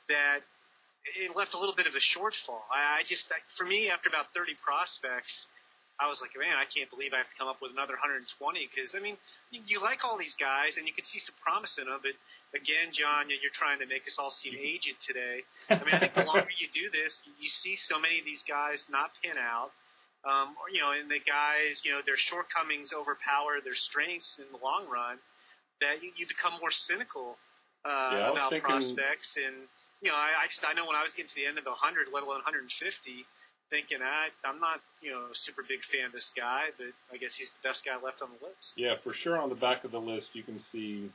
That 0.10 0.42
it 1.14 1.38
left 1.38 1.54
a 1.54 1.60
little 1.62 1.78
bit 1.78 1.86
of 1.86 1.94
a 1.94 2.02
shortfall. 2.02 2.66
I, 2.74 3.00
I 3.00 3.02
just, 3.06 3.30
I, 3.30 3.38
for 3.56 3.70
me, 3.70 3.94
after 3.94 4.10
about 4.10 4.34
30 4.34 4.58
prospects, 4.60 5.46
I 5.98 6.06
was 6.06 6.22
like, 6.22 6.30
man, 6.38 6.54
I 6.54 6.70
can't 6.70 6.90
believe 6.94 7.10
I 7.14 7.18
have 7.18 7.30
to 7.30 7.38
come 7.42 7.50
up 7.50 7.58
with 7.58 7.74
another 7.74 7.98
120 7.98 8.30
because 8.70 8.94
I 8.94 9.02
mean, 9.02 9.18
you, 9.50 9.66
you 9.66 9.78
like 9.82 10.06
all 10.06 10.14
these 10.14 10.38
guys 10.38 10.78
and 10.78 10.86
you 10.86 10.94
can 10.94 11.02
see 11.04 11.18
some 11.18 11.34
promise 11.42 11.82
in 11.82 11.90
them, 11.90 11.98
but 12.06 12.14
again, 12.54 12.94
John, 12.94 13.30
you- 13.34 13.42
you're 13.42 13.54
trying 13.58 13.82
to 13.82 13.90
make 13.90 14.06
us 14.06 14.22
all 14.22 14.30
seem 14.30 14.54
aged 14.54 14.94
today. 15.02 15.42
I 15.74 15.82
mean, 15.82 15.98
I 15.98 16.00
think 16.06 16.14
the 16.14 16.24
longer 16.30 16.54
you 16.54 16.70
do 16.70 16.94
this, 16.94 17.18
you 17.42 17.50
see 17.50 17.74
so 17.76 17.98
many 17.98 18.22
of 18.22 18.26
these 18.30 18.46
guys 18.46 18.86
not 18.94 19.10
pin 19.26 19.42
out. 19.42 19.74
Um, 20.26 20.54
or, 20.62 20.70
you 20.70 20.82
know, 20.82 20.92
and 20.94 21.10
the 21.10 21.22
guys, 21.24 21.82
you 21.86 21.94
know, 21.94 22.02
their 22.06 22.18
shortcomings 22.18 22.92
overpower 22.94 23.62
their 23.64 23.78
strengths 23.78 24.38
in 24.38 24.46
the 24.54 24.60
long 24.62 24.86
run. 24.90 25.18
That 25.82 26.02
you, 26.02 26.10
you 26.18 26.26
become 26.26 26.58
more 26.60 26.72
cynical 26.74 27.38
uh, 27.86 28.10
Yeah, 28.12 28.32
about 28.34 28.50
thinking- 28.50 28.66
prospects, 28.70 29.38
and 29.38 29.70
you 30.02 30.10
know, 30.10 30.18
I, 30.18 30.44
I 30.44 30.48
just 30.50 30.62
I 30.66 30.74
know 30.74 30.86
when 30.86 30.98
I 30.98 31.02
was 31.06 31.14
getting 31.14 31.30
to 31.30 31.36
the 31.38 31.46
end 31.46 31.58
of 31.58 31.64
the 31.66 31.74
100, 31.74 32.10
let 32.14 32.22
alone 32.26 32.42
150, 32.46 32.70
thinking 33.70 34.00
I 34.02 34.30
I'm 34.48 34.60
not 34.60 34.80
you 35.02 35.12
know 35.12 35.32
a 35.32 35.36
super 35.36 35.64
big 35.68 35.80
fan 35.92 36.08
of 36.08 36.12
this 36.12 36.32
guy, 36.36 36.72
but 36.78 36.94
I 37.14 37.18
guess 37.18 37.36
he's 37.36 37.52
the 37.62 37.68
best 37.68 37.84
guy 37.86 37.96
left 38.04 38.22
on 38.22 38.30
the 38.38 38.46
list. 38.46 38.74
Yeah, 38.76 38.96
for 39.04 39.14
sure. 39.14 39.38
On 39.38 39.50
the 39.50 39.56
back 39.56 39.84
of 39.84 39.92
the 39.92 40.00
list, 40.00 40.30
you 40.34 40.44
can 40.44 40.60
see 40.72 41.12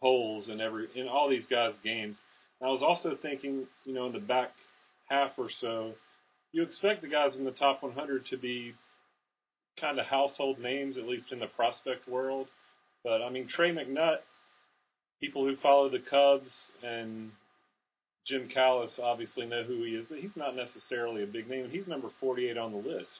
holes 0.00 0.48
in 0.48 0.60
every 0.60 0.88
in 0.94 1.08
all 1.08 1.28
these 1.28 1.46
guys' 1.46 1.74
games. 1.84 2.16
I 2.62 2.66
was 2.66 2.82
also 2.82 3.16
thinking, 3.20 3.66
you 3.84 3.94
know, 3.94 4.06
in 4.06 4.12
the 4.12 4.20
back 4.20 4.50
half 5.08 5.32
or 5.36 5.48
so, 5.60 5.92
you 6.52 6.62
expect 6.62 7.02
the 7.02 7.08
guys 7.08 7.34
in 7.36 7.44
the 7.44 7.50
top 7.50 7.82
100 7.82 8.26
to 8.26 8.36
be 8.36 8.74
kind 9.80 9.98
of 9.98 10.06
household 10.06 10.58
names, 10.58 10.96
at 10.98 11.08
least 11.08 11.32
in 11.32 11.40
the 11.40 11.46
prospect 11.46 12.08
world. 12.08 12.46
But 13.02 13.22
I 13.22 13.30
mean, 13.30 13.48
Trey 13.48 13.74
McNutt, 13.74 14.18
people 15.20 15.44
who 15.44 15.56
follow 15.56 15.88
the 15.88 15.98
Cubs 15.98 16.52
and 16.82 17.32
Jim 18.24 18.48
Callis 18.48 18.92
obviously 19.02 19.46
know 19.46 19.62
who 19.64 19.82
he 19.84 19.94
is, 19.96 20.06
but 20.08 20.18
he's 20.18 20.36
not 20.36 20.54
necessarily 20.54 21.22
a 21.22 21.26
big 21.26 21.48
name. 21.48 21.68
He's 21.70 21.86
number 21.86 22.08
48 22.20 22.56
on 22.56 22.72
the 22.72 22.78
list. 22.78 23.10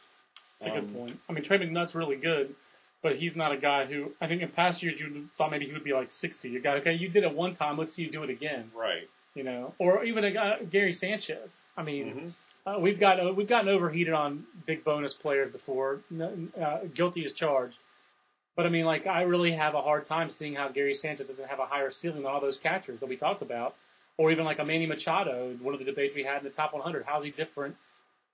That's 0.60 0.70
a 0.76 0.80
good 0.80 0.88
Um, 0.90 0.94
point. 0.94 1.20
I 1.28 1.32
mean, 1.32 1.44
Trey 1.44 1.58
McNutt's 1.58 1.94
really 1.94 2.16
good, 2.16 2.54
but 3.02 3.16
he's 3.16 3.34
not 3.34 3.50
a 3.52 3.56
guy 3.56 3.84
who 3.84 4.12
I 4.20 4.28
think 4.28 4.42
in 4.42 4.48
past 4.50 4.82
years 4.82 5.00
you 5.00 5.28
thought 5.36 5.50
maybe 5.50 5.66
he 5.66 5.72
would 5.72 5.82
be 5.84 5.92
like 5.92 6.12
60. 6.12 6.56
A 6.56 6.60
guy, 6.60 6.76
okay, 6.76 6.92
you 6.92 7.08
did 7.08 7.24
it 7.24 7.34
one 7.34 7.54
time, 7.56 7.76
let's 7.78 7.94
see 7.94 8.02
you 8.02 8.10
do 8.12 8.22
it 8.22 8.30
again. 8.30 8.70
Right. 8.74 9.08
You 9.34 9.42
know, 9.44 9.74
or 9.78 10.04
even 10.04 10.24
a 10.24 10.30
guy, 10.30 10.58
Gary 10.70 10.92
Sanchez. 10.92 11.50
I 11.76 11.82
mean, 11.82 12.34
Mhm. 12.66 12.76
uh, 12.76 12.78
we've 12.78 13.00
got 13.00 13.18
uh, 13.18 13.32
we've 13.32 13.48
gotten 13.48 13.68
overheated 13.70 14.12
on 14.14 14.46
big 14.66 14.84
bonus 14.84 15.14
players 15.14 15.50
before. 15.50 16.00
Uh, 16.16 16.78
guilty 16.94 17.24
as 17.24 17.32
charged. 17.32 17.78
But 18.54 18.66
I 18.66 18.68
mean, 18.68 18.84
like 18.84 19.06
I 19.06 19.22
really 19.22 19.52
have 19.52 19.74
a 19.74 19.80
hard 19.80 20.04
time 20.06 20.28
seeing 20.30 20.54
how 20.54 20.68
Gary 20.68 20.94
Sanchez 20.94 21.26
doesn't 21.26 21.48
have 21.48 21.58
a 21.58 21.64
higher 21.66 21.90
ceiling 21.90 22.18
than 22.22 22.26
all 22.30 22.40
those 22.40 22.58
catchers 22.58 23.00
that 23.00 23.08
we 23.08 23.16
talked 23.16 23.40
about, 23.42 23.74
or 24.18 24.30
even 24.30 24.44
like 24.44 24.58
a 24.58 24.64
Manny 24.64 24.86
Machado. 24.86 25.56
One 25.60 25.74
of 25.74 25.80
the 25.80 25.86
debates 25.86 26.14
we 26.14 26.24
had 26.24 26.38
in 26.38 26.44
the 26.44 26.50
top 26.50 26.72
100. 26.72 27.04
How's 27.06 27.24
he 27.24 27.30
different 27.30 27.76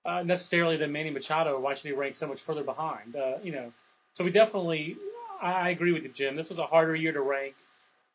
uh, 0.05 0.23
necessarily 0.23 0.77
than 0.77 0.91
Manny 0.91 1.09
Machado? 1.09 1.59
Why 1.59 1.75
should 1.75 1.85
he 1.85 1.91
rank 1.93 2.15
so 2.15 2.27
much 2.27 2.39
further 2.45 2.63
behind? 2.63 3.15
Uh, 3.15 3.37
you 3.43 3.51
know, 3.51 3.71
so 4.13 4.23
we 4.23 4.31
definitely. 4.31 4.97
I, 5.41 5.51
I 5.51 5.69
agree 5.69 5.93
with 5.93 6.03
you, 6.03 6.11
Jim. 6.13 6.35
This 6.35 6.49
was 6.49 6.59
a 6.59 6.65
harder 6.65 6.95
year 6.95 7.13
to 7.13 7.21
rank. 7.21 7.55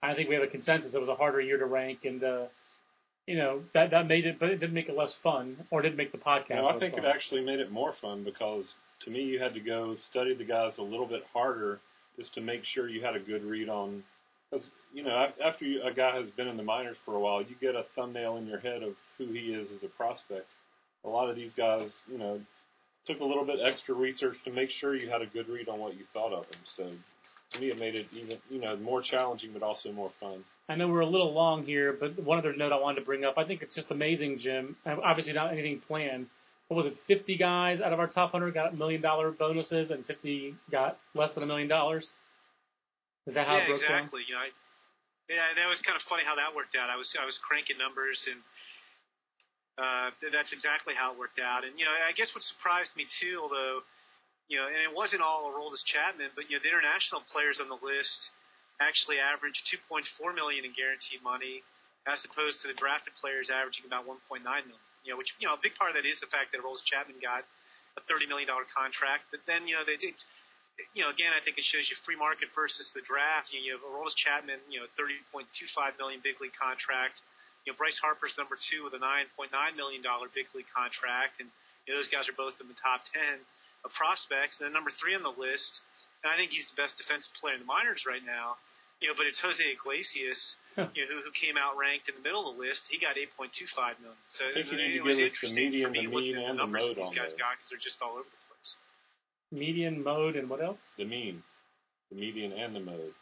I 0.03 0.15
think 0.15 0.29
we 0.29 0.35
have 0.35 0.45
a 0.45 0.49
consensus. 0.49 0.95
It 0.95 1.01
was 1.01 1.09
a 1.09 1.15
harder 1.15 1.41
year 1.41 1.59
to 1.59 1.67
rank, 1.67 2.01
and 2.05 2.23
uh, 2.23 2.45
you 3.27 3.37
know 3.37 3.62
that 3.73 3.91
that 3.91 4.07
made 4.07 4.27
it, 4.27 4.39
but 4.39 4.51
it 4.51 4.59
didn't 4.59 4.75
make 4.75 4.89
it 4.89 4.97
less 4.97 5.15
fun, 5.23 5.57
or 5.71 5.83
didn't 5.83 5.97
make 5.97 6.12
the 6.12 6.19
podcast. 6.19 6.57
No, 6.57 6.69
I 6.69 6.79
think 6.79 6.95
fun. 6.95 7.05
it 7.05 7.09
actually 7.09 7.43
made 7.43 7.61
it 7.61 7.71
more 7.71 7.95
fun 8.01 8.25
because 8.25 8.75
to 9.05 9.11
me 9.11 9.23
you 9.23 9.41
had 9.41 9.55
to 9.55 9.61
go 9.61 9.97
study 10.11 10.35
the 10.35 10.45
guys 10.45 10.75
a 10.79 10.83
little 10.83 11.07
bit 11.07 11.23
harder 11.33 11.81
just 12.19 12.35
to 12.35 12.41
make 12.41 12.65
sure 12.65 12.89
you 12.89 13.03
had 13.03 13.17
a 13.17 13.21
good 13.21 13.45
read 13.45 13.69
on. 13.69 14.03
Because 14.55 14.71
you 14.93 15.03
know, 15.03 15.27
after 15.45 15.65
a 15.85 15.93
guy 15.93 16.17
has 16.17 16.31
been 16.31 16.47
in 16.47 16.57
the 16.57 16.63
minors 16.63 16.97
for 17.05 17.15
a 17.17 17.21
while, 17.21 17.43
you 17.43 17.57
get 17.61 17.75
a 17.75 17.85
thumbnail 17.97 18.37
in 18.37 18.47
your 18.47 18.61
head 18.61 18.83
of 18.83 18.95
who 19.19 19.27
he 19.33 19.53
is 19.53 19.69
as 19.71 19.83
a 19.83 19.89
prospect. 19.89 20.47
A 21.05 21.09
lot 21.09 21.29
of 21.29 21.37
these 21.37 21.53
guys, 21.57 21.91
you 22.11 22.19
know, 22.19 22.41
took 23.07 23.21
a 23.21 23.25
little 23.25 23.45
bit 23.45 23.57
extra 23.65 23.95
research 23.95 24.37
to 24.45 24.53
make 24.53 24.71
sure 24.81 24.95
you 24.95 25.11
had 25.11 25.23
a 25.23 25.27
good 25.27 25.49
read 25.49 25.69
on 25.69 25.81
what 25.81 25.95
you 25.95 26.05
thought 26.13 26.33
of 26.33 26.45
them. 26.45 26.61
So 26.77 26.91
to 27.53 27.61
me, 27.61 27.71
it 27.71 27.79
made 27.79 27.95
it 27.95 28.07
even, 28.15 28.39
you 28.49 28.61
know, 28.61 28.77
more 28.77 29.03
challenging 29.03 29.51
but 29.53 29.63
also 29.63 29.93
more 29.93 30.13
fun. 30.21 30.45
I 30.69 30.77
know 30.77 30.89
we're 30.89 31.01
a 31.01 31.07
little 31.07 31.35
long 31.35 31.65
here, 31.65 31.95
but 31.99 32.19
one 32.23 32.39
other 32.39 32.55
note 32.57 32.73
I 32.73 32.81
wanted 32.81 33.01
to 33.01 33.07
bring 33.07 33.25
up. 33.25 33.35
I 33.37 33.45
think 33.45 33.61
it's 33.61 33.75
just 33.75 33.91
amazing, 33.91 34.39
Jim. 34.39 34.77
Obviously, 34.87 35.33
not 35.33 35.53
anything 35.53 35.83
planned. 35.87 36.27
What 36.69 36.77
was 36.83 36.87
it? 36.87 36.97
50 37.07 37.37
guys 37.37 37.81
out 37.83 37.93
of 37.93 37.99
our 37.99 38.07
top 38.07 38.33
100 38.33 38.55
got 38.55 38.79
million 38.79 39.03
dollar 39.03 39.31
bonuses, 39.33 39.91
and 39.91 40.07
50 40.07 40.55
got 40.71 40.99
less 41.15 41.35
than 41.35 41.43
a 41.43 41.47
million 41.47 41.69
dollars. 41.69 42.09
Is 43.27 43.35
that 43.35 43.49
how 43.49 43.57
yeah, 43.57 43.64
it 43.64 43.68
broke 43.68 43.81
down? 43.81 44.05
exactly. 44.05 44.22
You 44.29 44.35
know, 44.37 44.45
I, 44.45 44.49
yeah, 45.29 45.49
and 45.49 45.57
that 45.57 45.68
was 45.68 45.81
kind 45.81 45.97
of 45.97 46.05
funny 46.05 46.25
how 46.25 46.37
that 46.37 46.53
worked 46.53 46.77
out. 46.77 46.93
I 46.93 46.97
was 47.01 47.09
I 47.16 47.25
was 47.25 47.39
cranking 47.41 47.79
numbers 47.79 48.25
and. 48.29 48.41
Uh, 49.75 50.14
that's 50.31 50.55
exactly 50.55 50.95
how 50.95 51.11
it 51.11 51.18
worked 51.18 51.43
out, 51.43 51.66
and 51.66 51.75
you 51.75 51.83
know, 51.83 51.91
I 51.91 52.14
guess 52.14 52.31
what 52.31 52.47
surprised 52.47 52.95
me 52.95 53.11
too, 53.18 53.43
although, 53.43 53.83
you 54.47 54.55
know, 54.55 54.70
and 54.70 54.79
it 54.79 54.95
wasn't 54.95 55.18
all 55.18 55.51
Aroldis 55.51 55.83
Chapman, 55.83 56.31
but 56.39 56.47
you 56.47 56.55
know, 56.55 56.62
the 56.62 56.70
international 56.70 57.27
players 57.27 57.59
on 57.59 57.66
the 57.66 57.83
list 57.83 58.31
actually 58.79 59.18
averaged 59.18 59.66
2.4 59.66 60.07
million 60.31 60.62
in 60.62 60.70
guaranteed 60.79 61.18
money, 61.27 61.66
as 62.07 62.22
opposed 62.22 62.62
to 62.62 62.70
the 62.70 62.77
drafted 62.79 63.18
players 63.18 63.51
averaging 63.51 63.83
about 63.87 64.07
1.9 64.07 64.47
million. 64.47 64.79
You 65.03 65.12
know, 65.14 65.18
which 65.18 65.35
you 65.43 65.51
know, 65.51 65.59
a 65.59 65.62
big 65.62 65.75
part 65.75 65.91
of 65.91 65.99
that 65.99 66.07
is 66.07 66.22
the 66.22 66.31
fact 66.31 66.55
that 66.55 66.62
Aroldis 66.62 66.87
Chapman 66.87 67.18
got 67.18 67.43
a 67.99 68.03
30 68.07 68.27
million 68.27 68.49
dollar 68.49 68.66
contract, 68.70 69.29
but 69.31 69.43
then 69.47 69.68
you 69.68 69.75
know 69.75 69.83
they 69.83 69.99
did. 69.99 70.16
You 70.95 71.07
know, 71.07 71.11
again, 71.11 71.31
I 71.31 71.39
think 71.43 71.55
it 71.59 71.66
shows 71.66 71.87
you 71.87 71.95
free 72.03 72.18
market 72.18 72.51
versus 72.55 72.91
the 72.95 73.03
draft. 73.07 73.55
You, 73.55 73.62
know, 73.62 73.64
you 73.66 73.72
have 73.79 73.85
Aroldis 73.87 74.14
Chapman, 74.18 74.59
you 74.66 74.83
know, 74.83 74.87
30.25 74.99 75.47
million 75.99 76.18
big 76.22 76.39
league 76.43 76.55
contract. 76.55 77.22
You 77.62 77.72
know, 77.72 77.79
Bryce 77.79 77.99
Harper's 78.03 78.35
number 78.37 78.59
two 78.59 78.83
with 78.83 78.93
a 78.95 79.01
9.9 79.03 79.51
million 79.79 80.03
dollar 80.03 80.27
big 80.35 80.51
league 80.55 80.68
contract, 80.70 81.39
and 81.39 81.49
you 81.87 81.95
know, 81.95 82.03
those 82.03 82.11
guys 82.11 82.27
are 82.29 82.37
both 82.37 82.59
in 82.59 82.66
the 82.66 82.77
top 82.79 83.07
10 83.14 83.39
of 83.87 83.91
prospects. 83.95 84.59
And 84.59 84.66
then 84.68 84.72
number 84.75 84.91
three 84.91 85.14
on 85.14 85.22
the 85.22 85.33
list, 85.35 85.81
and 86.27 86.29
I 86.29 86.37
think 86.37 86.51
he's 86.51 86.66
the 86.70 86.79
best 86.79 86.99
defensive 86.99 87.31
player 87.39 87.55
in 87.55 87.62
the 87.62 87.70
minors 87.70 88.03
right 88.05 88.22
now. 88.25 88.59
You 89.03 89.11
know, 89.11 89.16
but 89.18 89.27
it's 89.27 89.39
Jose 89.43 89.61
Iglesias, 89.62 90.57
Huh. 90.79 90.91
you 90.95 91.05
know, 91.05 91.09
who, 91.11 91.16
who 91.29 91.33
came 91.35 91.55
out 91.55 91.77
ranked 91.79 92.09
in 92.11 92.14
the 92.18 92.25
middle 92.25 92.47
of 92.51 92.57
the 92.57 92.62
list. 92.62 92.87
He 92.91 92.97
got 92.99 93.14
8.25 93.14 94.01
million. 94.03 94.18
So 94.33 94.43
I 94.49 94.59
think 94.59 94.70
you 94.70 94.79
it, 94.79 94.83
need 94.83 94.99
to 94.99 95.07
was 95.07 95.14
us 95.14 95.18
the 95.18 95.27
interesting 95.31 95.55
median, 95.55 95.87
for 95.87 95.95
me 95.95 96.07
the 96.09 96.41
and 96.41 96.59
the 96.59 96.66
the 96.66 96.66
numbers 96.66 96.83
that 96.83 96.97
these 96.99 97.14
guys 97.14 97.31
those. 97.31 97.39
got 97.39 97.53
because 97.59 97.68
they're 97.70 97.85
just 97.85 98.01
all 98.03 98.18
over 98.18 98.27
the. 98.27 98.39
Median 99.55 100.03
mode 100.03 100.37
and 100.37 100.49
what 100.49 100.63
else? 100.63 100.79
The 100.99 101.05
mean, 101.05 101.43
the 102.11 102.17
median, 102.17 102.53
and 102.53 102.75
the 102.75 102.81
mode, 102.81 103.13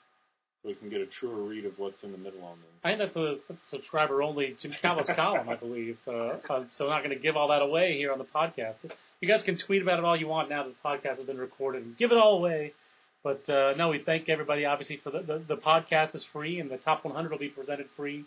so 0.62 0.68
we 0.68 0.74
can 0.74 0.88
get 0.88 1.00
a 1.00 1.06
truer 1.06 1.42
read 1.42 1.64
of 1.64 1.72
what's 1.78 2.02
in 2.02 2.12
the 2.12 2.18
middle 2.18 2.42
on 2.42 2.58
them. 2.58 2.70
I 2.84 2.90
think 2.90 2.98
that's 3.00 3.16
a, 3.16 3.36
that's 3.48 3.62
a 3.64 3.68
subscriber 3.68 4.22
only 4.22 4.56
Jim 4.60 4.72
Callis 4.80 5.08
column, 5.16 5.48
I 5.48 5.56
believe. 5.56 5.98
Uh, 6.06 6.38
uh, 6.48 6.64
so 6.76 6.84
I'm 6.84 6.90
not 6.90 7.04
going 7.04 7.16
to 7.16 7.22
give 7.22 7.36
all 7.36 7.48
that 7.48 7.62
away 7.62 7.96
here 7.96 8.12
on 8.12 8.18
the 8.18 8.24
podcast. 8.24 8.76
You 9.20 9.28
guys 9.28 9.42
can 9.44 9.58
tweet 9.58 9.82
about 9.82 9.98
it 9.98 10.04
all 10.04 10.16
you 10.16 10.26
want 10.26 10.48
now 10.50 10.64
that 10.64 10.70
the 10.70 10.88
podcast 10.88 11.18
has 11.18 11.26
been 11.26 11.38
recorded 11.38 11.84
and 11.84 11.96
give 11.96 12.10
it 12.10 12.18
all 12.18 12.38
away. 12.38 12.72
But 13.22 13.48
uh, 13.48 13.74
no, 13.76 13.90
we 13.90 14.02
thank 14.04 14.28
everybody 14.28 14.64
obviously 14.64 15.00
for 15.02 15.10
the, 15.10 15.20
the 15.20 15.42
the 15.46 15.56
podcast 15.56 16.14
is 16.14 16.24
free 16.32 16.58
and 16.58 16.68
the 16.68 16.78
top 16.78 17.04
100 17.04 17.30
will 17.30 17.38
be 17.38 17.48
presented 17.48 17.86
free 17.96 18.24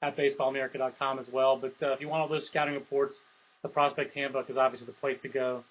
at 0.00 0.16
baseballamerica.com 0.16 1.18
as 1.18 1.28
well. 1.30 1.58
But 1.58 1.74
uh, 1.82 1.92
if 1.92 2.00
you 2.00 2.08
want 2.08 2.22
all 2.22 2.28
those 2.28 2.46
scouting 2.46 2.74
reports, 2.74 3.18
the 3.62 3.68
prospect 3.68 4.14
handbook 4.14 4.48
is 4.48 4.56
obviously 4.56 4.86
the 4.86 4.92
place 4.92 5.18
to 5.22 5.28
go. 5.28 5.64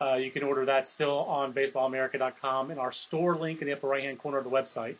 Uh, 0.00 0.14
you 0.14 0.30
can 0.30 0.42
order 0.42 0.64
that 0.64 0.86
still 0.86 1.18
on 1.20 1.52
baseballamerica.com 1.52 2.70
in 2.70 2.78
our 2.78 2.92
store 2.92 3.36
link 3.36 3.60
in 3.60 3.66
the 3.66 3.74
upper 3.74 3.86
right 3.86 4.02
hand 4.02 4.18
corner 4.18 4.38
of 4.38 4.44
the 4.44 4.50
website. 4.50 4.96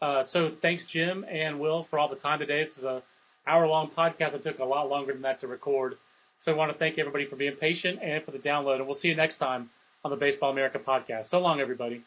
Uh, 0.00 0.22
so 0.30 0.52
thanks, 0.62 0.86
Jim 0.90 1.24
and 1.30 1.60
Will, 1.60 1.86
for 1.90 1.98
all 1.98 2.08
the 2.08 2.16
time 2.16 2.38
today. 2.38 2.64
This 2.64 2.78
is 2.78 2.84
a 2.84 3.02
hour 3.46 3.66
long 3.66 3.90
podcast 3.90 4.32
that 4.32 4.42
took 4.42 4.58
a 4.58 4.64
lot 4.64 4.88
longer 4.88 5.12
than 5.12 5.22
that 5.22 5.40
to 5.40 5.46
record. 5.46 5.96
So 6.40 6.52
I 6.52 6.54
want 6.56 6.72
to 6.72 6.78
thank 6.78 6.98
everybody 6.98 7.26
for 7.26 7.36
being 7.36 7.56
patient 7.56 7.98
and 8.02 8.24
for 8.24 8.30
the 8.30 8.38
download. 8.38 8.76
And 8.76 8.86
we'll 8.86 8.94
see 8.94 9.08
you 9.08 9.16
next 9.16 9.36
time 9.36 9.68
on 10.04 10.10
the 10.10 10.16
Baseball 10.16 10.50
America 10.50 10.78
podcast. 10.78 11.26
So 11.26 11.38
long, 11.38 11.60
everybody. 11.60 12.02